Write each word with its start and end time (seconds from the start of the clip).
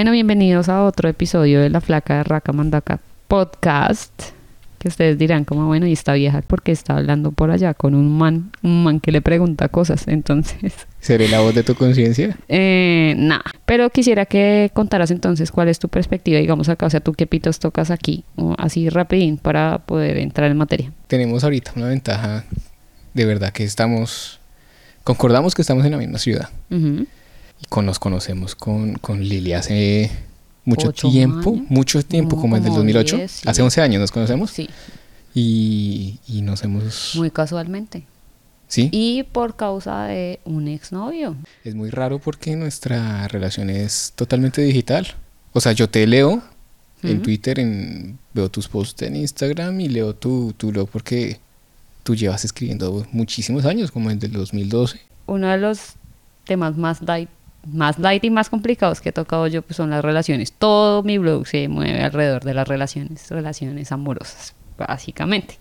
Bueno, 0.00 0.12
bienvenidos 0.12 0.70
a 0.70 0.84
otro 0.84 1.10
episodio 1.10 1.60
de 1.60 1.68
La 1.68 1.82
Flaca 1.82 2.16
de 2.16 2.24
Raca 2.24 2.54
Mandaca 2.54 3.00
Podcast. 3.28 4.10
Que 4.78 4.88
ustedes 4.88 5.18
dirán 5.18 5.44
como, 5.44 5.66
bueno, 5.66 5.86
y 5.86 5.92
esta 5.92 6.14
vieja 6.14 6.40
porque 6.46 6.72
está 6.72 6.96
hablando 6.96 7.32
por 7.32 7.50
allá 7.50 7.74
con 7.74 7.94
un 7.94 8.16
man, 8.16 8.50
un 8.62 8.82
man 8.82 9.00
que 9.00 9.12
le 9.12 9.20
pregunta 9.20 9.68
cosas, 9.68 10.08
entonces... 10.08 10.72
¿Seré 11.00 11.28
la 11.28 11.40
voz 11.40 11.54
de 11.54 11.64
tu 11.64 11.74
conciencia? 11.74 12.34
Eh, 12.48 13.12
nada, 13.18 13.44
pero 13.66 13.90
quisiera 13.90 14.24
que 14.24 14.70
contaras 14.72 15.10
entonces 15.10 15.52
cuál 15.52 15.68
es 15.68 15.78
tu 15.78 15.90
perspectiva, 15.90 16.38
digamos 16.38 16.70
acá, 16.70 16.86
o 16.86 16.90
sea, 16.90 17.00
tú 17.00 17.12
qué 17.12 17.26
pitos 17.26 17.58
tocas 17.58 17.90
aquí, 17.90 18.24
o 18.36 18.54
así 18.56 18.88
rapidín 18.88 19.36
para 19.36 19.80
poder 19.80 20.16
entrar 20.16 20.50
en 20.50 20.56
materia. 20.56 20.90
Tenemos 21.08 21.44
ahorita 21.44 21.72
una 21.76 21.88
ventaja, 21.88 22.46
de 23.12 23.24
verdad 23.26 23.52
que 23.52 23.64
estamos, 23.64 24.40
concordamos 25.04 25.54
que 25.54 25.60
estamos 25.60 25.84
en 25.84 25.90
la 25.90 25.98
misma 25.98 26.18
ciudad. 26.18 26.48
Ujú. 26.70 27.06
Y 27.62 27.66
con, 27.68 27.86
nos 27.86 27.98
conocemos 27.98 28.54
con, 28.54 28.94
con 28.94 29.20
Lili 29.22 29.52
hace 29.52 30.10
mucho 30.64 30.92
tiempo, 30.92 31.50
años. 31.54 31.66
mucho 31.70 32.02
tiempo, 32.02 32.36
No, 32.36 32.42
como 32.42 32.56
desde 32.56 32.68
el 32.68 32.72
como 32.74 32.78
2008. 32.84 33.16
diez, 33.16 33.30
sí. 33.32 33.48
Hace 33.48 33.62
11 33.62 33.80
años 33.82 34.00
nos 34.00 34.10
conocemos. 34.10 34.50
Sí, 34.50 34.68
Y, 35.34 36.18
y 36.28 36.42
nos 36.42 36.62
hemos... 36.64 37.12
muy 37.16 37.30
casualmente. 37.30 38.04
sí, 38.68 38.88
Y 38.92 39.22
por 39.24 39.56
causa 39.56 40.04
de 40.04 40.40
un 40.44 40.68
exnovio. 40.68 41.36
es 41.64 41.74
muy 41.74 41.90
raro 41.90 42.18
porque 42.18 42.56
nuestra 42.56 43.28
relación 43.28 43.70
es 43.70 44.12
totalmente 44.16 44.62
digital. 44.62 45.06
O 45.52 45.60
sea, 45.60 45.72
yo 45.72 45.88
te 45.88 46.06
leo 46.06 46.42
en. 47.02 47.22
Twitter, 47.22 47.58
en, 47.58 48.18
veo 48.34 48.48
tus 48.50 48.68
posts 48.68 49.02
en 49.02 49.16
Instagram 49.16 49.80
y 49.80 49.88
leo 49.88 50.14
tu, 50.14 50.52
tu 50.56 50.70
blog 50.70 50.88
porque 50.90 51.38
tú 52.02 52.14
llevas 52.14 52.44
escribiendo 52.44 53.06
muchísimos 53.12 53.64
años, 53.64 53.90
como 53.90 54.10
el 54.10 54.18
2012. 54.18 55.00
Uno 55.26 55.48
de 55.48 55.58
los 55.58 55.94
temas 56.44 56.76
más 56.76 57.04
más 57.66 57.98
light 57.98 58.24
y 58.24 58.30
más 58.30 58.48
complicados 58.48 59.00
que 59.00 59.10
he 59.10 59.12
tocado 59.12 59.46
yo 59.46 59.62
pues 59.62 59.76
son 59.76 59.90
las 59.90 60.04
relaciones. 60.04 60.52
Todo 60.52 61.02
mi 61.02 61.18
blog 61.18 61.46
se 61.46 61.68
mueve 61.68 62.02
alrededor 62.02 62.44
de 62.44 62.54
las 62.54 62.66
relaciones, 62.66 63.28
relaciones 63.30 63.92
amorosas, 63.92 64.54
básicamente. 64.78 65.58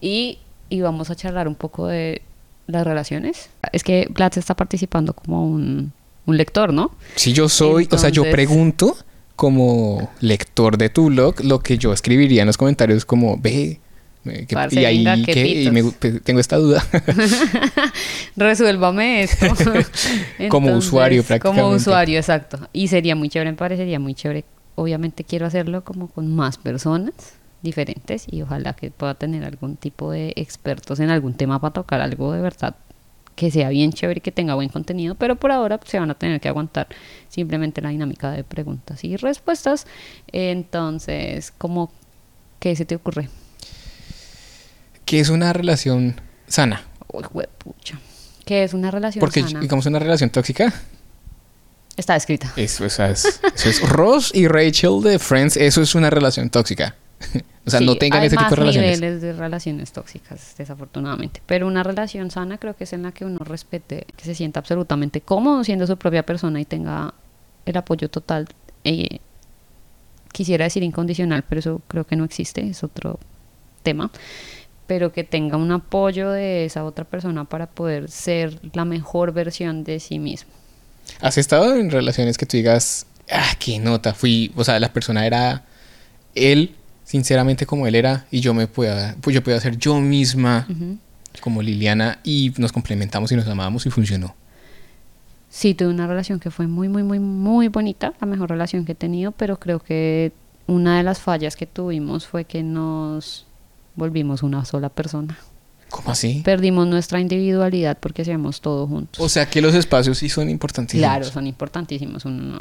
Y, 0.00 0.38
y 0.68 0.80
vamos 0.80 1.10
a 1.10 1.14
charlar 1.14 1.48
un 1.48 1.54
poco 1.54 1.86
de 1.86 2.22
las 2.66 2.86
relaciones. 2.86 3.50
Es 3.72 3.84
que 3.84 4.08
Platz 4.12 4.36
está 4.36 4.54
participando 4.54 5.14
como 5.14 5.46
un, 5.46 5.92
un 6.26 6.36
lector, 6.36 6.72
¿no? 6.72 6.92
Si 7.16 7.32
yo 7.32 7.48
soy, 7.48 7.88
o 7.90 7.98
sea, 7.98 8.10
yo 8.10 8.30
pregunto 8.30 8.96
como 9.36 10.10
lector 10.20 10.76
de 10.76 10.90
tu 10.90 11.06
blog 11.06 11.42
lo 11.42 11.60
que 11.60 11.78
yo 11.78 11.92
escribiría 11.92 12.42
en 12.42 12.46
los 12.46 12.56
comentarios 12.56 13.04
como, 13.04 13.38
ve, 13.38 13.80
que- 14.24 14.46
Parce, 14.54 14.80
y 14.80 14.84
ahí 14.84 15.04
venga, 15.04 15.24
que, 15.24 15.62
y 15.62 15.70
me- 15.70 15.84
pe- 15.84 16.20
tengo 16.20 16.40
esta 16.40 16.56
duda. 16.56 16.84
Resuélvame 18.36 19.22
esto. 19.22 19.46
Como 20.50 20.72
usuario, 20.74 21.22
Como 21.22 21.26
prácticamente. 21.28 21.76
usuario, 21.76 22.18
exacto. 22.18 22.58
Y 22.72 22.88
sería 22.88 23.14
muy 23.16 23.28
chévere, 23.28 23.50
me 23.52 23.56
parecería 23.56 23.98
muy 23.98 24.14
chévere. 24.14 24.44
Obviamente 24.76 25.24
quiero 25.24 25.46
hacerlo 25.46 25.84
como 25.84 26.08
con 26.08 26.34
más 26.34 26.56
personas 26.56 27.12
diferentes 27.60 28.24
y 28.30 28.40
ojalá 28.40 28.72
que 28.72 28.90
pueda 28.90 29.14
tener 29.14 29.44
algún 29.44 29.76
tipo 29.76 30.10
de 30.12 30.32
expertos 30.36 31.00
en 31.00 31.10
algún 31.10 31.34
tema 31.34 31.60
para 31.60 31.74
tocar 31.74 32.00
algo 32.00 32.32
de 32.32 32.40
verdad 32.40 32.74
que 33.34 33.50
sea 33.50 33.68
bien 33.70 33.92
chévere 33.92 34.18
y 34.18 34.20
que 34.22 34.32
tenga 34.32 34.54
buen 34.54 34.68
contenido, 34.70 35.14
pero 35.16 35.36
por 35.36 35.50
ahora 35.52 35.76
pues, 35.78 35.90
se 35.90 35.98
van 35.98 36.10
a 36.10 36.14
tener 36.14 36.40
que 36.40 36.48
aguantar 36.48 36.86
simplemente 37.28 37.80
la 37.82 37.88
dinámica 37.90 38.30
de 38.32 38.44
preguntas 38.44 39.02
y 39.04 39.16
respuestas. 39.16 39.86
Entonces, 40.32 41.52
¿cómo 41.56 41.90
qué 42.58 42.76
se 42.76 42.84
te 42.84 42.94
ocurre? 42.96 43.28
Que 45.10 45.18
es 45.18 45.28
una 45.28 45.52
relación 45.52 46.20
sana. 46.46 46.84
Uy, 47.12 47.24
huepucha. 47.32 47.98
¿Qué 48.44 48.62
es 48.62 48.74
una 48.74 48.92
relación 48.92 49.18
Porque, 49.18 49.42
sana? 49.42 49.58
digamos, 49.58 49.84
una 49.86 49.98
relación 49.98 50.30
tóxica, 50.30 50.72
Está 51.96 52.14
escrita. 52.14 52.52
eso, 52.56 52.84
es, 52.84 53.00
eso 53.00 53.68
es 53.68 53.88
Ross 53.88 54.30
y 54.32 54.46
Rachel 54.46 55.00
de 55.02 55.18
Friends, 55.18 55.56
eso 55.56 55.82
es 55.82 55.96
una 55.96 56.10
relación 56.10 56.48
tóxica. 56.48 56.94
o 57.66 57.70
sea, 57.70 57.80
Sí, 57.80 57.86
no 57.86 57.96
tengan 57.96 58.20
hay 58.20 58.28
ese 58.28 58.36
tipo 58.36 58.50
de 58.50 58.56
relaciones. 58.56 59.00
niveles 59.00 59.20
de 59.20 59.32
relaciones 59.32 59.90
tóxicas, 59.92 60.54
desafortunadamente. 60.56 61.42
Pero 61.44 61.66
una 61.66 61.82
relación 61.82 62.30
sana 62.30 62.56
creo 62.58 62.76
que 62.76 62.84
es 62.84 62.92
en 62.92 63.02
la 63.02 63.10
que 63.10 63.24
uno 63.24 63.40
respete, 63.40 64.06
que 64.16 64.24
se 64.24 64.36
sienta 64.36 64.60
absolutamente 64.60 65.20
cómodo 65.20 65.64
siendo 65.64 65.88
su 65.88 65.96
propia 65.96 66.24
persona 66.24 66.60
y 66.60 66.64
tenga 66.64 67.14
el 67.66 67.76
apoyo 67.76 68.08
total. 68.08 68.46
eh, 68.84 69.18
quisiera 70.32 70.64
decir 70.64 70.84
incondicional, 70.84 71.42
pero 71.48 71.58
eso 71.58 71.82
creo 71.88 72.06
que 72.06 72.14
no 72.14 72.22
existe, 72.24 72.64
es 72.64 72.84
otro 72.84 73.18
tema. 73.82 74.10
Pero 74.90 75.12
que 75.12 75.22
tenga 75.22 75.56
un 75.56 75.70
apoyo 75.70 76.30
de 76.30 76.64
esa 76.64 76.82
otra 76.84 77.04
persona 77.04 77.44
para 77.44 77.68
poder 77.68 78.10
ser 78.10 78.58
la 78.72 78.84
mejor 78.84 79.32
versión 79.32 79.84
de 79.84 80.00
sí 80.00 80.18
mismo. 80.18 80.50
¿Has 81.20 81.38
estado 81.38 81.76
en 81.76 81.92
relaciones 81.92 82.36
que 82.36 82.44
tú 82.44 82.56
digas, 82.56 83.06
ah, 83.30 83.52
qué 83.60 83.78
nota, 83.78 84.14
fui, 84.14 84.50
o 84.56 84.64
sea, 84.64 84.80
la 84.80 84.92
persona 84.92 85.24
era 85.28 85.62
él, 86.34 86.74
sinceramente 87.04 87.66
como 87.66 87.86
él 87.86 87.94
era, 87.94 88.26
y 88.32 88.40
yo 88.40 88.52
me 88.52 88.66
pueda, 88.66 89.14
pues 89.20 89.32
yo 89.32 89.44
podía 89.44 89.60
ser 89.60 89.78
yo 89.78 90.00
misma 90.00 90.66
como 91.40 91.62
Liliana 91.62 92.18
y 92.24 92.52
nos 92.58 92.72
complementamos 92.72 93.30
y 93.30 93.36
nos 93.36 93.46
amábamos 93.46 93.86
y 93.86 93.90
funcionó. 93.90 94.34
Sí, 95.50 95.74
tuve 95.74 95.90
una 95.90 96.08
relación 96.08 96.40
que 96.40 96.50
fue 96.50 96.66
muy, 96.66 96.88
muy, 96.88 97.04
muy, 97.04 97.20
muy 97.20 97.68
bonita, 97.68 98.12
la 98.20 98.26
mejor 98.26 98.50
relación 98.50 98.84
que 98.84 98.90
he 98.90 98.96
tenido, 98.96 99.30
pero 99.30 99.60
creo 99.60 99.78
que 99.78 100.32
una 100.66 100.96
de 100.96 101.04
las 101.04 101.20
fallas 101.20 101.54
que 101.54 101.66
tuvimos 101.66 102.26
fue 102.26 102.44
que 102.44 102.64
nos 102.64 103.46
volvimos 103.96 104.42
una 104.42 104.64
sola 104.64 104.88
persona. 104.88 105.38
¿Cómo 105.90 106.10
así? 106.10 106.42
Perdimos 106.44 106.86
nuestra 106.86 107.20
individualidad 107.20 107.98
porque 107.98 108.22
hacíamos 108.22 108.60
todo 108.60 108.86
juntos. 108.86 109.22
O 109.22 109.28
sea 109.28 109.46
que 109.46 109.60
los 109.60 109.74
espacios 109.74 110.18
sí 110.18 110.28
son 110.28 110.48
importantísimos. 110.48 111.08
Claro, 111.08 111.24
son 111.24 111.46
importantísimos. 111.46 112.24
Uno, 112.24 112.60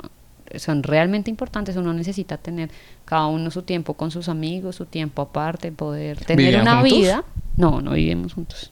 son 0.57 0.83
realmente 0.83 1.29
importantes. 1.29 1.75
Uno 1.75 1.93
necesita 1.93 2.37
tener 2.37 2.71
cada 3.05 3.27
uno 3.27 3.51
su 3.51 3.61
tiempo 3.61 3.93
con 3.93 4.09
sus 4.09 4.29
amigos, 4.29 4.75
su 4.75 4.85
tiempo 4.85 5.21
aparte, 5.21 5.71
poder 5.71 6.17
tener 6.25 6.37
¿Vivían 6.37 6.61
una 6.61 6.81
juntos? 6.81 6.97
vida. 6.97 7.23
No, 7.55 7.81
no 7.81 7.91
vivimos 7.91 8.33
juntos. 8.33 8.71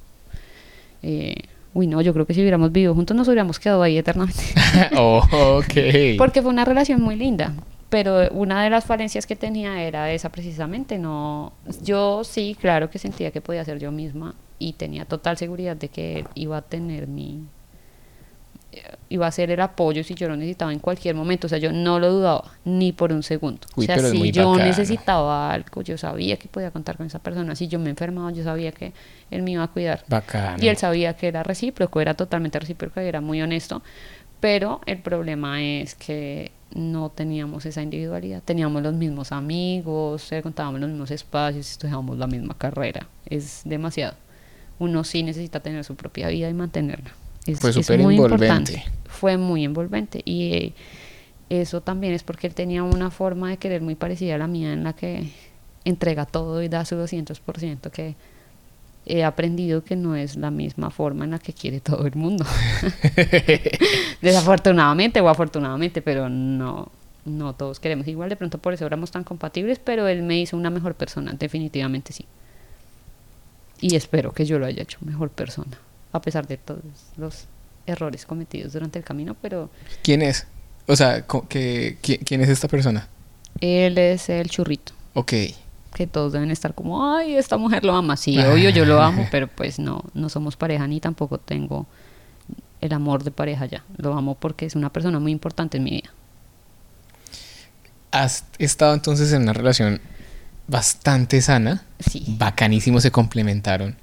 Eh, 1.04 1.36
uy, 1.74 1.86
no, 1.86 2.02
yo 2.02 2.14
creo 2.14 2.26
que 2.26 2.34
si 2.34 2.42
hubiéramos 2.42 2.72
vivido 2.72 2.96
juntos 2.96 3.16
nos 3.16 3.28
hubiéramos 3.28 3.60
quedado 3.60 3.84
ahí 3.84 3.98
eternamente. 3.98 4.44
oh, 4.98 5.22
ok. 5.60 6.18
Porque 6.18 6.42
fue 6.42 6.50
una 6.50 6.66
relación 6.66 7.02
muy 7.02 7.16
linda. 7.16 7.54
Pero 7.90 8.30
una 8.32 8.64
de 8.64 8.70
las 8.70 8.86
falencias 8.86 9.26
que 9.26 9.36
tenía 9.36 9.82
era 9.82 10.12
esa 10.12 10.30
precisamente, 10.30 10.98
no, 10.98 11.54
yo 11.82 12.24
sí, 12.24 12.58
claro 12.60 12.90
que 12.90 13.00
sentía 13.00 13.32
que 13.32 13.40
podía 13.40 13.64
ser 13.64 13.80
yo 13.80 13.92
misma 13.92 14.36
y 14.60 14.74
tenía 14.74 15.06
total 15.06 15.38
seguridad 15.38 15.78
de 15.78 15.88
que 15.88 16.20
él 16.20 16.28
iba 16.36 16.58
a 16.58 16.62
tener 16.62 17.08
mi, 17.08 17.46
eh, 18.74 18.82
iba 19.08 19.26
a 19.26 19.32
ser 19.32 19.52
el 19.52 19.62
apoyo 19.62 20.04
si 20.04 20.16
yo 20.16 20.28
lo 20.28 20.36
necesitaba 20.36 20.74
en 20.74 20.80
cualquier 20.80 21.16
momento, 21.16 21.48
o 21.48 21.50
sea, 21.50 21.60
yo 21.60 21.72
no 21.72 21.98
lo 22.00 22.12
dudaba 22.12 22.52
ni 22.66 22.92
por 22.92 23.14
un 23.14 23.24
segundo. 23.24 23.62
Uy, 23.78 23.86
o 23.86 23.88
sea, 23.88 24.00
si 24.00 24.32
yo 24.34 24.58
necesitaba 24.58 25.54
algo, 25.54 25.82
yo 25.82 25.98
sabía 25.98 26.36
que 26.36 26.50
podía 26.50 26.72
contar 26.72 26.98
con 26.98 27.08
esa 27.08 27.20
persona, 27.20 27.56
si 27.56 27.70
yo 27.70 27.80
me 27.80 27.90
enfermaba, 27.90 28.34
yo 28.34 28.44
sabía 28.44 28.74
que 28.74 28.92
él 29.32 29.44
me 29.44 29.52
iba 29.52 29.64
a 29.64 29.68
cuidar. 29.70 30.04
Bacano. 30.10 30.62
Y 30.62 30.68
él 30.68 30.76
sabía 30.76 31.16
que 31.16 31.30
era 31.30 31.42
recíproco, 31.44 32.02
era 32.02 32.16
totalmente 32.16 32.60
recíproco 32.60 33.00
y 33.00 33.06
era 33.06 33.22
muy 33.22 33.42
honesto. 33.42 33.82
Pero 34.42 34.82
el 34.86 35.00
problema 35.00 35.64
es 35.64 35.96
que 35.96 36.52
no 36.74 37.10
teníamos 37.10 37.66
esa 37.66 37.82
individualidad. 37.82 38.44
Teníamos 38.44 38.82
los 38.84 38.94
mismos 38.94 39.32
amigos, 39.32 40.32
eh, 40.32 40.42
contábamos 40.42 40.82
los 40.82 40.90
mismos 40.90 41.12
espacios, 41.12 41.72
estudiábamos 41.72 42.18
la 42.18 42.28
misma 42.28 42.56
carrera. 42.58 43.08
Es 43.26 43.62
demasiado. 43.66 44.16
Uno 44.80 45.04
sí 45.04 45.24
necesita 45.24 45.60
tener 45.60 45.84
su 45.84 45.96
propia 45.96 46.28
vida 46.28 46.50
y 46.50 46.54
mantenerla. 46.54 47.12
Es, 47.46 47.60
Fue 47.60 47.74
súper 47.74 48.00
muy 48.00 48.16
envolvente. 48.16 48.46
importante. 48.46 48.84
Fue 49.06 49.38
muy 49.38 49.64
envolvente. 49.64 50.22
Y 50.26 50.54
eh, 50.54 50.74
eso 51.50 51.82
también 51.82 52.14
es 52.14 52.24
porque 52.24 52.48
él 52.48 52.54
tenía 52.54 52.84
una 52.84 53.10
forma 53.10 53.50
de 53.50 53.58
querer 53.58 53.82
muy 53.82 53.96
parecida 53.96 54.36
a 54.36 54.38
la 54.38 54.48
mía 54.48 54.74
en 54.74 54.84
la 54.84 54.94
que 54.94 55.32
entrega 55.86 56.26
todo 56.26 56.62
y 56.62 56.68
da 56.68 56.84
su 56.86 56.96
200%, 56.96 57.90
que 57.92 58.16
he 59.08 59.24
aprendido 59.24 59.84
que 59.84 59.96
no 59.96 60.16
es 60.16 60.36
la 60.36 60.52
misma 60.52 60.90
forma 60.92 61.26
en 61.26 61.32
la 61.32 61.40
que 61.40 61.54
quiere 61.54 61.80
todo 61.80 62.06
el 62.06 62.16
mundo. 62.16 62.46
Desafortunadamente 64.22 65.22
o 65.22 65.30
afortunadamente, 65.30 66.02
pero 66.02 66.30
no, 66.30 66.92
no 67.26 67.54
todos 67.54 67.80
queremos 67.80 68.08
igual. 68.08 68.30
De 68.30 68.36
pronto 68.36 68.58
por 68.58 68.74
eso 68.74 68.86
éramos 68.86 69.12
tan 69.12 69.24
compatibles, 69.24 69.80
pero 69.80 70.08
él 70.08 70.24
me 70.24 70.40
hizo 70.40 70.58
una 70.58 70.70
mejor 70.70 70.96
persona, 70.96 71.34
definitivamente 71.38 72.14
sí. 72.14 72.26
Y 73.80 73.96
espero 73.96 74.32
que 74.34 74.46
yo 74.46 74.58
lo 74.60 74.66
haya 74.66 74.84
hecho 74.84 74.98
mejor 75.02 75.30
persona, 75.30 75.78
a 76.12 76.22
pesar 76.22 76.48
de 76.48 76.58
todos 76.58 76.82
los 77.16 77.46
errores 77.86 78.26
cometidos 78.26 78.74
durante 78.74 78.98
el 79.00 79.06
camino, 79.06 79.36
pero 79.42 79.70
¿Quién 80.04 80.22
es? 80.22 80.48
O 80.88 80.96
sea, 80.96 81.26
que, 81.50 81.98
qui- 82.02 82.20
¿quién 82.26 82.42
es 82.42 82.50
esta 82.50 82.68
persona? 82.68 83.08
él 83.62 83.98
es 83.98 84.30
el 84.30 84.50
churrito. 84.50 84.94
Ok. 85.14 85.34
Que 85.94 86.08
todos 86.08 86.34
deben 86.34 86.52
estar 86.52 86.74
como, 86.76 87.14
ay, 87.16 87.36
esta 87.36 87.58
mujer 87.58 87.84
lo 87.84 87.96
ama. 87.96 88.18
Sí, 88.18 88.38
obvio, 88.40 88.70
yo 88.70 88.86
lo 88.86 89.02
amo, 89.02 89.28
pero 89.32 89.48
pues 89.48 89.80
no, 89.80 90.04
no 90.14 90.30
somos 90.30 90.56
pareja 90.56 90.86
ni 90.88 91.00
tampoco 91.00 91.38
tengo 91.40 91.86
el 92.82 92.94
amor 92.94 93.24
de 93.24 93.32
pareja 93.32 93.66
ya. 93.66 93.84
Lo 93.98 94.14
amo 94.16 94.36
porque 94.36 94.66
es 94.66 94.76
una 94.76 94.92
persona 94.92 95.20
muy 95.20 95.32
importante 95.32 95.78
en 95.78 95.84
mi 95.84 95.92
vida. 95.92 96.10
Has 98.12 98.46
estado 98.58 98.94
entonces 98.94 99.32
en 99.34 99.44
una 99.44 99.54
relación 99.54 100.00
bastante 100.68 101.42
sana. 101.42 101.84
Sí. 102.00 102.24
Bacanísimo, 102.38 103.00
se 103.02 103.12
complementaron. 103.12 103.96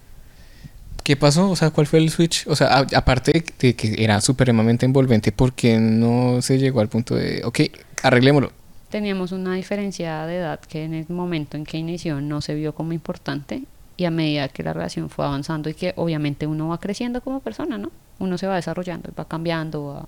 ¿Qué 1.02 1.16
pasó? 1.16 1.50
O 1.50 1.56
sea, 1.56 1.70
¿cuál 1.70 1.86
fue 1.86 1.98
el 1.98 2.10
switch? 2.10 2.46
O 2.46 2.56
sea, 2.56 2.68
a- 2.78 2.86
aparte 2.96 3.44
de 3.58 3.74
que 3.76 3.94
era 4.02 4.20
supremamente 4.20 4.86
envolvente, 4.86 5.32
¿por 5.32 5.52
qué 5.52 5.78
no 5.78 6.40
se 6.42 6.58
llegó 6.58 6.80
al 6.80 6.88
punto 6.88 7.14
de, 7.14 7.42
ok, 7.44 7.60
arreglémoslo? 8.02 8.52
Teníamos 8.94 9.32
una 9.32 9.56
diferencia 9.56 10.24
de 10.24 10.36
edad 10.36 10.60
que 10.60 10.84
en 10.84 10.94
el 10.94 11.08
momento 11.08 11.56
en 11.56 11.64
que 11.64 11.76
inició 11.76 12.20
no 12.20 12.40
se 12.40 12.54
vio 12.54 12.76
como 12.76 12.92
importante 12.92 13.64
y 13.96 14.04
a 14.04 14.10
medida 14.12 14.46
que 14.46 14.62
la 14.62 14.72
relación 14.72 15.10
fue 15.10 15.24
avanzando 15.24 15.68
y 15.68 15.74
que 15.74 15.94
obviamente 15.96 16.46
uno 16.46 16.68
va 16.68 16.78
creciendo 16.78 17.20
como 17.20 17.40
persona, 17.40 17.76
¿no? 17.76 17.90
Uno 18.20 18.38
se 18.38 18.46
va 18.46 18.54
desarrollando, 18.54 19.10
va 19.18 19.24
cambiando, 19.24 19.84
va, 19.84 20.06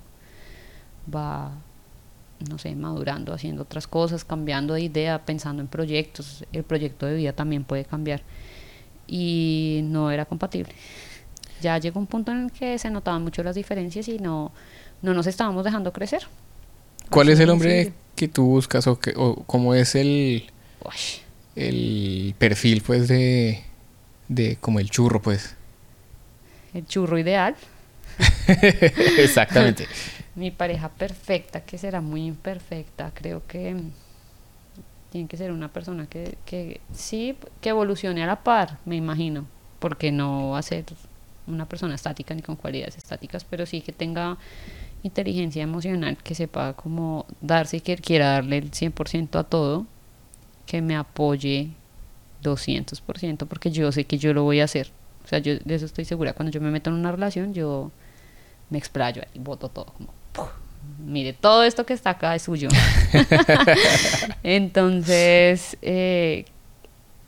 va 1.13 1.51
no 2.47 2.57
sé, 2.57 2.77
madurando, 2.77 3.33
haciendo 3.33 3.63
otras 3.63 3.87
cosas, 3.87 4.23
cambiando 4.23 4.75
de 4.75 4.83
idea, 4.83 5.19
pensando 5.25 5.61
en 5.61 5.67
proyectos. 5.67 6.45
El 6.53 6.63
proyecto 6.63 7.07
de 7.07 7.15
vida 7.15 7.33
también 7.33 7.65
puede 7.65 7.83
cambiar. 7.83 8.21
Y 9.05 9.81
no 9.83 10.11
era 10.11 10.23
compatible. 10.23 10.71
Ya 11.61 11.77
llegó 11.77 11.99
un 11.99 12.07
punto 12.07 12.31
en 12.31 12.45
el 12.45 12.51
que 12.53 12.79
se 12.79 12.89
notaban 12.89 13.21
mucho 13.21 13.43
las 13.43 13.55
diferencias 13.55 14.07
y 14.07 14.17
no, 14.17 14.53
no 15.01 15.13
nos 15.13 15.27
estábamos 15.27 15.65
dejando 15.65 15.91
crecer. 15.91 16.21
¿Cuál 17.09 17.27
Así 17.27 17.33
es 17.33 17.39
el 17.41 17.49
hombre. 17.49 17.93
Que 18.17 18.27
tú 18.27 18.45
buscas 18.45 18.87
o, 18.87 18.99
que, 18.99 19.13
o 19.15 19.43
cómo 19.45 19.73
es 19.75 19.95
el, 19.95 20.51
el 21.55 22.35
perfil, 22.37 22.81
pues, 22.81 23.07
de, 23.07 23.63
de 24.27 24.57
como 24.57 24.79
el 24.79 24.89
churro, 24.89 25.21
pues? 25.21 25.55
El 26.73 26.85
churro 26.85 27.17
ideal. 27.17 27.55
Exactamente. 28.47 29.87
Mi 30.35 30.51
pareja 30.51 30.89
perfecta, 30.89 31.61
que 31.61 31.77
será 31.77 32.01
muy 32.01 32.25
imperfecta, 32.25 33.11
creo 33.13 33.45
que 33.47 33.73
mm, 33.73 33.91
tiene 35.11 35.27
que 35.27 35.37
ser 35.37 35.51
una 35.51 35.71
persona 35.71 36.07
que, 36.07 36.37
que 36.45 36.81
sí, 36.93 37.37
que 37.61 37.69
evolucione 37.69 38.23
a 38.23 38.27
la 38.27 38.43
par, 38.43 38.79
me 38.85 38.95
imagino, 38.95 39.45
porque 39.79 40.11
no 40.11 40.51
va 40.51 40.59
a 40.59 40.63
ser 40.63 40.85
una 41.47 41.65
persona 41.67 41.95
estática 41.95 42.33
ni 42.33 42.41
con 42.41 42.55
cualidades 42.55 42.97
estáticas, 42.97 43.45
pero 43.45 43.65
sí 43.65 43.81
que 43.81 43.93
tenga 43.93 44.37
inteligencia 45.03 45.63
emocional, 45.63 46.17
que 46.17 46.35
sepa 46.35 46.73
cómo 46.73 47.25
darse 47.41 47.77
y 47.77 47.81
que 47.81 47.97
quiera 47.97 48.31
darle 48.31 48.57
el 48.57 48.71
100% 48.71 49.39
a 49.39 49.43
todo, 49.43 49.85
que 50.65 50.81
me 50.81 50.95
apoye 50.95 51.71
200%, 52.43 53.47
porque 53.47 53.71
yo 53.71 53.91
sé 53.91 54.05
que 54.05 54.17
yo 54.17 54.33
lo 54.33 54.43
voy 54.43 54.59
a 54.59 54.65
hacer. 54.65 54.91
O 55.23 55.27
sea, 55.27 55.39
yo 55.39 55.57
de 55.57 55.75
eso 55.75 55.85
estoy 55.85 56.05
segura. 56.05 56.33
Cuando 56.33 56.51
yo 56.51 56.61
me 56.61 56.71
meto 56.71 56.89
en 56.89 56.95
una 56.95 57.11
relación, 57.11 57.53
yo 57.53 57.91
me 58.69 58.77
explayo 58.77 59.21
y 59.33 59.39
boto 59.39 59.69
todo 59.69 59.85
como 59.85 60.13
mire 60.99 61.33
todo 61.33 61.63
esto 61.63 61.85
que 61.85 61.93
está 61.93 62.11
acá 62.11 62.35
es 62.35 62.43
suyo 62.43 62.69
entonces 64.43 65.77
eh, 65.81 66.45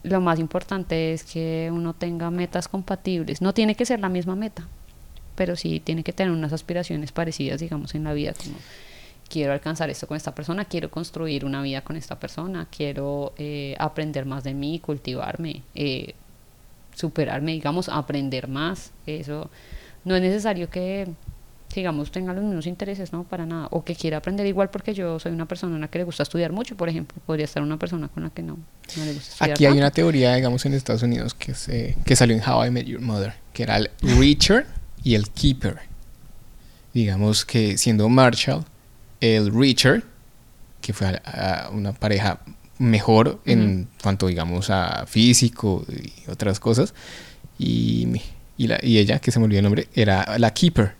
lo 0.04 0.22
más 0.22 0.39
importante 0.39 1.13
es 1.13 1.24
que 1.24 1.69
uno 1.72 1.94
tenga 1.94 2.31
metas 2.31 2.68
compatibles 2.68 3.42
no 3.42 3.54
tiene 3.54 3.75
que 3.75 3.86
ser 3.86 4.00
la 4.00 4.10
misma 4.10 4.36
meta 4.36 4.68
pero 5.39 5.56
sí 5.56 5.80
tiene 5.80 6.03
que 6.03 6.12
tener 6.12 6.33
unas 6.33 6.51
aspiraciones 6.51 7.13
parecidas 7.13 7.62
digamos 7.62 7.95
en 7.95 8.03
la 8.03 8.12
vida 8.12 8.33
como 8.33 8.57
quiero 9.30 9.53
alcanzar 9.53 9.89
esto 9.89 10.06
con 10.06 10.18
esta 10.18 10.36
persona 10.36 10.65
quiero 10.65 10.91
construir 10.91 11.45
una 11.45 11.62
vida 11.62 11.80
con 11.81 11.95
esta 11.95 12.19
persona 12.19 12.68
quiero 12.69 13.31
eh, 13.38 13.74
aprender 13.80 14.25
más 14.25 14.44
de 14.44 14.53
mí 14.53 14.80
cultivarme 14.80 15.63
eh, 15.75 16.13
superarme 17.00 17.53
digamos 17.53 17.89
aprender 17.89 18.47
más. 18.47 18.91
Eso 19.06 19.50
no 20.03 20.15
es 20.15 20.21
necesario 20.21 20.69
que 20.69 21.07
digamos 21.74 22.12
tenga 22.12 22.33
los 22.33 22.44
mismos 22.44 22.68
intereses 22.68 23.13
no 23.13 23.24
para 23.24 23.45
nada. 23.45 23.68
O 23.71 23.83
que 23.83 23.95
quiera 23.95 24.18
aprender 24.18 24.45
igual 24.45 24.69
porque 24.69 24.94
yo 24.94 25.19
soy 25.19 25.31
una 25.31 25.47
persona 25.47 25.77
a 25.77 25.80
la 25.80 25.88
que 25.88 26.00
le 26.00 26.03
gusta 26.03 26.24
estudiar 26.24 26.51
mucho 26.51 26.75
por 26.75 26.89
ejemplo. 26.89 27.21
Podría 27.25 27.45
estar 27.45 27.63
una 27.63 27.77
persona 27.77 28.09
con 28.09 28.24
la 28.24 28.30
que 28.30 28.44
no, 28.44 28.57
no 28.97 29.06
le 29.06 29.13
gusta 29.13 29.31
estudiar 29.31 29.51
Aquí 29.51 29.65
hay 29.65 29.71
tanto. 29.71 29.81
una 29.81 29.91
teoría, 29.91 30.36
digamos, 30.36 30.65
en 30.65 30.74
Estados 30.74 31.03
Unidos 31.03 31.33
que, 31.33 31.53
se, 31.53 31.95
que 32.06 32.15
salió 32.15 32.36
en 32.36 32.47
How 32.47 32.65
I 32.65 32.71
Met 32.71 32.86
Your 32.86 33.01
Mother, 33.01 33.33
que 33.53 33.63
era 33.63 33.77
el 33.77 33.89
Reacher 34.01 34.65
y 35.04 35.16
el 35.16 35.30
Keeper. 35.30 35.78
Digamos 36.94 37.46
que 37.46 37.78
siendo 37.78 38.10
Marshall, 38.10 38.66
el 39.22 39.54
Reacher, 39.54 40.04
que 40.81 40.94
fue 40.94 41.07
a- 41.07 41.66
a 41.66 41.69
una 41.69 41.94
pareja 41.94 42.40
mejor 42.80 43.40
en 43.46 43.88
cuanto, 44.01 44.28
digamos, 44.28 44.69
a 44.69 45.06
físico 45.06 45.86
y 45.90 46.30
otras 46.30 46.60
cosas, 46.60 46.94
y, 47.60 48.07
y, 48.57 48.68
la, 48.68 48.80
y 48.81 48.98
ella, 48.98 49.19
que 49.19 49.31
se 49.31 49.40
me 49.40 49.46
olvidó 49.46 49.60
el 49.60 49.63
nombre, 49.66 49.88
era 49.94 50.38
la 50.40 50.54
Keeper. 50.54 50.94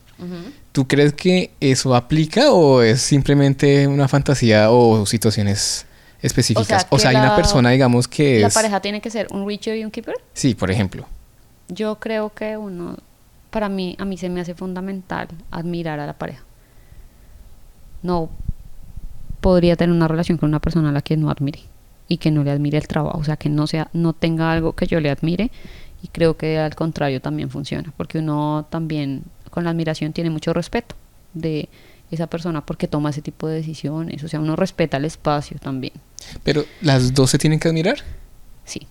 ¿Tú 0.74 0.86
crees 0.88 1.14
que 1.14 1.52
eso 1.62 1.96
aplica 1.96 2.52
o 2.52 2.82
es 2.82 3.02
simplemente 3.02 3.88
una 3.88 4.08
fantasía 4.10 4.70
o 4.70 5.06
situaciones 5.06 5.86
específicas? 6.22 6.86
O 6.90 7.00
sea, 7.00 7.12
hay 7.12 7.16
una 7.16 7.36
persona, 7.38 7.70
digamos, 7.72 8.08
que 8.10 8.42
la 8.42 8.48
es... 8.48 8.54
pareja 8.54 8.82
tiene 8.82 9.00
que 9.02 9.10
ser 9.10 9.28
un 9.32 9.48
Reacher 9.48 9.78
y 9.78 9.86
un 9.86 9.92
Keeper 9.92 10.16
Sí, 10.34 10.54
por 10.56 10.70
ejemplo. 10.70 11.08
yo 11.70 12.00
creo 12.00 12.34
que 12.34 12.58
uno 12.58 12.98
para 13.50 13.70
mí 13.70 13.96
a 14.00 14.06
mí 14.06 14.18
se 14.18 14.30
me 14.30 14.42
hace 14.42 14.56
fundamental 14.56 15.28
admirar 15.52 16.00
a 16.00 16.06
la 16.06 16.14
pareja 16.14 16.44
no 18.02 18.30
podría 19.42 19.76
tener 19.76 19.96
una 19.96 20.08
relación 20.08 20.38
con 20.38 20.50
una 20.50 20.60
persona 20.60 20.90
a 20.90 20.92
la 20.92 21.02
que 21.02 21.18
no 21.18 21.30
admire 21.30 21.62
y 22.08 22.18
que 22.18 22.32
no 22.32 22.44
le 22.44 22.52
admire 22.52 22.78
el 22.78 22.88
trabajo, 22.88 23.18
o 23.18 23.24
sea, 23.24 23.38
que 23.38 23.50
no 23.50 23.68
sea 23.68 23.90
no 23.94 24.14
tenga 24.14 24.52
algo 24.52 24.74
que 24.74 24.88
yo 24.88 25.00
le 25.00 25.10
admire 25.10 25.52
y 26.02 26.08
creo 26.08 26.38
que 26.38 26.58
al 26.60 26.76
contrario 26.76 27.22
también 27.22 27.50
funciona, 27.50 27.94
porque 27.96 28.20
uno 28.20 28.66
también 28.70 29.24
con 29.50 29.64
la 29.64 29.70
admiración 29.70 30.14
tiene 30.14 30.30
mucho 30.30 30.54
respeto 30.54 30.96
de 31.34 31.70
esa 32.12 32.28
persona 32.28 32.66
porque 32.66 32.88
toma 32.88 33.12
ese 33.12 33.22
tipo 33.22 33.48
de 33.48 33.56
decisiones, 33.56 34.24
o 34.24 34.28
sea, 34.28 34.40
uno 34.40 34.56
respeta 34.56 34.98
el 34.98 35.06
espacio 35.06 35.58
también. 35.60 35.94
Pero 36.44 36.66
las 36.82 37.14
dos 37.14 37.30
se 37.30 37.38
tienen 37.38 37.60
que 37.60 37.68
admirar. 37.68 38.00
Sí. 38.66 38.88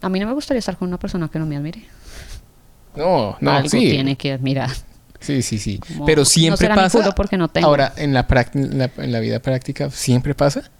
A 0.00 0.08
mí 0.08 0.18
no 0.18 0.26
me 0.26 0.32
gustaría 0.32 0.58
estar 0.58 0.76
con 0.76 0.88
una 0.88 0.98
persona 0.98 1.28
que 1.28 1.38
no 1.38 1.46
me 1.46 1.56
admire. 1.56 1.84
No, 2.94 3.36
no, 3.40 3.50
Algo 3.50 3.68
sí. 3.68 3.78
tiene 3.90 4.16
que 4.16 4.32
admirar. 4.32 4.70
Sí, 5.20 5.42
sí, 5.42 5.58
sí. 5.58 5.78
Como, 5.78 6.04
Pero 6.04 6.22
no 6.22 6.24
siempre 6.24 6.68
mi 6.68 6.74
pasa. 6.74 6.98
culo 6.98 7.14
porque 7.14 7.36
no 7.36 7.48
tengo. 7.48 7.66
Ahora, 7.68 7.92
en 7.96 8.12
la, 8.12 8.26
en 8.54 8.78
la, 8.78 8.90
en 8.96 9.12
la 9.12 9.20
vida 9.20 9.40
práctica, 9.40 9.88
¿siempre 9.90 10.34
pasa? 10.34 10.70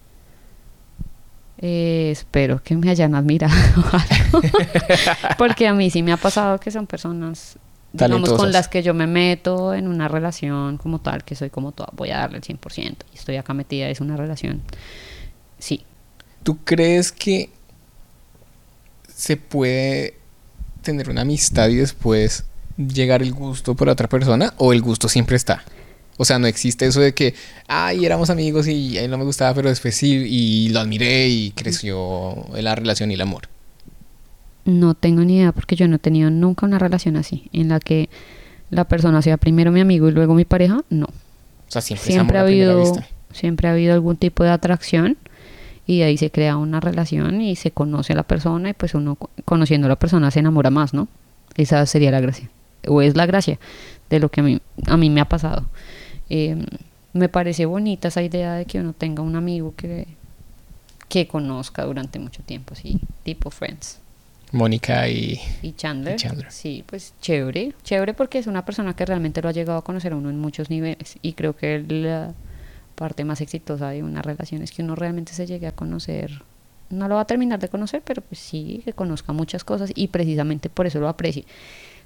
Eh, 1.58 2.10
espero 2.10 2.60
que 2.62 2.74
me 2.76 2.90
hayan 2.90 3.14
admirado. 3.14 3.54
Porque 5.38 5.68
a 5.68 5.74
mí 5.74 5.90
sí 5.90 6.02
me 6.02 6.12
ha 6.12 6.16
pasado 6.16 6.58
que 6.58 6.72
son 6.72 6.88
personas, 6.88 7.56
digamos, 7.92 8.30
Talentosas. 8.30 8.38
con 8.38 8.52
las 8.52 8.66
que 8.66 8.82
yo 8.82 8.94
me 8.94 9.06
meto 9.06 9.72
en 9.72 9.86
una 9.86 10.08
relación 10.08 10.76
como 10.76 11.00
tal, 11.00 11.22
que 11.22 11.36
soy 11.36 11.50
como 11.50 11.70
toda, 11.70 11.90
voy 11.92 12.10
a 12.10 12.18
darle 12.18 12.38
el 12.38 12.42
100% 12.42 12.96
y 13.12 13.16
estoy 13.16 13.36
acá 13.36 13.54
metida, 13.54 13.88
es 13.88 14.00
una 14.00 14.16
relación. 14.16 14.60
Sí, 15.58 15.84
¿Tú 16.42 16.58
crees 16.64 17.12
que 17.12 17.50
se 19.14 19.36
puede 19.36 20.18
tener 20.82 21.08
una 21.08 21.22
amistad 21.22 21.68
y 21.68 21.76
después 21.76 22.44
llegar 22.76 23.22
el 23.22 23.32
gusto 23.32 23.74
por 23.74 23.88
otra 23.88 24.08
persona? 24.08 24.52
¿O 24.58 24.72
el 24.72 24.82
gusto 24.82 25.08
siempre 25.08 25.36
está? 25.36 25.64
O 26.18 26.24
sea, 26.24 26.38
no 26.38 26.46
existe 26.46 26.86
eso 26.86 27.00
de 27.00 27.14
que, 27.14 27.34
ay, 27.66 28.04
éramos 28.04 28.28
amigos 28.30 28.68
y 28.68 28.98
a 28.98 29.02
él 29.02 29.10
no 29.10 29.18
me 29.18 29.24
gustaba, 29.24 29.54
pero 29.54 29.68
después 29.70 29.94
sí, 29.94 30.10
y 30.12 30.68
lo 30.68 30.80
admiré 30.80 31.28
y 31.28 31.50
creció 31.52 32.46
la 32.54 32.74
relación 32.74 33.10
y 33.10 33.14
el 33.14 33.20
amor. 33.22 33.48
no 34.64 34.94
tengo 34.94 35.22
ni 35.24 35.38
idea 35.38 35.52
porque 35.52 35.74
yo 35.74 35.88
no 35.88 35.96
he 35.96 35.98
tenido 35.98 36.30
nunca 36.30 36.66
una 36.66 36.78
relación 36.78 37.16
así, 37.16 37.48
en 37.52 37.68
la 37.68 37.80
que 37.80 38.08
la 38.70 38.84
persona 38.84 39.20
sea 39.22 39.36
primero 39.36 39.72
mi 39.72 39.80
amigo 39.80 40.08
y 40.08 40.12
luego 40.12 40.34
mi 40.34 40.44
pareja, 40.44 40.84
no. 40.90 41.06
O 41.06 41.70
sea, 41.72 41.82
siempre, 41.82 42.12
siempre 42.12 42.36
es 42.36 42.40
ha 42.40 42.44
habido 42.46 42.80
vista. 42.80 43.06
siempre 43.32 43.68
ha 43.68 43.72
habido 43.72 43.94
algún 43.94 44.16
tipo 44.16 44.44
de 44.44 44.50
atracción 44.50 45.16
y 45.86 46.02
ahí 46.02 46.16
se 46.16 46.30
crea 46.30 46.56
una 46.56 46.80
relación 46.80 47.40
y 47.40 47.56
se 47.56 47.70
conoce 47.72 48.12
a 48.12 48.16
la 48.16 48.22
persona 48.22 48.70
y 48.70 48.72
pues 48.72 48.94
uno 48.94 49.16
co- 49.16 49.30
conociendo 49.44 49.86
a 49.86 49.88
la 49.88 49.96
persona 49.96 50.30
se 50.30 50.38
enamora 50.40 50.70
más 50.70 50.94
no 50.94 51.08
esa 51.56 51.84
sería 51.86 52.10
la 52.10 52.20
gracia 52.20 52.48
o 52.88 53.02
es 53.02 53.16
la 53.16 53.26
gracia 53.26 53.58
de 54.10 54.20
lo 54.20 54.28
que 54.30 54.40
a 54.40 54.44
mí 54.44 54.60
a 54.86 54.96
mí 54.96 55.08
me 55.10 55.20
ha 55.20 55.24
pasado. 55.28 55.66
Eh, 56.30 56.56
me 57.12 57.28
parece 57.28 57.66
bonita 57.66 58.08
esa 58.08 58.22
idea 58.22 58.54
de 58.54 58.64
que 58.64 58.80
uno 58.80 58.92
tenga 58.92 59.22
un 59.22 59.36
amigo 59.36 59.74
que 59.76 60.06
que 61.08 61.26
conozca 61.28 61.84
durante 61.84 62.18
mucho 62.18 62.42
tiempo 62.42 62.74
sí 62.74 62.98
tipo 63.22 63.50
friends. 63.50 63.98
Mónica 64.52 65.08
y... 65.08 65.40
y 65.62 65.72
Chandler, 65.72 66.14
Y 66.14 66.18
Chandler. 66.18 66.52
sí, 66.52 66.84
pues 66.86 67.14
chévere, 67.22 67.72
chévere 67.84 68.12
porque 68.12 68.38
es 68.38 68.46
una 68.46 68.64
persona 68.66 68.94
que 68.94 69.06
realmente 69.06 69.40
lo 69.40 69.48
ha 69.48 69.52
llegado 69.52 69.78
a 69.78 69.82
conocer 69.84 70.12
a 70.12 70.16
uno 70.16 70.28
en 70.28 70.38
muchos 70.38 70.68
niveles 70.68 71.16
y 71.22 71.32
creo 71.32 71.56
que 71.56 71.78
la 71.88 72.32
parte 72.94 73.24
más 73.24 73.40
exitosa 73.40 73.90
de 73.90 74.02
una 74.02 74.22
relación 74.22 74.62
es 74.62 74.72
que 74.72 74.82
uno 74.82 74.94
realmente 74.94 75.32
se 75.32 75.46
llegue 75.46 75.66
a 75.66 75.72
conocer, 75.72 76.42
no 76.90 77.08
lo 77.08 77.16
va 77.16 77.22
a 77.22 77.26
terminar 77.26 77.58
de 77.58 77.68
conocer, 77.68 78.02
pero 78.04 78.22
pues 78.22 78.38
sí, 78.38 78.82
que 78.84 78.92
conozca 78.92 79.32
muchas 79.32 79.64
cosas 79.64 79.90
y 79.94 80.08
precisamente 80.08 80.68
por 80.68 80.86
eso 80.86 81.00
lo 81.00 81.08
aprecie. 81.08 81.44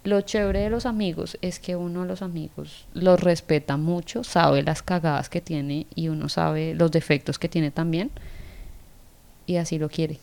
Lo 0.05 0.21
chévere 0.21 0.61
de 0.61 0.71
los 0.71 0.87
amigos 0.87 1.37
es 1.43 1.59
que 1.59 1.75
uno 1.75 2.03
a 2.03 2.07
los 2.07 2.23
amigos 2.23 2.87
los 2.95 3.21
respeta 3.21 3.77
mucho, 3.77 4.23
sabe 4.23 4.63
las 4.63 4.83
cagadas 4.83 5.29
que 5.29 5.41
tiene 5.41 5.87
y 5.95 6.09
uno 6.09 6.29
sabe 6.29 6.75
los 6.75 6.93
defectos 6.93 7.39
que 7.39 7.49
tiene 7.49 7.73
también 7.73 8.11
y 9.47 9.57
así 9.57 9.79
lo 9.79 9.89
quiere 9.89 10.21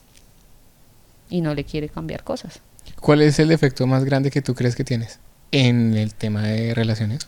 y 1.29 1.41
no 1.41 1.53
le 1.53 1.63
quiere 1.63 1.89
cambiar 1.89 2.24
cosas. 2.24 2.62
¿Cuál 3.00 3.22
es 3.22 3.39
el 3.39 3.48
defecto 3.48 3.88
más 3.88 4.05
grande 4.05 4.32
que 4.32 4.41
tú 4.41 4.55
crees 4.55 4.75
que 4.75 4.84
tienes 4.84 5.20
en 5.51 5.96
el 5.96 6.13
tema 6.13 6.43
de 6.43 6.74
relaciones? 6.74 7.27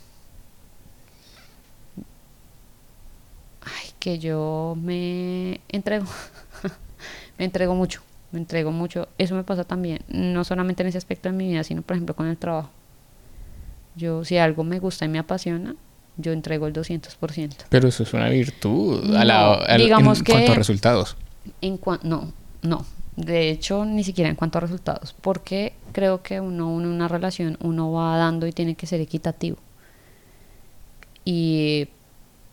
Ay, 3.61 3.89
que 4.05 4.19
yo 4.19 4.77
me 4.79 5.59
entrego. 5.69 6.05
me 7.39 7.45
entrego 7.45 7.73
mucho. 7.73 8.01
me 8.31 8.37
entrego 8.39 8.71
mucho. 8.71 9.07
Eso 9.17 9.33
me 9.33 9.43
pasa 9.43 9.63
también, 9.63 10.01
no 10.09 10.43
solamente 10.43 10.83
en 10.83 10.89
ese 10.89 10.99
aspecto 10.99 11.27
de 11.27 11.35
mi 11.35 11.47
vida, 11.47 11.63
sino 11.63 11.81
por 11.81 11.95
ejemplo 11.95 12.15
con 12.15 12.27
el 12.27 12.37
trabajo. 12.37 12.69
Yo, 13.95 14.23
si 14.23 14.37
algo 14.37 14.63
me 14.63 14.77
gusta 14.77 15.05
y 15.05 15.07
me 15.07 15.17
apasiona, 15.17 15.73
yo 16.17 16.33
entrego 16.33 16.67
el 16.67 16.73
200%. 16.73 17.65
Pero 17.69 17.87
eso 17.87 18.03
es 18.03 18.13
una 18.13 18.29
virtud 18.29 19.03
No, 19.05 19.17
a 19.17 19.25
la, 19.25 19.53
a- 19.55 19.77
digamos 19.77 20.19
en 20.19 20.23
que- 20.25 20.31
cuanto 20.33 20.51
a 20.51 20.55
resultados. 20.55 21.17
En 21.61 21.79
cua- 21.81 22.01
no, 22.03 22.31
no. 22.61 22.85
De 23.15 23.49
hecho, 23.49 23.85
ni 23.85 24.03
siquiera 24.03 24.29
en 24.29 24.35
cuanto 24.35 24.59
a 24.59 24.61
resultados. 24.61 25.15
Porque 25.19 25.73
creo 25.93 26.21
que 26.21 26.39
uno 26.41 26.79
en 26.79 26.85
una 26.85 27.07
relación, 27.07 27.57
uno 27.61 27.91
va 27.91 28.17
dando 28.17 28.45
y 28.45 28.51
tiene 28.51 28.75
que 28.75 28.85
ser 28.85 29.01
equitativo. 29.01 29.57
Y 31.23 31.87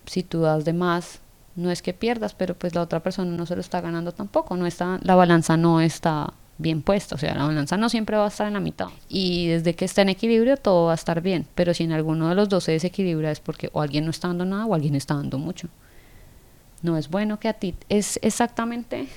si 0.06 0.23
tú 0.23 0.40
das 0.42 0.64
de 0.64 0.73
más, 0.73 1.18
no 1.56 1.71
es 1.71 1.82
que 1.82 1.92
pierdas, 1.92 2.35
pero 2.35 2.54
pues 2.54 2.75
la 2.75 2.82
otra 2.82 3.00
persona 3.00 3.30
no 3.30 3.47
se 3.47 3.54
lo 3.54 3.61
está 3.61 3.80
ganando 3.80 4.12
tampoco. 4.12 4.56
No 4.56 4.66
está, 4.66 4.99
la 5.02 5.14
balanza 5.14 5.56
no 5.56 5.80
está 5.80 6.32
bien 6.59 6.82
puesta. 6.82 7.14
O 7.14 7.18
sea, 7.18 7.35
la 7.35 7.44
balanza 7.44 7.76
no 7.76 7.88
siempre 7.88 8.16
va 8.16 8.25
a 8.25 8.28
estar 8.28 8.47
en 8.47 8.54
la 8.54 8.61
mitad. 8.61 8.88
Y 9.09 9.49
desde 9.49 9.75
que 9.75 9.85
está 9.85 10.02
en 10.02 10.09
equilibrio, 10.09 10.56
todo 10.56 10.87
va 10.87 10.92
a 10.92 10.94
estar 10.94 11.21
bien. 11.21 11.47
Pero 11.54 11.75
si 11.75 11.85
en 11.85 11.92
alguno 11.92 12.28
de 12.28 12.35
los 12.35 12.49
dos 12.49 12.64
se 12.64 12.73
desequilibra, 12.73 13.30
es 13.30 13.40
porque 13.40 13.71
o 13.73 13.80
alguien 13.82 14.04
no 14.04 14.11
está 14.11 14.28
dando 14.28 14.44
nada 14.44 14.66
o 14.66 14.75
alguien 14.75 14.94
está 14.94 15.14
dando 15.14 15.38
mucho 15.38 15.68
no 16.82 16.97
es 16.97 17.09
bueno 17.09 17.38
que 17.38 17.49
a 17.49 17.54
ti 17.54 17.75
es 17.88 18.18
exactamente 18.23 19.09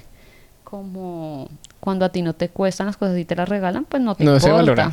como 0.63 1.49
cuando 1.79 2.05
a 2.05 2.09
ti 2.09 2.21
no 2.21 2.33
te 2.33 2.49
cuestan 2.49 2.87
las 2.87 2.97
cosas 2.97 3.17
y 3.17 3.25
te 3.25 3.35
las 3.35 3.47
regalan, 3.49 3.85
pues 3.85 4.01
no 4.01 4.15
te 4.15 4.23
No 4.23 4.35
importa. 4.35 4.47
se 4.47 4.51
valora. 4.51 4.91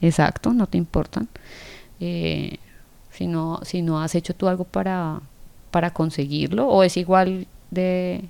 Exacto, 0.00 0.52
no 0.52 0.66
te 0.66 0.78
importan. 0.78 1.28
Eh, 2.00 2.58
si 3.12 3.26
no, 3.26 3.60
si 3.62 3.82
no 3.82 4.00
has 4.00 4.14
hecho 4.14 4.34
tú 4.34 4.48
algo 4.48 4.64
para, 4.64 5.20
para 5.70 5.92
conseguirlo, 5.92 6.68
o 6.68 6.82
es 6.82 6.96
igual 6.96 7.46
de, 7.70 8.24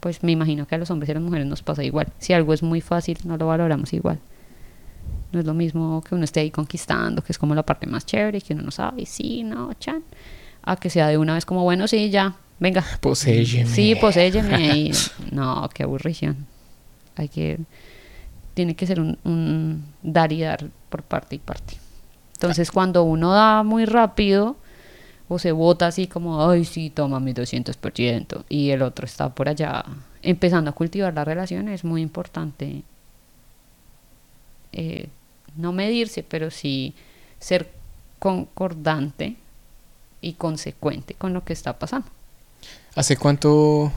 pues 0.00 0.22
me 0.22 0.32
imagino 0.32 0.66
que 0.66 0.74
a 0.74 0.78
los 0.78 0.90
hombres 0.90 1.08
y 1.08 1.12
a 1.12 1.14
las 1.14 1.22
mujeres 1.22 1.46
nos 1.46 1.62
pasa 1.62 1.84
igual. 1.84 2.08
Si 2.18 2.32
algo 2.32 2.52
es 2.54 2.62
muy 2.62 2.80
fácil, 2.80 3.18
no 3.24 3.36
lo 3.36 3.46
valoramos 3.46 3.92
igual. 3.92 4.18
No 5.32 5.40
es 5.40 5.46
lo 5.46 5.54
mismo 5.54 6.02
que 6.02 6.14
uno 6.14 6.24
esté 6.24 6.40
ahí 6.40 6.50
conquistando, 6.50 7.22
que 7.22 7.32
es 7.32 7.38
como 7.38 7.54
la 7.54 7.64
parte 7.64 7.86
más 7.86 8.06
chévere, 8.06 8.40
que 8.40 8.54
uno 8.54 8.62
no 8.62 8.70
sabe, 8.70 9.06
sí, 9.06 9.42
no, 9.42 9.72
chan, 9.74 10.02
a 10.62 10.76
que 10.76 10.90
sea 10.90 11.08
de 11.08 11.18
una 11.18 11.34
vez 11.34 11.44
como, 11.44 11.62
bueno, 11.62 11.88
sí, 11.88 12.10
ya, 12.10 12.36
venga, 12.58 12.84
Poséyeme. 13.00 13.70
Sí, 13.70 13.94
poséyeme. 13.96 14.76
Y, 14.76 14.92
no, 15.32 15.68
qué 15.74 15.82
aburrición. 15.82 16.46
Hay 17.16 17.28
que. 17.28 17.58
Tiene 18.54 18.74
que 18.74 18.86
ser 18.86 19.00
un, 19.00 19.18
un 19.24 19.84
dar 20.02 20.32
y 20.32 20.40
dar 20.40 20.66
por 20.88 21.02
parte 21.02 21.36
y 21.36 21.38
parte. 21.38 21.76
Entonces, 22.34 22.70
cuando 22.70 23.02
uno 23.02 23.32
da 23.32 23.62
muy 23.62 23.84
rápido 23.84 24.56
o 25.28 25.38
se 25.38 25.52
vota 25.52 25.88
así 25.88 26.06
como, 26.06 26.48
ay, 26.48 26.64
sí, 26.64 26.90
toma 26.90 27.20
mi 27.20 27.32
200%, 27.32 28.44
y 28.48 28.70
el 28.70 28.82
otro 28.82 29.06
está 29.06 29.30
por 29.30 29.48
allá 29.48 29.84
empezando 30.22 30.70
a 30.70 30.74
cultivar 30.74 31.14
la 31.14 31.24
relación, 31.24 31.68
es 31.68 31.84
muy 31.84 32.02
importante 32.02 32.82
eh, 34.72 35.08
no 35.56 35.72
medirse, 35.72 36.22
pero 36.22 36.50
sí 36.50 36.94
ser 37.38 37.70
concordante 38.18 39.36
y 40.20 40.34
consecuente 40.34 41.14
con 41.14 41.32
lo 41.32 41.44
que 41.44 41.52
está 41.52 41.78
pasando. 41.78 42.08
¿Hace 42.94 43.16
cuánto 43.16 43.92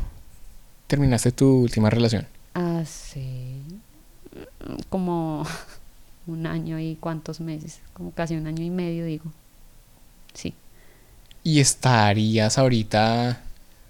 terminaste 0.87 1.31
tu 1.31 1.61
última 1.61 1.89
relación? 1.89 2.27
Hace 2.53 3.21
mm, 3.21 4.81
como 4.89 5.45
un 6.27 6.45
año 6.45 6.79
y 6.79 6.95
cuántos 6.95 7.39
meses, 7.39 7.79
como 7.93 8.11
casi 8.11 8.35
un 8.35 8.47
año 8.47 8.63
y 8.63 8.69
medio, 8.69 9.05
digo. 9.05 9.25
Sí, 10.33 10.53
¿Y 11.49 11.59
estarías 11.59 12.57
ahorita 12.57 13.41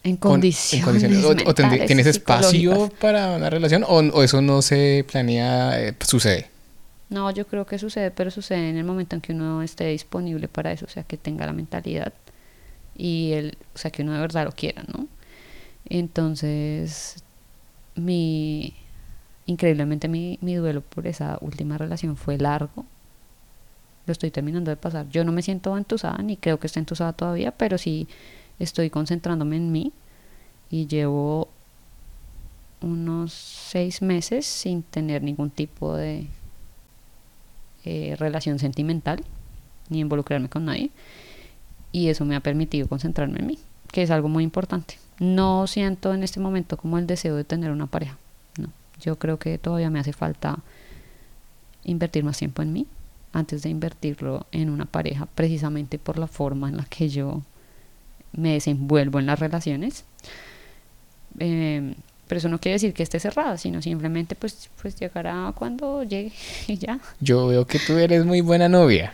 en 0.03 0.15
con- 0.17 0.31
condiciones. 0.33 0.85
condiciones- 0.85 1.25
o- 1.45 1.53
tendrí- 1.53 1.85
¿Tienes 1.85 2.05
espacio 2.07 2.89
para 3.01 3.35
una 3.35 3.49
relación 3.49 3.83
o, 3.83 3.97
o 3.99 4.23
eso 4.23 4.41
no 4.41 4.61
se 4.61 5.05
planea, 5.11 5.79
eh, 5.81 5.93
sucede? 5.99 6.47
No, 7.09 7.29
yo 7.31 7.45
creo 7.47 7.65
que 7.65 7.77
sucede, 7.79 8.11
pero 8.11 8.29
sucede 8.31 8.69
en 8.69 8.77
el 8.77 8.85
momento 8.85 9.15
en 9.15 9.21
que 9.21 9.33
uno 9.33 9.61
esté 9.63 9.87
disponible 9.87 10.47
para 10.47 10.71
eso, 10.71 10.85
o 10.85 10.89
sea, 10.89 11.03
que 11.03 11.17
tenga 11.17 11.45
la 11.45 11.53
mentalidad 11.53 12.13
y 12.95 13.31
el, 13.33 13.57
o 13.75 13.77
sea, 13.77 13.89
que 13.91 14.03
uno 14.03 14.13
de 14.13 14.19
verdad 14.19 14.45
lo 14.45 14.51
quiera, 14.51 14.83
¿no? 14.93 15.07
Entonces, 15.89 17.15
mi, 17.95 18.73
increíblemente 19.47 20.07
mi, 20.07 20.37
mi 20.41 20.55
duelo 20.55 20.81
por 20.81 21.07
esa 21.07 21.37
última 21.41 21.77
relación 21.77 22.15
fue 22.15 22.37
largo. 22.37 22.85
Lo 24.09 24.13
estoy 24.13 24.31
terminando 24.31 24.71
de 24.71 24.75
pasar. 24.75 25.07
Yo 25.09 25.23
no 25.23 25.31
me 25.31 25.43
siento 25.43 25.77
entusada, 25.77 26.17
ni 26.23 26.35
creo 26.35 26.59
que 26.59 26.65
esté 26.65 26.79
entusada 26.79 27.13
todavía, 27.13 27.51
pero 27.51 27.77
sí 27.77 28.07
estoy 28.57 28.89
concentrándome 28.89 29.55
en 29.55 29.71
mí 29.71 29.93
y 30.71 30.87
llevo 30.87 31.47
unos 32.81 33.33
seis 33.33 34.01
meses 34.01 34.47
sin 34.47 34.81
tener 34.81 35.21
ningún 35.21 35.51
tipo 35.51 35.95
de 35.95 36.25
eh, 37.85 38.15
relación 38.17 38.57
sentimental 38.57 39.23
ni 39.89 39.99
involucrarme 39.99 40.49
con 40.49 40.65
nadie 40.65 40.89
y 41.91 42.07
eso 42.07 42.25
me 42.25 42.35
ha 42.35 42.39
permitido 42.39 42.87
concentrarme 42.87 43.37
en 43.41 43.45
mí 43.45 43.59
que 43.91 44.01
es 44.01 44.09
algo 44.09 44.27
muy 44.27 44.43
importante 44.43 44.97
no 45.19 45.67
siento 45.67 46.15
en 46.15 46.23
este 46.23 46.39
momento 46.39 46.77
como 46.77 46.97
el 46.97 47.05
deseo 47.05 47.35
de 47.35 47.43
tener 47.43 47.69
una 47.69 47.85
pareja 47.85 48.17
no 48.57 48.69
yo 48.99 49.19
creo 49.19 49.37
que 49.37 49.59
todavía 49.59 49.91
me 49.91 49.99
hace 49.99 50.13
falta 50.13 50.57
invertir 51.83 52.23
más 52.23 52.39
tiempo 52.39 52.63
en 52.63 52.73
mí 52.73 52.87
antes 53.33 53.61
de 53.63 53.69
invertirlo 53.69 54.47
en 54.51 54.69
una 54.69 54.85
pareja 54.85 55.27
precisamente 55.35 55.99
por 55.99 56.17
la 56.17 56.27
forma 56.27 56.69
en 56.69 56.77
la 56.77 56.85
que 56.85 57.09
yo 57.09 57.41
me 58.33 58.53
desenvuelvo 58.53 59.19
en 59.19 59.25
las 59.27 59.39
relaciones 59.39 60.05
Eh, 61.39 61.93
pero 62.27 62.37
eso 62.37 62.49
no 62.49 62.59
quiere 62.59 62.73
decir 62.73 62.93
que 62.93 63.01
esté 63.03 63.19
cerrada, 63.19 63.57
sino 63.57 63.81
simplemente 63.81 64.35
pues, 64.35 64.69
pues 64.81 64.95
llegará 64.99 65.51
cuando 65.55 66.03
llegue 66.03 66.31
y 66.67 66.77
ya. 66.77 66.99
Yo 67.19 67.47
veo 67.47 67.65
que 67.65 67.79
tú 67.79 67.97
eres 67.97 68.25
muy 68.25 68.41
buena 68.41 68.69
novia. 68.69 69.13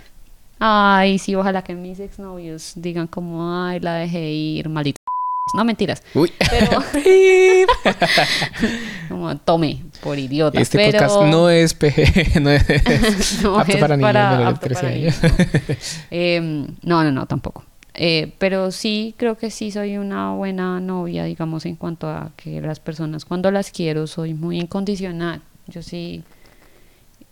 Ay, 0.60 1.20
sí, 1.20 1.36
ojalá 1.36 1.64
que 1.64 1.76
mis 1.76 2.00
exnovios 2.00 2.74
digan 2.76 3.08
como, 3.08 3.64
ay, 3.66 3.80
la 3.80 3.96
dejé 3.96 4.32
ir, 4.32 4.70
maldito. 4.70 5.02
No, 5.54 5.64
mentiras. 5.64 6.02
Uy, 6.16 6.34
Pero, 6.50 6.84
como, 9.10 9.38
tome, 9.38 9.84
por 10.06 10.18
idiota. 10.20 10.62
este 10.62 10.78
pero 10.78 11.00
podcast 11.00 11.22
no 11.26 11.50
es 11.50 11.74
PG, 11.74 12.40
no 12.42 12.50
es 12.52 13.42
no 13.44 13.60
apto 13.60 13.74
es 13.74 13.80
para 13.80 13.98
niños 13.98 14.08
para- 14.14 14.30
menores 14.38 14.40
de 14.40 14.52
apto 14.54 14.66
13 14.68 14.82
para 14.82 14.94
años. 14.94 15.16
niños. 15.24 15.98
Em, 16.12 16.68
no, 16.84 17.04
no, 17.04 17.12
no, 17.12 17.26
tampoco. 17.26 17.66
Eh, 17.94 18.34
pero 18.40 18.72
sí, 18.72 19.14
creo 19.18 19.38
que 19.38 19.50
sí 19.50 19.72
soy 19.72 19.98
una 19.98 20.34
buena 20.34 20.80
novia, 20.80 21.24
digamos, 21.24 21.66
en 21.66 21.76
cuanto 21.78 22.08
a 22.08 22.32
que 22.36 22.62
las 22.62 22.80
personas, 22.80 23.26
cuando 23.26 23.52
las 23.52 23.72
quiero, 23.72 24.06
soy 24.08 24.34
muy 24.34 24.60
incondicional. 24.60 25.42
Yo 25.68 25.82
sí 25.82 26.24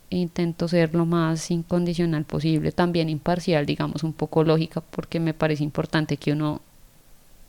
intento 0.09 0.67
ser 0.67 0.93
lo 0.95 1.05
más 1.05 1.49
incondicional 1.51 2.23
posible, 2.23 2.71
también 2.71 3.09
imparcial, 3.09 3.65
digamos, 3.65 4.03
un 4.03 4.13
poco 4.13 4.43
lógica, 4.43 4.81
porque 4.81 5.19
me 5.19 5.33
parece 5.33 5.63
importante 5.63 6.17
que 6.17 6.31
uno 6.31 6.61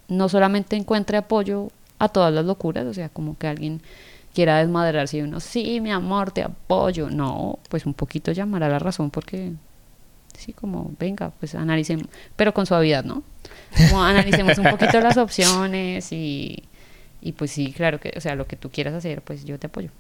no 0.08 0.28
solamente 0.28 0.76
encuentre 0.76 1.16
apoyo 1.16 1.70
a 1.98 2.08
todas 2.08 2.32
las 2.32 2.44
locuras, 2.44 2.84
o 2.86 2.94
sea, 2.94 3.08
como 3.10 3.38
que 3.38 3.46
alguien 3.46 3.80
quiera 4.34 4.58
desmadrarse 4.58 5.18
y 5.18 5.22
uno, 5.22 5.40
sí, 5.40 5.80
mi 5.80 5.92
amor, 5.92 6.32
te 6.32 6.42
apoyo. 6.42 7.08
No, 7.08 7.58
pues 7.68 7.86
un 7.86 7.94
poquito 7.94 8.32
llamar 8.32 8.64
a 8.64 8.68
la 8.68 8.78
razón 8.78 9.10
porque, 9.10 9.52
sí, 10.36 10.52
como, 10.52 10.92
venga, 10.98 11.30
pues 11.40 11.54
analicemos, 11.54 12.06
pero 12.36 12.52
con 12.52 12.66
suavidad, 12.66 13.04
¿no? 13.04 13.22
Como 13.76 14.02
analicemos 14.02 14.58
un 14.58 14.64
poquito 14.64 15.00
las 15.00 15.16
opciones 15.18 16.12
y, 16.12 16.64
y 17.20 17.32
pues 17.32 17.50
sí, 17.52 17.72
claro 17.72 18.00
que, 18.00 18.12
o 18.16 18.20
sea, 18.20 18.34
lo 18.34 18.46
que 18.46 18.56
tú 18.56 18.70
quieras 18.70 18.94
hacer, 18.94 19.22
pues 19.22 19.44
yo 19.44 19.58
te 19.58 19.68
apoyo. 19.68 19.90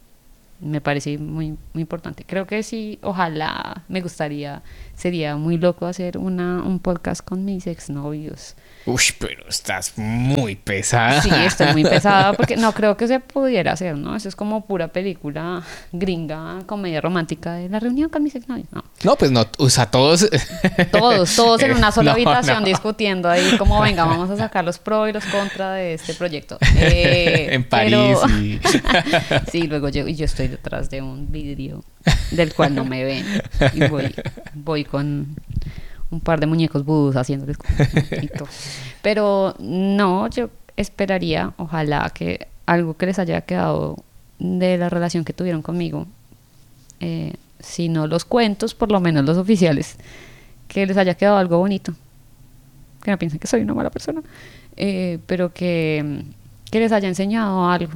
Me 0.60 0.80
parece 0.80 1.18
muy, 1.18 1.56
muy 1.72 1.80
importante. 1.82 2.24
Creo 2.26 2.46
que 2.46 2.62
sí, 2.62 2.98
ojalá 3.02 3.82
me 3.88 4.00
gustaría, 4.00 4.62
sería 4.94 5.36
muy 5.36 5.58
loco 5.58 5.84
hacer 5.86 6.16
una, 6.16 6.62
un 6.62 6.78
podcast 6.78 7.22
con 7.24 7.44
mis 7.44 7.66
exnovios. 7.66 8.54
Uy, 8.86 9.02
pero 9.18 9.48
estás 9.48 9.94
muy 9.96 10.56
pesada. 10.56 11.20
Sí, 11.22 11.30
estoy 11.46 11.72
muy 11.72 11.84
pesada 11.84 12.32
porque 12.36 12.56
no 12.56 12.72
creo 12.72 12.96
que 12.96 13.08
se 13.08 13.18
pudiera 13.18 13.72
hacer, 13.72 13.96
¿no? 13.96 14.14
Eso 14.14 14.28
es 14.28 14.36
como 14.36 14.66
pura 14.66 14.88
película 14.88 15.62
gringa, 15.92 16.58
comedia 16.66 17.00
romántica 17.00 17.54
de 17.54 17.68
la 17.70 17.80
reunión 17.80 18.10
con 18.10 18.22
mis 18.22 18.34
exnovios. 18.34 18.68
No, 18.72 18.84
No, 19.02 19.16
pues 19.16 19.30
no, 19.30 19.46
o 19.58 19.70
sea, 19.70 19.90
todos. 19.90 20.28
todos, 20.92 21.34
todos 21.34 21.62
en 21.62 21.72
una 21.76 21.92
sola 21.92 22.10
No, 22.10 22.14
habitación 22.16 22.60
no. 22.60 22.66
discutiendo 22.66 23.28
ahí 23.30 23.56
como, 23.58 23.80
venga, 23.80 24.04
vamos 24.04 24.28
a 24.30 24.36
sacar 24.36 24.64
los 24.64 24.78
pros 24.78 25.08
y 25.08 25.12
los 25.12 25.24
contras 25.26 25.76
de 25.76 25.94
este 25.94 26.14
proyecto. 26.14 26.58
Eh, 26.76 27.54
en 27.54 27.64
París 27.64 28.18
pero- 28.20 28.28
y. 28.38 28.60
Sí, 29.50 29.62
luego 29.66 29.88
yo, 29.88 30.06
yo 30.08 30.24
estoy 30.26 30.43
detrás 30.48 30.90
de 30.90 31.02
un 31.02 31.30
vidrio 31.30 31.84
del 32.30 32.54
cual 32.54 32.74
no 32.74 32.84
me 32.84 33.04
ven. 33.04 33.24
Y 33.74 33.86
voy, 33.88 34.14
voy 34.54 34.84
con 34.84 35.36
un 36.10 36.20
par 36.20 36.40
de 36.40 36.46
muñecos 36.46 36.84
vudús 36.84 37.16
haciéndoles. 37.16 37.56
Pero 39.02 39.54
no, 39.58 40.28
yo 40.28 40.50
esperaría, 40.76 41.52
ojalá 41.56 42.10
que 42.10 42.46
algo 42.66 42.96
que 42.96 43.06
les 43.06 43.18
haya 43.18 43.40
quedado 43.42 43.96
de 44.38 44.78
la 44.78 44.88
relación 44.88 45.24
que 45.24 45.32
tuvieron 45.32 45.62
conmigo, 45.62 46.06
eh, 47.00 47.34
si 47.60 47.88
no 47.88 48.06
los 48.06 48.24
cuentos, 48.24 48.74
por 48.74 48.90
lo 48.90 49.00
menos 49.00 49.24
los 49.24 49.38
oficiales, 49.38 49.96
que 50.68 50.86
les 50.86 50.96
haya 50.96 51.14
quedado 51.14 51.36
algo 51.36 51.58
bonito. 51.58 51.94
Que 53.02 53.10
no 53.10 53.18
piensen 53.18 53.38
que 53.38 53.46
soy 53.46 53.60
una 53.60 53.74
mala 53.74 53.90
persona, 53.90 54.22
eh, 54.76 55.18
pero 55.26 55.52
que, 55.52 56.24
que 56.70 56.80
les 56.80 56.90
haya 56.90 57.08
enseñado 57.08 57.68
algo 57.68 57.92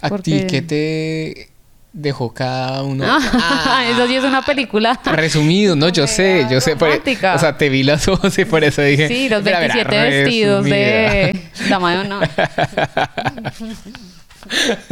¿A 0.00 0.10
ti 0.18 0.46
qué 0.46 0.62
te 0.62 1.50
dejó 1.94 2.34
cada 2.34 2.82
uno? 2.82 3.04
Ah, 3.08 3.84
eso 3.90 4.06
sí 4.06 4.16
es 4.16 4.24
una 4.24 4.42
película. 4.42 5.00
Resumido, 5.04 5.74
no, 5.76 5.88
yo 5.88 6.06
sé, 6.06 6.46
yo 6.50 6.60
sé. 6.60 6.76
por- 6.76 6.88
Romántica. 6.88 7.34
o 7.34 7.38
sea, 7.38 7.56
te 7.56 7.68
vi 7.70 7.82
los 7.84 8.06
ojos 8.08 8.36
y 8.38 8.44
por 8.44 8.62
eso 8.64 8.82
dije. 8.82 9.08
Sí, 9.08 9.28
los 9.30 9.42
"Mira, 9.42 9.60
mira, 9.60 9.74
27 9.84 10.10
vestidos 10.22 10.64
de 10.64 11.32
honor. 11.72 12.28
resumida". 12.28 13.10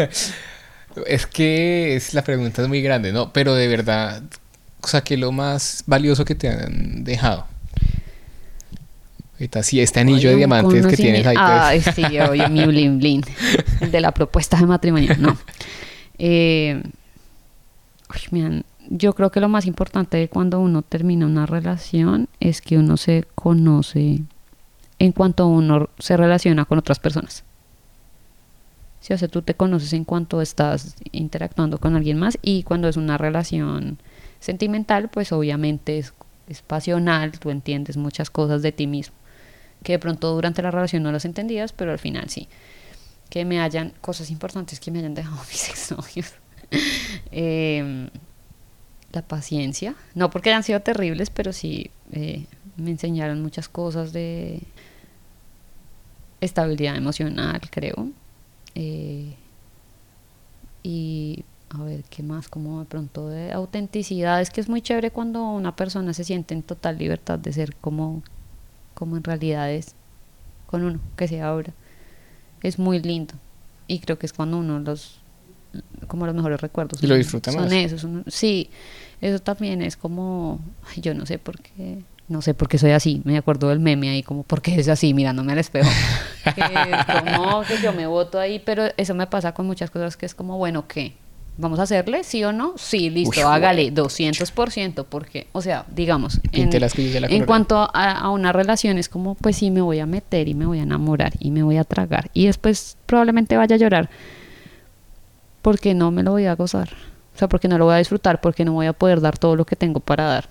Es 1.06 1.26
que 1.26 1.96
es, 1.96 2.12
la 2.12 2.22
pregunta 2.22 2.60
es 2.62 2.68
muy 2.68 2.82
grande, 2.82 3.12
¿no? 3.12 3.32
Pero 3.32 3.54
de 3.54 3.66
verdad, 3.66 4.22
o 4.82 4.86
sea, 4.86 5.00
¿qué 5.00 5.14
es 5.14 5.20
lo 5.20 5.32
más 5.32 5.84
valioso 5.86 6.24
que 6.26 6.34
te 6.34 6.48
han 6.50 7.02
dejado? 7.02 7.46
Ahorita 9.34 9.62
sí, 9.62 9.80
este 9.80 10.00
anillo 10.00 10.28
de 10.30 10.36
diamantes 10.36 10.86
que 10.86 10.96
tienes 10.96 11.26
ahí. 11.26 11.34
pues. 11.34 11.48
Ay, 11.48 11.80
sí, 11.80 12.20
oye, 12.20 12.46
mi 12.48 12.66
bling 12.66 12.98
bling. 12.98 13.24
El 13.80 13.90
de 13.90 14.00
la 14.02 14.12
propuesta 14.12 14.58
de 14.58 14.66
matrimonio. 14.66 15.14
No. 15.18 15.36
Eh, 16.18 16.82
yo 18.90 19.14
creo 19.14 19.30
que 19.30 19.40
lo 19.40 19.48
más 19.48 19.66
importante 19.66 20.16
de 20.16 20.28
cuando 20.28 20.60
uno 20.60 20.82
termina 20.82 21.26
una 21.26 21.46
relación 21.46 22.28
es 22.40 22.60
que 22.60 22.78
uno 22.78 22.96
se 22.96 23.24
conoce 23.34 24.20
en 24.98 25.12
cuanto 25.12 25.46
uno 25.48 25.88
se 25.98 26.16
relaciona 26.16 26.64
con 26.64 26.78
otras 26.78 26.98
personas. 26.98 27.44
Sí, 29.00 29.12
o 29.12 29.18
sea, 29.18 29.28
tú 29.28 29.42
te 29.42 29.54
conoces 29.54 29.92
en 29.94 30.04
cuanto 30.04 30.40
estás 30.40 30.94
interactuando 31.10 31.78
con 31.78 31.96
alguien 31.96 32.18
más 32.18 32.38
y 32.40 32.62
cuando 32.62 32.88
es 32.88 32.96
una 32.96 33.18
relación 33.18 33.98
sentimental, 34.38 35.08
pues 35.08 35.32
obviamente 35.32 35.98
es, 35.98 36.12
es 36.48 36.62
pasional, 36.62 37.32
tú 37.38 37.50
entiendes 37.50 37.96
muchas 37.96 38.30
cosas 38.30 38.62
de 38.62 38.70
ti 38.70 38.86
mismo 38.86 39.16
que 39.82 39.92
de 39.92 39.98
pronto 39.98 40.32
durante 40.32 40.62
la 40.62 40.70
relación 40.70 41.02
no 41.02 41.12
las 41.12 41.24
entendías, 41.24 41.72
pero 41.72 41.92
al 41.92 41.98
final 41.98 42.30
sí. 42.30 42.48
Que 43.32 43.46
me 43.46 43.62
hayan, 43.62 43.94
cosas 44.02 44.30
importantes 44.30 44.78
que 44.78 44.90
me 44.90 44.98
hayan 44.98 45.14
dejado 45.14 45.38
mis 45.50 45.70
exnovios. 45.70 46.34
Em, 47.30 48.10
la 49.10 49.22
paciencia, 49.22 49.94
no 50.14 50.28
porque 50.28 50.50
hayan 50.50 50.62
sido 50.62 50.80
terribles, 50.80 51.30
pero 51.30 51.54
sí 51.54 51.90
eh, 52.12 52.44
me 52.76 52.90
enseñaron 52.90 53.42
muchas 53.42 53.70
cosas 53.70 54.12
de 54.12 54.62
estabilidad 56.42 56.96
emocional, 56.96 57.60
creo. 57.70 58.10
Eh, 58.74 59.34
y 60.82 61.44
a 61.70 61.82
ver, 61.82 62.04
¿qué 62.10 62.22
más? 62.22 62.48
Como 62.48 62.80
de 62.80 62.84
pronto 62.84 63.28
de 63.28 63.52
autenticidad. 63.52 64.42
Es 64.42 64.50
que 64.50 64.60
es 64.60 64.68
muy 64.68 64.82
chévere 64.82 65.10
cuando 65.10 65.42
una 65.42 65.74
persona 65.74 66.12
se 66.12 66.24
siente 66.24 66.52
en 66.52 66.62
total 66.62 66.98
libertad 66.98 67.38
de 67.38 67.52
ser 67.54 67.74
como, 67.76 68.22
como 68.92 69.16
en 69.16 69.24
realidad 69.24 69.72
es 69.72 69.94
con 70.66 70.84
uno, 70.84 71.00
que 71.16 71.28
sea 71.28 71.48
ahora. 71.48 71.72
Es 72.62 72.78
muy 72.78 73.00
lindo. 73.00 73.34
Y 73.88 73.98
creo 73.98 74.18
que 74.18 74.26
es 74.26 74.32
cuando 74.32 74.58
uno 74.58 74.78
los, 74.78 75.18
como 76.06 76.26
los 76.26 76.34
mejores 76.34 76.60
recuerdos. 76.60 77.02
Y 77.02 77.06
lo 77.06 77.14
son- 77.14 77.18
disfruta 77.18 77.52
son 77.52 77.64
más. 77.64 77.72
esos. 77.72 78.04
uno- 78.04 78.22
sí, 78.26 78.70
eso 79.20 79.38
también 79.40 79.82
es 79.82 79.96
como, 79.96 80.60
yo 80.96 81.14
no 81.14 81.26
sé 81.26 81.38
por 81.38 81.60
qué, 81.60 81.98
no 82.28 82.40
sé 82.42 82.54
por 82.54 82.68
qué 82.68 82.78
soy 82.78 82.92
así. 82.92 83.20
Me 83.24 83.36
acuerdo 83.36 83.68
del 83.68 83.80
meme 83.80 84.08
ahí, 84.10 84.22
como, 84.22 84.42
¿por 84.44 84.62
qué 84.62 84.78
es 84.78 84.88
así? 84.88 85.12
Mirándome 85.14 85.52
al 85.52 85.58
espejo. 85.58 85.90
que 86.54 86.60
es 86.60 87.04
como 87.20 87.62
que 87.62 87.80
yo 87.82 87.92
me 87.92 88.06
voto 88.06 88.38
ahí, 88.38 88.60
pero 88.64 88.84
eso 88.96 89.14
me 89.14 89.26
pasa 89.26 89.52
con 89.52 89.66
muchas 89.66 89.90
cosas 89.90 90.16
que 90.16 90.26
es 90.26 90.34
como, 90.34 90.56
bueno, 90.58 90.86
¿qué? 90.86 91.14
¿Vamos 91.58 91.78
a 91.78 91.82
hacerle? 91.82 92.24
¿Sí 92.24 92.42
o 92.44 92.52
no? 92.52 92.74
Sí, 92.76 93.10
listo, 93.10 93.38
Uy, 93.38 93.44
hágale, 93.44 93.92
200%, 93.92 95.04
porque, 95.08 95.48
o 95.52 95.60
sea, 95.60 95.84
digamos, 95.94 96.40
en, 96.50 96.70
en 96.72 97.44
cuanto 97.44 97.76
a, 97.76 98.12
a 98.12 98.30
una 98.30 98.52
relación 98.52 98.96
es 98.96 99.08
como, 99.08 99.34
pues 99.34 99.56
sí, 99.56 99.70
me 99.70 99.82
voy 99.82 99.98
a 99.98 100.06
meter 100.06 100.48
y 100.48 100.54
me 100.54 100.64
voy 100.64 100.78
a 100.78 100.82
enamorar 100.84 101.34
y 101.38 101.50
me 101.50 101.62
voy 101.62 101.76
a 101.76 101.84
tragar 101.84 102.30
y 102.32 102.46
después 102.46 102.96
probablemente 103.06 103.56
vaya 103.56 103.76
a 103.76 103.78
llorar 103.78 104.08
porque 105.60 105.94
no 105.94 106.10
me 106.10 106.22
lo 106.22 106.32
voy 106.32 106.46
a 106.46 106.56
gozar, 106.56 106.90
o 107.34 107.38
sea, 107.38 107.48
porque 107.48 107.68
no 107.68 107.78
lo 107.78 107.84
voy 107.84 107.94
a 107.94 107.98
disfrutar, 107.98 108.40
porque 108.40 108.64
no 108.64 108.72
voy 108.72 108.86
a 108.86 108.92
poder 108.92 109.20
dar 109.20 109.38
todo 109.38 109.54
lo 109.54 109.64
que 109.64 109.76
tengo 109.76 110.00
para 110.00 110.24
dar. 110.24 110.48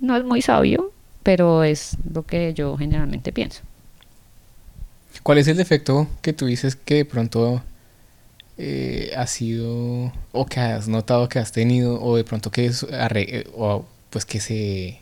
No 0.00 0.16
es 0.16 0.24
muy 0.24 0.42
sabio, 0.42 0.92
pero 1.22 1.62
es 1.62 1.96
lo 2.12 2.24
que 2.24 2.52
yo 2.52 2.76
generalmente 2.76 3.32
pienso. 3.32 3.62
¿Cuál 5.22 5.38
es 5.38 5.48
el 5.48 5.56
defecto 5.56 6.08
que 6.20 6.32
tú 6.32 6.46
dices 6.46 6.76
que 6.76 6.96
de 6.96 7.04
pronto 7.04 7.62
eh, 8.58 9.12
ha 9.16 9.26
sido 9.26 10.12
o 10.32 10.46
que 10.46 10.60
has 10.60 10.88
notado 10.88 11.28
que 11.28 11.38
has 11.38 11.52
tenido 11.52 12.00
o 12.02 12.16
de 12.16 12.24
pronto 12.24 12.50
que 12.50 12.66
es 12.66 12.86
eh, 12.90 13.46
o 13.54 13.84
pues 14.10 14.24
que 14.24 14.40
se 14.40 15.00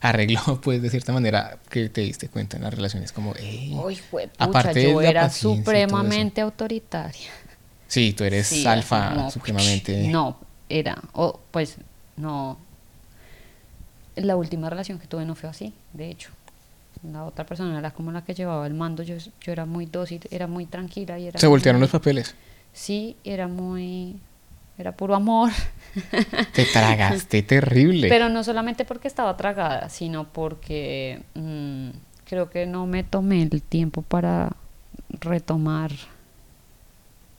arregló 0.00 0.40
pues 0.62 0.80
de 0.82 0.88
cierta 0.90 1.12
manera 1.12 1.58
que 1.68 1.88
te 1.88 2.00
diste 2.02 2.28
cuenta 2.28 2.56
en 2.56 2.62
las 2.64 2.72
relaciones 2.74 3.12
como 3.12 3.34
"Ey, 3.36 3.74
Uy, 3.84 3.98
pucha, 4.10 4.30
Aparte 4.38 4.82
yo 4.82 5.00
era 5.02 5.28
supremamente 5.30 6.40
autoritaria. 6.40 7.30
sí 7.88 8.12
tú 8.14 8.24
eres 8.24 8.46
Sí, 8.46 8.66
alfa 8.66 9.30
supremamente 9.30 10.08
No, 10.08 10.38
era, 10.68 11.00
o 11.12 11.38
pues 11.50 11.76
no. 12.16 12.58
La 14.16 14.36
última 14.36 14.70
relación 14.70 14.98
que 14.98 15.06
tuve 15.06 15.26
no 15.26 15.34
fue 15.34 15.50
así, 15.50 15.74
de 15.92 16.08
hecho. 16.10 16.30
La 17.12 17.24
otra 17.24 17.44
persona 17.44 17.78
era 17.78 17.90
como 17.90 18.10
la 18.10 18.24
que 18.24 18.32
llevaba 18.34 18.66
el 18.66 18.72
mando, 18.72 19.02
yo, 19.02 19.16
yo 19.18 19.52
era 19.52 19.66
muy 19.66 19.84
dócil, 19.84 20.20
era 20.30 20.46
muy 20.46 20.64
tranquila 20.64 21.18
y 21.18 21.26
era 21.26 21.38
se 21.38 21.46
voltearon 21.46 21.78
muy- 21.80 21.84
los 21.84 21.90
papeles 21.92 22.34
Sí, 22.76 23.16
era 23.24 23.48
muy... 23.48 24.16
Era 24.76 24.92
puro 24.92 25.14
amor. 25.14 25.50
te 26.52 26.66
tragaste 26.66 27.42
terrible 27.42 28.06
Pero 28.10 28.28
no 28.28 28.44
solamente 28.44 28.84
porque 28.84 29.08
estaba 29.08 29.34
tragada, 29.38 29.88
sino 29.88 30.24
porque 30.24 31.22
mm, 31.34 31.88
creo 32.28 32.50
que 32.50 32.66
no 32.66 32.86
me 32.86 33.02
tomé 33.02 33.40
el 33.42 33.62
tiempo 33.62 34.02
para 34.02 34.52
retomar. 35.08 35.92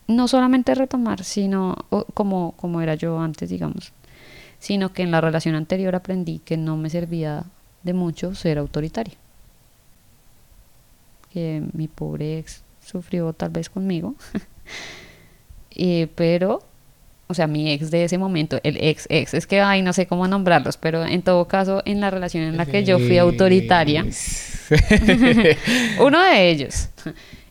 No 0.07 0.27
solamente 0.27 0.73
retomar, 0.73 1.23
sino 1.23 1.75
o- 1.91 2.05
como, 2.15 2.53
como 2.53 2.81
era 2.81 2.95
yo 2.95 3.19
antes, 3.19 3.51
digamos. 3.51 3.93
Sino 4.57 4.91
que 4.91 5.03
en 5.03 5.11
la 5.11 5.21
relación 5.21 5.53
anterior 5.53 5.93
aprendí 5.95 6.39
que 6.39 6.57
no 6.57 6.77
me 6.77 6.89
servía 6.89 7.43
de 7.83 7.93
mucho 7.93 8.33
ser 8.33 8.57
autoritaria. 8.57 9.13
Que 11.31 11.61
mi 11.73 11.87
pobre 11.87 12.39
ex 12.39 12.63
sufrió 12.83 13.33
tal 13.33 13.51
vez 13.51 13.69
conmigo. 13.69 14.15
Eh, 15.71 16.07
pero 16.15 16.61
o 17.27 17.33
sea, 17.33 17.45
mi 17.47 17.69
ex 17.71 17.91
de 17.91 18.05
ese 18.05 18.17
momento, 18.17 18.59
el 18.63 18.77
ex 18.77 19.05
ex, 19.09 19.33
es 19.33 19.45
que, 19.47 19.59
ay, 19.59 19.81
no 19.81 19.91
sé 19.91 20.07
cómo 20.07 20.27
nombrarlos, 20.27 20.77
pero 20.77 21.05
en 21.05 21.21
todo 21.21 21.45
caso, 21.45 21.81
en 21.85 21.99
la 21.99 22.09
relación 22.09 22.43
en 22.43 22.55
la 22.55 22.65
que 22.65 22.85
yo 22.85 22.99
fui 22.99 23.17
autoritaria, 23.17 24.03
uno 25.99 26.23
de 26.23 26.49
ellos, 26.49 26.89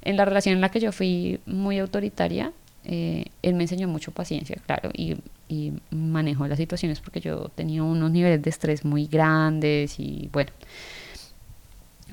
en 0.03 0.17
la 0.17 0.25
relación 0.25 0.55
en 0.55 0.63
la 0.63 0.71
que 0.71 0.81
yo 0.81 0.93
fui 0.93 1.41
muy 1.45 1.79
autoritaria, 1.79 2.53
eh, 2.87 3.27
él 3.43 3.55
me 3.55 3.65
enseñó 3.65 3.87
mucho 3.87 4.13
paciencia, 4.13 4.57
claro, 4.65 4.91
y, 4.95 5.17
y 5.47 5.75
manejó 5.91 6.47
las 6.47 6.57
situaciones 6.57 7.01
porque 7.01 7.21
yo 7.21 7.51
tenía 7.55 7.83
unos 7.83 8.11
niveles 8.11 8.41
de 8.41 8.49
estrés 8.49 8.83
muy 8.85 9.07
grandes 9.07 10.01
y 10.01 10.31
bueno. 10.33 10.53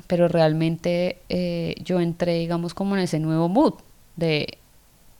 Pero 0.07 0.27
realmente 0.27 1.19
eh, 1.29 1.75
yo 1.81 2.01
entré, 2.01 2.39
digamos, 2.39 2.73
como 2.73 2.97
en 2.97 3.03
ese 3.03 3.19
nuevo 3.19 3.47
mood 3.47 3.75
de 4.17 4.57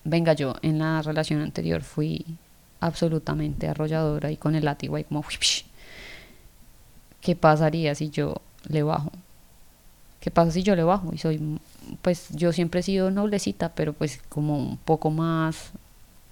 venga 0.04 0.34
yo 0.34 0.56
en 0.62 0.80
la 0.80 1.02
relación 1.02 1.42
anterior 1.42 1.82
fui 1.82 2.26
absolutamente 2.80 3.68
arrolladora 3.68 4.32
y 4.32 4.38
con 4.38 4.56
el 4.56 4.66
látigo 4.66 4.96
ahí 4.96 5.06
como. 5.10 5.66
¿qué 7.22 7.36
pasaría 7.36 7.96
si 7.96 8.10
yo 8.10 8.36
le 8.68 8.84
bajo? 8.84 9.12
¿qué 10.20 10.32
pasa 10.32 10.52
si 10.52 10.64
yo 10.64 10.76
le 10.76 10.84
bajo? 10.84 11.12
y 11.14 11.18
soy 11.18 11.60
pues 12.02 12.30
yo 12.32 12.54
siempre 12.54 12.80
he 12.80 12.84
sido 12.84 13.12
noblecita 13.12 13.70
pero 13.70 13.94
pues 13.94 14.22
como 14.30 14.58
un 14.58 14.78
poco 14.78 15.12
más 15.12 15.72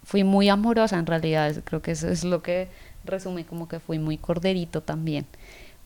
fui 0.04 0.24
muy 0.24 0.50
amorosa 0.50 0.98
en 0.98 1.06
realidad 1.06 1.56
creo 1.64 1.82
que 1.82 1.92
eso 1.92 2.10
es 2.10 2.24
lo 2.24 2.42
que 2.42 2.68
resume 3.06 3.46
como 3.46 3.68
que 3.68 3.80
fui 3.80 4.00
muy 4.00 4.18
corderito 4.18 4.82
también 4.82 5.26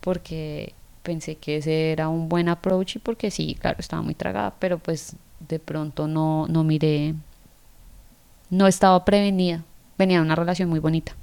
porque 0.01 0.73
pensé 1.05 1.35
que 1.35 1.57
ese 1.57 1.91
era 1.91 2.09
un 2.09 2.27
buen 2.27 2.49
approach 2.49 2.97
y 2.97 2.99
porque 2.99 3.31
sí, 3.31 3.55
claro, 3.55 3.77
estaba 3.79 4.01
muy 4.01 4.15
tragada, 4.15 4.53
pero 4.59 4.79
pues 4.79 5.15
de 5.47 5.59
pronto 5.59 6.07
no, 6.07 6.47
no 6.47 6.63
miré 6.63 7.13
no 8.49 8.67
estaba 8.67 9.03
prevenida. 9.05 9.63
Venía 9.97 10.17
de 10.19 10.23
una 10.25 10.35
relación 10.35 10.69
muy 10.69 10.79
bonita. 10.79 11.13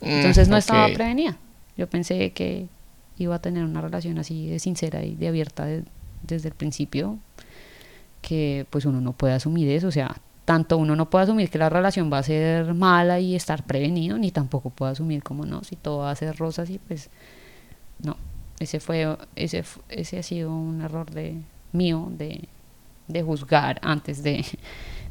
Entonces 0.00 0.48
no 0.48 0.56
Mm, 0.56 0.58
estaba 0.58 0.86
prevenida. 0.94 1.36
Yo 1.76 1.88
pensé 1.88 2.30
que 2.32 2.68
iba 3.18 3.34
a 3.34 3.38
tener 3.40 3.64
una 3.64 3.80
relación 3.80 4.18
así 4.18 4.48
de 4.48 4.58
sincera 4.58 5.02
y 5.04 5.14
de 5.14 5.28
abierta 5.28 5.64
de- 5.66 5.84
desde 6.22 6.48
el 6.48 6.54
principio, 6.54 7.18
que 8.22 8.66
pues 8.70 8.84
uno 8.84 9.00
no 9.00 9.12
puede 9.12 9.34
asumir 9.34 9.68
eso. 9.70 9.88
O 9.88 9.90
sea, 9.92 10.16
tanto 10.44 10.76
uno 10.78 10.96
no 10.96 11.08
puede 11.10 11.24
asumir 11.24 11.50
que 11.50 11.58
la 11.58 11.68
relación 11.68 12.12
va 12.12 12.18
a 12.18 12.22
ser 12.22 12.74
mala 12.74 13.20
y 13.20 13.34
estar 13.34 13.64
prevenido, 13.64 14.18
ni 14.18 14.30
tampoco 14.30 14.70
puede 14.70 14.92
asumir 14.92 15.22
como 15.22 15.46
no, 15.46 15.62
si 15.64 15.76
todo 15.76 15.98
va 15.98 16.10
a 16.10 16.16
ser 16.16 16.36
rosas 16.36 16.68
y 16.70 16.78
pues 16.78 17.08
no. 18.02 18.16
Ese 18.58 18.78
fue, 18.80 19.16
ese, 19.36 19.64
ese 19.88 20.18
ha 20.18 20.22
sido 20.22 20.54
un 20.54 20.82
error 20.82 21.10
de 21.10 21.36
mío 21.72 22.08
de, 22.10 22.44
de 23.08 23.22
juzgar 23.22 23.78
antes 23.82 24.22
de, 24.22 24.44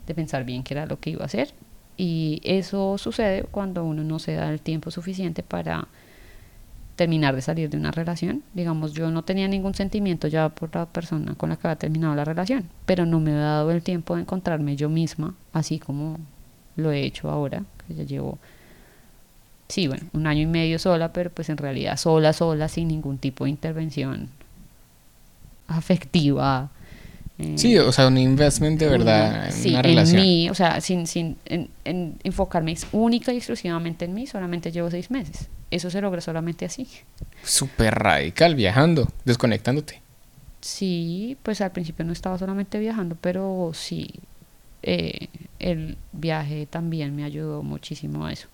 de 0.09 0.15
pensar 0.15 0.43
bien 0.43 0.63
qué 0.63 0.73
era 0.73 0.85
lo 0.85 0.99
que 0.99 1.11
iba 1.11 1.23
a 1.23 1.27
hacer. 1.27 1.53
Y 1.95 2.41
eso 2.43 2.97
sucede 2.97 3.43
cuando 3.43 3.83
uno 3.85 4.03
no 4.03 4.19
se 4.19 4.33
da 4.33 4.49
el 4.51 4.59
tiempo 4.59 4.91
suficiente 4.91 5.43
para 5.43 5.87
terminar 6.95 7.35
de 7.35 7.41
salir 7.41 7.69
de 7.69 7.77
una 7.77 7.91
relación. 7.91 8.43
Digamos, 8.53 8.93
yo 8.93 9.09
no 9.09 9.23
tenía 9.23 9.47
ningún 9.47 9.73
sentimiento 9.73 10.27
ya 10.27 10.49
por 10.49 10.75
la 10.75 10.85
persona 10.85 11.35
con 11.35 11.49
la 11.49 11.55
que 11.55 11.67
había 11.67 11.77
terminado 11.77 12.15
la 12.15 12.25
relación, 12.25 12.69
pero 12.85 13.05
no 13.05 13.19
me 13.19 13.31
he 13.31 13.35
dado 13.35 13.71
el 13.71 13.83
tiempo 13.83 14.15
de 14.15 14.21
encontrarme 14.23 14.75
yo 14.75 14.89
misma, 14.89 15.35
así 15.53 15.79
como 15.79 16.17
lo 16.75 16.91
he 16.91 17.03
hecho 17.03 17.29
ahora, 17.29 17.63
que 17.87 17.95
ya 17.95 18.03
llevo, 18.03 18.37
sí, 19.67 19.87
bueno, 19.87 20.07
un 20.13 20.27
año 20.27 20.41
y 20.41 20.47
medio 20.47 20.79
sola, 20.79 21.13
pero 21.13 21.29
pues 21.29 21.49
en 21.49 21.57
realidad 21.57 21.97
sola, 21.97 22.33
sola, 22.33 22.67
sin 22.67 22.87
ningún 22.89 23.17
tipo 23.17 23.45
de 23.45 23.51
intervención 23.51 24.29
afectiva. 25.67 26.69
Eh, 27.39 27.53
sí, 27.55 27.77
o 27.77 27.91
sea, 27.91 28.07
un 28.07 28.17
investment 28.17 28.79
de 28.79 28.87
verdad 28.87 29.47
en 29.47 29.51
sí, 29.53 29.69
una 29.69 29.81
relación. 29.81 30.19
En 30.19 30.25
mí, 30.25 30.49
o 30.49 30.53
sea, 30.53 30.81
sin, 30.81 31.07
sin 31.07 31.37
en, 31.45 31.69
en 31.85 32.17
enfocarme 32.23 32.75
única 32.91 33.33
y 33.33 33.37
exclusivamente 33.37 34.05
en 34.05 34.13
mí, 34.13 34.27
solamente 34.27 34.71
llevo 34.71 34.91
seis 34.91 35.09
meses. 35.09 35.47
Eso 35.71 35.89
se 35.89 36.01
logra 36.01 36.19
solamente 36.19 36.65
así. 36.65 36.87
Súper 37.43 37.95
radical, 37.95 38.55
viajando, 38.55 39.07
desconectándote. 39.23 40.01
Sí, 40.61 41.37
pues 41.43 41.61
al 41.61 41.71
principio 41.71 42.03
no 42.03 42.11
estaba 42.11 42.37
solamente 42.37 42.79
viajando, 42.79 43.15
pero 43.19 43.71
sí, 43.73 44.09
eh, 44.83 45.27
el 45.59 45.97
viaje 46.11 46.65
también 46.65 47.15
me 47.15 47.23
ayudó 47.23 47.63
muchísimo 47.63 48.25
a 48.25 48.33
eso, 48.33 48.47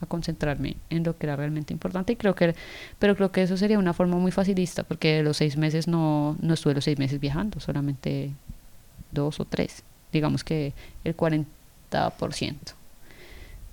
a 0.00 0.06
concentrarme 0.06 0.76
en 0.90 1.02
lo 1.04 1.16
que 1.18 1.26
era 1.26 1.36
realmente 1.36 1.72
importante. 1.72 2.12
Y 2.12 2.16
creo 2.16 2.34
que, 2.34 2.54
pero 2.98 3.16
creo 3.16 3.32
que 3.32 3.42
eso 3.42 3.56
sería 3.56 3.78
una 3.78 3.92
forma 3.92 4.16
muy 4.16 4.30
facilista, 4.32 4.82
porque 4.84 5.22
los 5.22 5.36
seis 5.36 5.56
meses 5.56 5.88
no, 5.88 6.36
no 6.40 6.54
estuve 6.54 6.74
los 6.74 6.84
seis 6.84 6.98
meses 6.98 7.18
viajando, 7.20 7.60
solamente 7.60 8.30
dos 9.12 9.40
o 9.40 9.44
tres, 9.44 9.82
digamos 10.12 10.44
que 10.44 10.72
el 11.04 11.16
40%. 11.16 11.46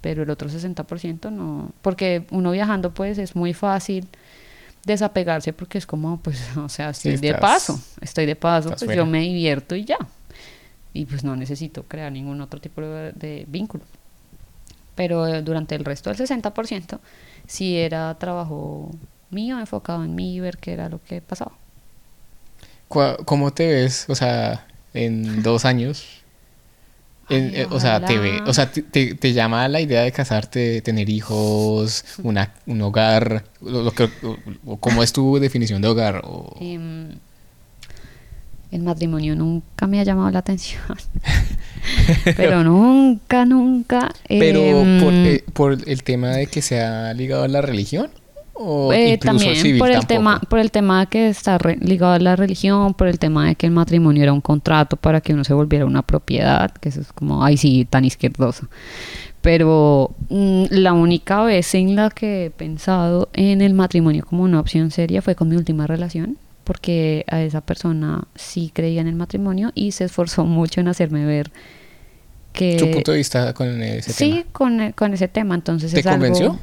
Pero 0.02 0.24
el 0.24 0.30
otro 0.30 0.50
60% 0.50 1.32
no, 1.32 1.72
porque 1.82 2.26
uno 2.32 2.52
viajando 2.52 2.94
pues 2.94 3.18
es 3.18 3.36
muy 3.36 3.54
fácil 3.54 4.08
desapegarse 4.86 5.52
porque 5.52 5.78
es 5.80 5.88
como, 5.88 6.18
pues, 6.20 6.40
o 6.58 6.70
sea, 6.70 6.92
estoy 6.92 7.14
Sí, 7.18 7.22
de 7.22 7.28
estás- 7.30 7.42
paso, 7.42 7.80
estoy 8.02 8.26
de 8.26 8.36
paso, 8.36 8.70
pues 8.70 8.82
fuera. 8.86 8.96
yo 8.96 9.06
me 9.06 9.22
divierto 9.22 9.76
y 9.76 9.84
ya. 9.86 9.98
Y 10.94 11.06
pues 11.06 11.24
no 11.24 11.36
necesito 11.36 11.84
crear 11.84 12.12
ningún 12.12 12.40
otro 12.40 12.62
tipo 12.62 12.82
de, 12.82 13.12
de 13.14 13.46
vínculo. 13.50 13.84
Pero 14.96 15.28
eh, 15.28 15.42
durante 15.42 15.76
el 15.76 15.86
resto 15.86 16.10
del 16.10 16.18
60% 16.18 17.00
sí 17.48 17.78
era 17.78 18.16
trabajo 18.18 18.92
mío, 19.32 19.60
enfocado 19.60 20.04
en 20.04 20.16
mí, 20.16 20.40
ver 20.40 20.58
qué 20.58 20.74
era 20.74 20.90
lo 20.90 21.02
que 21.04 21.22
pasaba. 21.22 21.52
¿Cómo 23.26 23.52
te 23.52 23.68
ves, 23.68 24.06
o 24.10 24.16
sea, 24.16 24.68
en 24.94 25.44
dos 25.44 25.66
años? 25.66 26.06
En- 27.28 27.48
Ay, 27.48 27.62
eh, 27.62 27.68
o 27.72 27.80
sea, 27.80 28.06
te 28.06 28.20
ve, 28.20 28.44
o 28.46 28.54
sea, 28.54 28.72
te, 28.72 28.84
te- 28.84 29.16
te 29.16 29.34
llama 29.34 29.68
la 29.68 29.82
idea 29.82 30.02
de 30.04 30.12
casarte, 30.12 30.82
tener 30.82 31.10
hijos, 31.10 32.06
una, 32.24 32.54
un 32.68 32.82
hogar, 32.84 33.46
lo, 33.62 33.82
lo 33.82 33.92
que, 33.92 34.08
¿cómo 34.80 35.02
es 35.02 35.12
tu 35.12 35.40
definición 35.40 35.82
de 35.82 35.88
hogar? 35.88 36.22
O- 36.24 36.56
Em, 36.62 37.10
el 38.72 38.82
matrimonio 38.84 39.36
nunca 39.36 39.88
me 39.88 40.00
ha 40.00 40.04
llamado 40.04 40.32
la 40.32 40.40
atención. 40.40 40.82
Pero 42.36 42.64
nunca, 42.64 43.46
nunca. 43.46 44.12
pero 44.28 44.60
em, 44.60 45.00
por, 45.04 45.14
eh, 45.14 45.44
por 45.54 45.78
el 45.88 46.04
tema 46.04 46.30
de 46.30 46.48
que 46.48 46.62
sea 46.62 47.14
ligado 47.14 47.44
a 47.44 47.48
la 47.48 47.62
religión 47.62 48.10
o 48.56 48.92
Eh, 48.92 49.14
incluso 49.14 49.26
también 49.38 49.56
civil 49.56 49.78
por 49.80 49.90
el 49.90 49.96
tampoco? 49.98 50.08
tema 50.08 50.40
por 50.50 50.60
el 50.60 50.72
tema 50.72 51.00
de 51.02 51.06
que 51.08 51.30
está 51.30 51.58
re- 51.60 51.78
ligado 51.80 52.14
a 52.14 52.20
la 52.20 52.36
religión 52.36 52.94
por 52.96 53.08
el 53.08 53.20
tema 53.20 53.46
de 53.48 53.56
que 53.56 53.68
el 53.68 53.72
matrimonio 53.72 54.24
era 54.24 54.34
un 54.34 54.42
contrato 54.42 54.96
para 54.98 55.22
que 55.22 55.34
uno 55.34 55.44
se 55.44 55.54
volviera 55.54 55.86
una 55.86 56.02
propiedad 56.02 56.72
que 56.72 56.90
eso 56.90 57.02
es 57.02 57.12
como 57.14 57.44
ay 57.44 57.58
sí 57.58 57.86
tan 57.88 58.04
izquierdoso 58.06 58.68
pero 59.42 60.16
mm, 60.30 60.64
la 60.72 60.94
única 60.94 61.44
vez 61.44 61.76
en 61.76 61.96
la 61.96 62.10
que 62.10 62.46
he 62.46 62.50
pensado 62.50 63.30
en 63.34 63.62
el 63.62 63.74
matrimonio 63.76 64.26
como 64.26 64.44
una 64.44 64.60
opción 64.60 64.90
seria 64.90 65.22
fue 65.22 65.36
con 65.36 65.50
mi 65.50 65.56
última 65.56 65.86
relación 65.86 66.38
porque 66.66 67.24
a 67.30 67.42
esa 67.42 67.62
persona 67.62 68.26
sí 68.36 68.72
creía 68.74 69.00
en 69.00 69.08
el 69.08 69.16
matrimonio 69.16 69.72
y 69.76 69.94
se 69.94 70.04
esforzó 70.04 70.44
mucho 70.44 70.82
en 70.82 70.90
hacerme 70.90 71.26
ver 71.26 71.52
que 72.52 72.78
¿Tu 72.78 72.92
punto 72.92 73.12
de 73.12 73.18
vista 73.18 73.54
con 73.54 73.82
ese 73.82 74.12
sí 74.12 74.30
tema? 74.32 74.44
con, 74.52 74.82
e- 74.82 74.94
con 74.94 75.14
ese 75.14 75.28
tema 75.30 75.56
entonces 75.56 75.94
¿Te 75.94 76.02
es 76.02 76.06
algo- 76.08 76.16
convenció? 76.18 76.60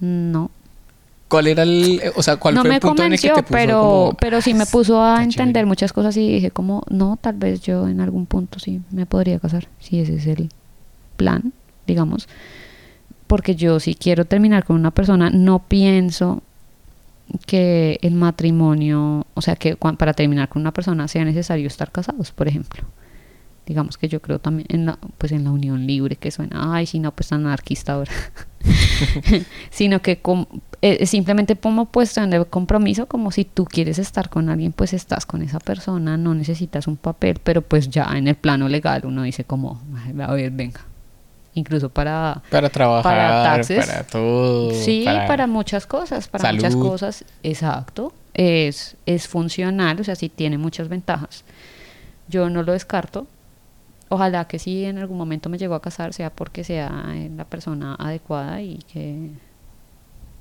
no 0.00 0.50
¿Cuál 1.28 1.46
era 1.46 1.62
el, 1.62 2.00
eh, 2.02 2.10
o 2.16 2.22
sea, 2.22 2.36
cuál 2.36 2.54
no 2.54 2.62
fue 2.62 2.74
el 2.74 2.80
punto 2.80 3.02
en 3.04 3.12
el 3.12 3.20
que 3.20 3.28
te 3.28 3.42
puso 3.42 3.52
pero, 3.52 3.80
como, 3.80 4.16
pero 4.18 4.40
sí 4.40 4.54
me 4.54 4.64
puso 4.64 5.02
a 5.02 5.12
"Está 5.16 5.24
entender 5.24 5.52
chévere"? 5.56 5.66
muchas 5.66 5.92
cosas 5.92 6.16
y 6.16 6.26
dije 6.26 6.50
como, 6.50 6.84
no, 6.88 7.18
tal 7.20 7.36
vez 7.36 7.60
yo 7.60 7.86
en 7.86 8.00
algún 8.00 8.24
punto 8.24 8.58
sí 8.58 8.80
me 8.90 9.04
podría 9.04 9.38
casar, 9.38 9.68
si 9.78 10.00
ese 10.00 10.14
es 10.16 10.26
el 10.26 10.48
plan, 11.18 11.52
digamos. 11.86 12.28
Porque 13.26 13.54
yo 13.56 13.78
si 13.78 13.94
quiero 13.94 14.24
terminar 14.24 14.64
con 14.64 14.76
una 14.76 14.90
persona, 14.90 15.28
no 15.28 15.58
pienso 15.58 16.42
que 17.46 17.98
el 18.02 18.14
matrimonio, 18.14 19.26
o 19.34 19.42
sea, 19.42 19.56
que 19.56 19.76
para 19.76 20.12
terminar 20.14 20.48
con 20.48 20.62
una 20.62 20.72
persona 20.72 21.08
sea 21.08 21.24
necesario 21.24 21.66
estar 21.66 21.90
casados, 21.92 22.32
por 22.32 22.48
ejemplo. 22.48 22.84
Digamos 23.66 23.98
que 23.98 24.08
yo 24.08 24.22
creo 24.22 24.38
también 24.38 24.66
en 24.70 24.86
la, 24.86 24.98
pues 25.18 25.30
en 25.32 25.44
la 25.44 25.50
unión 25.50 25.86
libre, 25.86 26.16
que 26.16 26.30
suena, 26.30 26.74
ay, 26.74 26.86
si 26.86 26.98
no, 27.00 27.12
pues 27.14 27.28
tan 27.28 27.44
anarquista 27.44 27.92
ahora. 27.94 28.12
Sino 29.70 30.00
que 30.02 30.18
com- 30.20 30.46
eh, 30.82 31.06
simplemente 31.06 31.56
como 31.56 31.86
cuestión 31.86 32.30
de 32.30 32.44
compromiso, 32.46 33.06
como 33.06 33.30
si 33.30 33.44
tú 33.44 33.64
quieres 33.64 33.98
estar 33.98 34.30
con 34.30 34.48
alguien, 34.48 34.72
pues 34.72 34.92
estás 34.92 35.26
con 35.26 35.42
esa 35.42 35.58
persona, 35.60 36.16
no 36.16 36.34
necesitas 36.34 36.86
un 36.86 36.96
papel, 36.96 37.38
pero 37.42 37.62
pues 37.62 37.90
ya 37.90 38.04
en 38.16 38.28
el 38.28 38.36
plano 38.36 38.68
legal 38.68 39.02
uno 39.04 39.22
dice 39.22 39.44
como, 39.44 39.82
"Ay, 40.06 40.14
a 40.20 40.32
ver, 40.32 40.50
venga. 40.50 40.80
Incluso 41.58 41.88
para 41.88 42.40
Para 42.50 42.68
trabajar, 42.68 43.02
para 43.02 43.28
para, 43.28 43.56
taxes. 43.56 44.06
todo. 44.10 44.70
Sí, 44.72 45.04
para, 45.04 45.46
muchas 45.46 45.86
cosas, 45.86 46.28
para 46.28 46.52
muchas 46.52 46.76
cosas, 46.76 47.24
exacto. 47.42 48.12
Es, 48.34 48.96
es 49.06 49.26
funcional, 49.26 50.00
o 50.00 50.04
sea, 50.04 50.14
sí 50.14 50.28
tiene 50.28 50.56
muchas 50.58 50.88
ventajas. 50.88 51.42
Yo 52.28 52.48
no 52.48 52.62
lo 52.62 52.72
descarto. 52.72 53.26
Ojalá 54.08 54.46
que 54.46 54.58
si 54.58 54.84
en 54.84 54.98
algún 54.98 55.18
momento 55.18 55.48
me 55.48 55.58
llego 55.58 55.74
a 55.74 55.82
casar 55.82 56.14
sea 56.14 56.30
porque 56.30 56.64
sea 56.64 56.90
la 57.36 57.44
persona 57.44 57.94
adecuada 57.98 58.62
y 58.62 58.78
que, 58.90 59.30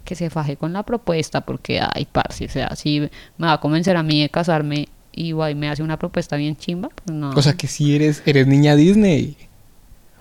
que 0.06 0.16
se 0.16 0.30
faje 0.30 0.56
con 0.56 0.72
la 0.72 0.84
propuesta, 0.84 1.42
porque, 1.42 1.82
ay, 1.82 2.08
parce, 2.10 2.46
o 2.46 2.50
sea, 2.50 2.76
si 2.76 3.00
me 3.38 3.48
va 3.48 3.54
a 3.54 3.60
convencer 3.60 3.98
a 3.98 4.04
mí 4.04 4.22
de 4.22 4.30
casarme 4.30 4.88
y 5.12 5.32
guay, 5.32 5.56
me 5.56 5.68
hace 5.68 5.82
una 5.82 5.98
propuesta 5.98 6.36
bien 6.38 6.56
chimba, 6.56 6.90
pues 6.90 7.18
no. 7.18 7.32
O 7.32 7.42
sea, 7.42 7.54
que 7.54 7.68
si 7.68 7.96
eres, 7.96 8.22
eres 8.26 8.46
niña 8.46 8.76
Disney. 8.76 9.36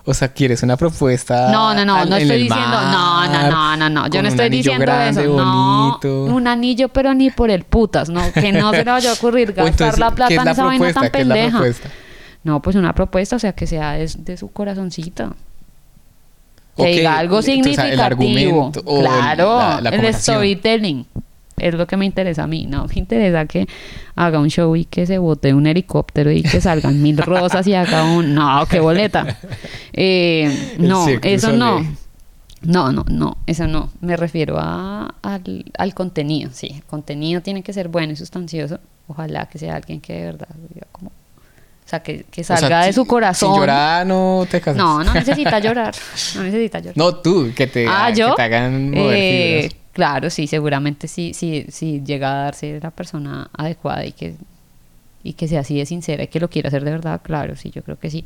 O 0.09 0.13
sea, 0.13 0.29
quieres 0.29 0.63
una 0.63 0.77
propuesta. 0.77 1.51
No, 1.51 1.73
no, 1.73 1.83
no, 1.83 1.95
al- 1.95 2.09
no 2.09 2.15
estoy 2.15 2.43
diciendo, 2.43 2.65
no, 2.81 3.25
no, 3.25 3.29
mar, 3.29 3.51
no, 3.51 3.75
no, 3.77 3.89
no, 3.89 4.07
yo 4.07 4.21
no 4.21 4.29
estoy 4.29 4.47
diciendo 4.49 4.85
grande, 4.85 5.21
eso, 5.21 5.33
bonito. 5.33 6.25
no, 6.29 6.35
un 6.35 6.47
anillo 6.47 6.87
pero 6.87 7.13
ni 7.13 7.29
por 7.29 7.49
el 7.51 7.63
putas, 7.63 8.07
no, 8.07 8.21
que 8.31 8.53
no 8.53 8.71
se 8.71 8.85
le 8.85 8.91
vaya 8.91 9.09
a 9.09 9.13
ocurrir 9.15 9.47
gastar 9.53 9.67
entonces, 9.69 9.99
la 9.99 10.11
plata 10.11 10.29
¿qué 10.29 10.35
es 10.35 10.39
en 10.39 10.45
la 10.45 10.51
esa 10.51 10.63
vaina 10.63 10.93
tan 10.93 11.11
¿Qué 11.11 11.21
es 11.21 11.27
la 11.27 11.33
pendeja. 11.35 11.59
No, 12.45 12.61
pues 12.61 12.77
una 12.77 12.93
propuesta, 12.93 13.35
o 13.35 13.39
sea, 13.39 13.51
que 13.51 13.67
sea 13.67 13.91
de, 13.93 14.09
de 14.19 14.37
su 14.37 14.49
corazoncita. 14.49 15.33
Que 16.77 16.83
Ok, 16.83 16.87
diga 16.87 17.17
algo 17.17 17.39
entonces, 17.39 17.57
el 17.57 17.63
significativo. 17.63 18.03
argumento 18.03 18.81
o 18.85 18.99
el- 18.99 19.05
claro, 19.07 19.57
la- 19.59 19.81
la 19.81 19.89
el 19.89 20.13
storytelling. 20.13 21.05
Es 21.57 21.73
lo 21.73 21.87
que 21.87 21.97
me 21.97 22.05
interesa 22.05 22.43
a 22.43 22.47
mí, 22.47 22.67
no 22.67 22.85
me 22.85 22.93
interesa 22.95 23.47
que 23.47 23.67
haga 24.15 24.39
un 24.39 24.49
show 24.49 24.75
y 24.75 24.85
que 24.85 25.07
se 25.07 25.17
bote 25.17 25.55
un 25.55 25.65
helicóptero 25.65 26.31
y 26.31 26.43
que 26.43 26.61
salgan 26.61 27.01
mil 27.01 27.17
rosas 27.33 27.65
y 27.65 27.73
haga 27.73 28.03
un... 28.03 28.35
No, 28.35 28.63
qué 28.69 28.79
boleta. 28.79 29.39
Eh, 29.91 30.75
no, 30.77 31.07
eso 31.23 31.51
no. 31.53 31.83
No, 32.61 32.91
no, 32.91 33.05
no, 33.09 33.37
eso 33.47 33.65
no. 33.67 33.89
Me 34.01 34.15
refiero 34.17 34.57
a, 34.59 35.15
al, 35.23 35.65
al 35.77 35.93
contenido, 35.95 36.51
sí. 36.53 36.67
El 36.75 36.83
contenido 36.83 37.41
tiene 37.41 37.63
que 37.63 37.73
ser 37.73 37.87
bueno 37.87 38.13
y 38.13 38.15
sustancioso. 38.15 38.79
Ojalá 39.07 39.47
que 39.47 39.57
sea 39.57 39.75
alguien 39.75 39.99
que 39.99 40.13
de 40.13 40.25
verdad 40.25 40.47
diga 40.73 40.85
como... 40.91 41.09
O 41.09 41.89
sea, 41.89 42.03
que, 42.03 42.25
que 42.29 42.41
O 42.41 42.43
sea, 42.43 42.57
salga 42.57 42.85
de 42.85 42.93
su 42.93 43.05
corazón. 43.05 43.53
Sin 43.53 43.61
llorar 43.61 44.05
no 44.05 44.45
te 44.51 44.59
casas. 44.59 44.77
No, 44.77 45.03
no 45.03 45.13
necesita 45.13 45.57
llorar. 45.57 45.95
No 46.35 46.43
necesita 46.43 46.79
llorar. 46.79 46.97
No, 46.97 47.15
tú, 47.15 47.51
que 47.55 47.65
te, 47.65 47.87
ah, 47.87 48.11
que 48.13 48.25
te 48.35 48.41
hagan 48.43 48.91
mover 48.91 49.15
Eh. 49.15 49.69
Claro, 49.97 50.29
sí, 50.29 50.45
seguramente 50.45 51.07
sí, 51.07 51.33
sí, 51.33 51.65
sí 51.69 52.03
llega 52.05 52.29
a 52.29 52.43
darse 52.43 52.79
la 52.79 52.91
persona 52.91 53.49
adecuada 53.51 54.05
y 54.05 54.11
que 54.11 54.35
y 55.23 55.33
que 55.33 55.47
sea 55.47 55.61
así 55.61 55.75
de 55.75 55.87
sincera 55.87 56.25
y 56.25 56.27
que 56.27 56.39
lo 56.39 56.51
quiera 56.51 56.67
hacer 56.67 56.83
de 56.83 56.91
verdad, 56.91 57.19
claro, 57.23 57.55
sí, 57.55 57.71
yo 57.71 57.81
creo 57.81 57.97
que 57.97 58.11
sí. 58.11 58.23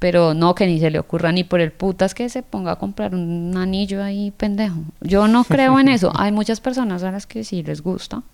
Pero 0.00 0.34
no 0.34 0.56
que 0.56 0.66
ni 0.66 0.80
se 0.80 0.90
le 0.90 0.98
ocurra 0.98 1.30
ni 1.30 1.44
por 1.44 1.60
el 1.60 1.70
putas 1.70 2.16
que 2.16 2.28
se 2.28 2.42
ponga 2.42 2.72
a 2.72 2.76
comprar 2.76 3.14
un 3.14 3.56
anillo 3.56 4.02
ahí 4.02 4.32
pendejo. 4.32 4.80
Yo 5.00 5.28
no 5.28 5.44
creo 5.54 5.78
en 5.78 5.86
eso. 5.86 6.10
Hay 6.16 6.32
muchas 6.32 6.60
personas 6.60 7.04
a 7.04 7.12
las 7.12 7.26
que 7.26 7.44
sí 7.44 7.62
les 7.62 7.80
gusta. 7.80 8.24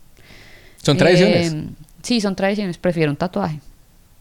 Son 0.82 0.96
tradiciones. 0.96 1.52
Eh, 1.52 1.64
sí, 2.02 2.22
son 2.22 2.34
tradiciones. 2.34 2.78
Prefiero 2.78 3.10
un 3.10 3.16
tatuaje, 3.18 3.60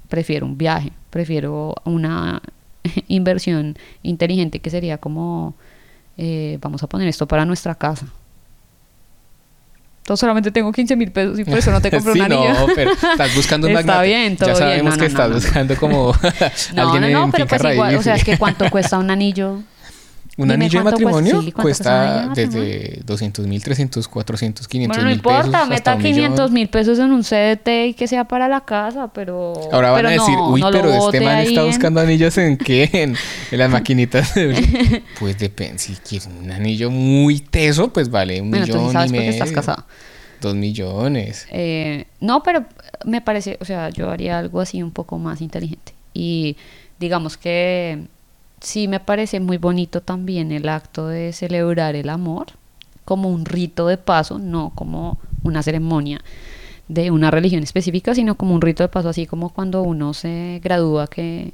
prefiero 0.10 0.46
un 0.46 0.58
viaje, 0.58 0.92
prefiero 1.10 1.76
una 1.86 2.42
inversión 3.08 3.78
inteligente 4.04 4.60
que 4.60 4.70
sería 4.70 4.98
como, 4.98 5.56
eh, 6.18 6.58
vamos 6.62 6.84
a 6.84 6.88
poner 6.88 7.08
esto 7.08 7.26
para 7.26 7.46
nuestra 7.46 7.74
casa. 7.74 8.06
Entonces 10.10 10.22
solamente 10.22 10.50
tengo 10.50 10.72
15 10.72 10.96
mil 10.96 11.12
pesos 11.12 11.38
y 11.38 11.44
por 11.44 11.60
eso 11.60 11.70
no 11.70 11.80
te 11.82 11.92
compro 11.92 12.14
sí, 12.14 12.20
un 12.20 12.26
anillo. 12.26 12.52
no, 12.52 12.66
pero 12.74 12.92
estás 13.12 13.36
buscando 13.36 13.68
un 13.68 13.74
Está 13.78 13.86
magnate. 13.86 14.08
bien, 14.08 14.38
todo 14.38 14.50
Ya 14.50 14.54
bien. 14.56 14.68
sabemos 14.70 14.94
No, 14.94 14.98
que 14.98 15.02
no, 15.02 15.08
estás 15.08 15.32
buscando 15.34 15.76
como 15.78 16.14
No, 16.74 16.82
alguien 16.92 17.02
no, 17.14 17.20
no, 17.20 17.26
en 17.26 17.32
pero 17.32 17.46
pues 17.46 17.64
igual, 17.74 17.96
o 17.96 18.02
sea, 18.02 18.16
es 18.16 18.24
que 18.24 18.36
cuánto 18.40 18.68
cuesta 18.72 18.98
un 18.98 19.12
anillo 19.12 19.62
Un 20.42 20.52
anillo 20.52 20.80
de 20.80 20.84
cuesta- 20.84 20.92
matrimonio 21.04 21.42
sí, 21.42 21.52
cuesta 21.52 22.32
desde 22.34 23.02
200 23.06 23.46
mil, 23.48 23.62
300, 23.64 24.08
400, 24.08 24.68
500 24.68 24.96
Bueno, 24.98 25.04
no 25.04 25.10
mil 25.10 25.18
importa, 25.18 25.52
pesos. 25.52 25.70
meta 25.70 25.96
un 25.96 26.02
millón. 26.02 26.16
500 26.16 26.52
mil 26.52 26.70
pesos 26.70 27.00
en 27.00 27.12
un 27.12 27.24
CDT 27.24 27.88
y 27.88 27.94
que 27.94 28.08
sea 28.08 28.24
para 28.26 28.48
la 28.48 28.62
casa, 28.62 29.12
pero. 29.14 29.54
Ahora 29.72 29.92
van 29.92 30.00
pero 30.00 30.08
a 30.10 30.12
decir, 30.12 30.36
no, 30.36 30.50
uy, 30.52 30.62
no 30.62 30.72
pero 30.72 30.94
este 30.94 31.20
man 31.22 31.38
está 31.40 31.62
en- 31.62 31.68
buscando 31.68 32.00
anillos 32.02 32.38
en 32.38 32.58
qué? 32.58 32.90
En, 32.94 33.16
en 33.52 33.58
las 33.60 33.70
maquinitas. 33.70 34.34
de- 34.36 35.04
pues 35.20 35.38
depende, 35.38 35.78
si 35.80 35.94
quieres 35.96 36.28
un 36.28 36.50
anillo 36.52 36.90
muy 36.90 37.40
teso, 37.40 37.92
pues 37.94 38.10
vale 38.10 38.40
un 38.42 38.50
Bueno, 38.50 38.66
tú 38.66 38.72
sí 38.74 38.78
millón 38.78 38.94
sabes 38.94 39.12
y 39.12 39.14
medio. 39.14 39.44
estás. 39.44 39.76
Dos 40.42 40.56
millones. 40.56 41.48
Eh, 41.52 42.06
no, 42.22 42.44
pero 42.44 42.64
me 43.04 43.20
parece, 43.22 43.58
o 43.60 43.66
sea, 43.66 43.90
yo 43.90 44.10
haría 44.10 44.38
algo 44.40 44.62
así 44.62 44.82
un 44.82 44.92
poco 44.92 45.18
más 45.18 45.42
inteligente. 45.42 45.94
Y 46.14 46.56
digamos 46.98 47.36
que 47.38 48.06
sí 48.62 48.88
me 48.88 49.00
parece 49.00 49.40
muy 49.40 49.58
bonito 49.58 50.02
también 50.02 50.52
el 50.52 50.70
acto 50.70 51.08
de 51.08 51.34
celebrar 51.34 51.96
el 51.96 52.10
amor 52.10 52.48
como 53.06 53.30
un 53.30 53.46
rito 53.46 53.88
de 53.88 53.98
paso, 53.98 54.38
no 54.40 54.72
como 54.76 55.18
una 55.44 55.64
ceremonia 55.64 56.22
de 56.88 57.12
una 57.12 57.32
religión 57.32 57.64
específica, 57.64 58.14
sino 58.16 58.36
como 58.36 58.54
un 58.54 58.62
rito 58.62 58.84
de 58.84 58.90
paso, 58.90 59.10
así 59.10 59.26
como 59.26 59.50
cuando 59.50 59.82
uno 59.84 60.14
se 60.14 60.60
gradúa 60.64 61.08
que 61.08 61.54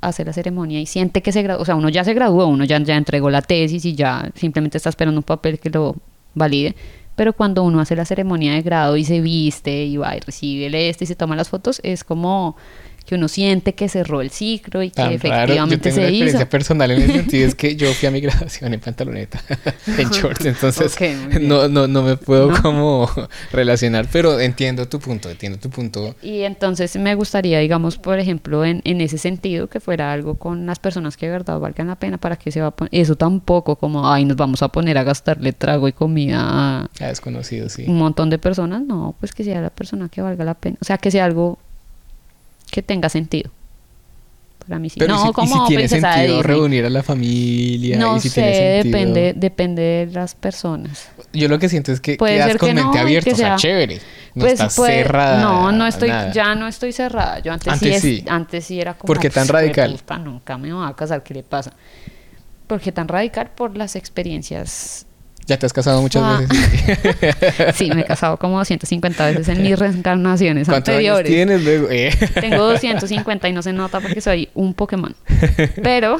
hace 0.00 0.24
la 0.24 0.32
ceremonia 0.32 0.80
y 0.80 0.86
siente 0.86 1.22
que 1.22 1.32
se 1.32 1.42
graduó, 1.42 1.62
o 1.62 1.64
sea, 1.64 1.76
uno 1.76 1.88
ya 1.88 2.04
se 2.04 2.14
graduó, 2.14 2.46
uno 2.46 2.64
ya, 2.64 2.78
ya 2.80 2.96
entregó 2.96 3.30
la 3.30 3.42
tesis 3.42 3.84
y 3.84 3.94
ya 3.94 4.30
simplemente 4.34 4.76
está 4.76 4.90
esperando 4.90 5.20
un 5.20 5.24
papel 5.24 5.58
que 5.60 5.70
lo 5.70 5.96
valide, 6.34 6.74
pero 7.14 7.32
cuando 7.32 7.62
uno 7.62 7.80
hace 7.80 7.94
la 7.94 8.04
ceremonia 8.04 8.54
de 8.54 8.62
grado 8.62 8.96
y 8.96 9.04
se 9.04 9.20
viste 9.20 9.84
y 9.84 9.96
va 9.96 10.16
y 10.16 10.20
recibe 10.20 10.66
el 10.66 10.74
este 10.74 11.04
y 11.04 11.06
se 11.06 11.14
toma 11.14 11.36
las 11.36 11.48
fotos, 11.48 11.80
es 11.84 12.04
como 12.04 12.56
que 13.04 13.14
uno 13.14 13.28
siente 13.28 13.74
que 13.74 13.88
cerró 13.88 14.20
el 14.20 14.30
ciclo 14.30 14.82
y 14.82 14.90
que 14.90 14.96
Tan 14.96 15.04
raro. 15.06 15.12
Yo 15.12 15.16
efectivamente 15.28 15.78
tengo 15.90 15.96
una 15.96 16.02
se 16.02 16.08
experiencia 16.08 16.40
hizo. 16.40 16.48
personal 16.50 16.90
en 16.90 17.02
el 17.02 17.12
sentido 17.12 17.48
es 17.48 17.54
que 17.54 17.76
yo 17.76 17.92
fui 17.94 18.08
a 18.08 18.10
mi 18.10 18.20
graduación 18.20 18.74
en 18.74 18.80
pantaloneta, 18.80 19.40
en 19.98 20.08
shorts, 20.10 20.44
entonces 20.46 20.96
no, 21.40 21.68
no, 21.68 21.86
no 21.88 22.02
me 22.02 22.16
puedo 22.16 22.50
No. 22.50 22.62
como 22.62 23.10
relacionar, 23.52 24.06
pero 24.12 24.40
entiendo 24.40 24.88
tu 24.88 24.98
punto, 25.00 25.30
entiendo 25.30 25.58
tu 25.58 25.70
punto. 25.70 26.14
Y 26.22 26.42
entonces 26.42 26.96
me 26.96 27.14
gustaría, 27.14 27.58
digamos, 27.58 27.96
por 27.98 28.18
ejemplo, 28.18 28.64
en, 28.64 28.80
en 28.84 29.00
ese 29.00 29.18
sentido, 29.18 29.68
que 29.68 29.80
fuera 29.80 30.12
algo 30.12 30.36
con 30.36 30.66
las 30.66 30.78
personas 30.78 31.16
que 31.16 31.26
de 31.26 31.32
verdad 31.32 31.58
valgan 31.58 31.88
la 31.88 31.96
pena 31.96 32.18
para 32.18 32.36
que 32.36 32.50
se 32.50 32.60
va 32.60 32.68
a 32.68 32.70
poner, 32.70 32.90
eso 32.94 33.16
tampoco 33.16 33.76
como, 33.76 34.10
ay, 34.10 34.24
nos 34.24 34.36
vamos 34.36 34.62
a 34.62 34.68
poner 34.68 34.98
a 34.98 35.04
gastarle 35.04 35.52
trago 35.52 35.88
y 35.88 35.92
comida 35.92 36.40
a 36.42 36.90
Ya 36.98 37.08
desconocido, 37.08 37.68
sí. 37.68 37.84
un 37.86 37.98
montón 37.98 38.30
de 38.30 38.38
personas, 38.38 38.82
no, 38.82 39.14
pues 39.20 39.32
que 39.32 39.44
sea 39.44 39.60
la 39.60 39.70
persona 39.70 40.08
que 40.08 40.20
valga 40.22 40.44
la 40.44 40.54
pena, 40.54 40.76
o 40.80 40.84
sea, 40.84 40.98
que 40.98 41.10
sea 41.10 41.24
algo 41.24 41.58
que 42.72 42.82
tenga 42.82 43.08
sentido. 43.10 43.50
Para 44.66 44.78
mí 44.78 44.88
sí. 44.88 44.98
Pero 44.98 45.14
no, 45.14 45.22
si, 45.24 45.28
y 45.28 45.32
como 45.32 45.62
si 45.66 45.68
tiene 45.68 45.82
de 45.82 45.88
sentido 45.88 46.42
reunir 46.42 46.84
a 46.86 46.90
la 46.90 47.02
familia, 47.02 47.98
No 47.98 48.16
y 48.16 48.20
si 48.20 48.28
sé, 48.28 48.40
tiene 48.42 48.54
sentido... 48.54 48.98
depende, 48.98 49.34
depende 49.36 49.82
de 49.82 50.06
las 50.12 50.34
personas. 50.34 51.08
Yo 51.32 51.48
lo 51.48 51.58
que 51.58 51.68
siento 51.68 51.90
es 51.92 52.00
que 52.00 52.16
Puede 52.16 52.34
quedas 52.36 52.46
ser 52.48 52.58
con 52.58 52.68
que 52.68 52.74
mente 52.76 52.96
no, 52.96 53.02
abierta, 53.02 53.28
que 53.28 53.34
o 53.34 53.36
sea, 53.36 53.56
chévere. 53.56 53.96
No 54.34 54.40
pues 54.44 54.52
estás 54.54 54.74
cerrada. 54.74 55.40
No, 55.42 55.72
no 55.72 55.86
estoy, 55.86 56.08
nada. 56.08 56.32
ya 56.32 56.54
no 56.54 56.66
estoy 56.68 56.92
cerrada. 56.92 57.40
Yo 57.40 57.52
antes, 57.52 57.72
Antes 57.72 58.00
sí, 58.00 58.14
es- 58.14 58.20
sí. 58.20 58.24
antes 58.28 58.64
sí 58.64 58.80
era 58.80 58.94
como. 58.94 59.06
¿Por 59.08 59.18
qué 59.18 59.28
tan 59.30 59.42
"Pues, 59.46 59.50
radical?" 59.50 59.92
puta, 59.92 60.18
nunca 60.18 60.56
me 60.56 60.72
voy 60.72 60.88
a 60.88 60.94
casar, 60.94 61.22
¿qué 61.22 61.34
le 61.34 61.42
pasa? 61.42 61.72
¿Por 62.68 62.80
qué 62.80 62.92
tan 62.92 63.08
radical? 63.08 63.50
Por 63.54 63.76
las 63.76 63.96
experiencias. 63.96 65.04
Ya 65.46 65.58
te 65.58 65.66
has 65.66 65.72
casado 65.72 66.00
muchas 66.00 66.22
Ah. 66.24 66.40
veces. 66.40 67.74
Sí, 67.74 67.90
me 67.92 68.02
he 68.02 68.04
casado 68.04 68.36
como 68.36 68.58
250 68.58 69.26
veces 69.26 69.48
en 69.48 69.62
mis 69.62 69.78
reencarnaciones 69.78 70.68
¿Cuántos 70.68 70.94
años 70.94 71.16
anteriores. 71.18 71.30
tienes 71.30 71.64
luego? 71.64 71.88
Eh. 71.90 72.10
Tengo 72.40 72.58
250 72.64 73.48
y 73.48 73.52
no 73.52 73.62
se 73.62 73.72
nota 73.72 74.00
porque 74.00 74.20
soy 74.20 74.48
un 74.54 74.72
Pokémon. 74.74 75.14
Pero 75.82 76.18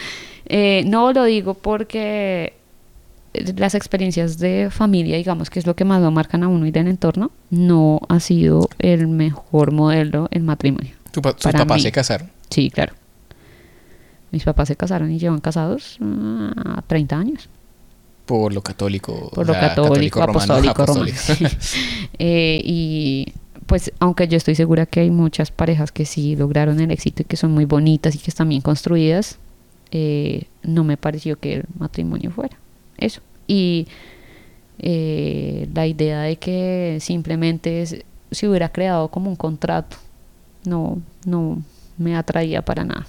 eh, 0.46 0.84
no 0.86 1.12
lo 1.12 1.24
digo 1.24 1.54
porque 1.54 2.54
las 3.56 3.74
experiencias 3.74 4.38
de 4.38 4.68
familia, 4.70 5.16
digamos 5.16 5.50
que 5.50 5.58
es 5.60 5.66
lo 5.66 5.74
que 5.76 5.84
más 5.84 6.00
lo 6.02 6.10
marcan 6.10 6.42
a 6.42 6.48
uno 6.48 6.66
y 6.66 6.70
del 6.70 6.88
entorno, 6.88 7.30
no 7.50 8.00
ha 8.08 8.18
sido 8.20 8.68
el 8.78 9.06
mejor 9.08 9.72
modelo 9.72 10.28
en 10.30 10.44
matrimonio. 10.44 10.92
Tu 11.12 11.20
pa- 11.22 11.32
sus 11.32 11.42
Para 11.42 11.60
papás 11.60 11.76
mí. 11.78 11.82
se 11.82 11.92
casaron. 11.92 12.30
Sí, 12.50 12.70
claro. 12.70 12.94
Mis 14.32 14.44
papás 14.44 14.68
se 14.68 14.76
casaron 14.76 15.10
y 15.10 15.18
llevan 15.18 15.40
casados 15.40 15.98
a 16.00 16.82
30 16.86 17.16
años. 17.18 17.48
Por 18.30 18.52
lo 18.54 18.62
católico. 18.62 19.30
Por 19.34 19.46
lo 19.46 19.52
católico, 19.54 20.24
romano, 20.24 20.54
apostólico, 20.54 20.86
romano. 20.86 21.10
apostólico. 21.10 21.56
Eh, 22.22 22.60
y 22.64 23.32
pues 23.66 23.92
aunque 23.98 24.28
yo 24.28 24.36
estoy 24.36 24.54
segura 24.54 24.84
que 24.86 25.00
hay 25.00 25.10
muchas 25.10 25.50
parejas 25.50 25.90
que 25.92 26.04
sí 26.04 26.36
lograron 26.36 26.80
el 26.80 26.90
éxito 26.90 27.22
y 27.22 27.24
que 27.24 27.36
son 27.36 27.52
muy 27.52 27.64
bonitas 27.64 28.14
y 28.14 28.18
que 28.18 28.30
están 28.30 28.48
bien 28.48 28.60
construidas, 28.62 29.38
eh, 29.90 30.44
no 30.62 30.84
me 30.84 30.96
pareció 30.96 31.38
que 31.38 31.54
el 31.54 31.64
matrimonio 31.78 32.30
fuera 32.30 32.56
eso. 32.98 33.20
Y 33.46 33.86
eh, 34.78 35.68
la 35.74 35.86
idea 35.86 36.20
de 36.22 36.36
que 36.36 36.98
simplemente 37.00 37.82
es- 37.82 38.04
se 38.30 38.48
hubiera 38.48 38.68
creado 38.70 39.08
como 39.08 39.28
un 39.30 39.36
contrato, 39.36 39.96
no, 40.64 41.00
no 41.24 41.62
me 41.98 42.16
atraía 42.16 42.62
para 42.62 42.84
nada. 42.84 43.06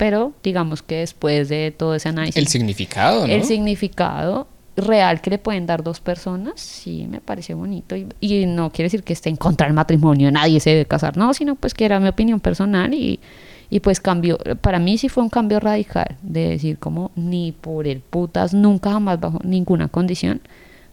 Pero 0.00 0.32
digamos 0.42 0.82
que 0.82 0.96
después 0.96 1.50
de 1.50 1.74
todo 1.76 1.94
ese 1.94 2.08
análisis, 2.08 2.38
El 2.38 2.48
significado, 2.48 3.26
¿no? 3.26 3.30
el 3.34 3.44
significado 3.44 4.46
real 4.74 5.20
que 5.20 5.28
le 5.28 5.36
pueden 5.36 5.66
dar 5.66 5.82
dos 5.82 6.00
personas, 6.00 6.58
sí 6.58 7.06
me 7.06 7.20
parece 7.20 7.52
bonito. 7.52 7.94
Y, 7.96 8.06
y 8.18 8.46
no 8.46 8.70
quiere 8.72 8.86
decir 8.86 9.02
que 9.02 9.12
esté 9.12 9.28
en 9.28 9.36
contra 9.36 9.66
del 9.66 9.74
matrimonio, 9.74 10.32
nadie 10.32 10.58
se 10.58 10.70
debe 10.70 10.86
casar, 10.86 11.18
no, 11.18 11.34
sino 11.34 11.54
pues 11.54 11.74
que 11.74 11.84
era 11.84 12.00
mi 12.00 12.08
opinión 12.08 12.40
personal 12.40 12.94
y, 12.94 13.20
y 13.68 13.80
pues 13.80 14.00
cambió. 14.00 14.38
Para 14.62 14.78
mí 14.78 14.96
sí 14.96 15.10
fue 15.10 15.22
un 15.22 15.28
cambio 15.28 15.60
radical 15.60 16.16
de 16.22 16.48
decir 16.48 16.78
como 16.78 17.10
ni 17.14 17.52
por 17.52 17.86
el 17.86 18.00
putas, 18.00 18.54
nunca 18.54 18.92
jamás 18.92 19.20
bajo 19.20 19.38
ninguna 19.44 19.88
condición, 19.88 20.40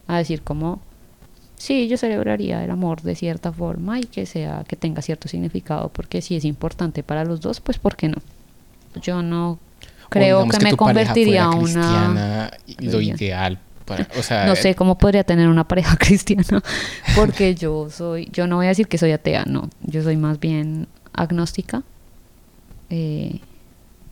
a 0.06 0.18
decir 0.18 0.42
como 0.42 0.82
sí, 1.56 1.88
yo 1.88 1.96
celebraría 1.96 2.62
el 2.62 2.70
amor 2.70 3.00
de 3.00 3.14
cierta 3.14 3.52
forma 3.54 4.00
y 4.00 4.04
que 4.04 4.26
sea, 4.26 4.64
que 4.68 4.76
tenga 4.76 5.00
cierto 5.00 5.28
significado, 5.28 5.88
porque 5.88 6.20
si 6.20 6.36
es 6.36 6.44
importante 6.44 7.02
para 7.02 7.24
los 7.24 7.40
dos, 7.40 7.60
pues 7.60 7.78
¿por 7.78 7.96
qué 7.96 8.10
no? 8.10 8.18
Yo 9.00 9.22
no 9.22 9.58
creo 10.08 10.46
que, 10.48 10.58
me 10.64 10.76
convertiría 10.76 11.44
a 11.44 11.52
fuera 11.52 11.80
una 11.80 12.50
lo 12.80 13.00
ideal 13.00 13.58
para, 13.84 14.06
o 14.18 14.22
sea, 14.22 14.46
no 14.46 14.54
sé 14.54 14.74
cómo 14.74 14.98
podría 14.98 15.24
tener 15.24 15.48
una 15.48 15.64
pareja 15.64 15.96
cristiana 15.98 16.62
porque 17.16 17.54
yo 17.54 17.88
soy 17.90 18.28
yo 18.32 18.46
no 18.46 18.56
voy 18.56 18.66
a 18.66 18.70
decir 18.70 18.86
que 18.86 18.98
soy 18.98 19.12
atea 19.12 19.44
no 19.46 19.70
yo 19.82 20.02
soy 20.02 20.16
más 20.16 20.40
bien 20.40 20.88
agnóstica 21.12 21.82
eh, 22.90 23.40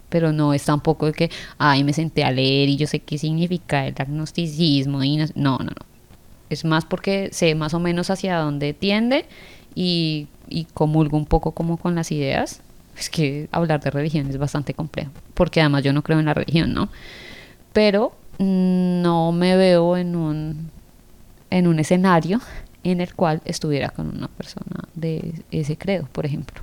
pero 0.08 0.32
no 0.32 0.54
es 0.54 0.64
tampoco 0.64 1.06
de 1.06 1.12
que 1.12 1.30
ay 1.58 1.84
me 1.84 1.92
senté 1.92 2.24
a 2.24 2.30
leer 2.30 2.68
y 2.68 2.76
yo 2.76 2.86
sé 2.86 3.00
qué 3.00 3.18
significa 3.18 3.86
el 3.86 3.94
agnosticismo 3.98 5.02
y 5.02 5.16
no 5.16 5.26
no 5.34 5.58
no, 5.58 5.64
no. 5.64 5.86
es 6.48 6.64
más 6.64 6.84
porque 6.84 7.28
sé 7.32 7.54
más 7.54 7.74
o 7.74 7.80
menos 7.80 8.08
hacia 8.10 8.38
dónde 8.38 8.72
tiende 8.72 9.26
y, 9.74 10.28
y 10.48 10.64
comulgo 10.72 11.18
un 11.18 11.26
poco 11.26 11.52
como 11.52 11.76
con 11.76 11.94
las 11.94 12.10
ideas 12.12 12.62
es 12.98 13.10
que 13.10 13.48
hablar 13.52 13.80
de 13.80 13.90
religión 13.90 14.28
es 14.28 14.38
bastante 14.38 14.74
complejo 14.74 15.10
porque 15.34 15.60
además 15.60 15.82
yo 15.84 15.92
no 15.92 16.02
creo 16.02 16.18
en 16.18 16.26
la 16.26 16.34
religión 16.34 16.72
no 16.72 16.88
pero 17.72 18.12
no 18.38 19.32
me 19.32 19.56
veo 19.56 19.96
en 19.96 20.16
un 20.16 20.70
en 21.50 21.66
un 21.66 21.78
escenario 21.78 22.40
en 22.90 23.00
el 23.00 23.14
cual 23.14 23.42
estuviera 23.44 23.88
con 23.88 24.08
una 24.16 24.28
persona 24.28 24.84
de 24.94 25.34
ese 25.50 25.76
credo, 25.76 26.08
por 26.12 26.24
ejemplo. 26.24 26.62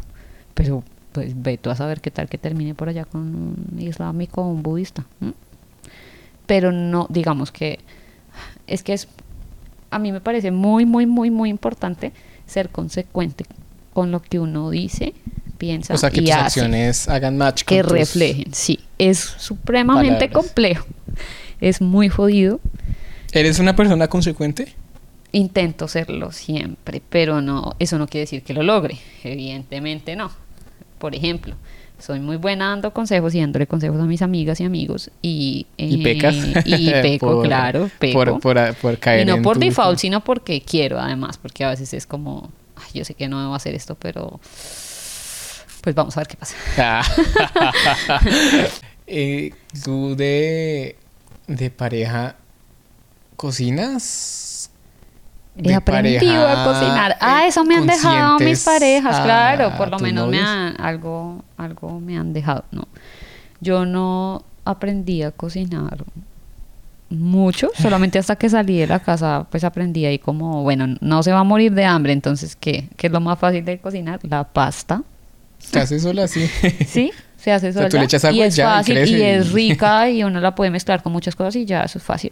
Pero 0.54 0.84
pues 1.12 1.34
ve 1.36 1.58
tú 1.58 1.69
a 1.69 1.76
saber 1.76 2.02
qué 2.02 2.12
tal 2.12 2.30
que 2.30 2.38
termine 2.38 2.74
por 2.74 2.89
allá 2.89 3.06
con 3.06 3.22
un 3.22 3.80
islámico 3.80 4.41
o 4.41 4.48
un 4.48 4.63
budista. 4.63 5.06
Pero 6.46 6.72
no, 6.72 7.08
digamos 7.10 7.52
que 7.52 7.80
es 8.67 8.84
que 8.84 8.93
es 8.93 9.08
a 9.91 10.00
mí 10.00 10.12
me 10.12 10.22
parece 10.22 10.52
muy 10.52 10.86
muy 10.86 11.06
muy 11.06 11.30
muy 11.30 11.50
importante 11.50 12.13
ser 12.46 12.69
consecuente 12.69 13.46
con 13.93 14.12
lo 14.12 14.22
que 14.22 14.39
uno 14.39 14.69
dice, 14.69 15.13
piensa 15.65 15.93
o 15.93 15.97
sea, 15.97 16.10
que 16.10 16.19
y 16.21 16.26
tus 16.26 16.32
hace 16.34 16.41
acciones 16.62 17.08
hagan 17.08 17.38
match 17.38 17.63
con 17.63 17.78
que 17.78 17.84
tus- 17.84 17.91
reflejen, 17.93 18.54
sí, 18.54 18.80
es 18.97 19.19
supremamente 19.19 20.28
palabras. 20.28 20.34
complejo, 20.45 20.86
es 21.62 21.80
muy 21.82 22.10
jodido, 22.10 22.60
¿Eres 23.32 23.60
una 23.60 23.76
persona 23.76 24.08
consecuente? 24.10 24.73
intento 25.32 25.88
serlo 25.88 26.32
siempre, 26.32 27.02
pero 27.10 27.41
no, 27.41 27.73
eso 27.80 27.97
no 27.97 28.08
quiere 28.08 28.23
decir 28.23 28.43
que 28.43 28.54
lo 28.54 28.62
logre, 28.63 28.97
evidentemente 29.23 30.15
no. 30.15 30.32
Por 30.99 31.15
ejemplo, 31.15 31.56
soy 31.97 32.19
muy 32.19 32.36
buena 32.38 32.69
dando 32.69 32.91
consejos 32.93 33.34
y 33.34 33.39
dándole 33.39 33.65
consejos 33.65 33.99
a 34.02 34.06
mis 34.06 34.21
amigas 34.21 34.60
y 34.60 34.63
amigos 34.65 35.10
y, 35.21 35.65
¿Y 35.78 36.02
eh, 36.02 36.04
pecas? 36.04 36.36
y 36.65 36.91
peco, 37.02 37.28
Por- 37.38 37.45
claro, 37.47 37.89
peco. 37.99 38.13
Por, 38.19 38.39
por, 38.41 38.76
por 38.76 38.97
caer 38.99 39.21
y 39.21 39.26
no 39.26 39.36
en 39.38 39.41
por 39.41 39.56
tu- 39.56 39.62
default, 39.62 39.97
sino 39.97 40.23
porque 40.23 40.62
quiero 40.62 40.99
además, 40.99 41.38
porque 41.39 41.63
a 41.63 41.69
veces 41.71 41.93
es 41.95 42.06
como, 42.06 42.52
"Ay, 42.76 42.99
yo 42.99 43.04
sé 43.06 43.15
que 43.15 43.28
no 43.28 43.39
debo 43.41 43.56
hacer 43.56 43.73
esto, 43.73 43.95
pero 43.95 44.39
pues 45.84 45.93
vamos 45.93 46.15
a 46.15 46.22
ver 46.22 46.28
qué 46.28 46.38
pasa. 46.38 46.56
Eh, 49.06 49.54
¿Tú 49.84 50.15
de, 50.15 50.96
de 51.46 51.69
pareja 51.69 52.38
cocinas? 53.36 54.72
He 55.58 55.74
aprendido 55.74 56.48
a 56.48 56.63
cocinar. 56.63 57.17
Ah, 57.19 57.46
eso 57.46 57.65
me 57.65 57.76
han 57.76 57.86
dejado 57.86 58.39
mis 58.39 58.63
parejas, 58.63 59.17
a 59.17 59.24
claro. 59.24 59.74
Por 59.78 59.89
lo 59.89 60.00
menos 60.00 60.30
me 60.30 60.39
han, 60.39 60.80
algo, 60.80 61.43
algo 61.58 62.00
me 62.00 62.17
han 62.17 62.32
dejado, 62.32 62.63
¿no? 62.72 62.88
Yo 63.60 63.86
no, 63.86 64.46
aprendí 64.63 65.22
a 65.22 65.32
cocinar 65.32 66.06
mucho, 67.10 67.69
solamente 67.76 68.17
hasta 68.17 68.38
que 68.38 68.50
salí 68.50 68.80
de 68.80 68.88
la 68.88 69.00
casa 69.00 69.46
pues 69.52 69.63
aprendí 69.63 70.06
ahí 70.06 70.17
como, 70.17 70.63
bueno, 70.63 70.96
no 71.02 71.22
se 71.22 71.32
va 71.32 71.39
a 71.39 71.43
morir 71.43 71.74
de 71.74 71.86
hambre, 71.86 72.13
entonces 72.13 72.56
¿qué? 72.56 72.89
¿Qué 72.96 73.08
es 73.08 73.13
lo 73.13 73.19
más 73.19 73.38
fácil 73.38 73.63
de 73.65 73.80
cocinar? 73.80 74.19
La 74.24 74.46
pasta. 74.46 75.04
Se 75.71 75.80
hace 75.80 75.99
sola 75.99 76.23
así. 76.26 76.47
Sí, 76.88 77.12
se 77.38 77.52
hace 77.52 77.69
O 77.69 77.73
sea, 77.73 77.82
sola. 77.82 77.89
tú 77.89 77.97
le 77.97 78.06
echas 78.06 78.26
agua 78.26 78.38
y 78.38 78.41
es 78.41 78.56
ya, 78.56 78.65
fácil 78.69 78.95
crece 78.95 79.17
y 79.17 79.21
es 79.21 79.52
rica 79.52 80.10
y 80.12 80.23
uno 80.23 80.39
la 80.39 80.56
puede 80.56 80.71
mezclar 80.71 81.02
con 81.02 81.12
muchas 81.12 81.36
cosas 81.36 81.56
y 81.56 81.65
ya 81.65 81.84
eso 81.84 81.97
es 81.97 82.04
fácil. 82.04 82.32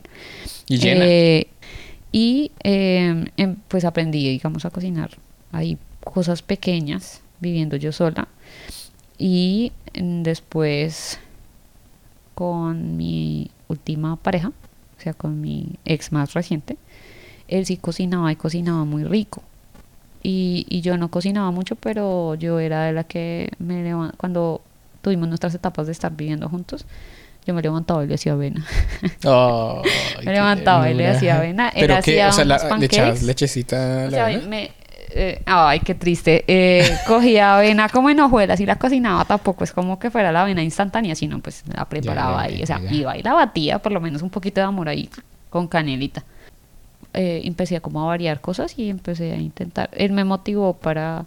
Y 0.68 0.78
llena. 0.78 1.06
Eh, 1.06 1.48
y 2.12 2.52
eh, 2.64 3.26
em, 3.38 3.56
pues 3.68 3.86
aprendí, 3.86 4.30
digamos, 4.30 4.66
a 4.66 4.70
cocinar 4.70 5.12
ahí 5.52 5.78
cosas 6.04 6.42
pequeñas, 6.42 7.22
viviendo 7.40 7.78
yo 7.78 7.92
sola. 7.92 8.28
Y 9.18 9.72
mm, 10.00 10.24
después 10.24 11.20
con 12.36 12.98
mi 12.98 13.52
última 13.68 14.16
pareja, 14.16 14.50
o 14.50 15.02
sea, 15.02 15.14
con 15.14 15.42
mi 15.42 15.76
ex 15.86 16.12
más 16.12 16.34
reciente, 16.34 16.78
él 17.48 17.66
sí 17.66 17.78
cocinaba 17.78 18.32
y 18.32 18.36
cocinaba 18.36 18.86
muy 18.86 19.04
rico. 19.04 19.44
Y, 20.24 20.66
y 20.70 20.82
yo 20.82 20.98
no 20.98 21.10
cocinaba 21.10 21.50
mucho, 21.52 21.76
pero 21.76 22.36
yo 22.36 22.60
era 22.60 22.84
de 22.86 22.94
la 22.94 23.04
que 23.04 23.50
me 23.60 23.84
levantaba, 23.84 24.18
cuando 24.18 24.62
tuvimos 25.02 25.28
nuestras 25.28 25.56
etapas 25.56 25.88
de 25.88 25.92
estar 25.94 26.12
viviendo 26.16 26.48
juntos, 26.48 26.86
yo 27.46 27.54
me 27.56 27.62
levantaba 27.64 28.04
y 28.04 28.08
le 28.08 28.14
hacía 28.16 28.34
avena. 28.34 28.64
Me 30.24 30.32
levantaba 30.34 30.90
y 30.90 30.94
le 30.94 31.08
hacía 31.08 31.38
avena. 31.38 31.70
Él 31.70 31.88
Pero 31.88 32.02
que, 32.04 32.24
o 32.24 32.32
sea, 32.32 32.46
la- 32.46 32.78
le 32.78 32.86
echabas 32.86 33.24
lechecita 33.24 34.04
a 34.04 34.08
O 34.08 34.10
la 34.10 34.10
sea, 34.12 34.26
avena? 34.26 34.48
me, 34.48 34.72
eh, 35.14 35.42
ay, 35.48 35.80
qué 35.80 35.96
triste. 35.96 36.44
Eh, 36.48 36.88
cogía 37.08 37.58
avena 37.58 37.90
como 37.90 38.10
en 38.12 38.20
hojuelas 38.20 38.60
y 38.60 38.66
la 38.68 38.76
cocinaba. 38.78 39.26
Tampoco 39.26 39.64
es 39.64 39.72
como 39.72 39.98
que 39.98 40.12
fuera 40.12 40.32
la 40.32 40.44
avena 40.44 40.62
instantánea, 40.62 41.16
sino 41.16 41.40
pues 41.40 41.64
la 41.76 41.86
preparaba 41.86 42.48
ya, 42.48 42.54
ahí. 42.56 42.64
O 42.64 42.66
sea, 42.68 42.80
ya. 42.80 42.92
iba 42.94 43.18
y 43.18 43.24
la 43.24 43.34
batía, 43.34 43.80
por 43.80 43.92
lo 43.92 44.00
menos 44.02 44.22
un 44.22 44.30
poquito 44.30 44.62
de 44.62 44.68
amor 44.68 44.88
ahí, 44.90 45.10
con 45.50 45.68
canelita. 45.68 46.24
Eh, 47.14 47.42
empecé 47.44 47.82
como 47.82 48.02
a 48.04 48.06
variar 48.06 48.40
cosas 48.40 48.78
y 48.78 48.90
empecé 48.90 49.34
a 49.34 49.38
intentar. 49.38 49.90
Él 49.94 50.12
me 50.14 50.24
motivó 50.24 50.74
para 50.74 51.26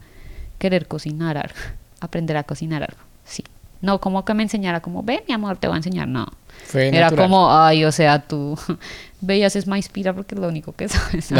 querer 0.58 0.86
cocinar 0.86 1.36
algo, 1.36 1.54
aprender 2.00 2.36
a 2.36 2.44
cocinar 2.44 2.82
algo. 2.82 3.00
Sí. 3.24 3.44
No 3.82 4.00
como 4.00 4.24
que 4.24 4.32
me 4.32 4.42
enseñara 4.42 4.80
como, 4.80 5.02
ven 5.02 5.20
mi 5.28 5.34
amor, 5.34 5.58
te 5.58 5.66
voy 5.66 5.74
a 5.74 5.76
enseñar. 5.76 6.08
No. 6.08 6.26
Fue 6.64 6.88
Era 6.88 7.10
natural. 7.10 7.24
como, 7.28 7.52
ay, 7.52 7.84
o 7.84 7.92
sea, 7.92 8.18
tú 8.20 8.58
veías 9.20 9.56
es 9.56 9.66
más 9.66 9.76
inspira 9.76 10.14
porque 10.14 10.34
es 10.34 10.40
lo 10.40 10.48
único 10.48 10.72
que 10.72 10.88
sabes. 10.88 11.30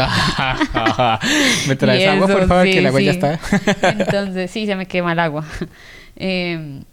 ¿Me 1.67 1.75
traes 1.75 2.07
agua, 2.07 2.27
por 2.27 2.47
favor? 2.47 2.65
sí, 2.65 2.71
que 2.73 2.79
el 2.79 2.85
agua 2.85 3.01
ya 3.01 3.11
está. 3.11 3.39
Entonces, 3.81 4.51
sí, 4.51 4.67
se 4.67 4.75
me 4.75 4.85
quema 4.85 5.13
el 5.13 5.19
agua. 5.19 5.43
Em, 6.15 6.83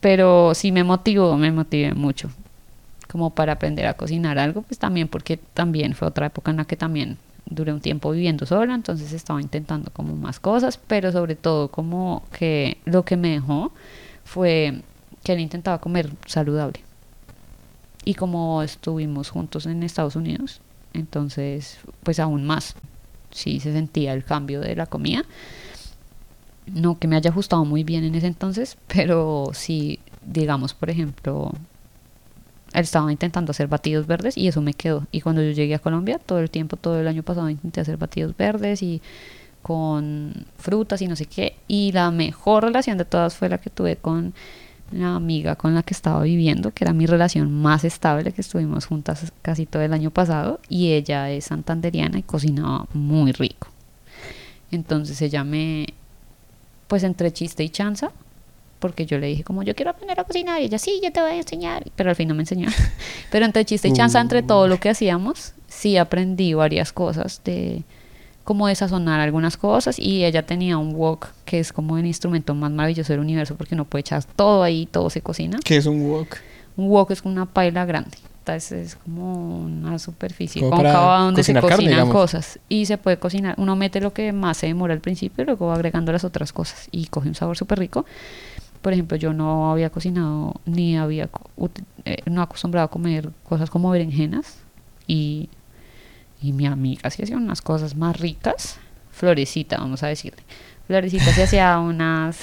pero 0.00 0.54
sí 0.54 0.70
me 0.70 0.84
motivó, 0.84 1.36
me 1.36 1.50
motivé 1.50 1.92
mucho. 1.92 2.30
Como 3.14 3.30
para 3.30 3.52
aprender 3.52 3.86
a 3.86 3.94
cocinar 3.94 4.40
algo, 4.40 4.62
pues 4.62 4.80
también 4.80 5.06
porque 5.06 5.36
también 5.36 5.94
fue 5.94 6.08
otra 6.08 6.26
época 6.26 6.50
en 6.50 6.56
la 6.56 6.64
que 6.64 6.76
también 6.76 7.16
duré 7.46 7.72
un 7.72 7.80
tiempo 7.80 8.10
viviendo 8.10 8.44
sola, 8.44 8.74
entonces 8.74 9.12
estaba 9.12 9.40
intentando 9.40 9.92
como 9.92 10.16
más 10.16 10.40
cosas, 10.40 10.80
pero 10.84 11.12
sobre 11.12 11.36
todo 11.36 11.68
como 11.68 12.24
que 12.36 12.78
lo 12.86 13.04
que 13.04 13.16
me 13.16 13.28
dejó 13.28 13.70
fue 14.24 14.82
que 15.22 15.32
él 15.32 15.38
intentaba 15.38 15.78
comer 15.78 16.10
saludable. 16.26 16.80
Y 18.04 18.14
como 18.14 18.64
estuvimos 18.64 19.30
juntos 19.30 19.66
en 19.66 19.84
Estados 19.84 20.16
Unidos, 20.16 20.60
entonces 20.92 21.78
pues 22.02 22.18
aún 22.18 22.44
más, 22.44 22.74
sí 23.30 23.60
se 23.60 23.72
sentía 23.72 24.12
el 24.12 24.24
cambio 24.24 24.60
de 24.60 24.74
la 24.74 24.86
comida. 24.86 25.24
No 26.66 26.98
que 26.98 27.06
me 27.06 27.14
haya 27.14 27.30
ajustado 27.30 27.64
muy 27.64 27.84
bien 27.84 28.02
en 28.02 28.16
ese 28.16 28.26
entonces, 28.26 28.76
pero 28.88 29.50
sí, 29.52 30.00
digamos, 30.26 30.74
por 30.74 30.90
ejemplo, 30.90 31.52
estaba 32.74 33.10
intentando 33.12 33.52
hacer 33.52 33.68
batidos 33.68 34.06
verdes 34.06 34.36
y 34.36 34.48
eso 34.48 34.60
me 34.60 34.74
quedó. 34.74 35.06
Y 35.12 35.20
cuando 35.20 35.42
yo 35.42 35.50
llegué 35.52 35.74
a 35.74 35.78
Colombia, 35.78 36.18
todo 36.18 36.40
el 36.40 36.50
tiempo, 36.50 36.76
todo 36.76 37.00
el 37.00 37.08
año 37.08 37.22
pasado 37.22 37.48
intenté 37.48 37.80
hacer 37.80 37.96
batidos 37.96 38.36
verdes 38.36 38.82
y 38.82 39.00
con 39.62 40.46
frutas 40.58 41.00
y 41.02 41.06
no 41.06 41.16
sé 41.16 41.26
qué. 41.26 41.56
Y 41.68 41.92
la 41.92 42.10
mejor 42.10 42.64
relación 42.64 42.98
de 42.98 43.04
todas 43.04 43.34
fue 43.36 43.48
la 43.48 43.58
que 43.58 43.70
tuve 43.70 43.96
con 43.96 44.34
la 44.92 45.16
amiga 45.16 45.56
con 45.56 45.74
la 45.74 45.82
que 45.82 45.94
estaba 45.94 46.22
viviendo, 46.22 46.70
que 46.70 46.84
era 46.84 46.92
mi 46.92 47.06
relación 47.06 47.50
más 47.52 47.84
estable, 47.84 48.32
que 48.32 48.42
estuvimos 48.42 48.86
juntas 48.86 49.32
casi 49.42 49.66
todo 49.66 49.82
el 49.82 49.92
año 49.92 50.10
pasado. 50.10 50.60
Y 50.68 50.92
ella 50.92 51.30
es 51.30 51.46
santanderiana 51.46 52.18
y 52.18 52.22
cocinaba 52.22 52.86
muy 52.92 53.32
rico. 53.32 53.68
Entonces 54.70 55.20
ella 55.22 55.44
me, 55.44 55.86
pues 56.88 57.02
entre 57.04 57.32
chiste 57.32 57.64
y 57.64 57.70
chanza, 57.70 58.12
porque 58.78 59.06
yo 59.06 59.18
le 59.18 59.28
dije 59.28 59.44
como 59.44 59.62
yo 59.62 59.74
quiero 59.74 59.90
aprender 59.90 60.18
a 60.20 60.24
cocinar 60.24 60.60
y 60.60 60.64
ella 60.64 60.78
sí, 60.78 61.00
yo 61.02 61.12
te 61.12 61.20
voy 61.20 61.30
a 61.30 61.36
enseñar, 61.36 61.84
pero 61.96 62.10
al 62.10 62.16
fin 62.16 62.28
no 62.28 62.34
me 62.34 62.42
enseñó. 62.42 62.68
pero 63.30 63.44
entre 63.44 63.64
chiste 63.64 63.88
y 63.88 63.92
chanza, 63.92 64.20
entre 64.20 64.42
todo 64.42 64.68
lo 64.68 64.78
que 64.78 64.90
hacíamos, 64.90 65.52
sí 65.68 65.96
aprendí 65.96 66.54
varias 66.54 66.92
cosas 66.92 67.40
de 67.44 67.82
cómo 68.44 68.68
de 68.68 68.74
sazonar 68.74 69.20
algunas 69.20 69.56
cosas 69.56 69.98
y 69.98 70.24
ella 70.24 70.44
tenía 70.44 70.76
un 70.78 70.94
wok 70.94 71.28
que 71.44 71.58
es 71.58 71.72
como 71.72 71.98
el 71.98 72.06
instrumento 72.06 72.54
más 72.54 72.70
maravilloso 72.70 73.12
del 73.12 73.20
universo 73.20 73.56
porque 73.56 73.74
no 73.74 73.86
puede 73.86 74.00
echar 74.00 74.22
todo 74.24 74.62
ahí, 74.62 74.86
todo 74.86 75.10
se 75.10 75.22
cocina. 75.22 75.58
¿Qué 75.64 75.78
es 75.78 75.86
un 75.86 76.02
wok? 76.08 76.36
Un 76.76 76.88
wok 76.88 77.10
es 77.10 77.22
una 77.22 77.46
paila 77.46 77.84
grande. 77.84 78.18
Entonces 78.44 78.72
es 78.72 78.96
como 78.96 79.60
una 79.64 79.98
superficie 79.98 80.60
Como 80.60 80.76
cóncava 80.76 81.20
donde 81.20 81.42
se 81.42 81.54
carne, 81.54 81.70
cocinan 81.70 82.10
cosas. 82.10 82.58
Y 82.68 82.84
se 82.84 82.98
puede 82.98 83.16
cocinar. 83.16 83.54
Uno 83.56 83.74
mete 83.74 84.02
lo 84.02 84.12
que 84.12 84.34
más 84.34 84.58
se 84.58 84.66
demora 84.66 84.92
al 84.92 85.00
principio 85.00 85.42
y 85.42 85.46
luego 85.46 85.68
va 85.68 85.74
agregando 85.76 86.12
las 86.12 86.24
otras 86.24 86.52
cosas. 86.52 86.88
Y 86.90 87.06
coge 87.06 87.28
un 87.28 87.34
sabor 87.34 87.56
súper 87.56 87.78
rico. 87.78 88.04
Por 88.84 88.92
ejemplo, 88.92 89.16
yo 89.16 89.32
no 89.32 89.72
había 89.72 89.88
cocinado 89.88 90.60
ni 90.66 90.98
había 90.98 91.30
eh, 92.04 92.18
no 92.26 92.42
acostumbrado 92.42 92.84
a 92.84 92.90
comer 92.90 93.30
cosas 93.42 93.70
como 93.70 93.88
berenjenas. 93.88 94.58
Y, 95.06 95.48
y 96.42 96.52
mi 96.52 96.66
amiga 96.66 97.08
sí 97.08 97.22
hacía 97.22 97.38
unas 97.38 97.62
cosas 97.62 97.96
más 97.96 98.20
ricas. 98.20 98.76
Florecita, 99.10 99.78
vamos 99.78 100.02
a 100.02 100.08
decirle. 100.08 100.42
Florecita 100.86 101.32
se 101.32 101.44
hacía 101.44 101.78
unas 101.80 102.38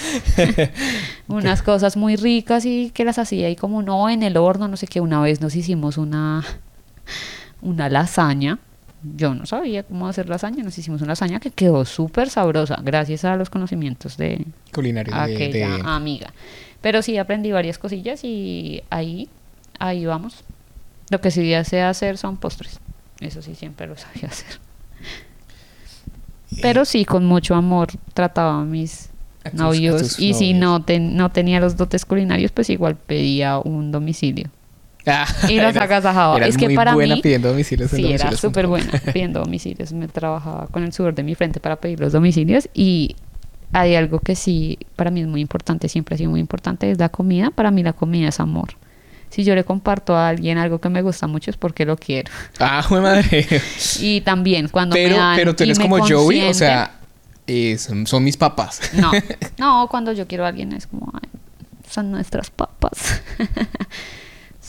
unas 1.27 1.62
cosas 1.62 1.95
muy 1.95 2.15
ricas 2.15 2.65
y 2.65 2.89
que 2.89 3.06
las 3.06 3.19
hacía 3.19 3.45
ahí 3.45 3.56
como 3.56 3.84
no 3.84 4.10
en 4.10 4.23
el 4.23 4.36
horno, 4.36 4.67
no 4.67 4.77
sé 4.77 4.88
qué. 4.88 4.99
Una 4.99 5.21
vez 5.21 5.41
nos 5.41 5.56
hicimos 5.56 5.99
una 5.99 6.43
una 7.62 7.88
lasaña. 7.88 8.58
Yo 9.17 9.33
no 9.33 9.45
sabía 9.45 9.83
cómo 9.83 10.07
hacer 10.07 10.29
lasaña, 10.29 10.63
nos 10.63 10.77
hicimos 10.77 11.01
una 11.01 11.11
lasaña 11.13 11.39
que 11.39 11.49
quedó 11.51 11.85
súper 11.85 12.29
sabrosa 12.29 12.77
gracias 12.83 13.25
a 13.25 13.35
los 13.35 13.49
conocimientos 13.49 14.15
de 14.17 14.45
Culinario 14.73 15.13
de, 15.15 15.19
aquella 15.21 15.69
de- 15.77 15.81
amiga. 15.85 16.33
Pero 16.81 17.01
sí 17.01 17.17
aprendí 17.17 17.51
varias 17.51 17.77
cosillas 17.77 18.23
y 18.23 18.83
ahí 18.89 19.27
ahí 19.79 20.05
vamos. 20.05 20.43
Lo 21.09 21.19
que 21.19 21.31
sí 21.31 21.51
sé 21.65 21.81
hacer 21.81 22.17
son 22.17 22.37
postres. 22.37 22.79
Eso 23.19 23.41
sí 23.41 23.55
siempre 23.55 23.87
lo 23.87 23.97
sabía 23.97 24.27
hacer. 24.29 24.59
Pero 26.61 26.85
sí, 26.85 27.05
con 27.05 27.25
mucho 27.25 27.55
amor 27.55 27.87
trataba 28.13 28.61
a 28.61 28.65
mis 28.65 29.09
a 29.43 29.49
tus- 29.51 29.59
a 29.59 29.63
novios 29.63 30.19
y 30.19 30.33
si 30.35 30.53
no, 30.53 30.83
ten- 30.83 31.15
no 31.15 31.31
tenía 31.31 31.59
los 31.59 31.75
dotes 31.77 32.05
culinarios 32.05 32.51
pues 32.51 32.69
igual 32.69 32.95
pedía 32.97 33.57
un 33.57 33.91
domicilio 33.91 34.49
Ah, 35.07 35.25
y 35.49 35.55
los 35.55 35.71
eras- 35.71 35.77
agasajaba 35.77 36.37
eras 36.37 36.49
es 36.49 36.57
que 36.57 36.65
muy 36.65 36.75
para 36.75 36.93
buena 36.93 37.15
mí 37.15 37.21
pidiendo 37.21 37.49
domicilios 37.49 37.91
en 37.93 37.97
sí 37.97 38.13
era 38.13 38.31
súper 38.37 38.67
buena 38.67 38.91
pidiendo 39.13 39.39
domicilios. 39.41 39.91
Me 39.93 40.07
trabajaba 40.07 40.67
con 40.67 40.83
el 40.83 40.93
sudor 40.93 41.15
de 41.15 41.23
mi 41.23 41.33
frente 41.35 41.59
para 41.59 41.77
pedir 41.77 41.99
los 41.99 42.13
domicilios 42.13 42.69
y 42.73 43.15
hay 43.73 43.95
algo 43.95 44.19
que 44.19 44.35
sí 44.35 44.77
para 44.95 45.09
mí 45.11 45.21
es 45.21 45.27
muy 45.27 45.41
importante 45.41 45.87
siempre 45.89 46.15
ha 46.15 46.17
sido 46.17 46.29
muy 46.29 46.39
importante 46.39 46.91
es 46.91 46.99
la 46.99 47.09
comida. 47.09 47.49
Para 47.51 47.71
mí 47.71 47.81
la 47.83 47.93
comida 47.93 48.29
es 48.29 48.39
amor. 48.39 48.69
Si 49.29 49.43
yo 49.45 49.55
le 49.55 49.63
comparto 49.63 50.13
a 50.15 50.27
alguien 50.27 50.57
algo 50.57 50.79
que 50.81 50.89
me 50.89 51.01
gusta 51.01 51.25
mucho 51.25 51.49
es 51.51 51.57
porque 51.57 51.85
lo 51.85 51.95
quiero. 51.95 52.29
Ah, 52.59 52.85
madre. 52.91 53.47
y 54.01 54.19
también 54.21 54.67
cuando 54.67 54.93
me 54.95 55.03
Pero, 55.05 55.15
dan 55.17 55.35
pero 55.37 55.55
tú 55.55 55.63
eres 55.63 55.79
como 55.79 56.05
Joey, 56.05 56.41
o 56.41 56.53
sea, 56.53 56.99
eh, 57.47 57.77
son, 57.77 58.05
son 58.07 58.23
mis 58.25 58.35
papás. 58.37 58.81
No, 58.93 59.11
no, 59.57 59.87
cuando 59.89 60.11
yo 60.11 60.27
quiero 60.27 60.43
a 60.45 60.49
alguien 60.49 60.73
es 60.73 60.85
como, 60.85 61.09
"Ay, 61.13 61.29
son 61.89 62.11
nuestras 62.11 62.49
papas. 62.51 63.21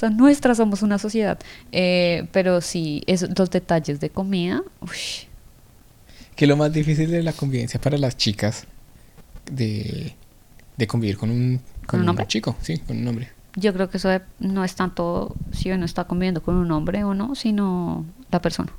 son 0.02 0.16
nuestras, 0.16 0.56
somos 0.58 0.82
una 0.82 0.98
sociedad. 0.98 1.38
Eh, 1.72 2.26
pero 2.32 2.60
sí, 2.60 3.02
esos, 3.06 3.30
los 3.38 3.50
detalles 3.50 4.00
de 4.00 4.10
comida, 4.10 4.62
ush, 4.80 5.24
Que 6.36 6.46
lo 6.46 6.56
más 6.56 6.72
difícil 6.72 7.10
de 7.10 7.22
la 7.22 7.32
convivencia 7.32 7.80
para 7.80 7.96
las 7.98 8.16
chicas 8.16 8.66
de, 9.50 10.14
de 10.76 10.86
convivir 10.86 11.16
con 11.18 11.30
un, 11.30 11.60
¿Con 11.86 12.00
un 12.00 12.08
hombre? 12.08 12.26
chico, 12.26 12.56
sí, 12.62 12.78
con 12.78 12.96
un 12.98 13.08
hombre. 13.08 13.30
yo 13.56 13.72
creo 13.74 13.90
que 13.90 13.98
eso 13.98 14.08
de- 14.08 14.22
no 14.40 14.64
es 14.64 14.74
tanto 14.74 15.36
si 15.52 15.70
uno 15.70 15.84
está 15.84 16.04
conviviendo 16.04 16.42
con 16.42 16.56
un 16.56 16.70
hombre 16.72 17.04
o 17.04 17.14
no, 17.14 17.34
sino 17.34 18.04
la 18.30 18.40
persona. 18.42 18.72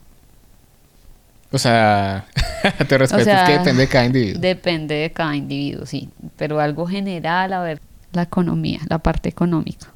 O 1.52 1.58
sea, 1.60 2.26
te 2.88 2.98
respeto, 2.98 3.22
es 3.22 3.26
sea, 3.26 3.46
que 3.46 3.54
depende 3.54 3.82
de 3.84 3.88
cada 3.88 4.06
individuo. 4.06 4.42
Depende 4.42 4.96
de 4.96 5.12
cada 5.12 5.36
individuo, 5.36 5.86
sí. 5.86 6.10
Pero 6.38 6.60
algo 6.60 6.88
general, 6.88 7.54
a 7.54 7.62
ver, 7.62 7.80
la 8.12 8.24
economía, 8.24 8.80
la 8.90 9.00
parte 9.00 9.30
económica. 9.30 9.93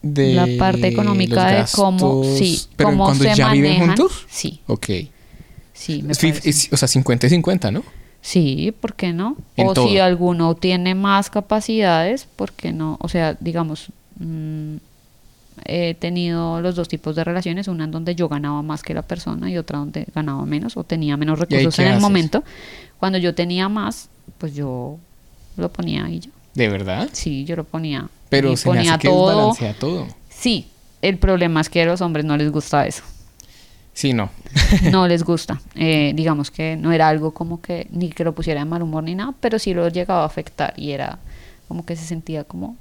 De 0.00 0.34
la 0.34 0.46
parte 0.58 0.86
económica 0.86 1.46
de 1.46 1.64
cómo, 1.74 2.22
sí, 2.24 2.60
pero 2.76 2.90
cómo 2.90 3.04
cuando 3.04 3.24
se 3.24 3.34
ya 3.34 3.52
viven 3.52 3.78
juntos, 3.78 4.26
Sí, 4.28 4.60
ok. 4.66 4.86
sí, 5.72 6.02
me 6.02 6.12
o 6.12 6.76
sea, 6.76 6.88
50 6.88 7.26
y 7.26 7.30
50, 7.30 7.70
¿no? 7.72 7.82
Sí, 8.20 8.74
¿por 8.80 8.94
qué 8.94 9.12
no? 9.12 9.36
En 9.56 9.68
o 9.68 9.72
todo. 9.74 9.88
si 9.88 9.98
alguno 9.98 10.54
tiene 10.54 10.94
más 10.94 11.30
capacidades, 11.30 12.26
¿por 12.36 12.52
qué 12.52 12.72
no? 12.72 12.96
O 13.00 13.08
sea, 13.08 13.36
digamos, 13.40 13.88
mm, 14.18 14.76
he 15.64 15.94
tenido 15.94 16.60
los 16.60 16.76
dos 16.76 16.88
tipos 16.88 17.16
de 17.16 17.24
relaciones, 17.24 17.68
una 17.68 17.84
en 17.84 17.90
donde 17.90 18.14
yo 18.14 18.28
ganaba 18.28 18.62
más 18.62 18.82
que 18.82 18.94
la 18.94 19.02
persona 19.02 19.50
y 19.50 19.56
otra 19.58 19.78
donde 19.78 20.06
ganaba 20.14 20.44
menos 20.46 20.76
o 20.76 20.84
tenía 20.84 21.16
menos 21.16 21.38
¿Y 21.38 21.42
ahí 21.42 21.58
recursos 21.58 21.78
en 21.80 21.86
el 21.86 21.92
haces? 21.92 22.02
momento. 22.02 22.44
Cuando 22.98 23.18
yo 23.18 23.34
tenía 23.34 23.68
más, 23.68 24.08
pues 24.38 24.54
yo 24.54 24.98
lo 25.56 25.72
ponía 25.72 26.04
ahí 26.04 26.20
ya. 26.20 26.30
¿De 26.58 26.68
verdad? 26.68 27.08
Sí, 27.12 27.44
yo 27.44 27.56
lo 27.56 27.64
ponía. 27.64 28.08
Pero 28.28 28.56
se 28.56 28.68
me 28.68 28.74
ponía 28.76 28.94
hace 28.94 29.02
que 29.02 29.08
todo. 29.08 29.28
desbalancea 29.28 29.74
todo. 29.74 30.06
Sí, 30.28 30.66
el 31.02 31.16
problema 31.18 31.60
es 31.60 31.68
que 31.70 31.82
a 31.82 31.86
los 31.86 32.00
hombres 32.00 32.24
no 32.26 32.36
les 32.36 32.50
gusta 32.52 32.86
eso. 32.86 33.02
Sí, 33.94 34.12
no. 34.12 34.30
No 34.92 35.06
les 35.08 35.22
gusta. 35.30 35.60
Eh, 35.74 36.12
digamos 36.14 36.50
que 36.50 36.76
no 36.76 36.92
era 36.92 37.08
algo 37.08 37.32
como 37.32 37.60
que 37.60 37.86
ni 37.90 38.10
que 38.10 38.24
lo 38.24 38.34
pusiera 38.34 38.60
de 38.60 38.66
mal 38.66 38.82
humor 38.82 39.04
ni 39.04 39.14
nada, 39.14 39.34
pero 39.40 39.58
sí 39.58 39.72
lo 39.72 39.88
llegaba 39.88 40.22
a 40.22 40.26
afectar 40.26 40.74
y 40.76 40.90
era 40.90 41.18
como 41.68 41.84
que 41.86 41.94
se 41.96 42.04
sentía 42.04 42.44
como 42.44 42.76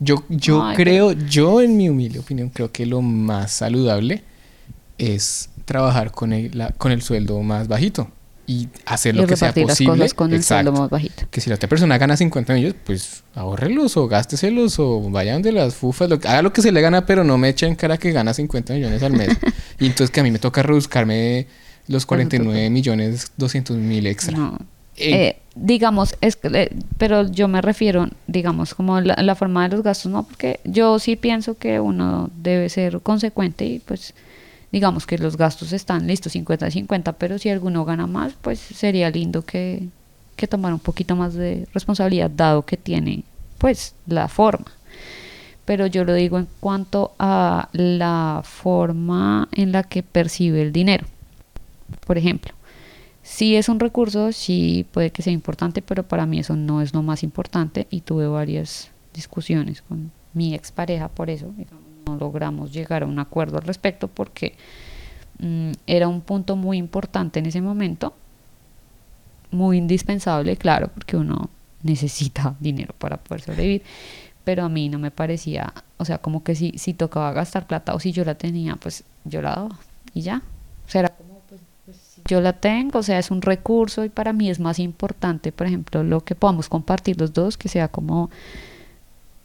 Yo, 0.00 0.24
yo 0.28 0.62
Ay, 0.64 0.76
creo, 0.76 1.12
yo 1.12 1.60
en 1.60 1.76
mi 1.76 1.88
humilde 1.88 2.18
opinión, 2.18 2.48
creo 2.50 2.72
que 2.72 2.84
lo 2.86 3.00
más 3.02 3.52
saludable 3.52 4.22
es 4.98 5.50
trabajar 5.66 6.10
con 6.10 6.32
el, 6.32 6.50
la- 6.56 6.70
con 6.72 6.90
el 6.92 7.02
sueldo 7.02 7.40
más 7.42 7.68
bajito 7.68 8.08
y 8.50 8.68
hacer 8.84 9.14
lo 9.14 9.22
y 9.22 9.26
que 9.26 9.36
sea 9.36 9.48
repartir 9.48 9.66
las 9.66 9.76
posible. 9.76 9.98
cosas 9.98 10.14
con 10.14 10.30
el 10.32 10.36
Exacto. 10.38 10.72
más 10.72 10.90
bajito. 10.90 11.22
Que 11.30 11.40
si 11.40 11.48
la 11.50 11.54
otra 11.54 11.68
persona 11.68 11.98
gana 11.98 12.16
50 12.16 12.52
millones, 12.54 12.74
pues 12.84 13.22
ahórrelos 13.36 13.96
o 13.96 14.08
gásteselos 14.08 14.80
o 14.80 15.08
vayan 15.08 15.40
de 15.40 15.52
las 15.52 15.74
fufas, 15.76 16.08
lo, 16.08 16.16
haga 16.16 16.42
lo 16.42 16.52
que 16.52 16.60
se 16.60 16.72
le 16.72 16.80
gana, 16.80 17.06
pero 17.06 17.22
no 17.22 17.38
me 17.38 17.48
echen 17.50 17.76
cara 17.76 17.96
que 17.96 18.10
gana 18.10 18.34
50 18.34 18.74
millones 18.74 19.02
al 19.04 19.12
mes. 19.12 19.28
y 19.78 19.86
entonces 19.86 20.10
que 20.10 20.18
a 20.18 20.22
mí 20.24 20.32
me 20.32 20.40
toca 20.40 20.64
rebuscarme 20.64 21.46
los 21.86 22.06
49 22.06 22.70
millones 22.70 23.30
200 23.36 23.76
mil 23.76 24.06
extra. 24.08 24.36
No. 24.36 24.58
Eh, 24.96 25.14
Eh, 25.28 25.36
digamos, 25.54 26.16
es 26.20 26.36
eh, 26.42 26.70
pero 26.98 27.30
yo 27.30 27.46
me 27.46 27.62
refiero, 27.62 28.08
digamos, 28.26 28.74
como 28.74 29.00
la, 29.00 29.14
la 29.22 29.34
forma 29.36 29.62
de 29.68 29.76
los 29.76 29.84
gastos, 29.84 30.10
¿no? 30.10 30.24
Porque 30.24 30.58
yo 30.64 30.98
sí 30.98 31.14
pienso 31.14 31.54
que 31.56 31.78
uno 31.78 32.30
debe 32.36 32.68
ser 32.68 33.00
consecuente 33.00 33.64
y 33.64 33.78
pues 33.78 34.12
digamos 34.72 35.06
que 35.06 35.18
los 35.18 35.36
gastos 35.36 35.72
están 35.72 36.06
listos 36.06 36.34
50-50, 36.34 37.14
pero 37.18 37.38
si 37.38 37.48
alguno 37.48 37.84
gana 37.84 38.06
más, 38.06 38.34
pues 38.40 38.58
sería 38.58 39.10
lindo 39.10 39.42
que, 39.42 39.88
que 40.36 40.46
tomara 40.46 40.74
un 40.74 40.80
poquito 40.80 41.16
más 41.16 41.34
de 41.34 41.66
responsabilidad, 41.72 42.30
dado 42.30 42.62
que 42.62 42.76
tiene 42.76 43.24
pues 43.58 43.94
la 44.06 44.28
forma. 44.28 44.66
Pero 45.64 45.86
yo 45.86 46.04
lo 46.04 46.14
digo 46.14 46.38
en 46.38 46.48
cuanto 46.60 47.12
a 47.18 47.68
la 47.72 48.42
forma 48.44 49.48
en 49.52 49.72
la 49.72 49.82
que 49.82 50.02
percibe 50.02 50.62
el 50.62 50.72
dinero. 50.72 51.06
Por 52.06 52.18
ejemplo, 52.18 52.54
si 53.22 53.56
es 53.56 53.68
un 53.68 53.78
recurso, 53.78 54.32
sí 54.32 54.86
puede 54.90 55.10
que 55.10 55.22
sea 55.22 55.32
importante, 55.32 55.82
pero 55.82 56.02
para 56.02 56.26
mí 56.26 56.38
eso 56.38 56.56
no 56.56 56.80
es 56.82 56.94
lo 56.94 57.02
más 57.02 57.22
importante 57.22 57.86
y 57.90 58.00
tuve 58.00 58.26
varias 58.26 58.90
discusiones 59.14 59.82
con 59.82 60.10
mi 60.32 60.54
expareja 60.54 61.08
por 61.08 61.30
eso. 61.30 61.52
digamos, 61.56 61.89
no 62.10 62.18
logramos 62.18 62.72
llegar 62.72 63.02
a 63.02 63.06
un 63.06 63.18
acuerdo 63.18 63.58
al 63.58 63.64
respecto 63.64 64.08
porque 64.08 64.54
mm, 65.38 65.72
era 65.86 66.08
un 66.08 66.20
punto 66.20 66.56
muy 66.56 66.78
importante 66.78 67.38
en 67.38 67.46
ese 67.46 67.60
momento, 67.60 68.14
muy 69.50 69.78
indispensable, 69.78 70.56
claro, 70.56 70.88
porque 70.94 71.16
uno 71.16 71.50
necesita 71.82 72.54
dinero 72.60 72.94
para 72.98 73.16
poder 73.16 73.42
sobrevivir, 73.42 73.82
pero 74.44 74.64
a 74.64 74.68
mí 74.68 74.88
no 74.88 74.98
me 74.98 75.10
parecía, 75.10 75.72
o 75.96 76.04
sea, 76.04 76.18
como 76.18 76.42
que 76.42 76.54
si, 76.54 76.72
si 76.78 76.94
tocaba 76.94 77.32
gastar 77.32 77.66
plata 77.66 77.94
o 77.94 78.00
si 78.00 78.12
yo 78.12 78.24
la 78.24 78.34
tenía, 78.34 78.76
pues 78.76 79.04
yo 79.24 79.42
la 79.42 79.50
daba 79.50 79.78
y 80.14 80.22
ya. 80.22 80.42
O 80.86 80.90
sea, 80.90 81.00
era 81.00 81.08
como, 81.10 81.40
pues, 81.48 81.60
pues, 81.84 82.20
yo 82.26 82.40
la 82.40 82.54
tengo, 82.54 82.98
o 82.98 83.02
sea, 83.02 83.18
es 83.18 83.30
un 83.30 83.42
recurso 83.42 84.04
y 84.04 84.08
para 84.08 84.32
mí 84.32 84.50
es 84.50 84.58
más 84.58 84.78
importante, 84.78 85.52
por 85.52 85.66
ejemplo, 85.66 86.02
lo 86.02 86.22
que 86.22 86.34
podamos 86.34 86.68
compartir 86.68 87.20
los 87.20 87.32
dos, 87.32 87.56
que 87.56 87.68
sea 87.68 87.88
como, 87.88 88.30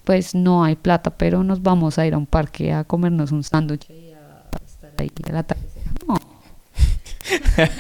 pues 0.06 0.34
no 0.36 0.64
hay 0.64 0.76
plata, 0.76 1.18
pero 1.18 1.44
nos 1.44 1.62
vamos 1.62 2.00
a 2.00 2.06
ir 2.08 2.14
a 2.14 2.18
un 2.18 2.26
parque 2.28 2.72
a 2.72 2.84
comernos 2.86 3.32
un 3.32 3.44
sándwich 3.44 3.90
y 3.90 4.14
a 4.14 4.46
estar 4.66 4.92
ahí 4.98 5.12
a 5.28 5.32
la 5.34 5.44
tarde. 5.44 5.64
No. 6.08 6.16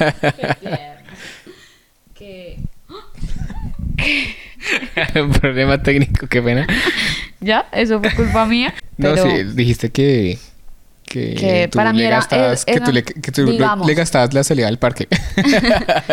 Que 2.13 2.59
un 5.21 5.32
problema 5.39 5.82
técnico, 5.82 6.28
qué 6.28 6.41
pena. 6.41 6.67
ya, 7.39 7.67
eso 7.71 7.99
fue 7.99 8.13
culpa 8.13 8.45
mía. 8.45 8.73
No, 8.97 9.15
sí, 9.17 9.43
dijiste 9.53 9.91
que. 9.91 10.38
Que, 11.05 11.36
Que 11.36 11.67
tú 11.71 11.78
para 11.78 11.93
mí 11.93 11.99
le 11.99 12.07
era- 12.07 12.15
gastabas, 12.17 12.63
era- 12.65 12.80
que 12.80 12.86
tú, 12.86 12.91
le, 12.91 13.03
que 13.03 13.32
tú 13.32 13.45
digamos. 13.45 13.86
le 13.86 13.93
gastabas 13.93 14.34
la 14.34 14.43
salida 14.43 14.67
al 14.67 14.80
parque. 14.80 15.07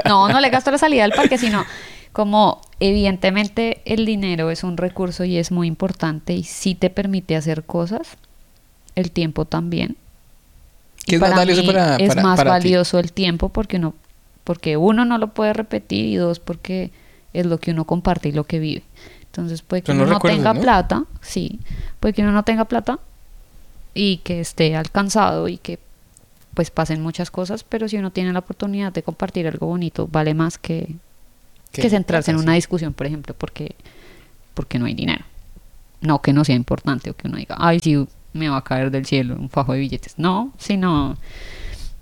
no, 0.06 0.28
no 0.28 0.38
le 0.40 0.50
gasto 0.50 0.70
la 0.70 0.78
salida 0.78 1.04
al 1.04 1.12
parque, 1.12 1.38
sino 1.38 1.64
como 2.12 2.60
evidentemente 2.88 3.80
el 3.84 4.06
dinero 4.06 4.50
es 4.50 4.64
un 4.64 4.76
recurso 4.76 5.24
y 5.24 5.36
es 5.38 5.50
muy 5.52 5.66
importante 5.68 6.34
y 6.34 6.44
sí 6.44 6.74
te 6.74 6.90
permite 6.90 7.36
hacer 7.36 7.64
cosas, 7.64 8.16
el 8.96 9.10
tiempo 9.10 9.44
también. 9.44 9.96
¿Qué 11.06 11.16
es 11.16 11.20
más 11.20 11.34
valioso 11.34 11.62
mí 11.62 11.66
para, 11.68 11.96
es 11.98 12.08
para- 12.08 12.22
más 12.22 12.36
para 12.36 12.50
ti? 12.58 12.68
valioso 12.68 12.98
el 12.98 13.12
tiempo 13.12 13.48
porque 13.48 13.76
uno 13.76 13.94
porque 14.44 14.76
uno 14.76 15.04
no 15.04 15.18
lo 15.18 15.28
puede 15.28 15.52
repetir 15.52 16.06
y 16.06 16.16
dos 16.16 16.40
porque 16.40 16.90
es 17.32 17.46
lo 17.46 17.58
que 17.58 17.70
uno 17.70 17.84
comparte 17.86 18.28
y 18.28 18.32
lo 18.32 18.44
que 18.44 18.58
vive. 18.58 18.82
Entonces 19.26 19.62
puede 19.62 19.82
que 19.82 19.92
uno 19.92 20.04
no 20.04 20.18
tenga 20.20 20.52
¿no? 20.52 20.60
plata, 20.60 21.04
sí, 21.22 21.60
puede 22.00 22.12
que 22.12 22.22
uno 22.22 22.32
no 22.32 22.42
tenga 22.42 22.64
plata 22.66 22.98
y 23.94 24.18
que 24.18 24.40
esté 24.40 24.76
alcanzado 24.76 25.48
y 25.48 25.58
que 25.58 25.78
pues 26.54 26.70
pasen 26.70 27.00
muchas 27.02 27.30
cosas, 27.30 27.64
pero 27.64 27.88
si 27.88 27.96
uno 27.96 28.10
tiene 28.10 28.32
la 28.32 28.40
oportunidad 28.40 28.92
de 28.92 29.02
compartir 29.02 29.46
algo 29.46 29.66
bonito, 29.68 30.08
vale 30.10 30.34
más 30.34 30.58
que. 30.58 30.96
Que 31.80 31.90
centrarse 31.90 32.30
en 32.30 32.36
una 32.36 32.54
discusión, 32.54 32.92
por 32.92 33.06
ejemplo, 33.06 33.34
porque, 33.36 33.74
porque 34.54 34.78
no 34.78 34.86
hay 34.86 34.94
dinero. 34.94 35.24
No 36.00 36.20
que 36.20 36.32
no 36.32 36.44
sea 36.44 36.56
importante 36.56 37.10
o 37.10 37.16
que 37.16 37.28
uno 37.28 37.36
diga, 37.38 37.56
ay, 37.58 37.80
sí, 37.80 38.06
me 38.32 38.48
va 38.48 38.58
a 38.58 38.64
caer 38.64 38.90
del 38.90 39.06
cielo 39.06 39.36
un 39.36 39.48
fajo 39.48 39.72
de 39.72 39.78
billetes. 39.80 40.14
No, 40.18 40.52
sino 40.58 41.16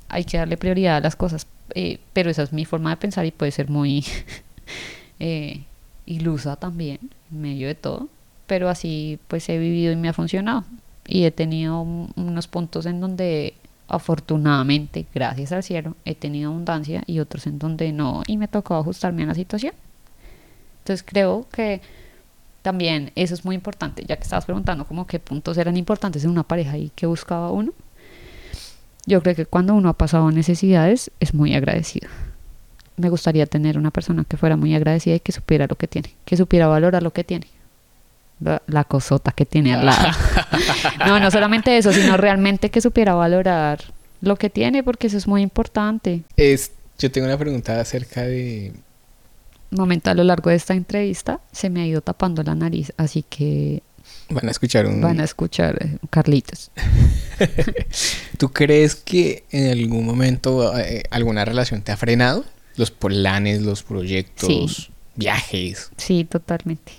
hay 0.08 0.24
que 0.24 0.38
darle 0.38 0.56
prioridad 0.56 0.96
a 0.96 1.00
las 1.00 1.16
cosas. 1.16 1.46
Eh, 1.74 1.98
pero 2.12 2.30
esa 2.30 2.42
es 2.42 2.52
mi 2.52 2.64
forma 2.64 2.90
de 2.90 2.96
pensar 2.96 3.24
y 3.26 3.30
puede 3.30 3.52
ser 3.52 3.68
muy 3.68 4.04
eh, 5.20 5.62
ilusa 6.06 6.56
también, 6.56 6.98
en 7.30 7.40
medio 7.40 7.66
de 7.68 7.74
todo. 7.74 8.08
Pero 8.46 8.68
así 8.68 9.18
pues 9.28 9.48
he 9.48 9.58
vivido 9.58 9.92
y 9.92 9.96
me 9.96 10.08
ha 10.08 10.12
funcionado. 10.12 10.64
Y 11.06 11.24
he 11.24 11.30
tenido 11.30 11.80
un- 11.82 12.12
unos 12.16 12.48
puntos 12.48 12.86
en 12.86 13.00
donde 13.00 13.54
afortunadamente, 13.90 15.06
gracias 15.14 15.52
al 15.52 15.62
cielo, 15.62 15.96
he 16.04 16.14
tenido 16.14 16.50
abundancia 16.50 17.02
y 17.06 17.18
otros 17.18 17.46
en 17.46 17.58
donde 17.58 17.92
no 17.92 18.22
y 18.26 18.36
me 18.36 18.48
tocó 18.48 18.76
ajustarme 18.76 19.24
a 19.24 19.26
la 19.26 19.34
situación. 19.34 19.74
Entonces 20.78 21.04
creo 21.06 21.46
que 21.52 21.80
también 22.62 23.12
eso 23.14 23.34
es 23.34 23.44
muy 23.44 23.54
importante, 23.54 24.04
ya 24.06 24.16
que 24.16 24.22
estabas 24.22 24.44
preguntando 24.44 24.86
como 24.86 25.06
qué 25.06 25.18
puntos 25.18 25.58
eran 25.58 25.76
importantes 25.76 26.24
en 26.24 26.30
una 26.30 26.42
pareja 26.42 26.76
y 26.78 26.90
qué 26.94 27.06
buscaba 27.06 27.50
uno. 27.50 27.72
Yo 29.06 29.22
creo 29.22 29.34
que 29.34 29.46
cuando 29.46 29.74
uno 29.74 29.88
ha 29.88 29.94
pasado 29.94 30.30
necesidades 30.30 31.10
es 31.20 31.34
muy 31.34 31.54
agradecido. 31.54 32.08
Me 32.96 33.08
gustaría 33.08 33.46
tener 33.46 33.78
una 33.78 33.90
persona 33.90 34.24
que 34.24 34.36
fuera 34.36 34.56
muy 34.56 34.74
agradecida 34.74 35.16
y 35.16 35.20
que 35.20 35.32
supiera 35.32 35.66
lo 35.66 35.76
que 35.76 35.88
tiene, 35.88 36.14
que 36.24 36.36
supiera 36.36 36.66
valorar 36.66 37.02
lo 37.02 37.12
que 37.12 37.24
tiene. 37.24 37.46
La, 38.40 38.62
la 38.66 38.84
cosota 38.84 39.32
que 39.32 39.44
tiene 39.46 39.74
al 39.74 39.86
lado. 39.86 40.08
no, 41.06 41.20
no 41.20 41.30
solamente 41.30 41.76
eso, 41.76 41.92
sino 41.92 42.16
realmente 42.16 42.70
que 42.70 42.80
supiera 42.80 43.14
valorar 43.14 43.80
lo 44.22 44.36
que 44.36 44.48
tiene, 44.50 44.82
porque 44.82 45.08
eso 45.08 45.16
es 45.18 45.26
muy 45.26 45.42
importante. 45.42 46.22
Es, 46.36 46.72
yo 46.98 47.10
tengo 47.10 47.26
una 47.26 47.36
pregunta 47.38 47.78
acerca 47.80 48.22
de. 48.22 48.72
Un 49.72 49.78
momento 49.78 50.10
a 50.10 50.14
lo 50.14 50.24
largo 50.24 50.50
de 50.50 50.56
esta 50.56 50.74
entrevista 50.74 51.40
se 51.52 51.70
me 51.70 51.82
ha 51.82 51.86
ido 51.86 52.00
tapando 52.00 52.42
la 52.42 52.54
nariz, 52.54 52.92
así 52.96 53.22
que 53.22 53.82
Van 54.30 54.48
a 54.48 54.50
escuchar 54.50 54.86
un. 54.86 55.00
van 55.00 55.20
a 55.20 55.24
escuchar 55.24 55.76
eh, 55.84 55.98
Carlitos. 56.08 56.70
¿Tú 58.38 58.50
crees 58.52 58.94
que 58.96 59.44
en 59.50 59.70
algún 59.70 60.04
momento 60.06 60.76
eh, 60.78 61.02
alguna 61.10 61.44
relación 61.44 61.82
te 61.82 61.92
ha 61.92 61.96
frenado? 61.96 62.44
Los 62.76 62.90
planes, 62.90 63.62
los 63.62 63.82
proyectos, 63.82 64.46
Sí. 64.48 64.88
viajes. 65.16 65.90
Sí, 65.96 66.24
totalmente. 66.24 66.92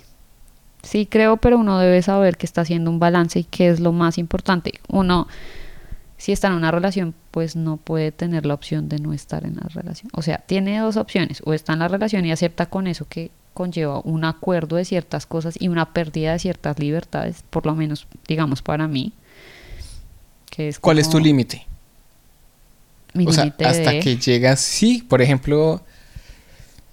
Sí, 0.84 1.06
creo, 1.06 1.38
pero 1.38 1.58
uno 1.58 1.78
debe 1.80 2.02
saber 2.02 2.38
que 2.38 2.46
está 2.46 2.62
haciendo 2.62 2.90
un 2.90 3.00
balance 3.00 3.40
y 3.40 3.44
qué 3.44 3.70
es 3.70 3.80
lo 3.80 3.92
más 3.92 4.18
importante. 4.18 4.80
Uno, 4.88 5.28
si 6.18 6.32
está 6.32 6.48
en 6.48 6.54
una 6.54 6.72
relación, 6.72 7.14
pues 7.32 7.56
no 7.56 7.78
puede 7.78 8.12
tener 8.12 8.46
la 8.46 8.54
opción 8.56 8.90
de 8.90 9.00
no 9.00 9.14
estar 9.14 9.46
en 9.46 9.56
la 9.58 9.68
relación. 9.70 10.10
O 10.14 10.22
sea, 10.22 10.40
tiene 10.40 10.80
dos 10.80 10.98
opciones. 10.98 11.42
O 11.46 11.54
está 11.54 11.74
en 11.74 11.80
la 11.80 11.88
relación 11.88 12.26
y 12.26 12.32
acepta 12.32 12.66
con 12.66 12.88
eso 12.88 13.06
que 13.08 13.30
conlleva 13.54 14.00
un 14.00 14.24
acuerdo 14.26 14.78
de 14.78 14.86
ciertas 14.86 15.26
cosas 15.26 15.56
y 15.60 15.68
una 15.68 15.94
pérdida 15.94 16.32
de 16.34 16.40
ciertas 16.40 16.80
libertades, 16.80 17.44
por 17.50 17.66
lo 17.66 17.76
menos, 17.76 18.08
digamos, 18.28 18.62
para 18.62 18.88
mí. 18.88 19.14
Que 20.50 20.70
es 20.70 20.80
¿Cuál 20.80 21.00
es 21.00 21.10
tu 21.10 21.20
límite? 21.20 21.66
mi 23.14 23.28
O 23.28 23.32
sea, 23.32 23.44
límite 23.46 23.66
hasta 23.66 23.92
de- 23.92 24.00
que 24.00 24.18
llegas, 24.18 24.60
sí, 24.62 25.06
por 25.08 25.22
ejemplo, 25.22 25.82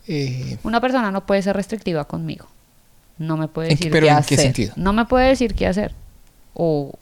eh, 0.08 0.58
Una 0.62 0.80
persona 0.80 1.10
no 1.10 1.26
puede 1.26 1.42
ser 1.42 1.54
restrictiva 1.56 2.04
conmigo. 2.06 2.46
No 3.18 3.36
me 3.36 3.48
puede 3.48 3.70
¿En 3.70 3.76
qué- 3.76 3.84
decir 3.84 3.92
pero 3.92 4.06
qué 4.06 4.10
en 4.10 4.16
qué 4.16 4.20
hacer. 4.34 4.38
sentido? 4.40 4.72
No 4.76 4.92
me 4.92 5.04
puede 5.06 5.28
decir 5.28 5.54
qué 5.54 5.66
hacer. 5.66 5.92
O 6.54 6.92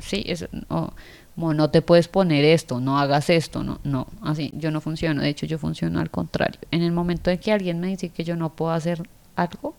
sí, 0.00 0.22
es, 0.26 0.46
o, 0.68 0.92
como 1.34 1.52
no 1.54 1.70
te 1.70 1.82
puedes 1.82 2.08
poner 2.08 2.44
esto, 2.44 2.80
no 2.80 2.98
hagas 2.98 3.28
esto, 3.30 3.62
no, 3.62 3.78
no, 3.84 4.06
así, 4.22 4.52
yo 4.54 4.70
no 4.70 4.80
funciono. 4.80 5.20
De 5.22 5.28
hecho, 5.28 5.46
yo 5.46 5.58
funciono 5.58 6.00
al 6.00 6.10
contrario. 6.10 6.60
En 6.70 6.82
el 6.82 6.92
momento 6.92 7.30
en 7.30 7.38
que 7.38 7.52
alguien 7.52 7.78
me 7.80 7.88
dice 7.88 8.08
que 8.08 8.24
yo 8.24 8.36
no 8.36 8.50
puedo 8.50 8.72
hacer 8.72 9.06
algo, 9.34 9.74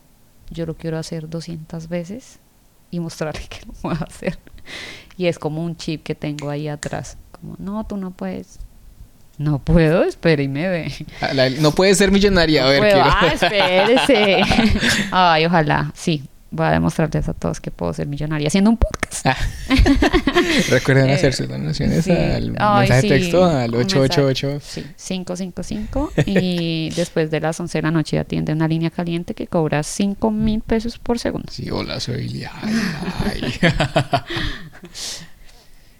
yo 0.50 0.66
lo 0.66 0.74
quiero 0.76 0.98
hacer 0.98 1.28
200 1.28 1.88
veces 1.88 2.38
y 2.90 3.00
mostrarle 3.00 3.42
que 3.48 3.66
lo 3.66 3.72
puedo 3.72 3.96
hacer. 4.04 4.38
y 5.16 5.26
es 5.26 5.38
como 5.38 5.64
un 5.64 5.76
chip 5.76 6.02
que 6.04 6.14
tengo 6.14 6.48
ahí 6.50 6.68
atrás. 6.68 7.16
Como, 7.32 7.56
no, 7.58 7.84
tú 7.84 7.96
no 7.96 8.12
puedes. 8.12 8.60
No 9.38 9.60
puedo, 9.60 10.02
espere 10.04 10.42
y 10.42 10.48
me 10.48 10.68
ve. 10.68 10.92
La- 11.32 11.48
no 11.50 11.70
puede 11.72 11.94
ser 11.94 12.10
millonaria. 12.10 12.64
A 12.64 12.68
ver, 12.68 12.80
Puedo, 12.80 12.92
quiero- 12.94 13.10
ah, 13.10 13.30
espérese. 13.32 14.42
Ay, 15.12 15.46
ojalá, 15.46 15.92
sí. 15.94 16.24
Voy 16.50 16.66
a 16.66 16.70
demostrarles 16.70 17.28
a 17.28 17.34
todos 17.34 17.60
que 17.60 17.70
puedo 17.70 17.92
ser 17.92 18.06
millonaria 18.06 18.48
haciendo 18.48 18.70
un 18.70 18.78
podcast. 18.78 19.26
Ah. 19.26 19.36
Recuerden 20.70 21.10
Eh, 21.10 21.12
hacer 21.12 21.34
sus 21.34 21.46
donaciones 21.46 22.06
Sí. 22.06 22.10
al 22.10 22.54
Ay, 22.58 22.80
mensaje 22.88 23.00
sí, 23.02 23.08
de 23.10 23.18
texto 23.18 23.44
al 23.44 23.70
un 23.72 23.78
mensaje. 23.80 24.00
888. 24.00 24.60
Sí, 24.64 24.80
555 24.96 26.12
y 26.24 26.88
después 26.96 27.30
de 27.30 27.40
las 27.40 27.60
11 27.60 27.78
de 27.78 27.82
la 27.82 27.90
noche 27.90 28.18
atiende 28.18 28.54
una 28.54 28.66
línea 28.66 28.88
caliente 28.88 29.34
que 29.34 29.46
cobra 29.46 29.82
5 29.82 30.30
mil 30.30 30.62
pesos 30.62 30.98
por 30.98 31.18
segundo. 31.18 31.52
Sí, 31.52 31.68
hola, 31.70 32.00
soy 32.00 32.26
Lía. 32.28 32.50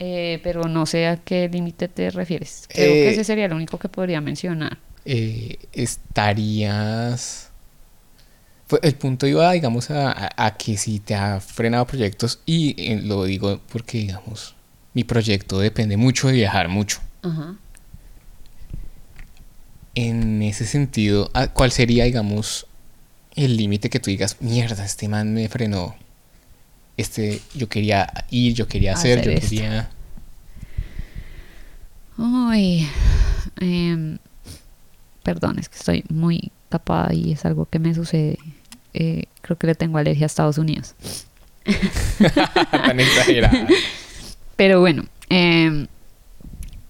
Eh, 0.01 0.41
pero 0.45 0.65
no 0.65 0.87
sé 0.87 1.07
a 1.09 1.17
qué 1.17 1.49
límite 1.49 1.89
te 1.89 2.11
refieres. 2.11 2.69
Creo 2.69 2.93
Eh, 2.93 3.03
que 3.03 3.09
ese 3.11 3.25
sería 3.25 3.47
el 3.47 3.53
único 3.53 3.79
que 3.79 3.89
podría 3.89 4.21
mencionar. 4.21 4.79
Eh, 5.05 5.59
estarías... 5.73 7.51
El 8.83 8.95
punto 8.97 9.27
iba, 9.27 9.51
digamos, 9.53 9.91
a, 9.91 10.31
a- 10.37 10.57
que 10.59 10.77
si 10.77 11.01
te 11.01 11.15
ha 11.15 11.41
frenado 11.41 11.87
proyectos, 11.87 12.41
y 12.45 12.75
eh, 12.93 13.01
lo 13.03 13.25
digo 13.25 13.61
porque, 13.73 13.97
digamos, 13.99 14.55
mi 14.93 15.05
proyecto 15.05 15.59
depende 15.59 15.97
mucho 15.97 16.29
de 16.29 16.35
viajar 16.35 16.69
mucho. 16.69 17.01
Ajá. 17.23 17.57
En 19.95 20.43
ese 20.43 20.67
sentido, 20.67 21.31
¿a- 21.35 21.49
¿cuál 21.49 21.73
sería, 21.73 22.05
digamos, 22.05 22.67
el 23.35 23.57
límite 23.57 23.91
que 23.91 24.01
tú 24.01 24.11
digas, 24.11 24.37
mierda, 24.41 24.85
este 24.85 25.09
man 25.09 25.33
me 25.35 25.49
frenó? 25.49 25.97
Este, 26.99 27.41
yo 27.55 27.69
quería 27.69 28.13
ir, 28.31 28.53
yo 28.55 28.67
quería 28.69 28.93
hacer, 28.93 29.21
Hacer 29.21 29.33
yo 29.33 29.39
esto. 29.39 29.49
quería... 29.51 29.91
Ay, 32.19 32.89
em, 33.61 34.19
perdón, 35.23 35.59
es 35.61 35.69
que 35.69 35.77
estoy 35.79 36.05
muy 36.11 36.51
tapada 36.69 37.15
y 37.15 37.33
es 37.33 37.45
algo 37.45 37.67
que 37.67 37.79
me 37.79 37.95
sucede. 37.95 38.39
Eh, 38.95 39.25
creo 39.43 39.57
que 39.57 39.69
le 39.69 39.75
tengo 39.77 39.99
alergia 39.99 40.25
a 40.25 40.27
Estados 40.27 40.59
Unidos. 40.59 40.97
Tan 42.73 42.99
exagerada. 42.99 43.69
Pero 44.57 44.81
bueno, 44.81 45.05
em, 45.29 45.87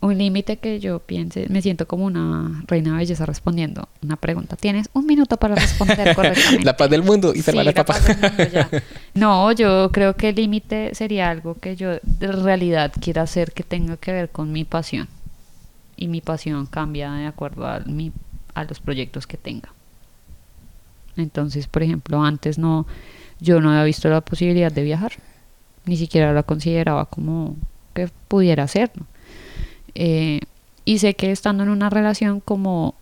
un 0.01 0.17
límite 0.17 0.59
que 0.59 0.79
yo 0.79 1.01
piense, 1.01 1.47
me 1.49 1.61
siento 1.61 1.89
como 1.89 2.05
una 2.05 2.63
reina 2.69 2.93
de 2.93 2.99
belleza 2.99 3.27
respondiendo 3.27 3.89
una 4.03 4.17
pregunta. 4.17 4.55
Tienes 4.57 4.89
un 4.93 5.07
minuto 5.07 5.37
para 5.39 5.57
responder 5.57 6.15
correctamente. 6.15 6.65
La 6.65 6.77
paz 6.77 6.89
del 6.91 7.03
mundo 7.03 7.33
y 7.35 7.39
Sí, 7.39 7.43
salvar 7.43 7.65
la 7.65 7.73
la 7.73 7.85
papa. 7.85 7.95
paz 7.95 8.07
del 8.07 8.19
mundo, 8.21 8.45
ya. 8.53 8.69
No, 9.15 9.51
yo 9.53 9.91
creo 9.93 10.15
que 10.17 10.29
el 10.29 10.37
límite 10.37 10.95
sería 10.95 11.31
algo 11.31 11.55
que 11.57 11.75
yo 11.75 11.99
de 12.03 12.33
realidad 12.33 12.93
quiera 13.01 13.23
hacer 13.23 13.53
que 13.53 13.65
tenga 13.65 13.97
que 13.97 14.13
ver 14.13 14.31
con 14.31 14.53
mi 14.53 14.65
pasión. 14.65 15.09
Y 15.97 16.07
mi 16.07 16.21
pasión 16.21 16.67
cambia 16.67 17.11
de 17.13 17.27
acuerdo 17.27 17.67
a, 17.67 17.81
mi, 17.81 18.13
a 18.55 18.63
los 18.63 18.79
proyectos 18.79 19.27
que 19.27 19.37
tenga. 19.37 19.71
Entonces, 21.17 21.67
por 21.67 21.83
ejemplo, 21.83 22.23
antes 22.23 22.59
no, 22.59 22.87
yo 23.41 23.61
no 23.61 23.71
había 23.71 23.83
visto 23.83 24.09
la 24.09 24.21
posibilidad 24.21 24.71
de 24.71 24.85
viajar. 24.85 25.13
Ni 25.87 25.97
siquiera 25.97 26.33
la 26.33 26.45
consideraba 26.45 27.07
como 27.07 27.57
que 27.95 28.09
pudiera 28.29 28.63
hacerlo. 28.63 29.07
Eh, 30.01 30.39
y 30.85 31.01
sé 31.01 31.15
que 31.15 31.33
estando 31.33 31.65
en 31.65 31.71
una 31.71 31.91
relación 31.91 32.39
como 32.39 32.95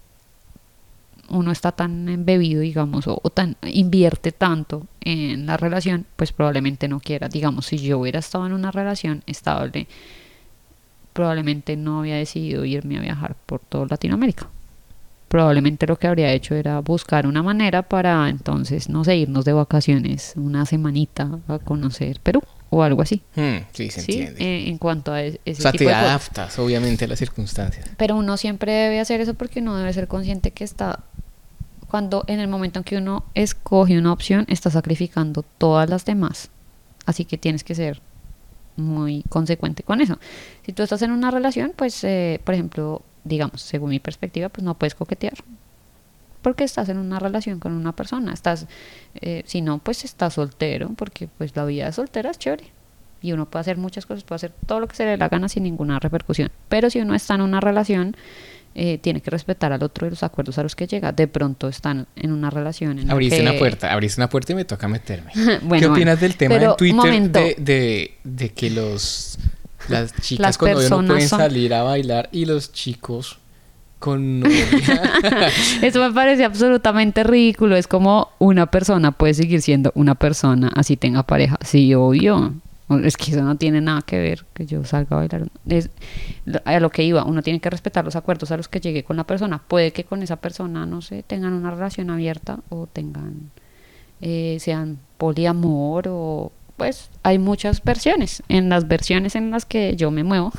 uno 1.28 1.52
está 1.52 1.70
tan 1.72 2.08
embebido, 2.08 2.62
digamos, 2.62 3.06
o, 3.06 3.20
tan 3.28 3.56
invierte 3.62 4.32
tanto 4.32 4.86
en 5.02 5.44
la 5.44 5.58
relación, 5.58 6.06
pues 6.16 6.32
probablemente 6.32 6.88
no 6.88 6.98
quiera. 7.00 7.28
Digamos, 7.28 7.66
si 7.66 7.76
yo 7.76 7.98
hubiera 7.98 8.20
estado 8.20 8.46
en 8.46 8.54
una 8.54 8.70
relación 8.70 9.22
estable, 9.26 9.88
probablemente 11.12 11.76
no 11.76 12.00
había 12.00 12.16
decidido 12.16 12.64
irme 12.64 12.96
a 12.96 13.02
viajar 13.02 13.36
por 13.44 13.60
toda 13.60 13.86
Latinoamérica. 13.90 14.48
Probablemente 15.28 15.86
lo 15.86 15.96
que 15.96 16.06
habría 16.06 16.32
hecho 16.32 16.54
era 16.54 16.80
buscar 16.80 17.26
una 17.26 17.42
manera 17.42 17.82
para 17.82 18.30
entonces, 18.30 18.88
no 18.88 19.04
sé, 19.04 19.16
irnos 19.18 19.44
de 19.44 19.52
vacaciones 19.52 20.32
una 20.36 20.64
semanita 20.64 21.40
a 21.46 21.58
conocer 21.58 22.20
Perú 22.20 22.40
o 22.78 22.82
algo 22.82 23.02
así. 23.02 23.22
Mm, 23.34 23.56
sí, 23.72 23.90
se 23.90 24.00
¿sí? 24.02 24.12
entiende. 24.12 24.42
Eh, 24.44 24.68
en 24.68 24.78
cuanto 24.78 25.12
a 25.12 25.22
ese 25.22 25.40
o 25.50 25.54
sea, 25.54 25.72
tipo 25.72 25.84
te 25.84 25.84
de 25.84 25.90
cosas. 25.92 26.04
adaptas, 26.04 26.58
obviamente, 26.58 27.04
a 27.04 27.08
las 27.08 27.18
circunstancias. 27.18 27.88
Pero 27.96 28.16
uno 28.16 28.36
siempre 28.36 28.72
debe 28.72 29.00
hacer 29.00 29.20
eso 29.20 29.34
porque 29.34 29.60
uno 29.60 29.76
debe 29.76 29.92
ser 29.92 30.08
consciente 30.08 30.50
que 30.50 30.64
está, 30.64 31.04
cuando 31.88 32.24
en 32.26 32.40
el 32.40 32.48
momento 32.48 32.80
en 32.80 32.84
que 32.84 32.96
uno 32.96 33.24
escoge 33.34 33.98
una 33.98 34.12
opción, 34.12 34.44
está 34.48 34.70
sacrificando 34.70 35.44
todas 35.58 35.88
las 35.88 36.04
demás. 36.04 36.50
Así 37.06 37.24
que 37.24 37.38
tienes 37.38 37.64
que 37.64 37.74
ser 37.74 38.00
muy 38.76 39.24
consecuente 39.28 39.82
con 39.82 40.00
eso. 40.00 40.18
Si 40.64 40.72
tú 40.72 40.82
estás 40.82 41.00
en 41.02 41.10
una 41.12 41.30
relación, 41.30 41.72
pues, 41.74 42.02
eh, 42.04 42.40
por 42.44 42.54
ejemplo, 42.54 43.02
digamos, 43.24 43.62
según 43.62 43.90
mi 43.90 44.00
perspectiva, 44.00 44.48
pues 44.48 44.64
no 44.64 44.74
puedes 44.74 44.94
coquetear. 44.94 45.34
Porque 46.46 46.62
estás 46.62 46.88
en 46.90 46.98
una 46.98 47.18
relación 47.18 47.58
con 47.58 47.72
una 47.72 47.90
persona. 47.90 48.32
Estás, 48.32 48.68
eh, 49.16 49.42
si 49.46 49.62
no, 49.62 49.78
pues 49.78 50.04
estás 50.04 50.34
soltero, 50.34 50.90
porque 50.96 51.26
pues 51.38 51.56
la 51.56 51.64
vida 51.64 51.86
de 51.86 51.92
soltera 51.92 52.30
es 52.30 52.38
chévere. 52.38 52.66
Y 53.20 53.32
uno 53.32 53.46
puede 53.46 53.62
hacer 53.62 53.78
muchas 53.78 54.06
cosas, 54.06 54.22
puede 54.22 54.36
hacer 54.36 54.52
todo 54.64 54.78
lo 54.78 54.86
que 54.86 54.94
se 54.94 55.02
le 55.04 55.10
dé 55.10 55.16
la 55.16 55.28
gana 55.28 55.48
sin 55.48 55.64
ninguna 55.64 55.98
repercusión. 55.98 56.52
Pero 56.68 56.88
si 56.88 57.00
uno 57.00 57.16
está 57.16 57.34
en 57.34 57.40
una 57.40 57.58
relación, 57.60 58.14
eh, 58.76 58.98
tiene 58.98 59.20
que 59.22 59.28
respetar 59.32 59.72
al 59.72 59.82
otro 59.82 60.06
y 60.06 60.10
los 60.10 60.22
acuerdos 60.22 60.56
a 60.58 60.62
los 60.62 60.76
que 60.76 60.86
llega. 60.86 61.10
De 61.10 61.26
pronto 61.26 61.66
están 61.66 62.06
en 62.14 62.30
una 62.30 62.48
relación 62.48 63.00
en 63.00 63.10
Abriste 63.10 63.38
que- 63.38 63.42
una 63.42 63.58
puerta, 63.58 63.92
abriste 63.92 64.20
una 64.20 64.28
puerta 64.28 64.52
y 64.52 64.54
me 64.54 64.64
toca 64.64 64.86
meterme. 64.86 65.32
Bueno, 65.34 65.58
¿Qué 65.60 65.66
bueno. 65.66 65.92
opinas 65.94 66.20
del 66.20 66.36
tema 66.36 66.54
en 66.54 66.76
Twitter 66.76 67.22
de, 67.32 67.56
de, 67.58 68.14
de 68.22 68.48
que 68.50 68.70
los 68.70 69.36
las 69.88 70.14
chicas 70.20 70.40
Las 70.40 70.58
con 70.58 70.70
novio 70.70 70.88
no 70.90 71.06
pueden 71.08 71.28
son- 71.28 71.40
salir 71.40 71.74
a 71.74 71.82
bailar 71.82 72.28
y 72.30 72.44
los 72.44 72.72
chicos 72.72 73.40
con? 73.98 74.42
Eso 75.82 76.00
me 76.00 76.12
parece 76.12 76.44
absolutamente 76.44 77.24
ridículo. 77.24 77.76
Es 77.76 77.86
como 77.86 78.30
una 78.38 78.66
persona 78.66 79.12
puede 79.12 79.34
seguir 79.34 79.62
siendo 79.62 79.92
una 79.94 80.14
persona 80.14 80.70
así 80.74 80.96
tenga 80.96 81.22
pareja. 81.22 81.58
Sí, 81.62 81.94
obvio. 81.94 82.54
Es 83.02 83.16
que 83.16 83.32
eso 83.32 83.42
no 83.42 83.56
tiene 83.56 83.80
nada 83.80 84.02
que 84.02 84.16
ver 84.16 84.46
que 84.54 84.64
yo 84.64 84.84
salga 84.84 85.16
a 85.16 85.18
bailar. 85.18 85.48
Es, 85.68 85.90
a 86.64 86.78
lo 86.78 86.90
que 86.90 87.02
iba, 87.02 87.24
uno 87.24 87.42
tiene 87.42 87.58
que 87.58 87.68
respetar 87.68 88.04
los 88.04 88.14
acuerdos 88.14 88.52
a 88.52 88.56
los 88.56 88.68
que 88.68 88.78
llegue 88.78 89.02
con 89.02 89.16
la 89.16 89.24
persona. 89.24 89.60
Puede 89.66 89.90
que 89.90 90.04
con 90.04 90.22
esa 90.22 90.36
persona, 90.36 90.86
no 90.86 91.02
sé, 91.02 91.24
tengan 91.24 91.52
una 91.52 91.72
relación 91.72 92.10
abierta 92.10 92.60
o 92.68 92.86
tengan, 92.86 93.50
eh, 94.20 94.58
sean 94.60 94.98
poliamor 95.18 96.06
o 96.08 96.52
pues 96.76 97.10
hay 97.22 97.38
muchas 97.38 97.82
versiones. 97.82 98.42
En 98.48 98.68
las 98.68 98.86
versiones 98.86 99.34
en 99.34 99.50
las 99.50 99.64
que 99.64 99.96
yo 99.96 100.10
me 100.10 100.24
muevo, 100.24 100.52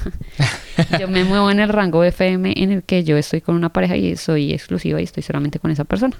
yo 0.99 1.07
me 1.07 1.23
muevo 1.23 1.51
en 1.51 1.59
el 1.59 1.69
rango 1.69 2.03
FM 2.03 2.53
en 2.55 2.71
el 2.71 2.83
que 2.83 3.03
yo 3.03 3.17
estoy 3.17 3.41
con 3.41 3.55
una 3.55 3.69
pareja 3.69 3.95
y 3.95 4.15
soy 4.17 4.53
exclusiva 4.53 4.99
y 4.99 5.03
estoy 5.03 5.23
solamente 5.23 5.59
con 5.59 5.71
esa 5.71 5.83
persona. 5.83 6.17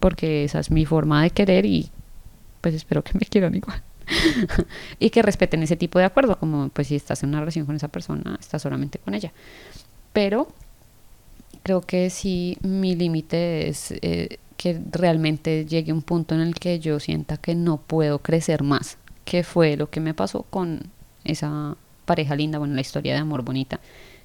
Porque 0.00 0.44
esa 0.44 0.60
es 0.60 0.70
mi 0.70 0.86
forma 0.86 1.22
de 1.22 1.30
querer 1.30 1.66
y 1.66 1.90
pues 2.60 2.74
espero 2.74 3.02
que 3.02 3.12
me 3.14 3.26
quieran 3.26 3.54
igual. 3.54 3.82
y 4.98 5.10
que 5.10 5.22
respeten 5.22 5.62
ese 5.62 5.76
tipo 5.76 5.98
de 5.98 6.06
acuerdo, 6.06 6.38
como 6.38 6.68
pues 6.70 6.88
si 6.88 6.96
estás 6.96 7.22
en 7.22 7.30
una 7.30 7.40
relación 7.40 7.66
con 7.66 7.76
esa 7.76 7.88
persona, 7.88 8.36
estás 8.40 8.62
solamente 8.62 8.98
con 8.98 9.14
ella. 9.14 9.32
Pero 10.12 10.48
creo 11.62 11.82
que 11.82 12.08
sí 12.10 12.56
mi 12.62 12.96
límite 12.96 13.68
es 13.68 13.92
eh, 14.02 14.38
que 14.58 14.78
realmente 14.90 15.64
llegue 15.64 15.92
un 15.92 16.02
punto 16.02 16.34
en 16.34 16.42
el 16.42 16.54
que 16.56 16.80
yo 16.80 16.98
sienta 17.00 17.36
que 17.36 17.54
no 17.54 17.78
puedo 17.78 18.18
crecer 18.18 18.64
más, 18.64 18.98
que 19.24 19.44
fue 19.44 19.76
lo 19.76 19.88
que 19.88 20.00
me 20.00 20.14
pasó 20.14 20.42
con 20.42 20.90
esa 21.24 21.76
pareja 22.04 22.34
linda, 22.34 22.58
bueno, 22.58 22.74
la 22.74 22.80
historia 22.80 23.14
de 23.14 23.20
amor 23.20 23.42
bonita, 23.42 23.78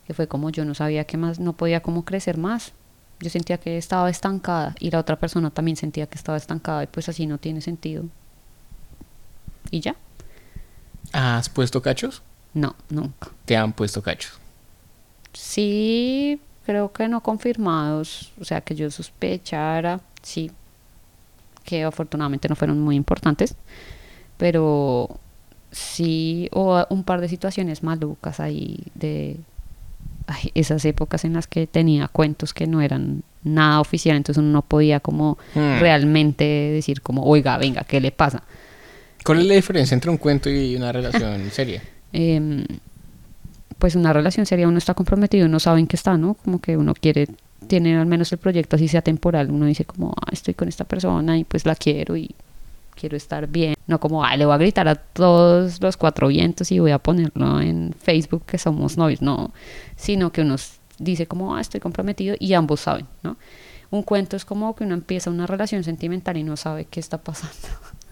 que 0.07 0.15
fue 0.15 0.27
como 0.27 0.49
yo 0.49 0.65
no 0.65 0.73
sabía 0.73 1.05
que 1.05 1.17
más, 1.17 1.39
no 1.39 1.53
podía 1.53 1.81
como 1.81 2.03
crecer 2.03 2.37
más. 2.37 2.73
Yo 3.19 3.29
sentía 3.29 3.59
que 3.59 3.77
estaba 3.77 4.09
estancada 4.09 4.75
y 4.79 4.89
la 4.89 4.99
otra 4.99 5.17
persona 5.17 5.51
también 5.51 5.77
sentía 5.77 6.07
que 6.07 6.17
estaba 6.17 6.37
estancada 6.37 6.83
y 6.83 6.87
pues 6.87 7.07
así 7.07 7.27
no 7.27 7.37
tiene 7.37 7.61
sentido. 7.61 8.03
¿Y 9.69 9.81
ya? 9.81 9.95
¿Has 11.11 11.47
puesto 11.47 11.81
cachos? 11.81 12.23
No, 12.55 12.75
nunca. 12.89 13.29
Te 13.45 13.55
han 13.55 13.71
puesto 13.71 14.01
cachos. 14.01 14.39
Sí, 15.31 16.41
creo 16.65 16.91
que 16.91 17.07
no 17.07 17.21
confirmados, 17.21 18.31
o 18.41 18.45
sea, 18.45 18.61
que 18.61 18.75
yo 18.75 18.89
sospechara, 18.89 20.01
sí, 20.23 20.49
que 21.63 21.83
afortunadamente 21.83 22.49
no 22.49 22.55
fueron 22.55 22.79
muy 22.81 22.95
importantes, 22.95 23.55
pero 24.37 25.19
sí, 25.71 26.49
o 26.51 26.85
un 26.89 27.03
par 27.03 27.21
de 27.21 27.29
situaciones 27.29 27.83
malucas 27.83 28.39
ahí 28.39 28.79
de 28.95 29.37
ay, 30.27 30.51
esas 30.55 30.83
épocas 30.85 31.23
en 31.25 31.33
las 31.33 31.47
que 31.47 31.67
tenía 31.67 32.07
cuentos 32.07 32.53
que 32.53 32.65
no 32.67 32.81
eran 32.81 33.23
nada 33.43 33.79
oficial, 33.81 34.15
entonces 34.17 34.41
uno 34.41 34.51
no 34.51 34.61
podía 34.61 34.99
como 34.99 35.37
Hmm. 35.53 35.79
realmente 35.79 36.43
decir 36.45 37.01
como, 37.01 37.23
oiga, 37.23 37.57
venga, 37.57 37.83
¿qué 37.83 37.99
le 38.01 38.11
pasa? 38.11 38.43
¿Cuál 39.25 39.39
es 39.39 39.45
la 39.45 39.53
diferencia 39.55 39.95
entre 39.95 40.09
un 40.11 40.17
cuento 40.17 40.49
y 40.49 40.75
una 40.75 40.91
relación 40.91 41.49
seria? 41.51 41.81
Em, 42.13 42.65
pues 43.79 43.95
una 43.95 44.13
relación 44.13 44.45
seria 44.45 44.67
uno 44.67 44.77
está 44.77 44.93
comprometido, 44.93 45.45
uno 45.45 45.59
sabe 45.59 45.79
en 45.81 45.87
qué 45.87 45.95
está, 45.95 46.17
¿no? 46.17 46.35
Como 46.35 46.59
que 46.59 46.77
uno 46.77 46.93
quiere, 46.93 47.27
tiene 47.67 47.97
al 47.97 48.05
menos 48.05 48.31
el 48.31 48.37
proyecto 48.37 48.75
así 48.75 48.87
sea 48.87 49.01
temporal, 49.01 49.51
uno 49.51 49.65
dice 49.65 49.85
como, 49.85 50.13
ah, 50.21 50.29
estoy 50.31 50.53
con 50.53 50.67
esta 50.67 50.83
persona 50.83 51.37
y 51.37 51.43
pues 51.43 51.65
la 51.65 51.75
quiero 51.75 52.15
y 52.15 52.35
quiero 52.95 53.17
estar 53.17 53.47
bien. 53.47 53.75
No 53.87 53.99
como, 53.99 54.23
ay, 54.23 54.37
le 54.37 54.45
voy 54.45 54.55
a 54.55 54.57
gritar 54.57 54.87
a 54.87 54.95
todos 54.95 55.81
los 55.81 55.97
cuatro 55.97 56.27
vientos 56.27 56.71
y 56.71 56.79
voy 56.79 56.91
a 56.91 56.99
ponerlo 56.99 57.59
en 57.59 57.93
Facebook 57.99 58.43
que 58.45 58.57
somos 58.57 58.97
novios. 58.97 59.21
No, 59.21 59.51
sino 59.95 60.31
que 60.31 60.41
uno 60.41 60.55
dice 60.99 61.27
como, 61.27 61.55
ah, 61.55 61.61
estoy 61.61 61.79
comprometido 61.79 62.35
y 62.39 62.53
ambos 62.53 62.81
saben, 62.81 63.07
¿no? 63.23 63.37
Un 63.91 64.03
cuento 64.03 64.35
es 64.35 64.45
como 64.45 64.75
que 64.75 64.83
uno 64.85 64.95
empieza 64.95 65.29
una 65.29 65.45
relación 65.45 65.83
sentimental 65.83 66.37
y 66.37 66.43
no 66.43 66.57
sabe 66.57 66.85
qué 66.85 66.99
está 66.99 67.19
pasando. 67.19 67.67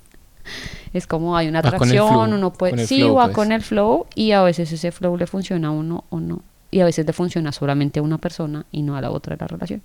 es 0.94 1.08
como 1.08 1.36
hay 1.36 1.48
una 1.48 1.60
atracción, 1.60 2.34
uno 2.34 2.54
puede, 2.54 2.86
sí, 2.86 3.04
va 3.04 3.26
pues. 3.26 3.36
con 3.36 3.52
el 3.52 3.62
flow 3.62 4.06
y 4.14 4.32
a 4.32 4.44
veces 4.44 4.72
ese 4.72 4.92
flow 4.92 5.18
le 5.18 5.26
funciona 5.26 5.70
a 5.70 5.72
uno 5.72 6.04
o 6.10 6.20
no. 6.20 6.42
Y 6.72 6.80
a 6.80 6.86
veces 6.86 7.06
le 7.06 7.14
funciona 7.14 7.52
solamente 7.52 8.00
a 8.00 8.04
una 8.04 8.18
persona 8.18 8.66
y 8.72 8.82
no 8.82 8.96
a 8.96 9.02
la 9.02 9.12
otra 9.12 9.36
de 9.36 9.42
la 9.42 9.48
relación. 9.48 9.82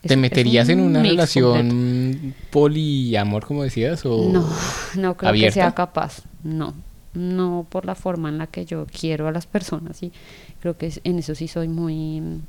¿Te 0.00 0.16
meterías 0.16 0.68
en 0.68 0.80
una 0.80 1.02
relación 1.02 2.34
poliamor, 2.50 3.46
como 3.46 3.62
decías? 3.62 4.04
O 4.04 4.30
no, 4.32 4.48
no 4.96 5.16
creo 5.16 5.32
que 5.32 5.52
sea 5.52 5.72
capaz. 5.72 6.22
No, 6.42 6.74
no 7.14 7.66
por 7.68 7.84
la 7.84 7.94
forma 7.94 8.28
en 8.28 8.38
la 8.38 8.48
que 8.48 8.64
yo 8.64 8.86
quiero 8.86 9.28
a 9.28 9.32
las 9.32 9.46
personas. 9.46 10.02
Y 10.02 10.12
creo 10.60 10.76
que 10.76 10.92
en 11.04 11.18
eso 11.20 11.34
sí 11.36 11.46
soy 11.46 11.68
muy 11.68 12.40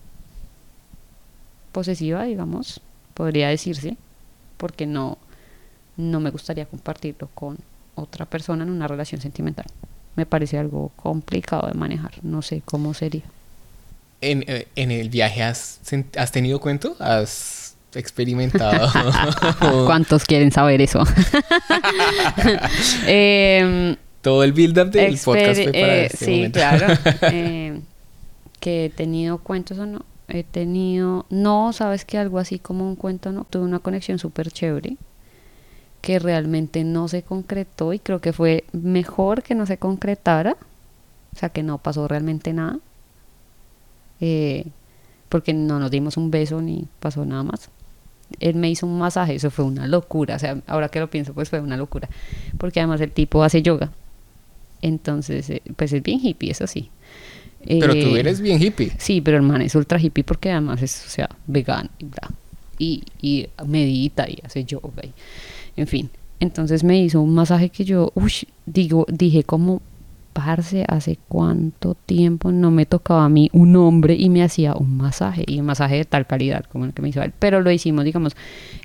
posesiva, 1.72 2.24
digamos, 2.24 2.82
podría 3.14 3.50
decirse, 3.50 3.98
porque 4.58 4.88
no, 4.88 5.18
no 5.98 6.20
me 6.20 6.32
gustaría 6.32 6.66
compartirlo 6.66 7.30
con 7.36 7.58
otra 7.96 8.26
persona 8.26 8.64
en 8.64 8.72
una 8.72 8.88
relación 8.88 9.22
sentimental. 9.22 9.66
Me 10.16 10.26
parece 10.26 10.58
algo 10.58 10.92
complicado 10.96 11.68
de 11.68 11.74
manejar. 11.74 12.12
No 12.22 12.42
sé 12.42 12.62
cómo 12.66 12.94
sería. 12.94 13.24
¿En, 14.22 14.44
eh, 14.48 14.68
el 14.76 15.10
viaje 15.10 15.44
has, 15.44 15.80
has 16.18 16.32
tenido 16.32 16.60
cuento? 16.60 16.96
¿Has 17.00 17.76
experimentado? 17.94 18.90
¿Cuántos 19.86 20.24
quieren 20.24 20.52
saber 20.52 20.82
eso? 20.82 21.04
Em, 23.08 23.96
Todo 24.22 24.44
el 24.44 24.54
build-up 24.54 24.92
del 24.92 25.18
podcast 25.18 25.62
fue 25.62 25.72
para 25.72 25.96
eh, 25.96 26.06
este 26.06 26.26
Sí, 26.26 26.50
claro. 26.52 26.94
Em, 27.22 27.82
que 28.60 28.86
he 28.86 28.90
tenido 28.90 29.40
cuentos 29.40 29.78
o 29.80 29.86
no. 29.86 30.06
He 30.30 30.44
tenido... 30.44 31.26
No, 31.30 31.74
sabes 31.74 32.06
que 32.06 32.18
algo 32.18 32.40
así 32.40 32.60
como 32.60 32.88
un 32.88 32.96
cuento, 32.96 33.32
no. 33.32 33.46
Tuve 33.50 33.64
una 33.64 33.80
conexión 33.80 34.20
súper 34.20 34.52
chévere 34.52 34.96
que 36.04 36.20
realmente 36.20 36.84
no 36.84 37.08
se 37.08 37.24
concretó 37.24 37.94
y 37.94 38.00
creo 38.00 38.20
que 38.20 38.34
fue 38.34 38.66
mejor 38.74 39.42
que 39.42 39.56
no 39.56 39.66
se 39.66 39.78
concretara. 39.78 40.58
O 41.36 41.40
sea, 41.40 41.50
que 41.50 41.64
no 41.64 41.80
pasó 41.80 42.08
realmente 42.08 42.54
nada 42.54 42.78
eh, 44.20 44.66
porque 45.30 45.54
no 45.54 45.80
nos 45.80 45.90
dimos 45.90 46.16
un 46.18 46.30
beso 46.30 46.62
ni 46.62 46.86
pasó 47.00 47.26
nada 47.26 47.44
más. 47.44 47.70
Él 48.40 48.56
me 48.56 48.70
hizo 48.70 48.86
un 48.86 49.00
masaje, 49.00 49.36
eso 49.36 49.50
fue 49.50 49.66
una 49.66 49.88
locura, 49.88 50.36
o 50.36 50.40
sea, 50.40 50.62
ahora 50.68 50.90
que 50.90 51.00
lo 51.00 51.10
pienso, 51.10 51.34
pues 51.34 51.50
fue 51.50 51.60
una 51.60 51.76
locura, 51.76 52.08
porque 52.58 52.80
además 52.80 53.02
el 53.02 53.12
tipo 53.12 53.44
hace 53.44 53.62
yoga, 53.62 53.92
entonces, 54.82 55.50
eh, 55.50 55.62
pues 55.76 55.92
es 55.94 56.04
bien 56.04 56.20
hippie, 56.22 56.52
eso 56.52 56.68
sí. 56.68 56.90
Pero 57.66 57.94
tú 57.94 58.16
eh, 58.16 58.20
eres 58.20 58.42
bien 58.42 58.62
hippie. 58.62 58.92
Sí, 58.98 59.22
pero 59.22 59.38
el 59.38 59.44
man 59.44 59.62
es 59.62 59.76
ultra 59.76 60.00
hippie 60.00 60.24
porque 60.24 60.52
además 60.52 60.82
es, 60.82 61.06
o 61.06 61.10
sea, 61.10 61.30
vegano 61.48 61.90
y 62.78 63.04
Y, 63.22 63.50
medita 63.66 64.30
y 64.30 64.40
hace 64.44 64.66
yoga. 64.66 65.04
Y, 65.04 65.14
en 65.76 65.88
fin, 65.88 66.10
entonces 66.40 66.84
me 66.84 67.00
hizo 67.00 67.22
un 67.22 67.34
masaje 67.34 67.70
que 67.70 67.86
yo, 67.86 68.12
uy, 68.16 68.34
digo, 68.66 69.06
dije 69.10 69.44
como 69.44 69.82
parce, 70.34 70.84
hace 70.88 71.18
cuánto 71.28 71.96
tiempo 71.96 72.52
no 72.52 72.72
me 72.72 72.86
tocaba 72.86 73.26
a 73.26 73.30
mí 73.30 73.50
un 73.54 73.76
hombre 73.76 74.16
y 74.16 74.30
me 74.30 74.44
hacía 74.44 74.74
un 74.74 74.98
masaje, 74.98 75.44
y 75.48 75.60
un 75.60 75.66
masaje 75.68 75.98
de 75.98 76.06
tal 76.06 76.26
calidad 76.26 76.66
como 76.72 76.86
el 76.86 76.94
que 76.94 77.02
me 77.02 77.10
hizo 77.10 77.22
él. 77.22 77.32
Pero 77.38 77.62
lo 77.62 77.72
hicimos, 77.72 78.04
digamos, 78.04 78.36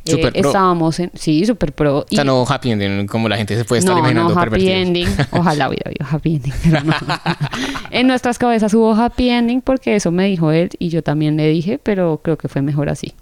eh, 0.04 0.30
estábamos 0.34 1.00
en, 1.00 1.10
sí, 1.14 1.44
super 1.46 1.72
pro. 1.72 2.00
O 2.00 2.06
sea, 2.08 2.24
no 2.24 2.44
happy 2.46 2.70
ending, 2.70 3.06
como 3.06 3.28
la 3.28 3.36
gente 3.36 3.56
se 3.56 3.64
puede 3.64 3.80
estar 3.80 3.94
no, 3.94 4.00
imaginando. 4.00 4.34
No, 4.34 4.40
happy 4.40 4.68
ending, 4.68 5.08
ojalá 5.32 5.68
hubiera 5.68 5.90
habido 5.90 6.06
happy 6.08 6.36
ending, 6.36 6.54
pero 6.62 6.84
no. 6.84 6.94
en 7.90 8.06
nuestras 8.06 8.38
cabezas 8.38 8.72
hubo 8.74 8.94
happy 8.94 9.30
ending 9.30 9.62
porque 9.62 9.96
eso 9.96 10.12
me 10.12 10.26
dijo 10.26 10.52
él 10.52 10.70
y 10.78 10.90
yo 10.90 11.02
también 11.02 11.36
le 11.36 11.48
dije, 11.48 11.80
pero 11.82 12.20
creo 12.22 12.36
que 12.36 12.48
fue 12.48 12.62
mejor 12.62 12.90
así. 12.90 13.14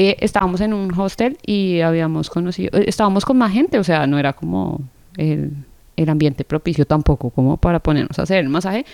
Eh, 0.00 0.16
estábamos 0.20 0.60
en 0.60 0.72
un 0.74 0.92
hostel 0.96 1.38
y 1.44 1.80
habíamos 1.80 2.30
conocido, 2.30 2.78
eh, 2.78 2.84
estábamos 2.86 3.24
con 3.24 3.36
más 3.36 3.52
gente, 3.52 3.80
o 3.80 3.84
sea, 3.84 4.06
no 4.06 4.16
era 4.18 4.32
como 4.32 4.80
el 5.16 5.50
el 5.98 6.08
ambiente 6.08 6.44
propicio 6.44 6.86
tampoco 6.86 7.30
como 7.30 7.56
para 7.56 7.80
ponernos 7.80 8.18
a 8.18 8.22
hacer 8.22 8.38
el 8.38 8.48
masaje, 8.48 8.86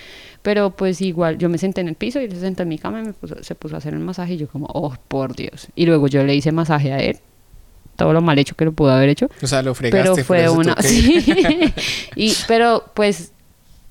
pero 0.42 0.70
pues 0.70 1.02
igual 1.02 1.36
yo 1.36 1.50
me 1.50 1.58
senté 1.58 1.82
en 1.82 1.88
el 1.88 1.96
piso 1.96 2.18
y 2.20 2.24
él 2.24 2.32
se 2.32 2.40
sentó 2.40 2.62
en 2.62 2.70
mi 2.70 2.78
cama 2.78 3.02
y 3.02 3.04
me 3.04 3.42
se 3.42 3.54
puso 3.54 3.74
a 3.74 3.78
hacer 3.78 3.92
el 3.92 4.00
masaje 4.00 4.34
y 4.34 4.36
yo 4.38 4.48
como, 4.48 4.66
oh, 4.72 4.94
por 5.06 5.36
Dios. 5.36 5.68
Y 5.76 5.84
luego 5.84 6.08
yo 6.08 6.24
le 6.24 6.34
hice 6.34 6.50
masaje 6.50 6.92
a 6.92 6.98
él, 6.98 7.18
todo 7.96 8.14
lo 8.14 8.22
mal 8.22 8.38
hecho 8.38 8.54
que 8.54 8.64
lo 8.64 8.72
pudo 8.72 8.90
haber 8.90 9.10
hecho. 9.10 9.28
O 9.42 9.46
sea, 9.46 9.60
lo 9.60 9.74
fregaste. 9.74 10.10
Pero 10.10 10.24
fue 10.24 10.48
una... 10.48 10.74
y, 12.16 12.32
pero 12.48 12.84
pues 12.94 13.32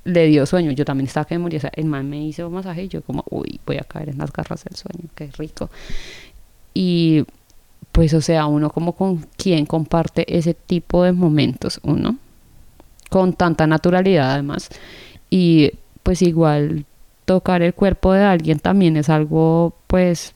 le 0.06 0.26
dio 0.26 0.48
sueño, 0.48 0.72
yo 0.72 0.84
también 0.84 1.08
estaba 1.08 1.26
que 1.26 1.36
me 1.36 1.44
moría, 1.44 1.60
o 1.60 1.62
sea, 1.62 1.72
el 1.76 1.86
man 1.86 2.10
me 2.10 2.20
hizo 2.26 2.50
masaje 2.50 2.86
y 2.86 2.88
yo 2.88 3.04
como, 3.04 3.24
uy, 3.30 3.60
voy 3.66 3.78
a 3.78 3.84
caer 3.84 4.10
en 4.10 4.18
las 4.18 4.34
garras 4.34 4.64
del 4.64 4.76
sueño, 4.76 5.08
qué 5.16 5.30
rico. 5.38 5.70
Y 6.74 7.26
pues, 7.92 8.14
o 8.14 8.22
sea, 8.22 8.48
uno 8.48 8.70
como 8.72 8.94
con 8.94 9.26
quien 9.38 9.66
comparte 9.66 10.26
ese 10.36 10.54
tipo 10.54 11.04
de 11.04 11.12
momentos, 11.12 11.80
uno 11.84 12.18
con 13.10 13.34
tanta 13.34 13.68
naturalidad 13.68 14.32
además. 14.32 14.70
Y 15.30 15.72
pues 16.02 16.24
igual 16.24 16.86
tocar 17.26 17.62
el 17.62 17.76
cuerpo 17.76 18.12
de 18.14 18.24
alguien 18.24 18.58
también 18.58 18.98
es 18.98 19.08
algo 19.10 19.76
pues 19.86 20.34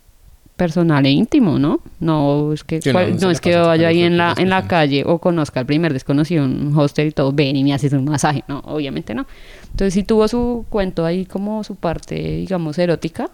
personal 0.56 1.06
e 1.06 1.10
íntimo, 1.10 1.58
¿no? 1.58 1.82
No 2.00 2.54
es 2.54 2.64
que 2.64 2.80
no, 3.20 3.32
es 3.32 3.42
que 3.42 3.56
vaya 3.56 3.88
ahí 3.88 4.04
en 4.04 4.18
la 4.18 4.36
en 4.38 4.50
la 4.50 4.68
calle 4.68 5.04
o 5.06 5.20
conozca 5.20 5.60
al 5.60 5.66
primer 5.66 5.94
desconocido 5.94 6.46
un 6.46 6.72
hostel 6.78 7.08
y 7.08 7.12
todo, 7.12 7.32
ven 7.32 7.56
y 7.56 7.64
me 7.64 7.74
haces 7.74 7.94
un 7.94 8.06
masaje, 8.06 8.44
no, 8.48 8.60
obviamente 8.60 9.16
no. 9.16 9.26
Entonces 9.72 9.94
sí 9.96 10.04
tuvo 10.04 10.28
su 10.28 10.66
cuento 10.70 11.04
ahí 11.04 11.26
como 11.26 11.64
su 11.64 11.76
parte, 11.76 12.16
digamos, 12.16 12.78
erótica, 12.78 13.30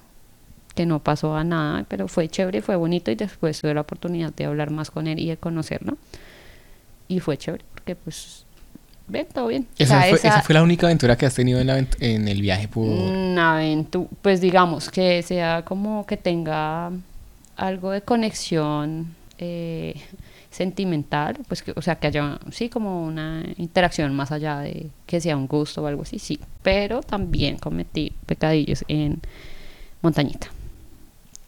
que 0.75 0.85
no 0.85 0.99
pasó 0.99 1.35
a 1.35 1.43
nada, 1.43 1.85
pero 1.87 2.07
fue 2.07 2.27
chévere, 2.27 2.61
fue 2.61 2.75
bonito 2.75 3.11
y 3.11 3.15
después 3.15 3.61
tuve 3.61 3.73
la 3.73 3.81
oportunidad 3.81 4.33
de 4.33 4.45
hablar 4.45 4.71
más 4.71 4.91
con 4.91 5.07
él 5.07 5.19
y 5.19 5.29
de 5.29 5.37
conocerlo. 5.37 5.97
Y 7.07 7.19
fue 7.19 7.37
chévere, 7.37 7.63
porque 7.73 7.95
pues 7.95 8.45
Ven, 9.07 9.27
todo 9.33 9.47
bien. 9.47 9.67
Esa, 9.77 10.01
fue, 10.43 10.55
la 10.55 10.63
única 10.63 10.87
aventura 10.87 11.17
que 11.17 11.25
has 11.25 11.35
tenido 11.35 11.59
en, 11.59 11.87
en 11.99 12.27
el 12.27 12.41
viaje 12.41 12.67
por... 12.69 12.87
Una 12.87 13.55
aventura, 13.55 14.07
pues 14.21 14.39
digamos 14.39 14.89
que 14.89 15.21
sea 15.23 15.63
como 15.65 16.05
que 16.05 16.15
tenga 16.15 16.89
algo 17.57 17.91
de 17.91 18.01
conexión 18.01 19.13
eh, 19.37 19.99
sentimental, 20.49 21.37
pues 21.47 21.63
que, 21.63 21.73
o 21.75 21.81
sea, 21.81 21.95
que 21.95 22.07
haya, 22.07 22.39
sí, 22.51 22.69
como 22.69 23.03
una 23.03 23.43
interacción 23.57 24.15
más 24.15 24.31
allá 24.31 24.59
de 24.59 24.89
que 25.05 25.19
sea 25.19 25.35
un 25.35 25.47
gusto 25.47 25.83
o 25.83 25.87
algo 25.87 26.03
así, 26.03 26.17
sí. 26.17 26.39
Pero 26.61 27.01
también 27.01 27.57
cometí 27.57 28.13
pecadillos 28.25 28.85
en 28.87 29.21
montañita. 30.01 30.47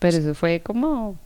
Pero 0.05 0.17
eso 0.17 0.35
fue 0.35 0.59
como 0.59 1.17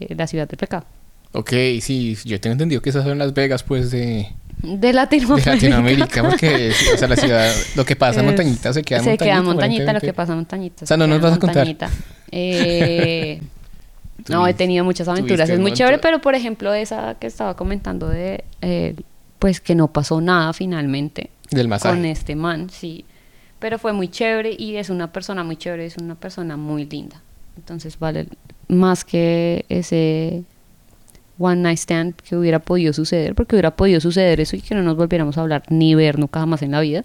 eh, 0.00 0.14
la 0.16 0.26
ciudad 0.26 0.48
del 0.48 0.58
pecado. 0.58 0.84
Ok, 1.32 1.50
sí, 1.80 2.16
yo 2.24 2.40
tengo 2.40 2.52
entendido 2.52 2.82
que 2.82 2.90
esas 2.90 3.04
son 3.04 3.18
Las 3.18 3.32
Vegas, 3.32 3.62
pues, 3.62 3.90
de 3.90 4.28
de 4.62 4.92
Latinoamérica. 4.92 5.50
De 5.50 5.56
Latinoamérica, 5.56 6.22
porque 6.22 6.72
o 6.94 6.96
sea, 6.96 7.08
la 7.08 7.16
ciudad, 7.16 7.52
lo 7.74 7.84
que 7.84 7.96
pasa 7.96 8.20
en 8.20 8.26
Montañita 8.26 8.72
se 8.72 8.82
queda 8.82 8.98
en 8.98 9.04
Montañita. 9.04 9.24
Se 9.24 9.30
queda 9.30 9.42
Montañita, 9.42 9.92
lo 9.92 10.00
que 10.00 10.12
pasa 10.12 10.32
en 10.32 10.38
Montañita. 10.38 10.84
O 10.84 10.86
sea, 10.86 10.96
no 10.96 11.06
nos 11.06 11.20
vas 11.20 11.34
a 11.34 11.38
contar. 11.38 11.68
Eh, 12.30 13.40
no, 14.28 14.46
he 14.46 14.54
tenido 14.54 14.84
muchas 14.84 15.08
aventuras. 15.08 15.48
Es 15.48 15.58
muy 15.58 15.72
chévere, 15.72 15.98
pero 15.98 16.20
por 16.20 16.34
ejemplo, 16.34 16.72
esa 16.74 17.16
que 17.18 17.26
estaba 17.26 17.56
comentando 17.56 18.08
de, 18.08 18.44
eh, 18.60 18.94
pues 19.38 19.60
que 19.60 19.74
no 19.74 19.88
pasó 19.88 20.20
nada 20.20 20.52
finalmente. 20.52 21.30
Del 21.50 21.68
masaje. 21.68 21.96
Con 21.96 22.04
este 22.04 22.36
man, 22.36 22.70
sí. 22.70 23.04
Pero 23.58 23.78
fue 23.78 23.92
muy 23.92 24.08
chévere 24.08 24.54
y 24.56 24.76
es 24.76 24.90
una 24.90 25.12
persona 25.12 25.42
muy 25.42 25.56
chévere, 25.56 25.86
es 25.86 25.96
una 25.96 26.14
persona 26.14 26.56
muy 26.56 26.84
linda. 26.84 27.20
Entonces 27.56 27.98
vale 27.98 28.28
más 28.68 29.04
que 29.04 29.64
ese 29.68 30.44
one 31.38 31.60
night 31.62 31.78
stand 31.78 32.14
que 32.16 32.36
hubiera 32.36 32.60
podido 32.60 32.92
suceder, 32.92 33.34
porque 33.34 33.56
hubiera 33.56 33.76
podido 33.76 34.00
suceder 34.00 34.40
eso 34.40 34.56
y 34.56 34.60
que 34.60 34.74
no 34.74 34.82
nos 34.82 34.96
volviéramos 34.96 35.38
a 35.38 35.42
hablar 35.42 35.64
ni 35.68 35.94
ver 35.94 36.18
nunca 36.18 36.40
jamás 36.40 36.62
en 36.62 36.72
la 36.72 36.80
vida. 36.80 37.04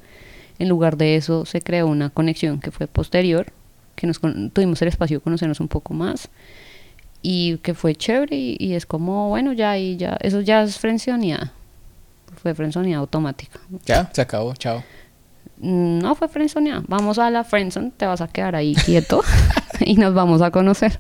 En 0.60 0.70
lugar 0.70 0.98
de 0.98 1.16
eso 1.16 1.46
se 1.46 1.62
creó 1.62 1.88
una 1.88 2.10
conexión 2.10 2.60
que 2.60 2.72
fue 2.72 2.88
posterior, 2.88 3.48
que 3.96 4.08
nos 4.08 4.20
tuvimos 4.20 4.82
el 4.82 4.88
espacio 4.88 5.18
de 5.18 5.24
conocernos 5.24 5.60
un 5.60 5.68
poco 5.68 5.94
más 5.94 6.30
y 7.22 7.58
que 7.58 7.74
fue 7.74 7.96
chévere 7.96 8.36
y, 8.36 8.74
es 8.74 8.86
como, 8.86 9.30
bueno, 9.30 9.54
ya 9.54 9.78
y 9.78 9.98
ya, 9.98 10.18
eso 10.22 10.42
ya 10.42 10.64
es 10.64 10.78
frenzoneada. 10.78 11.54
Fue 12.42 12.54
frenzoneada 12.54 13.00
automática. 13.00 13.60
Ya, 13.86 14.10
se 14.14 14.22
acabó, 14.22 14.54
chao. 14.56 14.84
Mm, 15.60 16.00
no 16.00 16.16
fue 16.16 16.28
frenzoneada. 16.28 16.84
Vamos 16.88 17.20
a 17.20 17.30
la 17.30 17.44
friendzone, 17.44 17.92
te 17.96 18.06
vas 18.06 18.22
a 18.22 18.28
quedar 18.28 18.56
ahí 18.56 18.76
quieto. 18.76 19.24
y 19.80 19.96
nos 19.96 20.14
vamos 20.14 20.42
a 20.42 20.52
conocer. 20.52 21.00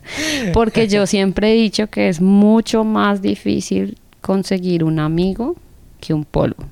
Porque 0.54 0.88
yo 0.88 1.06
siempre 1.08 1.52
he 1.52 1.56
dicho 1.56 1.88
que 1.88 2.10
es 2.10 2.22
mucho 2.22 2.84
más 2.84 3.22
difícil 3.22 3.98
conseguir 4.22 4.84
un 4.84 5.00
amigo 5.00 5.56
que 6.00 6.14
un 6.14 6.26
polvo. 6.26 6.64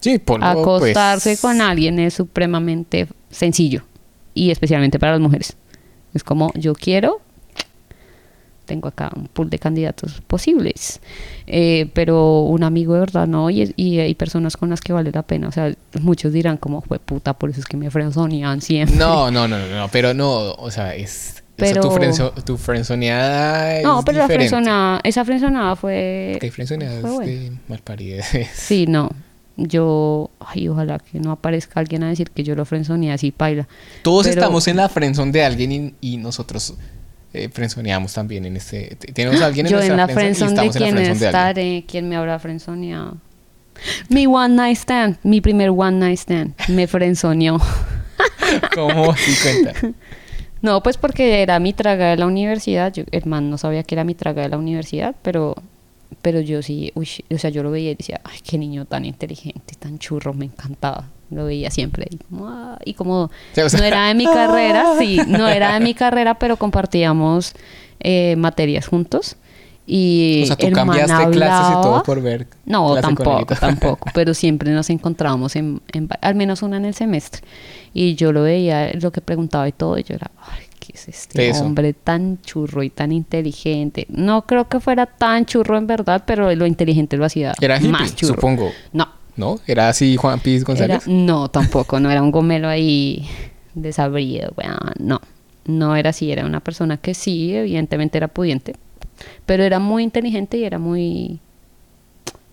Sí, 0.00 0.18
polvo. 0.18 0.46
Acostarse 0.46 1.30
pues. 1.30 1.40
con 1.40 1.60
alguien 1.60 1.98
es 1.98 2.14
supremamente 2.14 3.08
sencillo 3.30 3.82
y 4.34 4.50
especialmente 4.50 4.98
para 4.98 5.12
las 5.12 5.20
mujeres. 5.20 5.56
Es 6.14 6.22
como 6.24 6.52
yo 6.54 6.74
quiero 6.74 7.20
tengo 8.68 8.86
acá 8.86 9.10
un 9.16 9.26
pool 9.26 9.50
de 9.50 9.58
candidatos 9.58 10.20
posibles. 10.28 11.00
Eh, 11.48 11.90
pero 11.94 12.42
un 12.42 12.62
amigo 12.62 12.94
de 12.94 13.00
verdad 13.00 13.26
no, 13.26 13.50
y, 13.50 13.72
y 13.76 13.98
hay 13.98 14.14
personas 14.14 14.56
con 14.56 14.70
las 14.70 14.80
que 14.80 14.92
vale 14.92 15.10
la 15.10 15.22
pena. 15.22 15.48
O 15.48 15.52
sea, 15.52 15.74
muchos 16.00 16.32
dirán 16.32 16.56
como, 16.58 16.82
fue 16.82 17.00
puta, 17.00 17.32
por 17.32 17.50
eso 17.50 17.58
es 17.60 17.66
que 17.66 17.76
me 17.76 17.90
frenzonean 17.90 18.60
siempre. 18.60 18.96
No, 18.96 19.30
no, 19.32 19.48
no, 19.48 19.58
no, 19.58 19.66
no, 19.66 19.88
pero 19.88 20.14
no, 20.14 20.52
o 20.52 20.70
sea, 20.70 20.94
es... 20.94 21.42
Pero- 21.56 21.80
tu, 21.82 21.90
frenzo, 21.90 22.30
tu 22.44 22.56
frenzoneada 22.56 23.82
No, 23.82 23.98
es 23.98 24.04
pero 24.04 24.18
la 24.18 24.24
diferente. 24.26 24.50
frenzonada, 24.50 25.00
esa 25.02 25.24
frenzonada 25.24 25.74
fue... 25.74 26.30
Porque 26.34 26.46
hay 26.46 26.50
frenzoneadas 26.52 27.00
fue 27.00 27.10
buena. 27.10 27.32
de 27.32 27.52
malparidas. 27.68 28.28
Sí, 28.54 28.86
no. 28.86 29.10
Yo, 29.56 30.30
ay, 30.38 30.68
ojalá 30.68 31.00
que 31.00 31.18
no 31.18 31.32
aparezca 31.32 31.80
alguien 31.80 32.04
a 32.04 32.08
decir 32.10 32.30
que 32.30 32.44
yo 32.44 32.54
lo 32.54 32.64
frenzoneé 32.64 33.10
así, 33.10 33.32
paila. 33.32 33.66
Todos 34.02 34.28
Pero- 34.28 34.40
estamos 34.40 34.68
en 34.68 34.76
la 34.76 34.88
frenzón 34.88 35.32
de 35.32 35.42
alguien 35.44 35.72
y, 35.72 35.94
y 36.12 36.16
nosotros 36.18 36.74
eh, 37.32 37.48
frenzoneamos 37.50 38.12
también 38.12 38.44
en 38.46 38.56
este... 38.56 38.96
Tenemos 38.96 39.40
a 39.40 39.46
alguien 39.46 39.66
en 39.66 39.72
Yo 39.72 39.80
en 39.80 39.96
la 39.96 40.08
friendzone 40.08 40.50
de 40.50 40.66
estamos 40.66 40.76
en 40.76 40.82
la 40.82 40.86
quién 40.86 40.94
friendzone 40.94 41.18
de 41.18 41.26
alguien. 41.26 41.28
estaré, 41.28 41.84
quién 41.86 42.08
me 42.08 42.16
habrá 42.16 42.38
frenzoneado. 42.38 43.16
Mi 44.08 44.26
one 44.26 44.54
night 44.54 44.76
stand, 44.76 45.18
mi 45.22 45.40
primer 45.40 45.70
one 45.70 45.98
night 45.98 46.18
stand, 46.18 46.54
me 46.68 46.86
frenzoneó. 46.86 47.58
¿Cómo? 48.74 49.14
Sí, 49.14 49.34
cuenta. 49.42 49.94
No, 50.60 50.82
pues 50.82 50.96
porque 50.96 51.42
era 51.42 51.60
mi 51.60 51.72
traga 51.72 52.10
de 52.10 52.16
la 52.16 52.26
universidad. 52.26 52.92
Yo, 52.92 53.04
el 53.12 53.26
man 53.26 53.48
no 53.48 53.58
sabía 53.58 53.84
que 53.84 53.94
era 53.94 54.02
mi 54.02 54.16
traga 54.16 54.42
de 54.42 54.48
la 54.48 54.58
universidad, 54.58 55.14
pero, 55.22 55.54
pero 56.20 56.40
yo 56.40 56.62
sí, 56.62 56.90
uy, 56.96 57.08
o 57.30 57.38
sea, 57.38 57.50
yo 57.50 57.62
lo 57.62 57.70
veía 57.70 57.92
y 57.92 57.94
decía, 57.94 58.20
ay, 58.24 58.40
qué 58.42 58.58
niño 58.58 58.84
tan 58.84 59.04
inteligente, 59.04 59.74
tan 59.78 60.00
churro, 60.00 60.34
me 60.34 60.46
encantaba. 60.46 61.08
Lo 61.30 61.44
veía 61.44 61.70
siempre. 61.70 62.06
Y 62.10 62.16
como, 62.16 62.48
ah, 62.48 62.78
y 62.84 62.94
como 62.94 63.30
no 63.56 63.84
era 63.84 64.06
de 64.08 64.14
mi 64.14 64.24
carrera, 64.32 64.94
sí, 64.98 65.18
no 65.26 65.46
era 65.48 65.74
de 65.74 65.80
mi 65.80 65.94
carrera, 65.94 66.34
pero 66.38 66.56
compartíamos 66.56 67.52
eh, 68.00 68.34
materias 68.36 68.86
juntos. 68.86 69.36
Y 69.90 70.42
O 70.42 70.46
sea, 70.46 70.56
tú 70.56 70.66
el 70.66 70.74
man 70.74 70.86
cambiaste 70.88 71.30
clases 71.30 71.68
y 71.70 71.72
todo 71.72 71.78
hablaba- 71.82 72.02
por 72.02 72.20
ver. 72.20 72.46
no, 72.66 72.94
tampoco, 73.00 73.54
tampoco, 73.58 74.10
pero 74.14 74.34
siempre 74.34 74.70
nos 74.70 74.90
encontrábamos 74.90 75.56
en, 75.56 75.80
al 76.20 76.34
menos 76.34 76.60
una 76.62 76.76
en 76.76 76.84
el 76.84 76.94
semestre. 76.94 77.42
Y 77.94 78.14
yo 78.14 78.32
lo 78.32 78.42
veía, 78.42 78.92
lo 79.00 79.10
que 79.12 79.22
preguntaba 79.22 79.66
y 79.66 79.72
todo, 79.72 79.96
y 79.98 80.02
yo 80.02 80.14
era, 80.14 80.30
ay, 80.42 80.60
¿qué 80.78 80.92
es 80.94 81.08
este 81.08 81.48
Eso. 81.48 81.64
hombre 81.64 81.94
tan 81.94 82.38
churro 82.42 82.82
y 82.82 82.90
tan 82.90 83.12
inteligente? 83.12 84.06
No 84.10 84.42
creo 84.42 84.68
que 84.68 84.78
fuera 84.78 85.06
tan 85.06 85.46
churro 85.46 85.78
en 85.78 85.86
verdad, 85.86 86.22
pero 86.26 86.54
lo 86.54 86.66
inteligente 86.66 87.16
lo 87.16 87.24
hacía 87.24 87.54
Era 87.58 87.78
hippie, 87.78 87.88
más 87.90 88.14
churro. 88.14 88.34
supongo. 88.34 88.70
No, 88.92 89.08
¿No? 89.38 89.58
¿Era 89.66 89.88
así 89.88 90.16
Juan 90.16 90.40
Piz 90.40 90.56
era- 90.62 90.66
González? 90.66 91.06
no, 91.08 91.48
tampoco, 91.48 91.98
no 92.00 92.10
era 92.10 92.20
un 92.22 92.30
gomelo 92.32 92.68
ahí 92.68 93.26
desabrido, 93.74 94.52
no. 94.98 95.20
No 95.64 95.94
era 95.96 96.10
así, 96.10 96.30
era 96.32 96.44
una 96.44 96.60
persona 96.60 96.96
que 96.96 97.14
sí, 97.14 97.54
evidentemente 97.54 98.18
era 98.18 98.28
pudiente, 98.28 98.74
pero 99.46 99.62
era 99.62 99.78
muy 99.78 100.02
inteligente 100.02 100.56
y 100.58 100.64
era 100.64 100.78
muy 100.78 101.38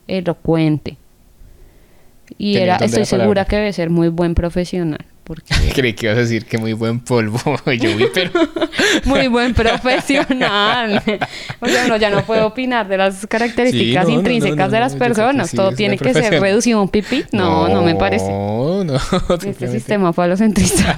elocuente. 0.08 0.98
Y 2.38 2.54
Tenía 2.54 2.76
era, 2.76 2.86
estoy 2.86 3.06
segura 3.06 3.46
que 3.46 3.56
debe 3.56 3.74
ser 3.74 3.90
muy 3.90 4.10
buen 4.10 4.36
profesional, 4.36 5.06
porque 5.26 5.54
Creí 5.76 5.94
que 5.94 6.06
ibas 6.06 6.18
a 6.18 6.22
decir 6.22 6.46
que 6.46 6.58
muy 6.58 6.74
buen 6.74 7.00
polvo. 7.02 7.40
Yo 7.66 7.98
vi, 7.98 8.06
pero... 8.14 8.32
muy 9.06 9.28
buen 9.28 9.54
profesional. 9.54 11.02
O 11.60 11.68
sea, 11.68 11.86
uno 11.86 11.98
ya 11.98 12.10
no 12.10 12.24
puede 12.24 12.44
opinar 12.44 12.88
de 12.88 12.98
las 12.98 13.28
características 13.28 14.06
Sí, 14.06 14.12
no, 14.12 14.14
no, 14.14 14.20
intrínsecas 14.20 14.58
no, 14.58 14.66
no, 14.66 14.72
de 14.72 14.80
las 14.80 14.96
personas. 14.96 15.50
sí, 15.50 15.58
Todo 15.58 15.72
tiene 15.74 15.98
que 15.98 16.14
ser 16.14 16.40
reducido 16.40 16.80
a 16.80 16.84
un 16.84 16.90
pipí. 16.90 17.26
No, 17.32 17.68
no, 17.68 17.82
me 17.82 17.96
parece. 17.96 18.30
No, 18.30 18.84
no. 18.84 18.96
Este 19.44 19.68
sistema 19.68 20.14
falocentrista. 20.14 20.98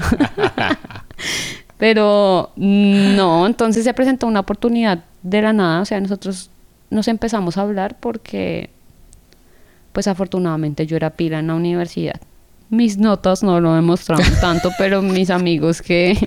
Pero 1.78 2.52
no, 2.56 3.48
entonces 3.48 3.84
se 3.84 3.94
presentó 3.94 4.28
una 4.28 4.42
oportunidad 4.42 5.06
de 5.22 5.42
la 5.42 5.54
nada, 5.54 5.82
o 5.82 5.86
sea, 5.86 6.00
nosotros 6.00 6.50
nos 6.90 7.08
empezamos 7.08 7.58
a 7.58 7.62
hablar 7.62 7.98
porque, 8.00 8.72
pues 9.94 10.08
afortunadamente 10.08 10.86
yo 10.86 10.98
era 10.98 11.12
pila 11.12 11.40
en 11.40 11.48
la 11.48 11.56
universidad. 11.56 12.20
Mis 12.70 12.98
notas 12.98 13.44
no 13.44 13.62
lo 13.62 13.74
demostraron 13.76 14.26
tanto, 14.42 14.72
pero 14.78 15.02
mis 15.02 15.30
amigos 15.30 15.82
que, 15.82 16.18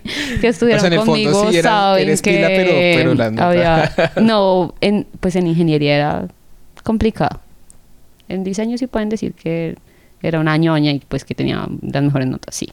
que 0.40 0.48
estuvieron 0.48 0.84
O 0.86 0.88
sea, 0.88 0.98
conmigo 1.04 1.50
sí 1.50 1.56
eras- 1.58 1.70
saben 1.72 2.16
que 2.16 2.30
pila, 2.32 2.48
pero- 2.48 2.72
pero 2.72 3.14
las 3.14 3.32
notas- 3.32 3.46
había, 3.46 4.12
no, 4.22 4.74
en, 4.80 5.06
pues 5.20 5.36
en 5.36 5.46
ingeniería 5.46 5.96
era 5.96 6.28
complicado. 6.82 7.40
En 8.28 8.42
diseño 8.44 8.78
sí 8.78 8.86
pueden 8.86 9.08
decir 9.10 9.34
que 9.34 9.76
era 10.22 10.40
una 10.40 10.56
ñoña 10.56 10.92
y 10.92 11.00
pues 11.00 11.24
que 11.24 11.34
tenía 11.34 11.66
las 11.82 12.02
mejores 12.02 12.28
notas, 12.28 12.54
sí. 12.54 12.68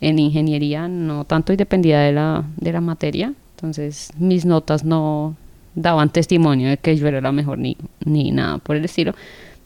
En 0.00 0.18
ingeniería 0.18 0.88
no 0.88 1.24
tanto 1.24 1.52
y 1.52 1.56
dependía 1.56 2.00
de 2.00 2.12
la, 2.12 2.44
de 2.56 2.72
la 2.72 2.80
materia. 2.80 3.34
Entonces 3.56 4.12
mis 4.18 4.46
notas 4.46 4.84
no 4.84 5.36
daban 5.74 6.08
testimonio 6.10 6.68
de 6.70 6.78
que 6.78 6.96
yo 6.96 7.06
era 7.06 7.20
la 7.20 7.32
mejor 7.32 7.58
ni, 7.58 7.76
ni 8.04 8.30
nada 8.32 8.58
por 8.58 8.76
el 8.76 8.84
estilo. 8.86 9.14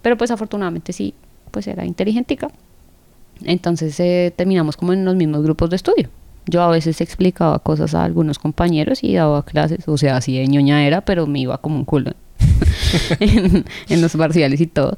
Pero 0.03 0.17
pues 0.17 0.31
afortunadamente 0.33 0.93
sí, 0.93 1.15
pues 1.53 1.67
era 1.69 1.85
inteligentica. 1.85 2.51
Entonces 3.43 3.99
eh, 4.01 4.33
terminamos 4.37 4.77
como 4.77 4.93
en 4.93 5.05
los 5.05 5.17
mismos 5.17 5.43
grupos 5.43 5.71
de 5.71 5.77
estudio. 5.77 6.09
Yo 6.47 6.63
a 6.63 6.69
veces 6.69 7.01
explicaba 7.01 7.59
cosas 7.59 7.95
a 7.95 8.05
algunos 8.05 8.39
compañeros 8.39 9.03
y 9.03 9.15
daba 9.15 9.45
clases, 9.45 9.89
o 9.89 9.97
sea, 9.97 10.19
así 10.19 10.37
de 10.37 10.47
ñoña 10.47 10.87
era, 10.87 11.01
pero 11.01 11.27
me 11.27 11.41
iba 11.41 11.57
como 11.59 11.77
un 11.77 11.85
culo 11.87 12.13
en, 13.19 14.03
los 14.03 14.15
parciales 14.15 14.61
y 14.61 14.67
todo. 14.67 14.97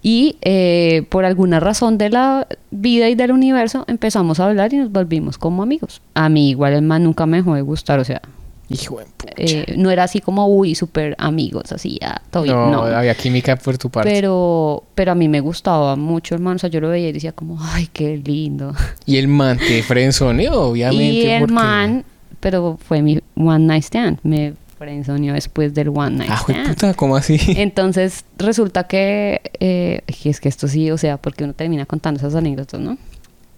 Y 0.00 0.36
eh, 0.42 1.04
por 1.08 1.24
alguna 1.24 1.58
razón 1.58 1.98
de 1.98 2.10
la 2.10 2.46
vida 2.70 3.08
y 3.08 3.16
del 3.16 3.32
universo 3.32 3.84
empezamos 3.88 4.38
a 4.38 4.46
hablar 4.46 4.72
y 4.72 4.76
nos 4.76 4.92
volvimos 4.92 5.36
como 5.36 5.64
amigos. 5.64 6.00
A 6.14 6.28
mí 6.28 6.50
igual 6.50 6.74
el 6.74 6.82
man 6.82 7.02
nunca 7.02 7.26
me 7.26 7.38
dejó 7.38 7.56
de 7.56 7.62
gustar, 7.62 7.98
o 7.98 8.04
sea, 8.04 8.22
Hijo 8.70 8.98
de 8.98 9.06
pucha. 9.06 9.32
eh, 9.36 9.74
no 9.78 9.90
era 9.90 10.04
así 10.04 10.20
como, 10.20 10.46
uy, 10.46 10.74
súper 10.74 11.14
amigos, 11.18 11.72
así 11.72 11.98
ya, 12.00 12.20
todo 12.30 12.42
bien, 12.42 12.54
no, 12.54 12.70
no. 12.70 12.82
había 12.82 13.14
química 13.14 13.56
por 13.56 13.78
tu 13.78 13.88
parte. 13.88 14.10
Pero, 14.10 14.84
pero 14.94 15.12
a 15.12 15.14
mí 15.14 15.26
me 15.28 15.40
gustaba 15.40 15.96
mucho 15.96 16.34
el 16.34 16.42
man, 16.42 16.56
o 16.56 16.58
sea, 16.58 16.68
yo 16.68 16.80
lo 16.80 16.90
veía 16.90 17.08
y 17.08 17.12
decía 17.12 17.32
como, 17.32 17.56
ay, 17.60 17.88
qué 17.92 18.18
lindo. 18.18 18.74
Y 19.06 19.16
el 19.16 19.26
man 19.28 19.56
te 19.58 19.82
frenzoneó, 19.82 20.60
obviamente. 20.70 21.02
y 21.04 21.26
el 21.26 21.40
porque- 21.40 21.54
man, 21.54 22.04
pero 22.40 22.78
fue 22.82 23.00
mi 23.02 23.20
one 23.36 23.64
night 23.66 23.84
stand, 23.84 24.18
me 24.22 24.52
frenzoneó 24.78 25.34
después 25.34 25.72
del 25.74 25.88
one 25.88 26.10
night 26.18 26.30
Ah, 26.30 26.38
stand. 26.42 26.68
puta, 26.68 26.94
¿cómo 26.94 27.16
así? 27.16 27.38
Entonces 27.56 28.24
resulta 28.36 28.84
que, 28.84 29.40
eh, 29.60 30.02
es 30.24 30.40
que 30.40 30.48
esto 30.48 30.68
sí, 30.68 30.90
o 30.90 30.98
sea, 30.98 31.16
porque 31.16 31.42
uno 31.42 31.54
termina 31.54 31.86
contando 31.86 32.18
esas 32.18 32.34
anécdotas, 32.34 32.80
¿no? 32.80 32.98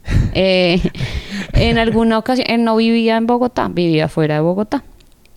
Eh, 0.34 0.80
en 1.52 1.76
alguna 1.78 2.16
ocasión, 2.18 2.46
él 2.48 2.64
no 2.64 2.76
vivía 2.76 3.16
en 3.16 3.26
Bogotá, 3.26 3.68
vivía 3.68 4.08
fuera 4.08 4.36
de 4.36 4.40
Bogotá. 4.40 4.82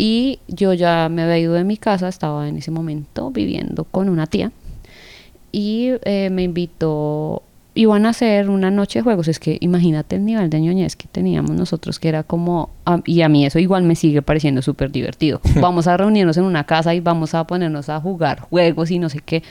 Y 0.06 0.40
yo 0.50 0.74
ya 0.74 1.08
me 1.10 1.22
había 1.22 1.40
ido 1.40 1.54
de 1.54 1.64
mi 1.64 1.78
casa, 1.78 2.10
estaba 2.10 2.50
en 2.50 2.58
ese 2.58 2.72
momento 2.72 3.32
viviendo 3.32 3.86
con 3.86 4.10
una 4.10 4.28
tía. 4.28 4.52
Y 5.54 5.92
eh, 6.04 6.30
me 6.30 6.44
invitó, 6.44 7.42
iban 7.74 8.06
a 8.06 8.10
hacer 8.10 8.50
una 8.50 8.70
noche 8.70 9.00
de 9.00 9.04
juegos. 9.04 9.30
Es 9.30 9.40
que 9.40 9.58
imagínate 9.62 10.18
el 10.18 10.26
nivel 10.26 10.50
de 10.50 10.60
ñoñez 10.60 10.98
que 10.98 11.08
teníamos 11.10 11.52
nosotros, 11.52 12.00
que 12.00 12.10
era 12.10 12.24
como, 12.24 12.70
a- 12.86 13.02
y 13.06 13.22
a 13.22 13.30
mí 13.30 13.46
eso 13.46 13.60
igual 13.60 13.84
me 13.84 13.96
sigue 13.96 14.22
pareciendo 14.22 14.62
súper 14.62 14.92
divertido. 14.92 15.40
Vamos 15.62 15.88
a 15.88 15.96
reunirnos 15.96 16.36
en 16.36 16.44
una 16.44 16.66
casa 16.66 16.94
y 16.94 17.00
vamos 17.00 17.34
a 17.34 17.46
ponernos 17.48 17.88
a 17.88 18.02
jugar 18.02 18.42
juegos 18.42 18.92
y 18.92 19.00
no 19.00 19.08
sé 19.08 19.20
qué. 19.24 19.42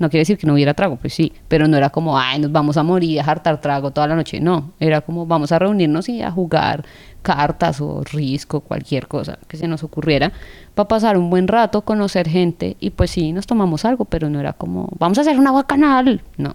No 0.00 0.08
quiere 0.10 0.22
decir 0.22 0.38
que 0.38 0.46
no 0.46 0.54
hubiera 0.54 0.72
trago, 0.74 0.96
pues 0.96 1.12
sí, 1.14 1.30
pero 1.46 1.68
no 1.68 1.76
era 1.76 1.90
como, 1.90 2.18
ay, 2.18 2.40
nos 2.40 2.50
vamos 2.50 2.76
a 2.78 2.82
morir 2.82 3.20
a 3.20 3.24
hartar 3.24 3.60
trago 3.60 3.90
toda 3.90 4.06
la 4.08 4.16
noche. 4.16 4.40
No, 4.40 4.72
era 4.80 5.02
como, 5.02 5.26
vamos 5.26 5.52
a 5.52 5.58
reunirnos 5.58 6.08
y 6.08 6.22
a 6.22 6.30
jugar 6.30 6.84
cartas 7.20 7.82
o 7.82 8.02
risco, 8.02 8.60
cualquier 8.60 9.06
cosa 9.06 9.38
que 9.46 9.58
se 9.58 9.68
nos 9.68 9.84
ocurriera, 9.84 10.32
para 10.74 10.88
pasar 10.88 11.18
un 11.18 11.28
buen 11.28 11.46
rato, 11.46 11.82
conocer 11.82 12.28
gente 12.28 12.76
y 12.80 12.90
pues 12.90 13.10
sí, 13.10 13.30
nos 13.32 13.46
tomamos 13.46 13.84
algo, 13.84 14.06
pero 14.06 14.30
no 14.30 14.40
era 14.40 14.54
como, 14.54 14.88
vamos 14.98 15.18
a 15.18 15.20
hacer 15.20 15.38
una 15.38 15.52
bacanal. 15.52 16.22
No. 16.38 16.54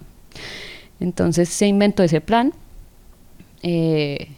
Entonces 0.98 1.48
se 1.48 1.66
inventó 1.68 2.02
ese 2.02 2.20
plan. 2.20 2.52
Eh, 3.62 4.28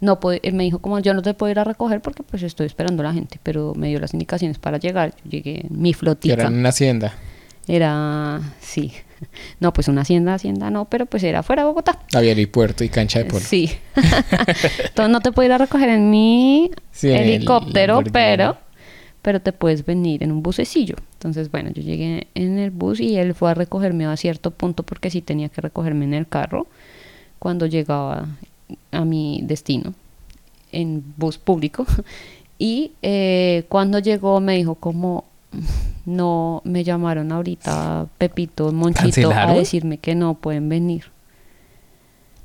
no 0.00 0.18
él 0.42 0.54
me 0.54 0.64
dijo 0.64 0.78
como 0.78 0.98
yo 1.00 1.12
no 1.12 1.20
te 1.20 1.34
puedo 1.34 1.50
ir 1.50 1.58
a 1.58 1.64
recoger 1.64 2.00
porque 2.00 2.22
pues 2.22 2.42
estoy 2.42 2.66
esperando 2.66 3.02
a 3.02 3.06
la 3.08 3.12
gente, 3.12 3.38
pero 3.42 3.74
me 3.76 3.88
dio 3.88 4.00
las 4.00 4.14
indicaciones 4.14 4.58
para 4.58 4.78
llegar. 4.78 5.14
Yo 5.24 5.30
llegué 5.30 5.66
en 5.68 5.80
mi 5.80 5.92
Que 5.92 5.98
flotica. 5.98 6.34
era 6.34 6.46
en 6.46 6.54
una 6.58 6.70
hacienda. 6.70 7.12
Era, 7.70 8.40
sí. 8.60 8.92
No, 9.60 9.72
pues 9.72 9.86
una 9.86 10.00
hacienda, 10.00 10.34
hacienda 10.34 10.70
no, 10.70 10.86
pero 10.86 11.06
pues 11.06 11.22
era 11.22 11.44
fuera 11.44 11.62
de 11.62 11.68
Bogotá. 11.68 12.00
Había 12.14 12.32
aeropuerto 12.32 12.82
y 12.82 12.88
cancha 12.88 13.20
de 13.20 13.26
polo. 13.26 13.44
Sí. 13.44 13.70
Entonces 13.94 15.08
no 15.08 15.20
te 15.20 15.30
puedo 15.30 15.46
ir 15.46 15.52
a 15.52 15.58
recoger 15.58 15.88
en 15.90 16.10
mi 16.10 16.72
Sí, 16.90 17.10
en 17.10 17.16
el 17.16 17.28
helicóptero, 17.28 18.02
pero, 18.12 18.56
pero 19.22 19.40
te 19.40 19.52
puedes 19.52 19.84
venir 19.84 20.24
en 20.24 20.32
un 20.32 20.42
bucecillo. 20.42 20.96
Entonces, 21.12 21.48
bueno, 21.52 21.70
yo 21.70 21.80
llegué 21.80 22.26
en 22.34 22.58
el 22.58 22.72
bus 22.72 22.98
y 22.98 23.16
él 23.18 23.34
fue 23.34 23.52
a 23.52 23.54
recogerme 23.54 24.04
a 24.06 24.16
cierto 24.16 24.50
punto 24.50 24.82
porque 24.82 25.08
sí 25.08 25.20
tenía 25.20 25.48
que 25.48 25.60
recogerme 25.60 26.06
en 26.06 26.14
el 26.14 26.26
carro 26.26 26.66
cuando 27.38 27.66
llegaba 27.66 28.26
a 28.90 29.04
mi 29.04 29.42
destino 29.44 29.94
en 30.72 31.04
bus 31.16 31.38
público. 31.38 31.86
Y 32.62 32.92
eh, 33.00 33.64
cuando 33.70 34.00
llegó 34.00 34.38
me 34.38 34.54
dijo 34.54 34.74
como 34.74 35.24
no 36.06 36.62
me 36.64 36.84
llamaron 36.84 37.32
ahorita 37.32 38.06
Pepito 38.18 38.72
Monchito 38.72 39.30
a 39.32 39.52
decirme 39.54 39.98
que 39.98 40.14
no 40.14 40.34
pueden 40.34 40.68
venir. 40.68 41.04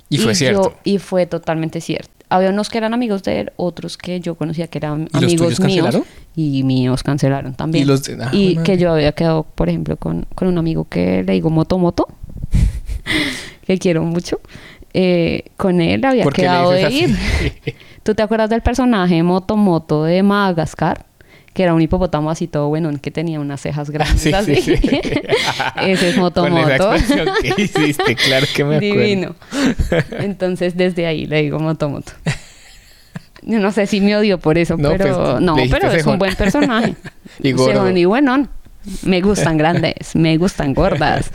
Y 0.10 0.18
fue 0.18 0.36
cierto. 0.36 0.74
y 0.84 1.00
fue 1.00 1.26
totalmente 1.26 1.82
cierto. 1.82 2.10
había 2.30 2.50
unos 2.50 2.70
que 2.70 2.78
eran 2.78 2.94
amigos 2.94 3.24
de 3.24 3.40
él, 3.42 3.52
otros 3.56 3.98
que 3.98 4.20
yo 4.20 4.36
conocía 4.36 4.68
que 4.68 4.78
eran 4.78 5.04
¿Y 5.14 5.14
los 5.14 5.24
amigos 5.24 5.60
míos. 5.60 5.98
Y 6.36 6.64
míos 6.64 7.02
cancelaron 7.04 7.54
también. 7.54 7.84
Y 7.84 7.88
los 7.88 8.04
de- 8.04 8.18
ah, 8.24 8.30
Y 8.34 8.58
que 8.58 8.78
yo 8.78 8.92
había 8.94 9.12
quedado, 9.14 9.44
por 9.44 9.70
ejemplo, 9.70 9.98
con, 9.98 10.26
con 10.36 10.48
un 10.48 10.58
amigo 10.58 10.86
que 10.90 11.24
le 11.24 11.34
digo 11.34 11.50
Moto 11.50 11.78
Moto, 11.78 12.08
que 13.66 13.78
quiero 13.78 14.04
mucho. 14.04 14.40
Eh, 14.94 15.46
con 15.58 15.82
él 15.82 16.06
había 16.06 16.24
¿Por 16.24 16.34
qué 16.34 16.44
le 16.44 16.48
quedado 16.48 16.72
de 16.72 16.90
ir. 16.92 17.16
¿Tú 18.04 18.16
te 18.16 18.22
acuerdas 18.22 18.50
del 18.50 18.62
personaje 18.62 19.22
Moto 19.24 19.58
Moto 19.58 20.04
de 20.04 20.24
Madagascar? 20.24 21.06
Que 21.56 21.64
era 21.64 21.74
un 21.74 21.82
hipopótamo 21.82 22.30
así 22.30 22.48
todo 22.48 22.68
bueno, 22.68 22.92
que 23.02 23.10
tenía 23.12 23.40
unas 23.40 23.62
cejas 23.62 23.90
grandes 23.90 24.22
Sí, 24.22 24.30
sí, 24.30 24.34
así. 24.36 24.56
sí. 24.62 24.74
Ese 25.82 26.10
es 26.10 26.18
Moto 26.18 26.42
Con 26.42 26.56
esa 26.58 26.70
Moto. 26.84 26.94
expresión 26.96 27.30
que 27.42 27.62
hiciste, 27.64 28.16
claro 28.16 28.46
que 28.54 28.64
me 28.64 28.76
acuerdo. 28.76 28.96
Divino. 29.02 29.36
Entonces 30.20 30.76
desde 30.78 31.08
ahí 31.08 31.26
le 31.26 31.42
digo 31.42 31.58
Moto 31.60 31.90
Moto. 31.90 32.12
Yo 33.42 33.60
no 33.60 33.72
sé 33.72 33.88
si 33.88 34.02
me 34.02 34.16
odio 34.18 34.38
por 34.40 34.58
eso, 34.58 34.76
No, 34.76 34.90
pero 34.90 35.16
pues, 35.34 35.42
no, 35.42 35.56
pero 35.70 35.88
es 35.88 35.94
cejón. 35.98 36.14
un 36.14 36.20
buen 36.20 36.36
personaje. 36.36 36.96
Y 37.42 37.52
gordo. 37.54 37.90
Y 37.90 38.06
buenón. 38.06 38.50
Me 39.04 39.22
gustan 39.22 39.58
grandes, 39.58 40.16
me 40.16 40.38
gustan 40.38 40.74
gordas. 40.74 41.32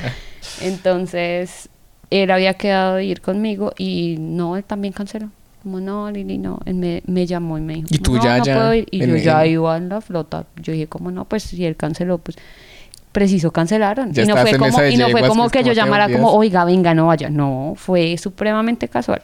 Entonces, 0.60 1.68
él 2.10 2.30
había 2.30 2.54
quedado 2.54 2.96
de 2.96 3.04
ir 3.04 3.20
conmigo 3.20 3.72
y 3.78 4.16
no, 4.18 4.56
él 4.56 4.64
también 4.64 4.92
canceló. 4.92 5.30
Como 5.62 5.78
no, 5.80 6.10
Lili, 6.10 6.38
no. 6.38 6.58
Él 6.64 6.74
me, 6.74 7.02
me 7.06 7.26
llamó 7.26 7.58
y 7.58 7.60
me 7.60 7.74
dijo, 7.74 7.88
Y 7.90 7.98
tú 7.98 8.14
no, 8.16 8.22
ya, 8.24 8.38
no 8.38 8.44
ya, 8.44 8.54
puedo 8.54 8.74
ir. 8.74 8.86
Y 8.90 9.02
en- 9.02 9.10
yo 9.10 9.16
ya 9.16 9.44
en- 9.44 9.52
iba 9.52 9.76
en 9.76 9.88
la 9.88 10.00
flota. 10.00 10.46
Yo 10.56 10.72
dije, 10.72 10.86
como 10.86 11.10
no, 11.10 11.24
pues 11.26 11.42
si 11.42 11.64
él 11.66 11.76
canceló, 11.76 12.18
pues 12.18 12.36
preciso 13.12 13.50
cancelaron. 13.50 14.12
Ya 14.12 14.22
y 14.22 14.26
no 14.26 14.36
fue 14.36 14.56
como, 14.56 14.82
y 14.84 14.96
no 14.96 15.08
fue 15.10 15.26
como 15.28 15.50
que 15.50 15.62
yo 15.64 15.72
llamara 15.72 16.08
como, 16.10 16.32
oiga, 16.32 16.64
venga, 16.64 16.94
no 16.94 17.08
vaya. 17.08 17.28
No, 17.28 17.74
fue 17.76 18.16
supremamente 18.16 18.88
casual. 18.88 19.22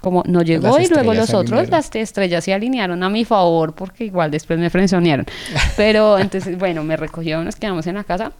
Como 0.00 0.22
no 0.26 0.40
llegó 0.42 0.78
Las 0.78 0.86
y 0.88 0.92
luego 0.94 1.12
los 1.12 1.28
otros, 1.28 1.52
alinearon. 1.52 1.70
las 1.72 1.94
estrellas 1.94 2.42
se 2.44 2.54
alinearon 2.54 3.02
a 3.02 3.10
mi 3.10 3.26
favor 3.26 3.74
porque 3.74 4.04
igual 4.04 4.30
después 4.30 4.58
me 4.58 4.70
frenzonearon. 4.70 5.26
Pero 5.76 6.18
entonces, 6.18 6.58
bueno, 6.58 6.82
me 6.84 6.96
recogió, 6.96 7.42
nos 7.44 7.56
quedamos 7.56 7.86
en 7.86 7.96
la 7.96 8.04
casa 8.04 8.32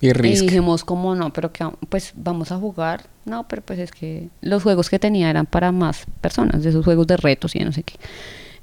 Y 0.00 0.08
y 0.10 0.12
dijimos 0.12 0.84
como 0.84 1.14
no, 1.14 1.32
pero 1.32 1.50
que 1.52 1.64
pues 1.88 2.12
vamos 2.16 2.52
a 2.52 2.56
jugar. 2.58 3.04
No, 3.24 3.46
pero 3.48 3.62
pues 3.62 3.78
es 3.78 3.92
que 3.92 4.28
los 4.40 4.62
juegos 4.62 4.90
que 4.90 4.98
tenía 4.98 5.30
eran 5.30 5.46
para 5.46 5.70
más 5.72 6.04
personas, 6.20 6.62
de 6.62 6.70
esos 6.70 6.84
juegos 6.84 7.06
de 7.06 7.16
retos 7.16 7.54
y 7.54 7.60
de 7.60 7.64
no 7.64 7.72
sé 7.72 7.82
qué. 7.84 7.94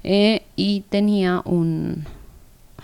Eh, 0.04 0.42
y 0.56 0.82
tenía 0.88 1.42
un 1.44 2.04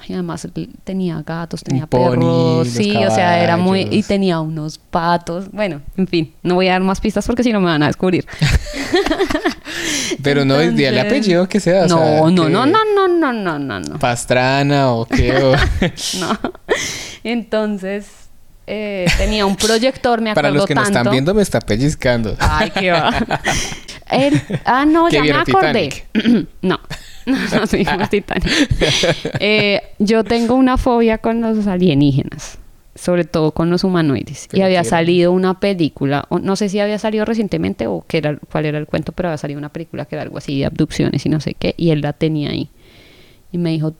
ay, 0.02 0.14
además 0.14 0.46
tenía 0.84 1.22
gatos, 1.22 1.62
tenía 1.62 1.86
pony, 1.86 2.10
perros, 2.10 2.66
los 2.66 2.68
sí, 2.68 2.94
o 2.96 3.10
sea, 3.10 3.42
era 3.42 3.56
muy 3.56 3.88
y 3.90 4.02
tenía 4.02 4.40
unos 4.40 4.78
patos. 4.78 5.50
Bueno, 5.50 5.80
en 5.96 6.06
fin, 6.06 6.32
no 6.42 6.54
voy 6.54 6.68
a 6.68 6.72
dar 6.72 6.82
más 6.82 7.00
pistas 7.00 7.26
porque 7.26 7.42
si 7.42 7.52
no 7.52 7.60
me 7.60 7.66
van 7.66 7.82
a 7.82 7.86
descubrir. 7.86 8.26
Pero 10.22 10.44
no, 10.44 10.60
es 10.60 10.78
el 10.78 10.98
apellido 10.98 11.48
que 11.48 11.60
sea. 11.60 11.84
o 11.84 11.88
no, 11.88 11.98
sea, 11.98 12.20
no, 12.20 12.44
que 12.44 12.50
no, 12.52 12.66
no, 12.66 12.78
no, 12.94 13.08
no, 13.08 13.32
no, 13.32 13.58
no, 13.58 13.80
no. 13.80 13.98
Pastrana 13.98 14.92
o 14.92 15.06
qué. 15.06 15.32
o- 15.32 15.52
No. 16.20 16.38
Entonces, 17.24 18.25
eh, 18.66 19.06
tenía 19.18 19.46
un 19.46 19.56
proyector, 19.56 20.20
me 20.20 20.30
acuerdo 20.30 20.48
Para 20.48 20.54
los 20.54 20.66
que 20.66 20.74
nos 20.74 20.84
tanto. 20.84 20.98
están 20.98 21.12
viendo, 21.12 21.34
me 21.34 21.42
está 21.42 21.60
pellizcando. 21.60 22.36
Ay, 22.38 22.70
qué 22.70 22.90
va. 22.90 23.12
Él- 24.10 24.40
ah, 24.64 24.84
no, 24.86 25.06
¿Qué 25.06 25.16
ya 25.16 25.22
me 25.22 25.32
acordé. 25.32 25.88
no, 26.62 26.78
no, 27.26 27.36
no 27.98 28.08
Titanic. 28.08 28.46
Eh, 29.40 29.82
yo 29.98 30.22
tengo 30.24 30.54
una 30.54 30.76
fobia 30.78 31.18
con 31.18 31.40
los 31.40 31.66
alienígenas, 31.66 32.58
sobre 32.94 33.24
todo 33.24 33.50
con 33.52 33.68
los 33.70 33.82
humanoides. 33.84 34.48
y 34.52 34.60
había 34.62 34.84
salido 34.84 35.32
una 35.32 35.58
película, 35.58 36.24
o 36.28 36.38
no 36.38 36.54
sé 36.56 36.68
si 36.68 36.78
había 36.78 36.98
salido 36.98 37.24
recientemente 37.24 37.86
o 37.88 38.04
qué 38.06 38.18
era, 38.18 38.38
cuál 38.50 38.66
era 38.66 38.78
el 38.78 38.86
cuento, 38.86 39.12
pero 39.12 39.28
había 39.28 39.38
salido 39.38 39.58
una 39.58 39.70
película 39.70 40.04
que 40.04 40.14
era 40.14 40.22
algo 40.22 40.38
así 40.38 40.58
de 40.58 40.66
abducciones 40.66 41.26
y 41.26 41.28
no 41.28 41.40
sé 41.40 41.54
qué, 41.54 41.74
y 41.76 41.90
él 41.90 42.00
la 42.00 42.12
tenía 42.12 42.50
ahí. 42.50 42.70
Y 43.50 43.58
me 43.58 43.70
dijo, 43.70 43.94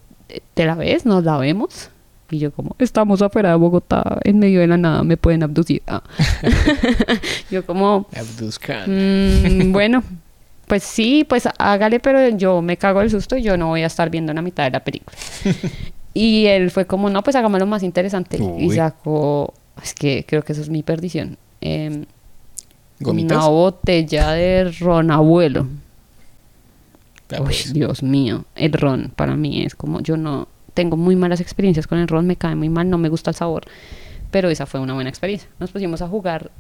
¿te 0.55 0.65
la 0.67 0.75
ves? 0.77 1.05
¿Nos 1.05 1.25
la 1.25 1.37
vemos? 1.39 1.91
Y 2.31 2.39
yo 2.39 2.53
como, 2.53 2.75
estamos 2.79 3.23
afuera 3.23 3.51
de 3.51 3.57
Bogotá, 3.57 4.19
en 4.25 4.39
medio 4.39 4.61
de 4.61 4.67
la 4.67 4.77
nada, 4.77 5.05
me 5.05 5.17
pueden 5.17 5.43
abducir. 5.43 5.83
Ah. 5.87 6.03
yo 7.51 7.65
como, 7.65 8.09
Abduzcan. 8.17 9.69
Mm, 9.69 9.73
bueno, 9.73 10.03
pues 10.67 10.83
sí, 10.83 11.25
pues 11.29 11.49
hágale, 11.59 12.01
pero 12.01 12.29
yo 12.37 12.63
me 12.63 12.77
cago 12.77 13.01
el 13.01 13.11
susto 13.11 13.37
y 13.37 13.43
yo 13.43 13.57
no 13.57 13.69
voy 13.69 13.83
a 13.83 13.87
estar 13.87 14.11
viendo 14.11 14.33
la 14.33 14.43
mitad 14.43 14.65
de 14.65 14.71
la 14.71 14.81
película. 14.83 15.17
y 16.15 16.47
él 16.47 16.71
fue 16.71 16.87
como, 16.87 17.09
no, 17.11 17.23
pues 17.23 17.37
hagámoslo 17.37 17.67
más 17.67 17.85
interesante. 17.85 18.39
Y 18.59 18.71
sacó, 18.71 19.55
es 19.81 19.95
que 19.95 20.25
creo 20.27 20.43
que 20.43 20.53
eso 20.53 20.63
es 20.63 20.69
mi 20.69 20.83
perdición. 20.83 21.39
em, 21.61 22.07
¿Gomitas? 22.99 23.39
una 23.39 23.49
botella 23.49 24.33
de 24.33 24.73
ron 24.81 25.11
abuelo. 25.11 25.69
Uy. 27.39 27.55
Dios 27.73 28.03
mío, 28.03 28.45
el 28.55 28.73
ron 28.73 29.13
para 29.15 29.37
mí 29.37 29.63
es 29.65 29.75
como, 29.75 30.01
yo 30.01 30.17
no, 30.17 30.49
tengo 30.77 30.99
muy 30.99 31.17
malas 31.17 31.41
experiencias 31.41 31.87
con 31.87 31.99
el 31.99 32.07
ron, 32.07 32.27
me 32.27 32.37
cae 32.37 32.55
muy 32.55 32.69
mal, 32.69 32.89
no 32.91 32.99
me 32.99 33.09
gusta 33.09 33.31
el 33.31 33.35
sabor, 33.35 33.65
pero 34.31 34.51
esa 34.51 34.67
fue 34.67 34.79
una 34.79 34.93
buena 34.93 35.09
experiencia. 35.09 35.49
Nos 35.59 35.73
pusimos 35.73 36.03
a 36.03 36.07
jugar 36.07 36.51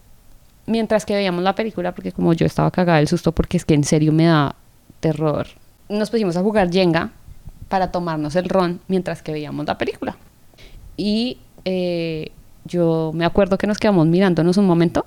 mientras 0.64 1.04
que 1.04 1.14
veíamos 1.14 1.44
la 1.44 1.54
película, 1.54 1.94
porque 1.94 2.12
como 2.12 2.32
yo 2.32 2.46
estaba 2.46 2.70
cagada 2.70 2.98
del 2.98 3.08
susto, 3.08 3.32
porque 3.32 3.58
es 3.58 3.66
que 3.66 3.74
en 3.74 3.84
serio 3.84 4.12
me 4.12 4.24
da 4.24 4.56
terror, 5.00 5.46
nos 5.90 6.08
pusimos 6.10 6.36
a 6.38 6.42
jugar 6.42 6.72
Jenga 6.72 7.10
para 7.68 7.92
tomarnos 7.92 8.34
el 8.36 8.48
ron 8.48 8.80
mientras 8.88 9.22
que 9.22 9.32
veíamos 9.32 9.66
la 9.66 9.76
película. 9.76 10.16
Y 10.96 11.36
eh, 11.66 12.32
yo 12.64 13.12
me 13.14 13.26
acuerdo 13.26 13.58
que 13.58 13.66
nos 13.66 13.76
quedamos 13.76 14.06
mirándonos 14.06 14.56
un 14.56 14.66
momento 14.66 15.04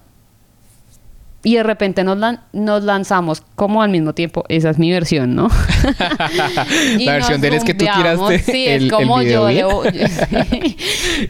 y 1.43 1.55
de 1.55 1.63
repente 1.63 2.03
nos, 2.03 2.17
lan- 2.17 2.41
nos 2.53 2.83
lanzamos 2.83 3.43
como 3.55 3.81
al 3.81 3.89
mismo 3.89 4.13
tiempo. 4.13 4.43
Esa 4.49 4.69
es 4.71 4.77
mi 4.79 4.91
versión, 4.91 5.35
¿no? 5.35 5.49
La 6.99 7.13
versión 7.13 7.41
de 7.41 7.47
él 7.49 7.53
es 7.55 7.63
que 7.63 7.73
tú 7.73 7.85
tiraste 7.85 8.39
Sí, 8.39 8.65
el- 8.67 8.75
es 8.77 8.83
el 8.83 8.91
como 8.91 9.19
video 9.19 9.49
yo 9.49 9.81
bien. 9.81 9.93
le- 9.93 10.75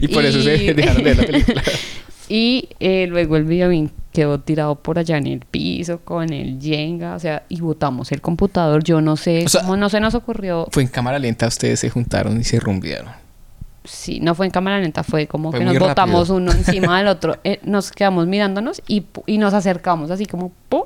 Y 0.00 0.08
por 0.08 0.24
eso 0.24 0.42
se 0.42 0.74
dejaron 0.74 1.04
de 1.04 1.14
la 1.14 1.22
película. 1.22 1.62
Y 2.28 2.68
eh, 2.78 3.06
luego 3.08 3.36
el 3.36 3.44
videobeam 3.44 3.90
quedó 4.12 4.38
tirado 4.40 4.76
por 4.76 4.98
allá 4.98 5.16
en 5.18 5.26
el 5.26 5.40
piso 5.40 6.00
con 6.00 6.32
el 6.32 6.60
Jenga, 6.60 7.14
o 7.14 7.18
sea, 7.18 7.42
y 7.48 7.60
botamos 7.60 8.12
el 8.12 8.20
computador. 8.20 8.84
Yo 8.84 9.00
no 9.00 9.16
sé 9.16 9.44
O 9.44 9.48
sea, 9.48 9.62
cómo 9.62 9.76
no 9.76 9.88
se 9.88 9.98
nos 10.00 10.14
ocurrió. 10.14 10.66
Fue 10.70 10.82
en 10.82 10.88
cámara 10.88 11.18
lenta, 11.18 11.46
ustedes 11.48 11.80
se 11.80 11.90
juntaron 11.90 12.40
y 12.40 12.44
se 12.44 12.60
rumbearon. 12.60 13.12
Sí, 13.90 14.20
no 14.20 14.34
fue 14.36 14.46
en 14.46 14.52
cámara 14.52 14.78
lenta, 14.78 15.02
fue 15.02 15.26
como 15.26 15.50
Fue 15.50 15.58
que 15.58 15.64
nos 15.64 15.74
rápido. 15.74 15.88
botamos 15.88 16.30
uno 16.30 16.52
encima 16.56 16.98
del 16.98 17.08
otro. 17.08 17.38
Eh, 17.44 17.58
nos 17.64 17.90
quedamos 17.90 18.26
mirándonos 18.26 18.80
y, 18.86 19.04
y 19.26 19.38
nos 19.38 19.52
acercamos 19.52 20.10
así 20.10 20.26
como 20.26 20.52
¡pum! 20.68 20.84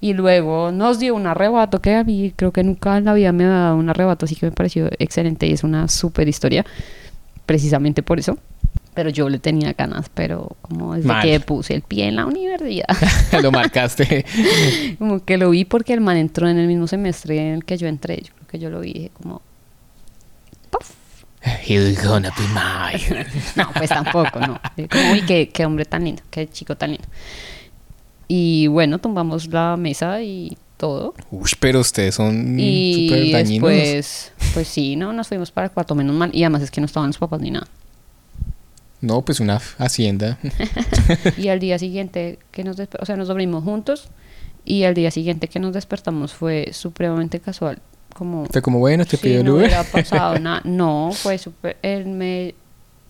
Y 0.00 0.12
luego 0.12 0.70
nos 0.70 0.98
dio 0.98 1.14
un 1.14 1.26
arrebato 1.26 1.80
que 1.80 1.94
a 1.94 2.04
mí 2.04 2.32
creo 2.36 2.52
que 2.52 2.62
nunca 2.62 2.98
en 2.98 3.06
la 3.06 3.14
vida 3.14 3.32
me 3.32 3.44
ha 3.44 3.48
dado 3.48 3.76
un 3.76 3.88
arrebato, 3.88 4.26
así 4.26 4.36
que 4.36 4.46
me 4.46 4.52
pareció 4.52 4.90
excelente 4.98 5.46
y 5.46 5.52
es 5.52 5.64
una 5.64 5.88
súper 5.88 6.28
historia, 6.28 6.66
precisamente 7.46 8.02
por 8.02 8.18
eso. 8.18 8.36
Pero 8.92 9.08
yo 9.10 9.28
le 9.28 9.38
tenía 9.38 9.72
ganas, 9.72 10.10
pero 10.12 10.56
como 10.62 10.94
desde 10.94 11.08
Mal. 11.08 11.22
que 11.22 11.40
puse 11.40 11.74
el 11.74 11.82
pie 11.82 12.08
en 12.08 12.16
la 12.16 12.26
universidad, 12.26 12.86
Lo 13.42 13.50
marcaste. 13.50 14.24
como 14.98 15.24
que 15.24 15.38
lo 15.38 15.50
vi 15.50 15.64
porque 15.64 15.94
el 15.94 16.00
man 16.02 16.16
entró 16.18 16.48
en 16.48 16.58
el 16.58 16.66
mismo 16.66 16.86
semestre 16.86 17.38
en 17.38 17.54
el 17.54 17.64
que 17.64 17.76
yo 17.78 17.88
entré. 17.88 18.16
Yo 18.22 18.32
creo 18.34 18.46
que 18.48 18.58
yo 18.58 18.70
lo 18.70 18.80
vi 18.80 18.92
dije 18.92 19.10
como, 19.20 19.40
¡puf! 20.70 20.92
He's 21.66 22.02
gonna 22.02 22.32
be 22.36 22.46
mine. 22.48 23.26
No, 23.56 23.70
pues 23.72 23.88
tampoco, 23.88 24.40
no. 24.40 24.60
Como, 24.90 25.12
uy, 25.12 25.22
qué, 25.26 25.48
qué 25.48 25.64
hombre 25.64 25.84
tan 25.84 26.04
lindo, 26.04 26.22
qué 26.30 26.48
chico 26.48 26.76
tan 26.76 26.92
lindo. 26.92 27.06
Y 28.28 28.66
bueno, 28.66 28.98
tumbamos 28.98 29.46
la 29.48 29.76
mesa 29.76 30.20
y 30.22 30.56
todo. 30.76 31.14
Uy, 31.30 31.50
pero 31.60 31.80
ustedes 31.80 32.14
son 32.14 32.58
y 32.58 33.08
súper 33.08 33.30
dañinos. 33.30 33.70
después, 33.70 34.32
pues 34.54 34.68
sí, 34.68 34.96
no, 34.96 35.12
nos 35.12 35.28
fuimos 35.28 35.50
para 35.50 35.66
el 35.66 35.72
cuarto, 35.72 35.94
menos 35.94 36.14
mal. 36.14 36.30
Y 36.34 36.42
además 36.42 36.62
es 36.62 36.70
que 36.70 36.80
no 36.80 36.86
estaban 36.86 37.08
los 37.08 37.18
papás 37.18 37.40
ni 37.40 37.50
nada. 37.50 37.68
No, 39.00 39.22
pues 39.22 39.40
una 39.40 39.60
hacienda. 39.78 40.38
Y 41.36 41.48
al 41.48 41.60
día 41.60 41.78
siguiente 41.78 42.38
que 42.50 42.64
nos 42.64 42.76
despertamos, 42.76 43.02
o 43.02 43.06
sea, 43.06 43.16
nos 43.16 43.28
dormimos 43.28 43.62
juntos. 43.62 44.08
Y 44.64 44.82
al 44.82 44.94
día 44.94 45.12
siguiente 45.12 45.46
que 45.46 45.60
nos 45.60 45.72
despertamos 45.72 46.34
fue 46.34 46.70
supremamente 46.72 47.38
casual. 47.38 47.78
Como 48.16 48.46
Fue 48.46 48.62
como, 48.62 48.78
bueno, 48.78 49.04
te 49.04 49.16
si 49.18 49.22
pidió 49.22 49.40
el 49.40 49.44
no 49.44 49.52
Uber. 49.54 49.66
hubiera 49.66 49.84
pasado 49.84 50.38
nada. 50.40 50.62
No, 50.64 51.10
fue 51.12 51.36
súper. 51.38 51.76
Él 51.82 52.06
me, 52.06 52.54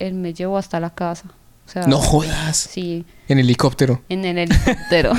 él 0.00 0.14
me 0.14 0.34
llevó 0.34 0.58
hasta 0.58 0.80
la 0.80 0.90
casa. 0.90 1.28
O 1.66 1.68
sea, 1.68 1.86
No 1.86 1.98
jodas. 1.98 2.56
Sí, 2.56 3.04
En 3.28 3.38
helicóptero. 3.38 4.00
en 4.08 4.24
el 4.24 4.38
helicóptero, 4.38 5.12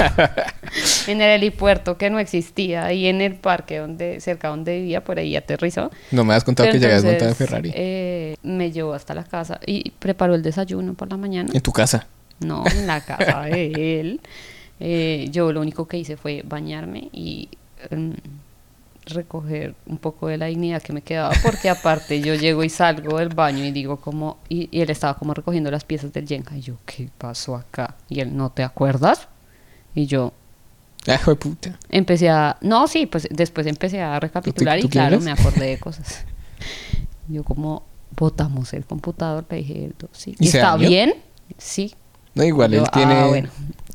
en 1.08 1.22
el 1.22 1.30
helipuerto 1.32 1.98
que 1.98 2.10
no 2.10 2.20
existía 2.20 2.92
y 2.94 3.08
en 3.08 3.20
el 3.22 3.36
parque 3.36 3.80
donde 3.80 4.20
cerca 4.22 4.48
donde 4.50 4.78
vivía 4.80 5.04
por 5.04 5.20
ahí 5.20 5.36
aterrizó. 5.36 5.92
No 6.12 6.24
me 6.24 6.34
has 6.34 6.44
contado 6.46 6.68
Pero 6.70 6.80
que 6.80 6.86
llegas 6.86 7.04
montada 7.04 7.30
en 7.32 7.36
Ferrari. 7.36 7.72
eh, 7.74 8.36
me 8.44 8.72
llevó 8.72 8.94
hasta 8.94 9.14
la 9.14 9.24
casa 9.26 9.60
y 9.66 9.92
preparó 9.92 10.36
el 10.36 10.42
desayuno 10.44 10.94
por 10.94 11.10
la 11.10 11.18
mañana. 11.18 11.50
En 11.54 11.62
tu 11.62 11.72
casa. 11.74 12.08
No, 12.40 12.64
en 12.66 12.88
la 12.88 13.02
casa 13.02 13.42
de 13.44 14.00
él. 14.00 14.22
Eh, 14.80 15.28
yo 15.32 15.52
lo 15.52 15.60
único 15.62 15.88
que 15.88 15.98
hice 15.98 16.16
fue 16.18 16.44
bañarme 16.46 17.10
y 17.12 17.50
em, 17.90 18.14
recoger 19.10 19.76
un 19.86 19.98
poco 19.98 20.28
de 20.28 20.38
la 20.38 20.46
dignidad 20.48 20.82
que 20.82 20.94
me 20.94 21.02
quedaba, 21.02 21.34
porque 21.44 21.70
aparte 21.70 22.22
yo 22.22 22.36
llego 22.36 22.64
y 22.64 22.70
salgo 22.70 23.18
del 23.20 23.30
baño 23.30 23.64
y 23.66 23.72
digo 23.72 23.98
como, 23.98 24.38
y, 24.50 24.70
y 24.72 24.82
él 24.82 24.90
estaba 24.90 25.18
como 25.18 25.34
recogiendo 25.34 25.70
las 25.72 25.84
piezas 25.84 26.14
del 26.14 26.28
Jenga 26.28 26.56
y 26.58 26.62
yo, 26.62 26.76
¿qué 26.86 27.10
pasó 27.18 27.56
acá? 27.56 27.96
Y 28.10 28.20
él, 28.20 28.36
¿no 28.36 28.50
te 28.52 28.64
acuerdas? 28.64 29.28
Y 29.96 30.06
yo, 30.06 30.34
Ah, 31.08 31.16
hijo 31.16 31.32
de 31.32 31.38
puta. 31.38 31.80
empecé 31.90 32.28
a... 32.30 32.58
No, 32.62 32.86
sí, 32.88 33.06
pues 33.06 33.28
después 33.32 33.66
empecé 33.66 34.02
a 34.02 34.20
recapitular 34.20 34.78
¿Tú 34.82 34.88
y 34.88 34.90
claro, 34.90 35.22
me 35.22 35.32
acordé 35.32 35.68
de 35.68 35.80
cosas. 35.80 36.26
Yo 37.30 37.44
como, 37.44 37.84
botamos 38.18 38.74
el 38.74 38.86
computador, 38.86 39.46
le 39.50 39.58
dije, 39.58 39.92
sí. 40.12 40.36
¿Y 40.40 40.48
¿Está 40.48 40.72
dañó? 40.72 40.90
bien? 40.90 41.14
Sí. 41.58 41.96
No, 42.36 42.44
igual, 42.44 42.72
Yo, 42.72 42.80
él 42.80 42.86
"Ah, 42.88 42.92
tiene. 42.92 43.28
bueno". 43.28 43.50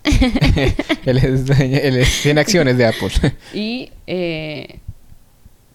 él, 1.05 1.19
es 1.19 1.47
dueño- 1.47 1.79
él 1.83 1.97
es- 1.99 2.23
tiene 2.23 2.41
acciones 2.41 2.77
de 2.79 2.87
Apple. 2.87 3.11
Y, 3.55 3.91
eh, 4.07 4.81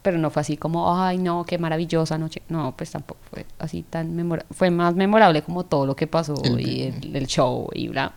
pero 0.08 0.18
no 0.20 0.30
fue 0.30 0.40
así 0.40 0.56
como, 0.56 0.96
ay, 0.98 1.18
no, 1.18 1.44
qué 1.44 1.58
maravillosa 1.58 2.18
noche. 2.18 2.42
No, 2.48 2.74
pues 2.78 2.92
tampoco 2.92 3.20
fue 3.30 3.46
así 3.60 3.84
tan 3.90 4.16
memorable. 4.16 4.48
Fue 4.56 4.72
más 4.72 4.96
memorable 4.96 5.42
como 5.42 5.66
todo 5.66 5.86
lo 5.86 5.98
que 5.98 6.08
pasó 6.08 6.34
El- 6.46 6.62
y 6.66 6.84
el, 6.84 7.14
el 7.14 7.28
show 7.28 7.68
y 7.74 7.90
bla. 7.90 8.14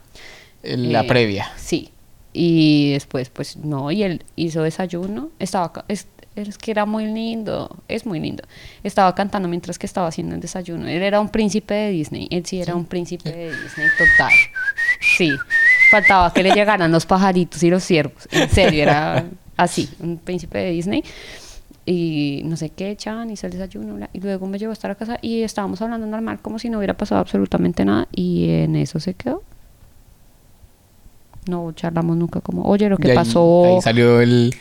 la 0.63 1.01
Eh, 1.01 1.09
previa. 1.09 1.51
Sí. 1.57 1.91
Y 2.33 2.93
después, 2.93 3.29
pues 3.29 3.57
no, 3.57 3.91
y 3.91 4.05
él 4.05 4.23
hizo 4.37 4.63
desayuno. 4.63 5.31
Estaba, 5.41 5.85
es, 5.89 6.07
es 6.37 6.59
que 6.59 6.71
era 6.71 6.87
muy 6.87 7.07
lindo, 7.07 7.77
es 7.89 8.07
muy 8.07 8.21
lindo. 8.21 8.45
Estaba 8.85 9.13
cantando 9.17 9.49
mientras 9.49 9.81
que 9.81 9.87
estaba 9.87 10.07
haciendo 10.07 10.37
el 10.37 10.41
desayuno. 10.41 10.87
Él 10.87 11.03
era 11.03 11.19
un 11.21 11.29
príncipe 11.29 11.75
de 11.75 11.91
Disney. 11.91 12.29
Él 12.31 12.47
sí 12.47 12.61
era 12.61 12.77
un 12.77 12.85
príncipe 12.85 13.33
de 13.33 13.47
Disney 13.51 13.89
total. 13.99 14.33
Sí. 15.19 15.33
Faltaba 15.91 16.33
que 16.33 16.45
le 16.45 16.53
llegaran 16.53 16.93
los 16.93 17.05
pajaritos 17.05 17.61
y 17.65 17.69
los 17.71 17.83
ciervos. 17.83 18.29
En 18.31 18.49
serio, 18.49 18.81
era 18.85 19.25
así, 19.57 19.89
un 19.99 20.19
príncipe 20.19 20.59
de 20.59 20.71
Disney. 20.71 21.03
Y 21.93 22.43
no 22.45 22.57
sé 22.57 22.71
qué, 22.71 22.95
Chan 22.97 23.31
hizo 23.31 23.47
el 23.49 23.53
desayuno. 23.53 23.95
bla, 23.95 24.11
Y 24.13 24.21
luego 24.21 24.47
me 24.47 24.59
llevó 24.59 24.71
a 24.71 24.75
estar 24.75 24.93
a 24.93 24.95
casa 24.95 25.19
y 25.23 25.43
estábamos 25.43 25.83
hablando 25.83 26.07
normal, 26.07 26.39
como 26.41 26.61
si 26.61 26.71
no 26.71 26.79
hubiera 26.79 26.95
pasado 26.97 27.21
absolutamente 27.21 27.85
nada. 27.85 28.07
Y 28.15 28.49
en 28.51 28.77
eso 28.77 29.01
se 29.01 29.15
quedó. 29.15 29.43
No 31.49 31.73
charlamos 31.73 32.17
nunca 32.17 32.41
como, 32.41 32.63
oye, 32.63 32.89
lo 32.89 32.97
Y 32.97 33.03
que 33.03 33.11
ahí- 33.11 33.17
pasó. 33.17 33.65
Ahí 33.65 33.83
salió 33.83 34.21
el. 34.21 34.55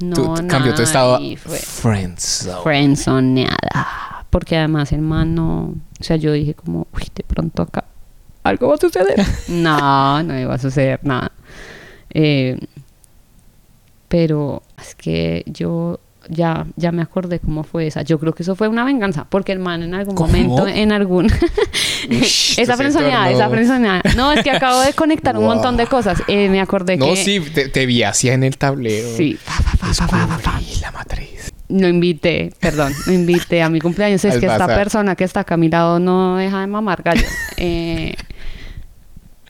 no, 0.00 0.14
tu- 0.14 0.34
tu- 0.34 0.46
cambió 0.46 0.72
tu 0.74 0.82
estado. 0.82 1.18
Friends. 1.36 2.48
friendzoneada. 2.62 4.26
Porque 4.30 4.56
además 4.56 4.92
el 4.92 5.00
man 5.00 5.34
no. 5.34 5.74
O 6.00 6.04
sea, 6.04 6.16
yo 6.16 6.32
dije 6.32 6.54
como, 6.54 6.86
uy, 6.94 7.08
de 7.14 7.24
pronto 7.24 7.62
acá 7.62 7.84
algo 8.44 8.68
va 8.68 8.74
a 8.74 8.78
suceder. 8.78 9.16
no, 9.48 10.22
no 10.22 10.38
iba 10.38 10.54
a 10.54 10.58
suceder 10.58 11.00
nada. 11.02 11.32
Eh, 12.10 12.58
pero 14.08 14.62
es 14.78 14.94
que 14.94 15.42
yo 15.46 15.98
ya, 16.28 16.66
ya 16.76 16.92
me 16.92 17.02
acordé 17.02 17.40
cómo 17.40 17.64
fue 17.64 17.86
esa. 17.86 18.02
Yo 18.02 18.18
creo 18.18 18.34
que 18.34 18.42
eso 18.42 18.54
fue 18.54 18.68
una 18.68 18.84
venganza, 18.84 19.26
porque 19.28 19.52
el 19.52 19.58
man 19.58 19.82
en 19.82 19.94
algún 19.94 20.14
¿Cómo? 20.14 20.28
momento, 20.28 20.66
en 20.68 20.92
algún... 20.92 21.26
Ush, 22.10 22.58
esa 22.58 22.76
friendzoneada, 22.76 23.30
esa 23.30 23.48
friendzoneada. 23.48 24.02
No, 24.16 24.32
es 24.32 24.42
que 24.42 24.50
acabo 24.50 24.80
de 24.80 24.92
conectar 24.92 25.36
un 25.36 25.44
montón 25.44 25.76
de 25.76 25.86
cosas. 25.86 26.22
Eh, 26.28 26.48
me 26.48 26.60
acordé 26.60 26.96
No, 26.96 27.06
que... 27.06 27.16
sí, 27.16 27.40
te, 27.40 27.68
te 27.68 27.86
vi 27.86 28.02
así 28.02 28.28
en 28.28 28.44
el 28.44 28.56
tablero. 28.56 29.08
Sí. 29.16 29.38
Pa, 29.44 29.92
la 30.80 30.90
matriz. 30.92 31.52
Lo 31.68 31.86
invité, 31.86 32.52
perdón, 32.60 32.94
lo 33.06 33.12
invité 33.12 33.62
a 33.62 33.68
mi 33.68 33.78
cumpleaños. 33.80 34.24
Es 34.24 34.34
Al 34.34 34.40
que 34.40 34.46
esta 34.46 34.66
persona 34.66 35.16
que 35.16 35.24
está 35.24 35.40
acá 35.40 35.54
a 35.54 35.58
mi 35.58 35.68
lado 35.68 35.98
no 35.98 36.36
deja 36.36 36.60
de 36.60 36.66
mamar 36.66 37.02
gallo. 37.02 37.26
Eh, 37.58 38.14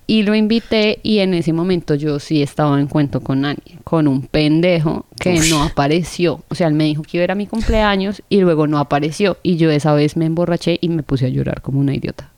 y 0.09 0.23
lo 0.23 0.35
invité 0.35 0.99
y 1.05 1.19
en 1.21 1.35
ese 1.35 1.53
momento 1.53 1.95
yo 1.95 2.19
sí 2.19 2.43
estaba 2.43 2.81
en 2.81 2.87
cuento 2.89 3.21
con 3.21 3.45
alguien, 3.45 3.79
con 3.85 4.09
un 4.09 4.23
pendejo 4.23 5.07
que 5.21 5.39
no 5.51 5.63
apareció. 5.63 6.43
O 6.49 6.55
sea, 6.57 6.67
él 6.67 6.75
me 6.75 6.85
dijo 6.85 7.03
que 7.03 7.19
iba 7.19 7.23
a 7.23 7.27
ir 7.27 7.31
a 7.31 7.35
mi 7.37 7.47
cumpleaños 7.47 8.23
y 8.29 8.41
luego 8.41 8.67
no 8.67 8.79
apareció. 8.79 9.37
Y 9.43 9.57
yo 9.59 9.71
esa 9.71 9.93
vez 9.95 10.17
me 10.17 10.25
emborraché 10.27 10.79
y 10.81 10.89
me 10.89 11.03
puse 11.05 11.27
a 11.27 11.29
llorar 11.29 11.61
como 11.63 11.79
una 11.79 11.95
idiota. 11.95 12.31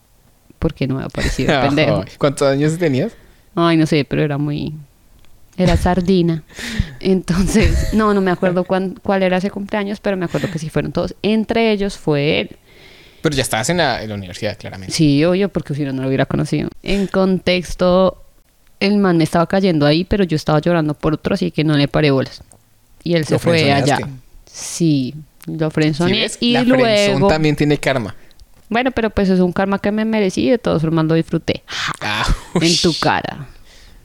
Porque 0.59 0.85
no 0.85 0.95
había 0.95 1.07
aparecido 1.07 1.53
el 1.53 1.61
pendejo. 1.67 2.03
¿Cuántos 2.19 2.47
años 2.47 2.77
tenías? 2.77 3.13
Ay, 3.55 3.77
no 3.77 3.85
sé, 3.87 4.05
pero 4.05 4.21
era 4.21 4.37
muy... 4.37 4.73
Era 5.57 5.75
sardina. 5.77 6.43
Entonces, 6.99 7.93
no, 7.93 8.13
no 8.13 8.21
me 8.21 8.31
acuerdo 8.31 8.63
cuán- 8.63 8.99
cuál 9.01 9.23
era 9.23 9.37
ese 9.37 9.49
cumpleaños, 9.49 9.99
pero 9.99 10.17
me 10.17 10.25
acuerdo 10.25 10.49
que 10.51 10.59
sí 10.59 10.69
fueron 10.69 10.91
todos. 10.91 11.15
Entre 11.23 11.71
ellos 11.71 11.97
fue 11.97 12.41
él. 12.41 12.49
Pero 13.21 13.35
ya 13.35 13.41
estabas 13.41 13.69
en 13.69 13.77
la, 13.77 14.01
en 14.01 14.09
la 14.09 14.15
universidad, 14.15 14.57
claramente. 14.57 14.93
Sí, 14.93 15.23
obvio, 15.25 15.49
porque 15.49 15.75
si 15.75 15.83
no, 15.83 15.93
no 15.93 16.01
lo 16.01 16.07
hubiera 16.07 16.25
conocido. 16.25 16.69
En 16.83 17.07
contexto, 17.07 18.23
el 18.79 18.97
man 18.97 19.17
me 19.17 19.23
estaba 19.23 19.45
cayendo 19.47 19.85
ahí, 19.85 20.03
pero 20.05 20.23
yo 20.23 20.35
estaba 20.35 20.59
llorando 20.59 20.93
por 20.93 21.13
otro, 21.13 21.33
así 21.35 21.51
que 21.51 21.63
no 21.63 21.77
le 21.77 21.87
paré 21.87 22.11
bolas. 22.11 22.43
Y 23.03 23.15
él 23.15 23.25
se 23.25 23.33
¿Lo 23.35 23.39
fue 23.39 23.71
allá. 23.71 23.99
Sí, 24.45 25.15
lo 25.45 25.69
¿Sí 25.69 25.73
frenzoneé. 25.73 26.21
ves? 26.21 26.37
y 26.39 26.53
la 26.53 26.63
luego... 26.63 27.27
también 27.27 27.55
tiene 27.55 27.77
karma. 27.77 28.15
Bueno, 28.69 28.91
pero 28.91 29.09
pues 29.09 29.27
es 29.29 29.39
un 29.39 29.51
karma 29.51 29.79
que 29.79 29.91
me 29.91 30.05
merecí 30.05 30.45
y 30.47 30.49
de 30.51 30.57
todos 30.57 30.81
formas 30.81 31.05
lo 31.05 31.13
disfruté. 31.15 31.63
Ah, 32.01 32.25
En 32.61 32.77
tu 32.81 32.93
cara. 32.99 33.47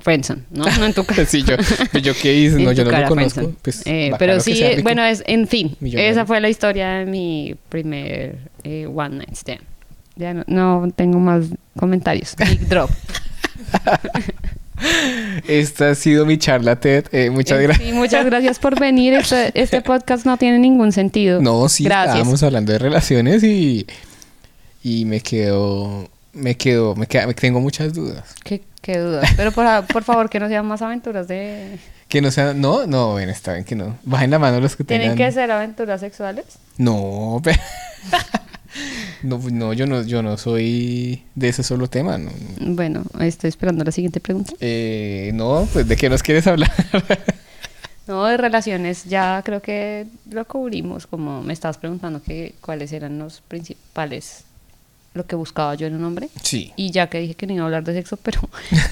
Friendzone, 0.07 0.43
¿no? 0.53 0.65
No 0.79 0.87
en 0.87 0.95
tu 0.95 1.03
cara. 1.07 1.27
sí, 1.27 1.43
yo, 1.43 1.57
pues 1.91 2.05
yo 2.05 2.13
qué 2.15 2.33
hice, 2.33 2.59
no, 2.63 2.71
yo 2.71 2.85
no 2.85 2.93
lo 2.97 3.09
conozco. 3.09 3.53
Pues, 3.61 3.83
Eh, 3.87 4.13
pero 4.21 4.39
sí, 4.39 4.63
bueno, 4.85 5.05
es, 5.05 5.25
en 5.27 5.49
fin, 5.49 5.77
Millonario. 5.81 6.13
esa 6.13 6.25
fue 6.27 6.41
la 6.41 6.49
historia 6.49 6.91
de 6.99 7.07
mi 7.07 7.57
primer 7.69 8.39
eh, 8.63 8.87
One 8.87 9.17
Night 9.17 9.33
Stand. 9.35 9.63
Ya 10.15 10.33
no, 10.33 10.45
no 10.47 10.89
tengo 10.95 11.19
más 11.19 11.47
comentarios. 11.77 12.37
Big 12.39 12.69
drop. 12.69 12.89
Esta 15.49 15.91
ha 15.91 15.95
sido 15.97 16.25
mi 16.25 16.39
charla, 16.39 16.77
Ted. 16.79 17.07
Eh, 17.11 17.31
muchas 17.31 17.61
gracias. 17.61 17.89
sí, 17.89 17.93
muchas 17.93 18.25
gracias 18.27 18.59
por 18.61 18.79
venir. 18.79 19.15
Este, 19.15 19.51
este 19.61 19.81
podcast 19.81 20.25
no 20.25 20.37
tiene 20.37 20.59
ningún 20.61 20.93
sentido. 20.93 21.41
No, 21.43 21.69
sí, 21.69 21.83
gracias. 21.85 22.15
estábamos 22.17 22.43
hablando 22.45 22.73
de 22.73 22.79
relaciones 22.79 23.43
y, 23.43 23.87
y 24.85 25.05
me 25.07 25.21
quedo, 25.21 26.09
me 26.37 26.57
quedo, 26.57 26.95
me 26.95 27.07
queda- 27.07 27.27
me 27.27 27.35
tengo 27.35 27.61
muchas 27.61 27.93
dudas. 27.95 28.35
Qué, 28.45 28.63
qué 28.83 28.99
dudas. 28.99 29.29
Pero 29.37 29.53
por, 29.53 29.67
por 29.93 30.05
favor, 30.05 30.29
que 30.31 30.39
no 30.41 30.49
sean 30.49 30.67
más 30.67 30.83
aventuras 30.83 31.27
de... 31.29 31.79
Que 32.09 32.21
no 32.21 32.31
sean, 32.31 32.61
no, 32.61 32.87
no, 32.87 33.13
bueno, 33.13 33.33
está 33.33 33.55
bien 33.55 33.65
que 33.65 33.75
no. 33.75 33.99
Bajen 34.05 34.31
la 34.31 34.39
mano 34.39 34.61
los 34.61 34.77
que 34.77 34.85
¿Tienen 34.85 35.11
tengan. 35.13 35.29
que 35.29 35.33
ser 35.35 35.51
aventuras 35.51 36.01
sexuales? 36.01 36.45
No, 36.79 37.41
pe- 37.45 37.59
no, 39.23 39.39
no, 39.51 39.73
yo 39.73 39.87
no, 39.87 40.03
yo 40.03 40.23
no 40.23 40.37
soy 40.37 41.25
de 41.35 41.49
ese 41.49 41.63
solo 41.63 41.89
tema, 41.89 42.19
no. 42.19 42.31
Bueno, 42.61 43.03
estoy 43.21 43.49
esperando 43.49 43.83
la 43.85 43.91
siguiente 43.93 44.21
pregunta. 44.21 44.53
Eh, 44.61 45.31
no, 45.35 45.67
pues 45.73 45.89
de 45.89 45.97
qué 45.97 46.09
nos 46.09 46.23
quieres 46.23 46.47
hablar. 46.47 46.71
No, 48.09 48.25
de 48.27 48.37
relaciones, 48.37 49.03
ya 49.07 49.43
creo 49.45 49.61
que 49.61 50.07
lo 50.31 50.45
cubrimos, 50.45 51.09
como 51.09 51.43
me 51.43 51.53
estabas 51.53 51.77
preguntando 51.79 52.23
que 52.23 52.55
cuáles 52.61 52.93
eran 52.93 53.19
los 53.19 53.41
principales, 53.41 54.45
lo 55.17 55.27
que 55.27 55.37
buscaba 55.37 55.75
yo 55.75 55.87
en 55.87 55.95
un 55.95 56.05
hombre. 56.05 56.29
sí. 56.43 56.73
Y 56.77 56.91
ya 56.91 57.09
que 57.09 57.21
dije 57.21 57.35
que 57.35 57.47
no 57.47 57.55
iba 57.55 57.63
a 57.63 57.67
hablar 57.67 57.85
de 57.85 57.95
sexo, 57.95 58.17
pero 58.23 58.41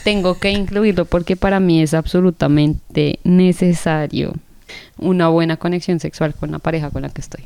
tengo 0.03 0.39
que 0.39 0.51
incluirlo 0.51 1.05
porque 1.05 1.37
para 1.37 1.61
mí 1.61 1.83
es 1.83 1.95
absolutamente 1.95 3.19
necesario 3.25 4.35
una 4.99 5.29
buena 5.29 5.57
conexión 5.57 6.01
sexual 6.01 6.35
con 6.35 6.51
la 6.51 6.59
pareja 6.59 6.91
con 6.91 7.03
la 7.03 7.09
que 7.11 7.21
estoy. 7.21 7.45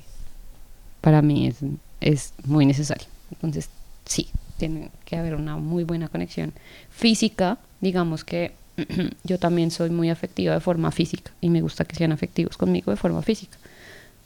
Para 1.00 1.22
mí 1.22 1.46
es, 1.46 1.56
es 2.00 2.32
muy 2.44 2.66
necesario. 2.66 3.06
Entonces, 3.30 3.68
sí, 4.04 4.28
tiene 4.56 4.90
que 5.04 5.16
haber 5.16 5.34
una 5.34 5.56
muy 5.56 5.84
buena 5.84 6.08
conexión 6.08 6.52
física. 6.90 7.58
Digamos 7.80 8.24
que 8.24 8.52
yo 9.24 9.38
también 9.38 9.70
soy 9.70 9.90
muy 9.90 10.10
afectiva 10.10 10.54
de 10.54 10.60
forma 10.60 10.90
física 10.90 11.32
y 11.40 11.48
me 11.48 11.62
gusta 11.62 11.84
que 11.84 11.96
sean 11.96 12.12
afectivos 12.12 12.56
conmigo 12.56 12.90
de 12.90 12.96
forma 12.96 13.22
física. 13.22 13.58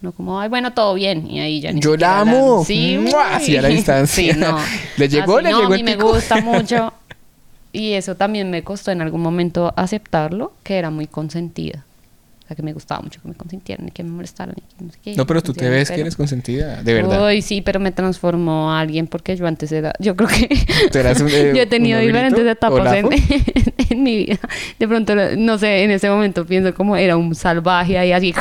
No 0.03 0.11
como, 0.13 0.41
ay, 0.41 0.49
bueno, 0.49 0.73
todo 0.73 0.95
bien. 0.95 1.31
Y 1.31 1.41
ahí 1.41 1.61
ya 1.61 1.73
ni 1.73 1.81
Yo 1.81 1.97
la 1.97 2.21
amo. 2.21 2.65
Sí. 2.65 2.99
Así 3.31 3.57
a 3.57 3.63
la 3.63 3.69
distancia. 3.69 4.35
Sí, 4.35 4.39
no. 4.39 4.59
¿Le 4.97 5.09
llegó? 5.09 5.37
Así, 5.39 5.45
¿Le 5.45 5.51
no, 5.53 5.61
llegó 5.61 5.73
a 5.73 5.77
el 5.77 5.85
mí 5.85 5.91
me 5.91 5.97
gusta 5.97 6.41
mucho. 6.41 6.93
Y 7.75 7.95
eso 7.95 8.17
también 8.17 8.51
me 8.51 8.63
costó 8.63 8.91
en 8.91 9.01
algún 9.01 9.23
momento 9.23 9.73
aceptarlo, 9.77 10.53
que 10.63 10.77
era 10.77 10.91
muy 10.91 11.07
consentida. 11.07 11.87
O 12.45 12.47
sea, 12.47 12.55
que 12.55 12.63
me 12.63 12.75
gustaba 12.75 13.01
mucho 13.01 13.23
que 13.23 13.29
me 13.29 13.35
consintieran 13.35 13.89
y 13.89 13.91
que 13.93 14.03
me 14.03 14.11
molestaran. 14.11 14.55
Y 14.59 14.61
que 14.61 14.85
no, 14.85 14.93
sé 14.93 14.99
qué, 15.03 15.17
No, 15.17 15.27
pero 15.27 15.43
tú 15.43 15.55
te 15.55 15.71
ves 15.71 15.91
que 15.91 16.03
eres 16.03 16.15
consentida, 16.15 16.83
de 16.83 16.93
verdad. 16.93 17.27
Uy, 17.27 17.41
sí, 17.41 17.63
pero 17.63 17.81
me 17.81 17.91
transformó 17.91 18.73
a 18.73 18.81
alguien 18.81 19.07
porque 19.07 19.35
yo 19.37 19.47
antes 19.47 19.73
era. 19.73 19.95
Yo 20.01 20.15
creo 20.17 20.29
que. 20.29 20.49
¿Tú 20.93 20.99
eras 20.99 21.19
un, 21.23 21.29
eh, 21.33 21.53
yo 21.55 21.63
he 21.63 21.67
tenido 21.67 21.99
diferentes 21.99 22.47
etapas 22.47 22.95
en, 22.95 23.09
en 23.89 24.03
mi 24.03 24.19
vida. 24.19 24.39
De 24.79 24.87
pronto, 24.87 25.15
no 25.39 25.57
sé, 25.57 25.85
en 25.85 25.93
ese 25.93 26.11
momento 26.11 26.45
pienso 26.45 26.75
como 26.75 26.95
era 26.97 27.17
un 27.17 27.35
salvaje 27.35 27.97
ahí 27.97 28.13
así. 28.13 28.35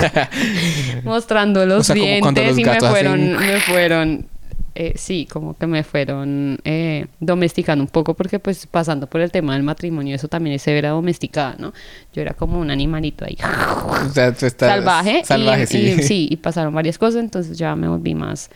mostrando 1.04 1.64
los 1.66 1.80
O 1.80 1.84
sea, 1.84 1.94
dientes 1.94 2.46
los 2.48 2.58
y 2.58 2.64
me 2.64 2.80
fueron, 2.80 3.20
hacen- 3.20 3.38
me 3.52 3.60
fueron, 3.60 4.26
eh, 4.74 4.92
sí, 4.96 5.26
como 5.30 5.56
que 5.56 5.66
me 5.66 5.82
fueron 5.82 6.58
eh, 6.64 7.06
domesticando 7.18 7.82
un 7.84 7.88
poco 7.88 8.14
porque 8.14 8.38
pues 8.38 8.66
pasando 8.66 9.06
por 9.08 9.20
el 9.20 9.30
tema 9.32 9.54
del 9.54 9.62
matrimonio 9.62 10.14
eso 10.14 10.28
también 10.28 10.56
es 10.56 10.62
severa 10.62 10.90
domesticada, 10.90 11.56
¿no? 11.58 11.72
Yo 12.12 12.22
era 12.22 12.34
como 12.34 12.58
un 12.60 12.70
animalito 12.70 13.24
ahí 13.24 13.36
O 14.06 14.08
sea, 14.10 14.32
tú 14.32 14.46
estás 14.46 14.70
salvaje, 14.70 15.22
Salvaje, 15.24 15.64
y, 15.64 15.66
sí. 15.66 15.78
y- 15.98 16.02
sí, 16.02 16.28
y 16.30 16.36
pasaron 16.36 16.72
varias 16.74 16.98
cosas, 16.98 17.20
entonces 17.22 17.58
ya 17.58 17.74
me 17.76 17.88
volví 17.88 18.14
más, 18.14 18.50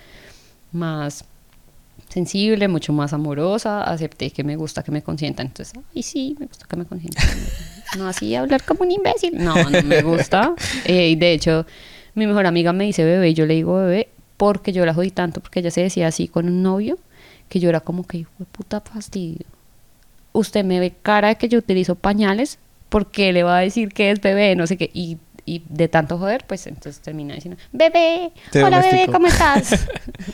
más 0.73 1.25
sensible, 2.09 2.69
mucho 2.69 2.93
más 2.93 3.13
amorosa, 3.13 3.83
acepté 3.83 4.31
que 4.31 4.45
me 4.45 4.55
gusta 4.55 4.85
que 4.85 4.93
me 4.93 5.03
consientan, 5.03 5.47
entonces, 5.47 5.75
ay 5.97 6.03
sí, 6.03 6.37
me 6.39 6.47
gusta 6.47 6.65
que 6.69 6.77
me 6.77 6.85
consientan, 6.85 7.25
no 7.99 8.09
así 8.09 8.35
hablar 8.35 8.63
como 8.65 8.83
un 8.83 8.91
imbécil, 8.91 9.43
no, 9.43 9.55
no 9.71 9.83
me 9.83 10.03
gusta, 10.03 10.55
Eh, 10.85 11.11
y 11.11 11.17
de 11.17 11.33
hecho, 11.33 11.67
mi 12.15 12.27
mejor 12.27 12.47
amiga 12.47 12.73
me 12.73 12.85
dice 12.85 13.05
bebé, 13.05 13.31
y 13.31 13.35
yo 13.35 13.47
le 13.47 13.55
digo 13.55 13.77
bebé, 13.77 14.09
porque 14.37 14.73
yo 14.73 14.85
la 14.85 14.95
jodí 14.95 15.11
tanto, 15.11 15.41
porque 15.41 15.61
ella 15.61 15.71
se 15.71 15.83
decía 15.83 16.09
así 16.09 16.29
con 16.29 16.47
un 16.47 16.63
novio, 16.63 16.99
que 17.49 17.61
yo 17.61 17.69
era 17.69 17.81
como 17.81 18.07
que, 18.07 18.19
hijo 18.19 18.33
de 18.39 18.45
puta 18.47 18.81
fastidio, 18.81 19.47
usted 20.33 20.65
me 20.65 20.81
ve 20.81 20.93
cara 21.03 21.29
de 21.29 21.37
que 21.37 21.49
yo 21.49 21.59
utilizo 21.59 21.95
pañales 21.95 22.59
¿por 22.95 23.11
qué 23.11 23.33
le 23.33 23.43
va 23.43 23.59
a 23.59 23.61
decir 23.61 23.89
que 23.89 24.13
es 24.13 24.21
bebé? 24.21 24.55
No 24.55 24.69
sé 24.69 24.77
qué. 24.77 24.89
Y, 24.95 25.19
y 25.45 25.65
de 25.69 25.89
tanto 25.89 26.17
joder, 26.17 26.45
pues 26.47 26.65
entonces 26.69 27.03
termina 27.03 27.35
diciendo, 27.35 27.61
bebé, 27.73 28.31
Te 28.53 28.63
hola 28.63 28.79
bebé. 28.81 29.07
¿cómo 29.11 29.27
estás? 29.27 29.85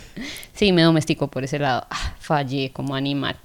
sí, 0.52 0.70
me 0.70 0.82
domesticó 0.82 1.28
por 1.28 1.42
ese 1.42 1.58
lado. 1.58 1.86
Ah, 1.88 2.14
fallé 2.18 2.70
como 2.70 2.94
animal. 2.94 3.36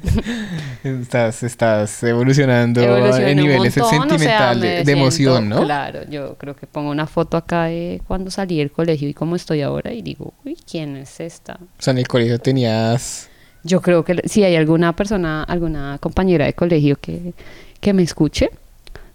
Estás, 0.84 1.42
estás 1.42 2.02
evolucionando 2.02 2.80
Evolucioné 2.82 3.30
en 3.30 3.36
niveles 3.36 3.76
montón, 3.76 4.00
o 4.00 4.18
sea, 4.18 4.18
sentimental 4.18 4.60
me 4.60 4.84
de, 4.84 4.92
emoción, 4.92 5.48
¿no? 5.48 5.62
Claro, 5.62 6.00
yo 6.08 6.36
creo 6.36 6.56
que 6.56 6.66
pongo 6.66 6.90
una 6.90 7.06
foto 7.06 7.36
acá 7.36 7.64
de 7.64 8.00
cuando 8.06 8.30
salí 8.30 8.58
del 8.58 8.70
colegio 8.70 9.08
y 9.08 9.14
cómo 9.14 9.36
estoy 9.36 9.62
ahora 9.62 9.92
y 9.92 10.02
digo, 10.02 10.32
uy, 10.44 10.56
¿quién 10.68 10.96
es 10.96 11.20
esta? 11.20 11.54
O 11.54 11.82
sea, 11.82 11.92
en 11.92 11.98
el 11.98 12.08
colegio 12.08 12.38
tenías... 12.38 13.28
Yo 13.64 13.80
creo 13.80 14.04
que 14.04 14.28
si 14.28 14.42
hay 14.42 14.56
alguna 14.56 14.94
persona, 14.96 15.44
alguna 15.44 15.98
compañera 16.00 16.46
de 16.46 16.52
colegio 16.52 16.96
que, 17.00 17.32
que 17.80 17.92
me 17.92 18.02
escuche, 18.02 18.50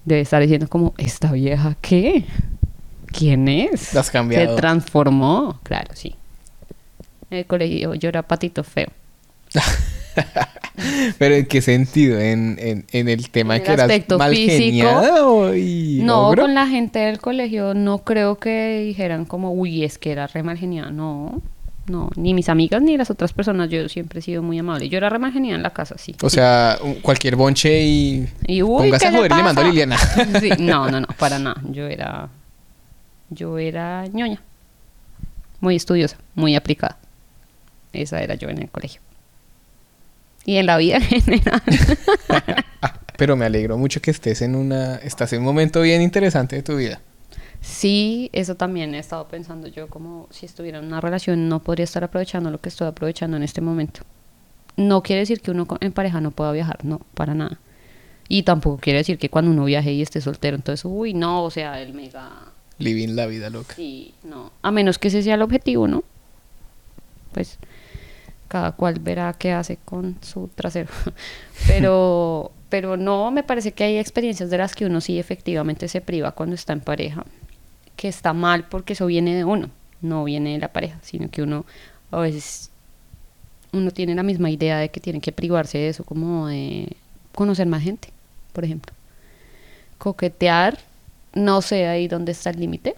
debe 0.06 0.22
estar 0.22 0.42
diciendo 0.42 0.68
como, 0.70 0.94
¿esta 0.98 1.32
vieja 1.34 1.76
qué? 1.82 2.24
¿Quién 3.08 3.48
es? 3.50 3.94
La 3.94 4.02
has 4.02 4.10
cambiado. 4.10 4.56
Se 4.56 4.62
transformó, 4.62 5.60
claro, 5.64 5.92
sí. 5.94 6.16
En 7.30 7.40
el 7.40 7.46
colegio 7.46 7.94
yo 7.96 8.08
era 8.08 8.22
patito 8.22 8.64
feo. 8.64 8.88
¿Pero 11.18 11.36
en 11.36 11.46
qué 11.48 11.62
sentido? 11.62 12.20
¿En, 12.20 12.58
en, 12.60 12.86
en 12.92 13.10
el 13.10 13.30
tema 13.30 13.56
En 13.56 13.62
el 13.62 13.66
que 13.68 13.74
aspecto 13.82 14.18
mal 14.20 14.34
físico. 14.36 15.56
y 15.56 16.02
No, 16.04 16.28
ogro? 16.28 16.44
con 16.44 16.54
la 16.54 16.68
gente 16.68 17.00
del 17.00 17.20
colegio 17.20 17.74
no 17.74 18.00
creo 18.00 18.38
que 18.38 18.82
dijeran 18.86 19.26
como, 19.26 19.52
uy, 19.54 19.84
es 19.84 19.98
que 19.98 20.12
era 20.12 20.28
re 20.28 20.44
mal 20.44 20.58
genial. 20.58 20.96
No, 20.96 21.42
no, 21.88 22.10
ni 22.16 22.34
mis 22.34 22.50
amigas 22.50 22.82
ni 22.82 22.96
las 22.98 23.10
otras 23.10 23.34
personas. 23.34 23.70
Yo 23.70 23.90
siempre 23.90 24.20
he 24.20 24.22
sido 24.22 24.44
muy 24.44 24.60
amable. 24.60 24.88
Yo 24.90 24.98
era 24.98 25.10
re 25.10 25.18
mal 25.20 25.34
genial 25.34 25.56
en 25.56 25.64
la 25.64 25.72
casa, 25.72 25.96
sí. 25.98 26.16
O 26.22 26.30
sea, 26.30 26.78
cualquier 27.02 27.36
bonche 27.36 27.82
y... 27.84 28.28
Y 28.46 28.62
uy, 28.62 28.84
Póngase 28.90 29.06
¿qué 29.10 29.16
a 29.16 29.18
joder 29.18 29.32
y 29.32 29.36
le 29.36 29.44
mando 29.44 29.62
a? 29.62 29.64
Liliana. 29.64 29.98
Sí, 30.40 30.50
no, 30.60 30.90
no, 30.92 31.02
no, 31.02 31.08
para 31.18 31.40
nada. 31.40 31.60
Yo 31.72 31.88
era, 31.88 32.30
yo 33.30 33.58
era 33.58 34.06
ñoña, 34.08 34.42
muy 35.60 35.76
estudiosa, 35.76 36.18
muy 36.36 36.56
aplicada. 36.56 36.98
Esa 37.94 38.22
era 38.22 38.36
yo 38.36 38.48
en 38.50 38.60
el 38.62 38.70
colegio. 38.70 39.02
Y 40.48 40.56
en 40.56 40.66
la 40.66 40.78
vida 40.78 40.96
en 40.96 41.02
general. 41.04 41.62
Pero 43.18 43.36
me 43.36 43.46
alegro 43.46 43.78
mucho 43.78 44.02
que 44.02 44.12
estés 44.12 44.42
en 44.42 44.56
una... 44.56 44.96
Estás 44.96 45.34
en 45.34 45.40
un 45.40 45.46
momento 45.46 45.82
bien 45.82 46.02
interesante 46.02 46.56
de 46.56 46.64
tu 46.64 46.78
vida. 46.78 47.02
Sí, 47.60 48.30
eso 48.32 48.56
también 48.56 48.96
he 48.96 49.00
estado 49.00 49.28
pensando 49.28 49.68
yo, 49.68 49.90
como 49.90 50.30
si 50.32 50.46
estuviera 50.46 50.80
en 50.80 50.86
una 50.86 51.02
relación, 51.02 51.50
no 51.50 51.60
podría 51.60 51.84
estar 51.84 52.02
aprovechando 52.06 52.50
lo 52.50 52.62
que 52.62 52.70
estoy 52.70 52.88
aprovechando 52.88 53.36
en 53.36 53.44
este 53.44 53.60
momento. 53.60 54.02
No 54.78 55.04
quiere 55.04 55.20
decir 55.20 55.42
que 55.42 55.52
uno 55.52 55.68
en 55.82 55.92
pareja 55.92 56.22
no 56.22 56.32
pueda 56.32 56.54
viajar, 56.54 56.86
no, 56.86 57.02
para 57.14 57.34
nada. 57.34 57.60
Y 58.30 58.44
tampoco 58.44 58.78
quiere 58.78 59.00
decir 59.00 59.18
que 59.18 59.30
cuando 59.30 59.52
uno 59.52 59.66
viaje 59.66 59.92
y 59.92 60.02
esté 60.02 60.22
soltero, 60.22 60.56
entonces, 60.56 60.86
uy, 60.86 61.14
no, 61.14 61.44
o 61.44 61.52
sea, 61.52 61.82
el 61.82 61.94
mega... 61.94 62.54
Living 62.78 63.18
la 63.18 63.26
vida 63.26 63.50
loca. 63.50 63.76
Sí, 63.76 64.14
no. 64.24 64.54
A 64.62 64.72
menos 64.72 64.98
que 64.98 65.10
ese 65.10 65.24
sea 65.24 65.36
el 65.36 65.42
objetivo, 65.42 65.90
¿no? 65.90 66.06
Pues 67.34 67.60
cada 68.48 68.72
cual 68.72 69.00
verá 69.00 69.34
qué 69.34 69.52
hace 69.52 69.78
con 69.78 70.18
su 70.22 70.50
trasero. 70.56 70.90
Pero, 71.68 72.52
pero 72.70 72.98
no, 72.98 73.32
me 73.32 73.44
parece 73.44 73.72
que 73.72 73.84
hay 73.84 73.98
experiencias 73.98 74.50
de 74.50 74.58
las 74.58 74.76
que 74.76 74.86
uno 74.86 75.02
sí 75.02 75.20
efectivamente 75.20 75.88
se 75.88 76.02
priva 76.02 76.32
cuando 76.32 76.56
está 76.56 76.72
en 76.74 76.82
pareja, 76.82 77.26
que 77.96 78.08
está 78.08 78.32
mal 78.34 78.66
porque 78.70 78.94
eso 78.94 79.08
viene 79.08 79.36
de 79.36 79.44
uno, 79.44 79.70
no 80.02 80.24
viene 80.24 80.54
de 80.54 80.60
la 80.60 80.68
pareja, 80.68 81.00
sino 81.02 81.30
que 81.30 81.42
uno 81.42 81.66
a 82.12 82.20
veces 82.20 82.70
uno 83.74 83.92
tiene 83.92 84.16
la 84.16 84.24
misma 84.24 84.50
idea 84.50 84.78
de 84.78 84.90
que 84.90 85.00
tiene 85.00 85.20
que 85.20 85.32
privarse 85.32 85.78
de 85.78 85.90
eso, 85.90 86.04
como 86.04 86.48
de 86.48 86.96
conocer 87.34 87.68
más 87.68 87.84
gente, 87.84 88.10
por 88.54 88.64
ejemplo. 88.64 88.94
Coquetear, 89.98 90.78
no 91.34 91.62
sé 91.62 91.88
ahí 91.88 92.08
dónde 92.08 92.32
está 92.34 92.50
el 92.52 92.60
límite, 92.60 92.96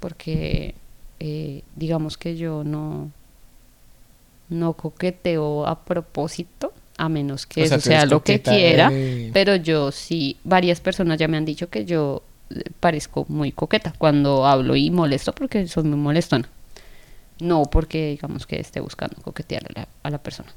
porque 0.00 0.74
eh, 1.20 1.62
digamos 1.76 2.16
que 2.16 2.36
yo 2.36 2.64
no, 2.64 3.10
no 4.54 4.72
coqueteo 4.74 5.66
a 5.66 5.84
propósito, 5.84 6.72
a 6.96 7.08
menos 7.08 7.46
que 7.46 7.62
O 7.62 7.64
eso 7.64 7.80
sea 7.80 8.06
lo 8.06 8.22
que 8.22 8.40
quiera, 8.40 8.90
de- 8.90 9.30
pero 9.32 9.56
yo 9.56 9.90
sí, 9.92 10.38
varias 10.44 10.80
personas 10.80 11.18
ya 11.18 11.28
me 11.28 11.36
han 11.36 11.44
dicho 11.44 11.68
que 11.68 11.84
yo 11.84 12.22
eh, 12.50 12.62
parezco 12.80 13.26
muy 13.28 13.52
coqueta 13.52 13.92
cuando 13.98 14.46
hablo 14.46 14.76
y 14.76 14.90
molesto 14.90 15.32
porque 15.34 15.66
soy 15.68 15.84
muy 15.84 15.98
molestona. 15.98 16.48
No 17.40 17.64
porque 17.64 18.10
digamos 18.10 18.46
que 18.46 18.60
esté 18.60 18.80
buscando 18.80 19.16
coquetear 19.22 19.64
a 19.68 19.80
la, 19.80 19.88
a 20.04 20.10
la 20.10 20.18
persona. 20.18 20.50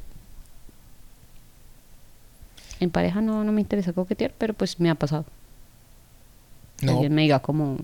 En 2.80 2.92
pareja 2.92 3.22
no, 3.22 3.44
no 3.44 3.52
me 3.52 3.62
interesa 3.62 3.94
coquetear, 3.94 4.32
pero 4.38 4.54
pues 4.54 4.80
me 4.80 4.90
ha 4.90 4.96
pasado. 4.96 5.26
No, 6.84 6.94
Alguien 6.94 7.16
me 7.16 7.24
diga 7.24 7.40
como, 7.40 7.78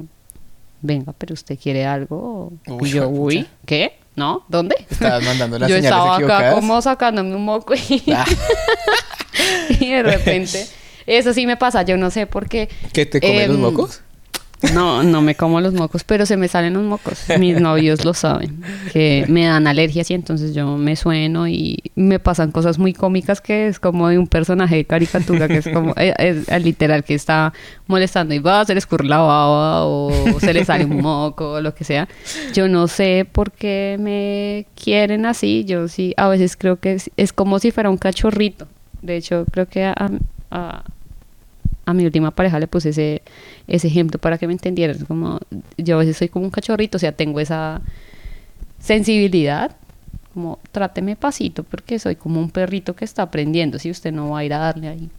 venga, 0.81 1.13
pero 1.17 1.33
usted 1.33 1.57
quiere 1.57 1.85
algo. 1.87 2.53
Uy, 2.67 2.89
y 2.89 2.91
yo, 2.91 3.09
uy, 3.09 3.47
¿qué? 3.65 3.93
¿No? 4.15 4.45
¿Dónde? 4.47 4.75
estabas 4.89 5.23
mandando 5.23 5.57
las 5.59 5.69
yo 5.69 5.75
señales 5.75 5.97
estaba 5.97 6.17
acá 6.17 6.51
como 6.53 6.81
sacándome 6.81 7.35
un 7.35 7.45
moco 7.45 7.73
y, 7.73 8.03
Ah, 8.11 8.25
y 9.79 9.89
de 9.91 10.03
repente, 10.03 10.67
eso 11.07 11.33
sí 11.33 11.47
me 11.47 11.57
pasa, 11.57 11.81
yo 11.83 11.97
no 11.97 12.11
sé 12.11 12.27
por 12.27 12.47
qué. 12.47 12.69
¿Que 12.91 13.05
te 13.05 13.19
comen 13.19 13.47
los 13.47 13.55
Em, 13.57 13.61
mocos? 13.61 14.01
No, 14.73 15.03
no 15.03 15.21
me 15.21 15.35
como 15.35 15.59
los 15.61 15.73
mocos, 15.73 16.03
pero 16.03 16.25
se 16.25 16.37
me 16.37 16.47
salen 16.47 16.73
los 16.73 16.83
mocos. 16.83 17.25
Mis 17.39 17.59
novios 17.59 18.05
lo 18.05 18.13
saben, 18.13 18.61
que 18.91 19.25
me 19.27 19.45
dan 19.45 19.67
alergias 19.67 20.09
y 20.11 20.13
entonces 20.13 20.53
yo 20.53 20.77
me 20.77 20.95
sueno 20.95 21.47
y 21.47 21.83
me 21.95 22.19
pasan 22.19 22.51
cosas 22.51 22.79
muy 22.79 22.93
cómicas 22.93 23.41
que 23.41 23.67
es 23.67 23.79
como 23.79 24.07
de 24.07 24.17
un 24.17 24.27
personaje 24.27 24.75
de 24.77 24.85
caricatura 24.85 25.47
que 25.47 25.57
es 25.57 25.67
como, 25.67 25.93
eh, 25.97 26.13
es, 26.17 26.47
es 26.47 26.63
literal, 26.63 27.03
que 27.03 27.13
está 27.13 27.53
molestando 27.87 28.33
y 28.33 28.39
va, 28.39 28.65
se 28.65 28.73
le 28.73 28.79
escurre 28.79 29.05
la 29.05 29.17
baba 29.17 29.85
o 29.85 30.11
se 30.39 30.53
le 30.53 30.63
sale 30.65 30.85
un 30.85 31.01
moco 31.01 31.53
o 31.53 31.61
lo 31.61 31.73
que 31.73 31.83
sea. 31.83 32.07
Yo 32.53 32.67
no 32.67 32.87
sé 32.87 33.27
por 33.29 33.51
qué 33.51 33.97
me 33.99 34.65
quieren 34.81 35.25
así, 35.25 35.65
yo 35.65 35.87
sí, 35.87 36.13
a 36.17 36.27
veces 36.27 36.55
creo 36.55 36.77
que 36.77 36.93
es, 36.93 37.11
es 37.17 37.33
como 37.33 37.59
si 37.59 37.71
fuera 37.71 37.89
un 37.89 37.97
cachorrito. 37.97 38.67
De 39.01 39.17
hecho, 39.17 39.45
creo 39.51 39.67
que 39.67 39.83
a, 39.83 39.95
a, 40.49 40.83
a 41.85 41.93
mi 41.93 42.05
última 42.05 42.31
pareja 42.31 42.59
le 42.59 42.67
puse 42.67 42.89
ese, 42.89 43.21
ese 43.67 43.87
ejemplo 43.87 44.19
para 44.19 44.37
que 44.37 44.47
me 44.47 44.53
entendieran. 44.53 44.97
Como 45.05 45.39
yo 45.77 45.95
a 45.95 45.99
veces 45.99 46.17
soy 46.17 46.29
como 46.29 46.45
un 46.45 46.51
cachorrito, 46.51 46.97
o 46.97 46.99
sea, 46.99 47.11
tengo 47.11 47.39
esa 47.39 47.81
sensibilidad. 48.79 49.75
Como 50.33 50.59
tráteme 50.71 51.15
pasito 51.15 51.63
porque 51.63 51.99
soy 51.99 52.15
como 52.15 52.39
un 52.39 52.49
perrito 52.49 52.95
que 52.95 53.05
está 53.05 53.23
aprendiendo. 53.23 53.77
Si 53.79 53.91
usted 53.91 54.11
no 54.11 54.31
va 54.31 54.39
a 54.39 54.45
ir 54.45 54.53
a 54.53 54.59
darle 54.59 54.87
ahí. 54.87 55.09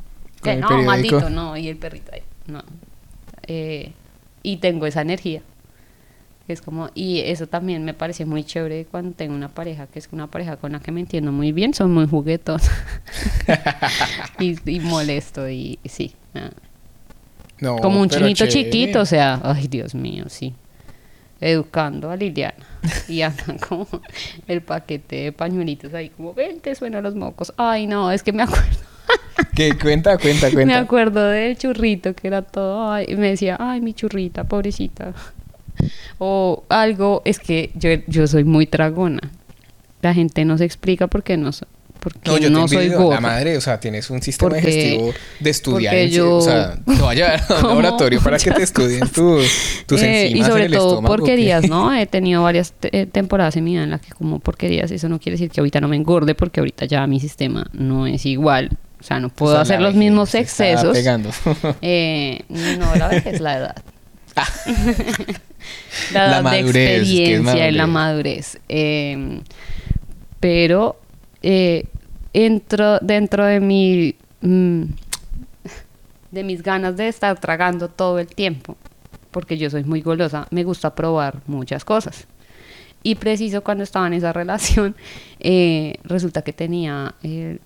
Que 0.42 0.52
el 0.52 0.60
no, 0.60 0.68
periódico. 0.68 0.90
maldito, 0.90 1.30
no. 1.30 1.56
Y 1.56 1.68
el 1.68 1.76
perrito 1.76 2.12
ahí. 2.12 2.22
No. 2.46 2.62
Eh, 3.46 3.92
y 4.42 4.56
tengo 4.56 4.86
esa 4.86 5.02
energía. 5.02 5.42
Es 6.46 6.60
como, 6.60 6.90
y 6.94 7.20
eso 7.20 7.46
también 7.46 7.84
me 7.86 7.94
parece 7.94 8.26
muy 8.26 8.44
chévere 8.44 8.84
cuando 8.90 9.12
tengo 9.12 9.34
una 9.34 9.48
pareja, 9.48 9.86
que 9.86 9.98
es 9.98 10.08
una 10.12 10.26
pareja 10.26 10.56
con 10.58 10.72
la 10.72 10.80
que 10.80 10.92
me 10.92 11.00
entiendo 11.00 11.32
muy 11.32 11.52
bien, 11.52 11.72
son 11.72 11.92
muy 11.94 12.06
juguetón 12.06 12.60
y, 14.38 14.58
y 14.70 14.80
molesto 14.80 15.48
y, 15.48 15.78
y 15.82 15.88
sí. 15.88 16.14
ah. 16.34 16.50
No, 17.60 17.76
Como 17.80 18.00
un 18.00 18.08
chinito 18.10 18.46
chévere. 18.46 18.48
chiquito, 18.48 19.00
o 19.00 19.06
sea, 19.06 19.40
ay 19.42 19.68
Dios 19.68 19.94
mío, 19.94 20.24
sí. 20.28 20.54
Educando 21.40 22.10
a 22.10 22.16
Liliana. 22.16 22.54
Y 23.08 23.22
andan 23.22 23.58
como 23.58 23.86
el 24.46 24.60
paquete 24.62 25.16
de 25.16 25.32
pañuelitos 25.32 25.94
ahí, 25.94 26.10
como, 26.10 26.34
ven, 26.34 26.60
te 26.60 26.74
suenan 26.74 27.02
los 27.02 27.14
mocos. 27.14 27.52
Ay, 27.56 27.86
no, 27.86 28.10
es 28.12 28.22
que 28.22 28.32
me 28.32 28.42
acuerdo. 28.42 28.66
¿Qué? 29.54 29.78
Cuenta, 29.78 30.18
cuenta, 30.18 30.50
Me 30.50 30.52
cuenta. 30.52 30.78
acuerdo 30.78 31.28
del 31.28 31.56
churrito 31.56 32.14
que 32.14 32.26
era 32.28 32.42
todo, 32.42 32.90
ay, 32.90 33.06
y 33.08 33.16
me 33.16 33.28
decía, 33.30 33.56
ay, 33.60 33.80
mi 33.80 33.94
churrita, 33.94 34.44
pobrecita. 34.44 35.14
O 36.18 36.64
algo, 36.68 37.22
es 37.24 37.38
que 37.38 37.70
yo, 37.74 37.90
yo 38.06 38.26
soy 38.26 38.44
muy 38.44 38.66
tragona. 38.66 39.20
La 40.02 40.12
gente 40.14 40.44
no 40.44 40.58
se 40.58 40.64
explica 40.64 41.06
por 41.06 41.22
qué 41.22 41.36
no, 41.36 41.50
so- 41.52 41.66
por 42.00 42.12
qué 42.12 42.30
No, 42.30 42.36
yo 42.36 42.50
no 42.50 42.66
te 42.66 42.74
soy 42.74 42.88
gorda. 42.90 43.14
La 43.14 43.20
madre, 43.22 43.56
o 43.56 43.60
sea, 43.62 43.80
tienes 43.80 44.10
un 44.10 44.20
sistema 44.20 44.50
Porque- 44.50 44.66
digestivo 44.66 45.14
de 45.40 45.50
estudiar. 45.50 45.94
porque 45.94 46.10
yo- 46.10 46.36
O 46.36 46.40
sea, 46.42 46.74
te 46.86 46.92
voy 46.92 47.08
a 47.08 47.14
llevar 47.14 47.42
a 47.48 47.54
un 47.62 47.68
laboratorio 47.68 48.20
para 48.20 48.36
que 48.36 48.50
te 48.50 48.62
estudien 48.62 49.08
tus, 49.08 49.46
tus 49.86 50.02
Eh, 50.02 50.26
enzimas 50.26 50.46
y 50.46 50.50
sobre 50.50 50.64
en 50.66 50.72
el 50.72 50.76
todo 50.78 50.88
estómago. 50.90 51.16
porquerías, 51.16 51.62
¿qué? 51.62 51.68
¿no? 51.68 51.94
He 51.94 52.04
tenido 52.06 52.42
varias 52.42 52.72
te- 52.72 53.00
eh, 53.00 53.06
temporadas 53.06 53.56
en 53.56 53.64
mi 53.64 53.72
vida 53.72 53.84
en 53.84 53.90
las 53.90 54.02
que 54.02 54.10
como 54.12 54.38
porquerías, 54.40 54.90
eso 54.90 55.08
no 55.08 55.18
quiere 55.18 55.34
decir 55.38 55.50
que 55.50 55.60
ahorita 55.60 55.80
no 55.80 55.88
me 55.88 55.96
engorde 55.96 56.34
porque 56.34 56.60
ahorita 56.60 56.84
ya 56.84 57.06
mi 57.06 57.18
sistema 57.20 57.66
no 57.72 58.06
es 58.06 58.26
igual. 58.26 58.76
O 59.00 59.02
sea, 59.06 59.18
no 59.20 59.28
puedo 59.30 59.52
O 59.52 59.56
sea, 59.56 59.62
hacer 59.62 59.80
los 59.80 59.94
mismos 59.94 60.34
excesos. 60.34 60.92
pegando. 60.96 61.30
Eh, 61.82 62.42
no, 62.50 62.94
la 62.96 63.08
vejez 63.08 63.34
es 63.34 63.40
la 63.40 63.56
edad. 63.58 63.76
La 66.12 66.26
la 66.26 66.26
edad 66.26 66.36
de 66.36 66.42
madurez, 66.42 67.00
experiencia 67.00 67.68
y 67.68 67.72
la 67.72 67.86
madurez. 67.86 68.58
Eh, 68.68 69.40
pero 70.40 70.96
eh, 71.42 71.86
entro 72.32 72.98
dentro 72.98 73.44
de 73.44 73.60
mi 73.60 74.14
mm, 74.40 74.82
de 76.30 76.44
mis 76.44 76.62
ganas 76.62 76.96
de 76.96 77.08
estar 77.08 77.38
tragando 77.38 77.88
todo 77.88 78.18
el 78.18 78.26
tiempo, 78.26 78.76
porque 79.30 79.56
yo 79.56 79.70
soy 79.70 79.84
muy 79.84 80.00
golosa, 80.00 80.48
me 80.50 80.64
gusta 80.64 80.94
probar 80.94 81.40
muchas 81.46 81.84
cosas. 81.84 82.26
Y 83.02 83.16
preciso 83.16 83.62
cuando 83.62 83.84
estaba 83.84 84.06
en 84.06 84.14
esa 84.14 84.32
relación, 84.34 84.96
eh, 85.38 85.94
resulta 86.04 86.42
que 86.42 86.52
tenía 86.52 87.14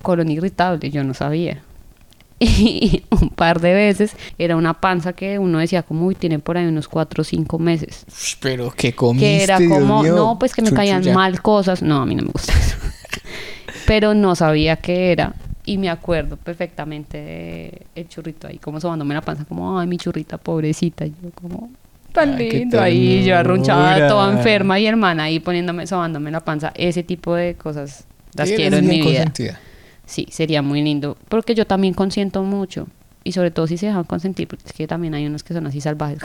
colon 0.02 0.30
irritable, 0.30 0.90
yo 0.90 1.02
no 1.04 1.14
sabía. 1.14 1.62
Y 2.60 3.02
un 3.10 3.30
par 3.30 3.60
de 3.60 3.74
veces 3.74 4.12
era 4.38 4.56
una 4.56 4.74
panza 4.74 5.12
que 5.12 5.38
uno 5.38 5.58
decía 5.58 5.82
como, 5.82 6.06
uy, 6.06 6.14
tiene 6.14 6.38
por 6.38 6.56
ahí 6.56 6.66
unos 6.66 6.86
cuatro 6.88 7.22
o 7.22 7.24
cinco 7.24 7.58
meses. 7.58 8.04
Ush, 8.08 8.34
Pero 8.40 8.70
que 8.70 8.92
comiste, 8.92 9.26
Que 9.26 9.42
era 9.42 9.58
Dios 9.58 9.72
como, 9.72 10.02
mío. 10.02 10.14
no, 10.16 10.38
pues 10.38 10.54
que 10.54 10.62
me 10.62 10.72
caían 10.72 11.02
mal 11.12 11.42
cosas. 11.42 11.82
No, 11.82 12.02
a 12.02 12.06
mí 12.06 12.14
no 12.14 12.22
me 12.22 12.30
gusta 12.30 12.52
eso. 12.52 12.76
Pero 13.86 14.14
no 14.14 14.34
sabía 14.34 14.76
qué 14.76 15.12
era. 15.12 15.34
Y 15.64 15.76
me 15.78 15.90
acuerdo 15.90 16.36
perfectamente 16.36 17.18
de 17.18 17.82
el 17.94 18.08
churrito 18.08 18.46
ahí, 18.46 18.58
como 18.58 18.80
sobándome 18.80 19.14
la 19.14 19.20
panza, 19.20 19.44
como, 19.44 19.78
ay, 19.78 19.86
mi 19.86 19.98
churrita 19.98 20.38
pobrecita. 20.38 21.04
Y 21.04 21.10
yo 21.22 21.30
como, 21.34 21.70
tan 22.12 22.34
Ay, 22.36 22.50
lindo 22.50 22.80
ahí, 22.80 23.24
yo 23.24 23.36
arrunchada, 23.36 24.08
toda 24.08 24.32
enferma 24.32 24.78
y 24.78 24.86
hermana 24.86 25.24
ahí 25.24 25.40
poniéndome, 25.40 25.86
sobándome 25.86 26.30
la 26.30 26.40
panza. 26.40 26.72
Ese 26.74 27.02
tipo 27.02 27.34
de 27.34 27.54
cosas 27.54 28.04
las 28.34 28.48
Sí, 28.48 28.54
quiero 28.56 28.78
en 28.78 28.86
mi 28.86 28.96
vida. 29.00 29.24
consentida. 29.24 29.60
Sí, 30.08 30.26
sería 30.30 30.62
muy 30.62 30.80
lindo. 30.80 31.18
Porque 31.28 31.54
yo 31.54 31.66
también 31.66 31.92
consiento 31.92 32.42
mucho. 32.42 32.88
Y 33.24 33.32
sobre 33.32 33.50
todo 33.50 33.66
si 33.66 33.76
se 33.76 33.86
dejan 33.86 34.04
consentir, 34.04 34.48
porque 34.48 34.64
es 34.66 34.72
que 34.72 34.86
también 34.86 35.14
hay 35.14 35.26
unos 35.26 35.42
que 35.42 35.52
son 35.52 35.66
así 35.66 35.82
salvajes. 35.82 36.20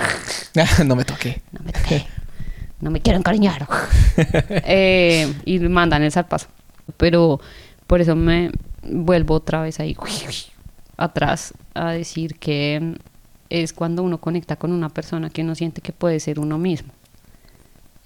no 0.86 0.96
me 0.96 1.04
toqué. 1.04 1.42
No 1.52 1.60
me 1.66 1.74
toqué. 1.74 2.06
No 2.80 2.92
me 2.92 3.02
quiero 3.02 3.20
encariñar. 3.20 3.68
Eh, 4.66 5.34
y 5.44 5.60
mandan 5.60 6.04
el 6.04 6.12
zarpazo. 6.12 6.48
Pero 6.98 7.42
por 7.88 8.00
eso 8.00 8.16
me 8.16 8.52
vuelvo 8.84 9.34
otra 9.34 9.62
vez 9.62 9.80
ahí 9.80 9.98
atrás 10.96 11.54
a 11.74 11.92
decir 11.92 12.36
que 12.36 12.96
es 13.50 13.74
cuando 13.74 14.04
uno 14.04 14.20
conecta 14.20 14.56
con 14.56 14.72
una 14.72 14.90
persona 14.90 15.30
que 15.30 15.42
uno 15.42 15.56
siente 15.56 15.82
que 15.82 15.92
puede 15.92 16.20
ser 16.20 16.40
uno 16.40 16.58
mismo. 16.58 16.94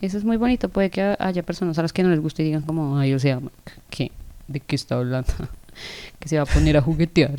Eso 0.01 0.17
es 0.17 0.23
muy 0.23 0.37
bonito. 0.37 0.69
Puede 0.69 0.89
que 0.89 1.15
haya 1.19 1.43
personas 1.43 1.77
a 1.77 1.81
las 1.83 1.93
que 1.93 2.03
no 2.03 2.09
les 2.09 2.21
guste 2.21 2.41
y 2.41 2.45
digan 2.45 2.63
como, 2.63 2.97
ay, 2.97 3.13
o 3.13 3.19
sea, 3.19 3.41
¿qué? 3.89 4.11
¿De 4.47 4.59
qué 4.59 4.75
está 4.75 4.95
hablando? 4.95 5.33
Que 6.19 6.29
se 6.29 6.37
va 6.37 6.43
a 6.43 6.45
poner 6.45 6.77
a 6.77 6.81
juguetear. 6.81 7.35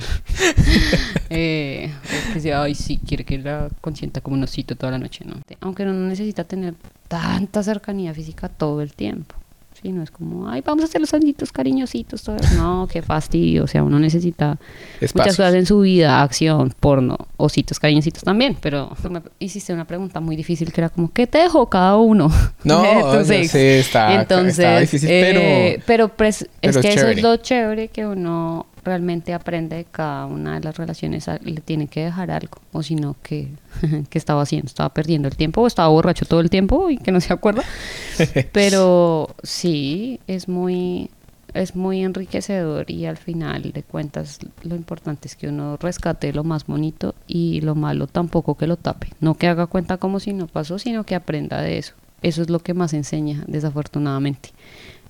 eh, 1.31 1.93
o 2.31 2.33
que 2.33 2.41
sea, 2.41 2.63
ay, 2.63 2.75
sí, 2.75 2.99
quiere 2.99 3.25
que 3.25 3.39
la 3.39 3.69
consienta 3.81 4.21
como 4.21 4.37
un 4.37 4.43
osito 4.43 4.77
toda 4.77 4.93
la 4.93 4.99
noche, 4.99 5.25
¿no? 5.25 5.37
Aunque 5.61 5.85
no 5.85 5.93
necesita 5.93 6.45
tener 6.45 6.75
tanta 7.09 7.63
cercanía 7.63 8.15
física 8.15 8.49
todo 8.49 8.83
el 8.83 8.93
tiempo. 8.93 9.35
Sí, 9.81 9.93
no 9.93 10.03
es 10.03 10.11
como, 10.11 10.49
ay, 10.49 10.61
vamos 10.65 10.83
a 10.83 10.87
hacer 10.87 11.01
los 11.01 11.15
añitos 11.15 11.53
cariñositos. 11.53 12.23
Todo. 12.23 12.37
No, 12.57 12.89
qué 12.91 13.01
fastidio. 13.01 13.63
O 13.65 13.67
sea, 13.69 13.85
uno 13.85 13.99
necesita 14.01 14.59
muchas 15.01 15.37
cosas 15.37 15.55
en 15.55 15.67
su 15.67 15.81
vida, 15.81 16.21
acción, 16.23 16.75
porno, 16.81 17.17
ositos 17.37 17.79
cariñositos 17.79 18.25
también. 18.25 18.57
Pero 18.61 18.91
tú 19.01 19.09
me 19.09 19.23
hiciste 19.39 19.73
una 19.73 19.85
pregunta 19.87 20.19
muy 20.21 20.35
difícil 20.35 20.73
que 20.73 20.81
era 20.81 20.89
como, 20.89 21.13
¿qué 21.13 21.27
te 21.29 21.39
dejó 21.39 21.69
cada 21.71 21.97
uno? 21.97 22.29
No, 22.65 23.15
ex? 23.21 23.51
sé, 23.53 23.79
está- 23.79 24.15
Entonces, 24.21 24.59
está 24.59 24.81
difícil, 24.81 25.09
pero- 25.09 25.41
eh, 25.41 25.83
pero 25.87 26.09
pres- 26.17 26.49
es 26.61 26.77
que 26.79 26.93
eso 26.93 27.07
es 27.07 27.23
lo 27.23 27.37
chévere 27.37 27.89
que 27.89 28.05
uno 28.07 28.67
realmente 28.89 29.35
aprende 29.35 29.77
de 29.77 29.85
cada 29.85 30.25
una 30.25 30.55
de 30.55 30.61
las 30.61 30.77
relaciones. 30.79 31.27
Le 31.43 31.61
tiene 31.61 31.89
que 31.89 32.05
dejar 32.05 32.31
algo. 32.31 32.59
O 32.73 32.83
si 32.83 32.95
no, 32.95 33.17
¿qué, 33.23 33.49
¿qué 34.11 34.19
estaba 34.19 34.43
haciendo? 34.43 34.67
¿Estaba 34.67 34.89
perdiendo 34.89 35.29
el 35.29 35.37
tiempo 35.37 35.61
o 35.61 35.67
estaba 35.67 35.89
borracho 35.89 36.25
todo 36.25 36.41
el 36.41 36.49
tiempo 36.49 36.89
y 36.89 36.97
que 36.97 37.13
no 37.13 37.21
se 37.21 37.33
acuerda? 37.33 37.63
Pero 38.53 39.35
sí, 39.43 40.21
es 40.27 40.49
muy, 40.49 41.11
es 41.53 41.77
muy 41.77 42.03
enriquecedor 42.03 42.91
y 42.91 43.05
al 43.05 43.19
final 43.19 43.73
de 43.73 43.83
cuentas 43.83 44.39
lo 44.63 44.75
importante 44.75 45.29
es 45.29 45.37
que 45.37 45.49
uno 45.49 45.77
rescate 45.77 46.33
lo 46.33 46.45
más 46.45 46.67
bonito 46.67 47.15
y 47.27 47.61
lo 47.61 47.75
malo 47.75 48.07
tampoco 48.07 48.57
que 48.57 48.67
lo 48.67 48.79
tape. 48.79 49.11
No 49.21 49.35
que 49.35 49.49
haga 49.49 49.67
cuenta 49.67 49.99
como 49.99 50.19
si 50.19 50.33
no 50.33 50.47
pasó, 50.47 50.79
sino 50.79 51.05
que 51.05 51.15
aprenda 51.15 51.61
de 51.61 51.77
eso. 51.77 51.93
Eso 52.23 52.41
es 52.41 52.49
lo 52.49 52.61
que 52.61 52.73
más 52.73 52.95
enseña, 52.95 53.45
desafortunadamente. 53.47 54.51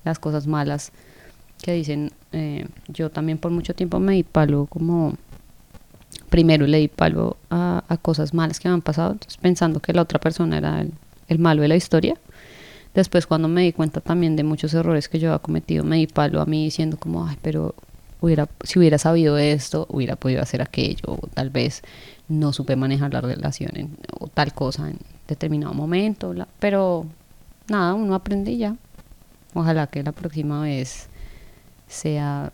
Las 0.03 0.19
cosas 0.19 0.47
malas 0.47 0.91
que 1.61 1.73
dicen, 1.73 2.11
eh, 2.31 2.67
yo 2.87 3.09
también 3.09 3.37
por 3.37 3.51
mucho 3.51 3.73
tiempo 3.73 3.99
me 3.99 4.13
di 4.13 4.23
palo 4.23 4.65
como 4.67 5.15
primero 6.29 6.67
le 6.67 6.77
di 6.77 6.87
palo 6.87 7.37
a, 7.49 7.83
a 7.87 7.97
cosas 7.97 8.33
malas 8.33 8.59
que 8.59 8.69
me 8.69 8.75
han 8.75 8.81
pasado, 8.81 9.17
pensando 9.41 9.79
que 9.79 9.93
la 9.93 10.01
otra 10.01 10.19
persona 10.19 10.57
era 10.57 10.81
el, 10.81 10.93
el 11.27 11.39
malo 11.39 11.61
de 11.61 11.67
la 11.67 11.75
historia. 11.75 12.15
Después 12.93 13.27
cuando 13.27 13.47
me 13.47 13.61
di 13.61 13.73
cuenta 13.73 14.01
también 14.01 14.35
de 14.35 14.43
muchos 14.43 14.73
errores 14.73 15.09
que 15.09 15.19
yo 15.19 15.29
había 15.29 15.39
cometido, 15.39 15.83
me 15.83 15.97
di 15.97 16.07
palo 16.07 16.41
a 16.41 16.45
mí 16.45 16.63
diciendo 16.63 16.97
como, 16.97 17.27
ay, 17.27 17.37
pero 17.41 17.75
hubiera, 18.21 18.47
si 18.63 18.79
hubiera 18.79 18.97
sabido 18.97 19.37
esto, 19.37 19.85
hubiera 19.89 20.15
podido 20.15 20.41
hacer 20.41 20.61
aquello, 20.61 21.03
o 21.05 21.27
tal 21.33 21.49
vez 21.49 21.81
no 22.27 22.53
supe 22.53 22.75
manejar 22.75 23.13
la 23.13 23.21
relación 23.21 23.97
o 24.19 24.27
tal 24.27 24.53
cosa 24.53 24.89
en 24.89 24.97
determinado 25.27 25.73
momento, 25.73 26.33
pero 26.59 27.05
nada, 27.67 27.93
uno 27.93 28.15
aprende 28.15 28.57
ya. 28.57 28.75
Ojalá 29.53 29.87
que 29.87 30.03
la 30.03 30.11
próxima 30.11 30.61
vez 30.61 31.08
sea 31.89 32.53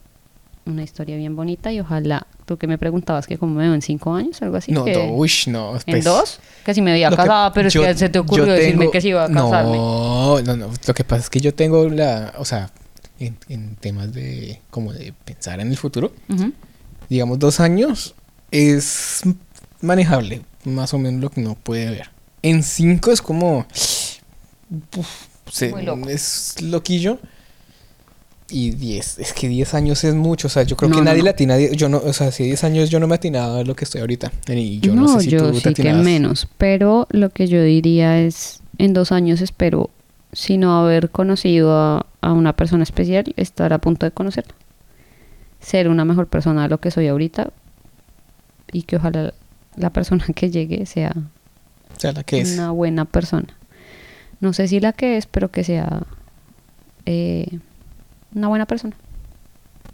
una 0.65 0.81
historia 0.81 1.15
bien 1.15 1.35
bonita 1.35 1.71
y 1.71 1.79
ojalá, 1.79 2.25
tú 2.45 2.57
que 2.57 2.65
me 2.65 2.79
preguntabas 2.79 3.27
que 3.27 3.37
cómo 3.37 3.53
me 3.53 3.63
veo 3.65 3.75
en 3.75 3.83
cinco 3.83 4.15
años, 4.15 4.41
algo 4.41 4.57
así. 4.57 4.71
No, 4.71 4.83
que- 4.83 4.93
no, 4.93 5.13
uy, 5.13 5.31
no. 5.47 5.75
¿En 5.75 5.81
pues, 5.85 6.03
dos? 6.03 6.39
Que 6.65 6.73
si 6.73 6.81
me 6.81 6.97
que- 6.97 7.15
casada, 7.15 7.53
pero 7.53 7.67
es 7.67 7.73
yo- 7.75 7.83
que 7.83 7.93
se 7.95 8.09
te 8.09 8.17
ocurrió 8.17 8.47
yo 8.47 8.53
decirme 8.53 8.79
tengo- 8.79 8.91
que 8.91 9.01
si 9.01 9.09
iba 9.09 9.25
a 9.25 9.27
casarme. 9.27 9.77
No, 9.77 10.41
no, 10.41 10.57
no. 10.57 10.69
Lo 10.87 10.93
que 10.95 11.03
pasa 11.03 11.21
es 11.21 11.29
que 11.29 11.39
yo 11.39 11.53
tengo 11.53 11.87
la, 11.89 12.33
o 12.39 12.45
sea, 12.45 12.71
en, 13.19 13.37
en 13.47 13.75
temas 13.75 14.11
de, 14.11 14.59
como 14.71 14.91
de 14.91 15.13
pensar 15.23 15.59
en 15.59 15.69
el 15.69 15.77
futuro, 15.77 16.11
Ujú. 16.29 16.51
digamos 17.09 17.37
dos 17.37 17.59
años 17.59 18.15
es 18.49 19.21
manejable, 19.81 20.41
más 20.63 20.95
o 20.95 20.97
menos 20.97 21.21
lo 21.21 21.29
que 21.29 21.41
uno 21.41 21.55
puede 21.61 21.91
ver. 21.91 22.09
En 22.41 22.63
cinco 22.63 23.11
es 23.11 23.21
como, 23.21 23.67
uf, 24.97 25.07
se- 25.51 25.73
es 26.09 26.61
loquillo. 26.61 27.19
Y 28.49 28.71
10, 28.71 29.17
es 29.19 29.33
que 29.33 29.47
10 29.47 29.73
años 29.73 30.03
es 30.03 30.13
mucho, 30.13 30.47
o 30.47 30.49
sea, 30.51 30.61
yo 30.63 30.75
creo 30.77 30.89
No, 30.89 30.97
que 30.97 31.01
nadie 31.01 31.17
no. 31.19 31.23
le 31.25 31.29
atina, 31.31 31.55
die- 31.57 31.75
yo 31.75 31.89
no, 31.89 31.97
o 31.97 32.13
sea, 32.13 32.31
si 32.31 32.43
10 32.43 32.63
años 32.63 32.89
yo 32.91 32.99
no 32.99 33.07
me 33.07 33.15
atinaba 33.15 33.59
a 33.59 33.63
lo 33.63 33.75
que 33.75 33.85
estoy 33.85 34.01
ahorita. 34.01 34.31
Y 34.49 34.79
yo 34.81 34.93
no, 34.93 35.01
no, 35.03 35.07
sé 35.19 35.21
si 35.21 35.29
yo 35.31 35.51
tú 35.51 35.59
sí 35.59 35.73
que 35.73 35.91
menos, 35.93 36.47
pero 36.59 37.07
lo 37.09 37.31
que 37.31 37.47
yo 37.47 37.63
diría 37.63 38.19
es, 38.21 38.61
en 38.77 38.93
dos 38.93 39.11
años 39.11 39.41
espero, 39.41 39.89
si 40.31 40.57
no 40.57 40.77
haber 40.77 41.09
conocido 41.09 41.73
a, 41.75 42.05
a 42.21 42.33
una 42.33 42.53
persona 42.53 42.83
especial, 42.83 43.33
estar 43.35 43.73
a 43.73 43.79
punto 43.79 44.05
de 44.05 44.11
conocerla. 44.11 44.53
Ser 45.59 45.87
una 45.87 46.05
mejor 46.05 46.27
persona 46.27 46.63
de 46.63 46.69
lo 46.69 46.79
que 46.79 46.91
soy 46.91 47.07
ahorita 47.07 47.49
y 48.71 48.83
que 48.83 48.97
ojalá 48.97 49.33
la 49.75 49.89
persona 49.89 50.23
que 50.35 50.51
llegue 50.51 50.85
sea 50.85 51.13
O 51.95 51.99
sea, 51.99 52.11
la 52.11 52.23
que 52.23 52.41
es. 52.41 52.53
una 52.53 52.69
buena 52.69 53.05
persona. 53.05 53.47
No 54.39 54.53
sé 54.53 54.67
si 54.67 54.79
la 54.79 54.93
que 54.93 55.17
es, 55.17 55.25
pero 55.25 55.49
que 55.49 55.63
sea 55.63 56.03
eh, 57.07 57.59
una 58.35 58.47
buena 58.47 58.65
persona. 58.65 58.95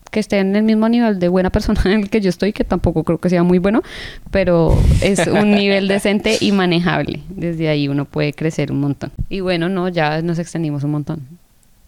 Que 0.10 0.20
esté 0.20 0.40
en 0.40 0.56
el 0.58 0.64
mismo 0.64 0.90
nivel 0.90 1.20
de 1.20 1.30
buena 1.30 1.50
persona 1.52 1.82
en 1.86 2.02
el 2.02 2.10
que 2.10 2.20
yo 2.20 2.30
estoy, 2.30 2.52
que 2.52 2.66
tampoco 2.66 3.04
creo 3.04 3.20
que 3.20 3.30
sea 3.30 3.44
muy 3.44 3.60
bueno, 3.60 3.82
pero 4.30 4.78
es 5.02 5.26
un 5.28 5.52
nivel 5.56 5.88
decente 5.88 6.38
y 6.42 6.52
manejable. 6.52 7.22
Desde 7.30 7.70
ahí 7.70 7.88
uno 7.88 8.06
puede 8.06 8.34
crecer 8.34 8.72
un 8.72 8.82
montón. 8.82 9.12
Y 9.30 9.40
bueno, 9.40 9.70
no, 9.70 9.88
ya 9.88 10.22
nos 10.22 10.38
extendimos 10.40 10.84
un 10.84 10.92
montón. 10.92 11.28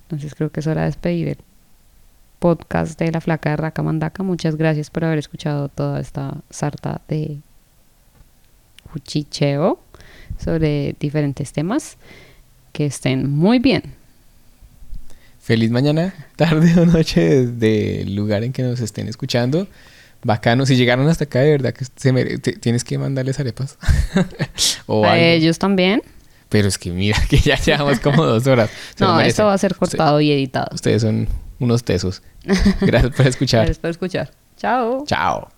Entonces 0.04 0.36
creo 0.36 0.52
que 0.52 0.62
es 0.62 0.68
hora 0.68 0.82
de 0.82 0.88
despedir 0.88 1.28
el 1.30 1.38
podcast 2.40 3.00
de 3.00 3.12
La 3.12 3.20
Flaca 3.20 3.52
de 3.52 3.58
Raca 3.58 3.82
Mandaca. 3.84 4.22
Muchas 4.22 4.56
gracias 4.56 4.90
por 4.90 5.06
haber 5.06 5.18
escuchado 5.18 5.70
toda 5.70 6.00
esta 6.00 6.38
sarta 6.50 7.02
de 7.08 7.38
cuchicheo 8.92 9.80
sobre 10.38 10.96
diferentes 11.00 11.52
temas. 11.52 11.98
Que 12.72 12.86
estén 12.86 13.30
muy 13.30 13.60
bien. 13.60 14.03
Feliz 15.44 15.72
mañana, 15.72 16.14
tarde 16.38 16.74
o 16.80 16.86
noche 16.86 17.20
desde 17.48 18.02
el 18.04 18.16
lugar 18.16 18.44
en 18.46 18.54
que 18.54 18.64
nos 18.64 18.80
estén 18.80 19.10
escuchando. 19.10 19.68
Bacano, 20.24 20.66
si 20.66 20.78
llegaron 20.78 21.10
hasta 21.10 21.26
acá, 21.26 21.40
de 21.42 21.52
verdad 21.52 21.74
que 21.74 21.84
se 21.98 22.14
mere- 22.14 22.38
te- 22.40 22.54
tienes 22.54 22.86
que 22.86 22.98
mandarles 22.98 23.42
arepas. 23.42 23.78
o 24.86 25.04
A 25.06 25.12
algo. 25.14 25.26
ellos 25.26 25.60
también. 25.60 26.02
Pero 26.48 26.70
es 26.70 26.78
que 26.78 26.92
mira 26.92 27.18
que 27.30 27.38
ya 27.40 27.58
llevamos 27.58 28.00
como 28.00 28.24
dos 28.26 28.48
horas. 28.48 28.70
Se 28.96 29.04
No, 29.04 29.20
esto 29.20 29.44
va 29.46 29.54
a 29.54 29.58
ser 29.58 29.76
cortado 29.76 30.22
y 30.22 30.32
editado. 30.32 30.68
Ustedes 30.74 31.02
son 31.02 31.28
unos 31.60 31.84
tesos. 31.84 32.22
Gracias 32.82 33.14
por 33.14 33.28
escuchar. 33.28 33.60
Gracias 33.66 33.80
por 33.80 33.90
escuchar. 33.90 34.32
Chao. 34.58 35.04
Chao. 35.06 35.50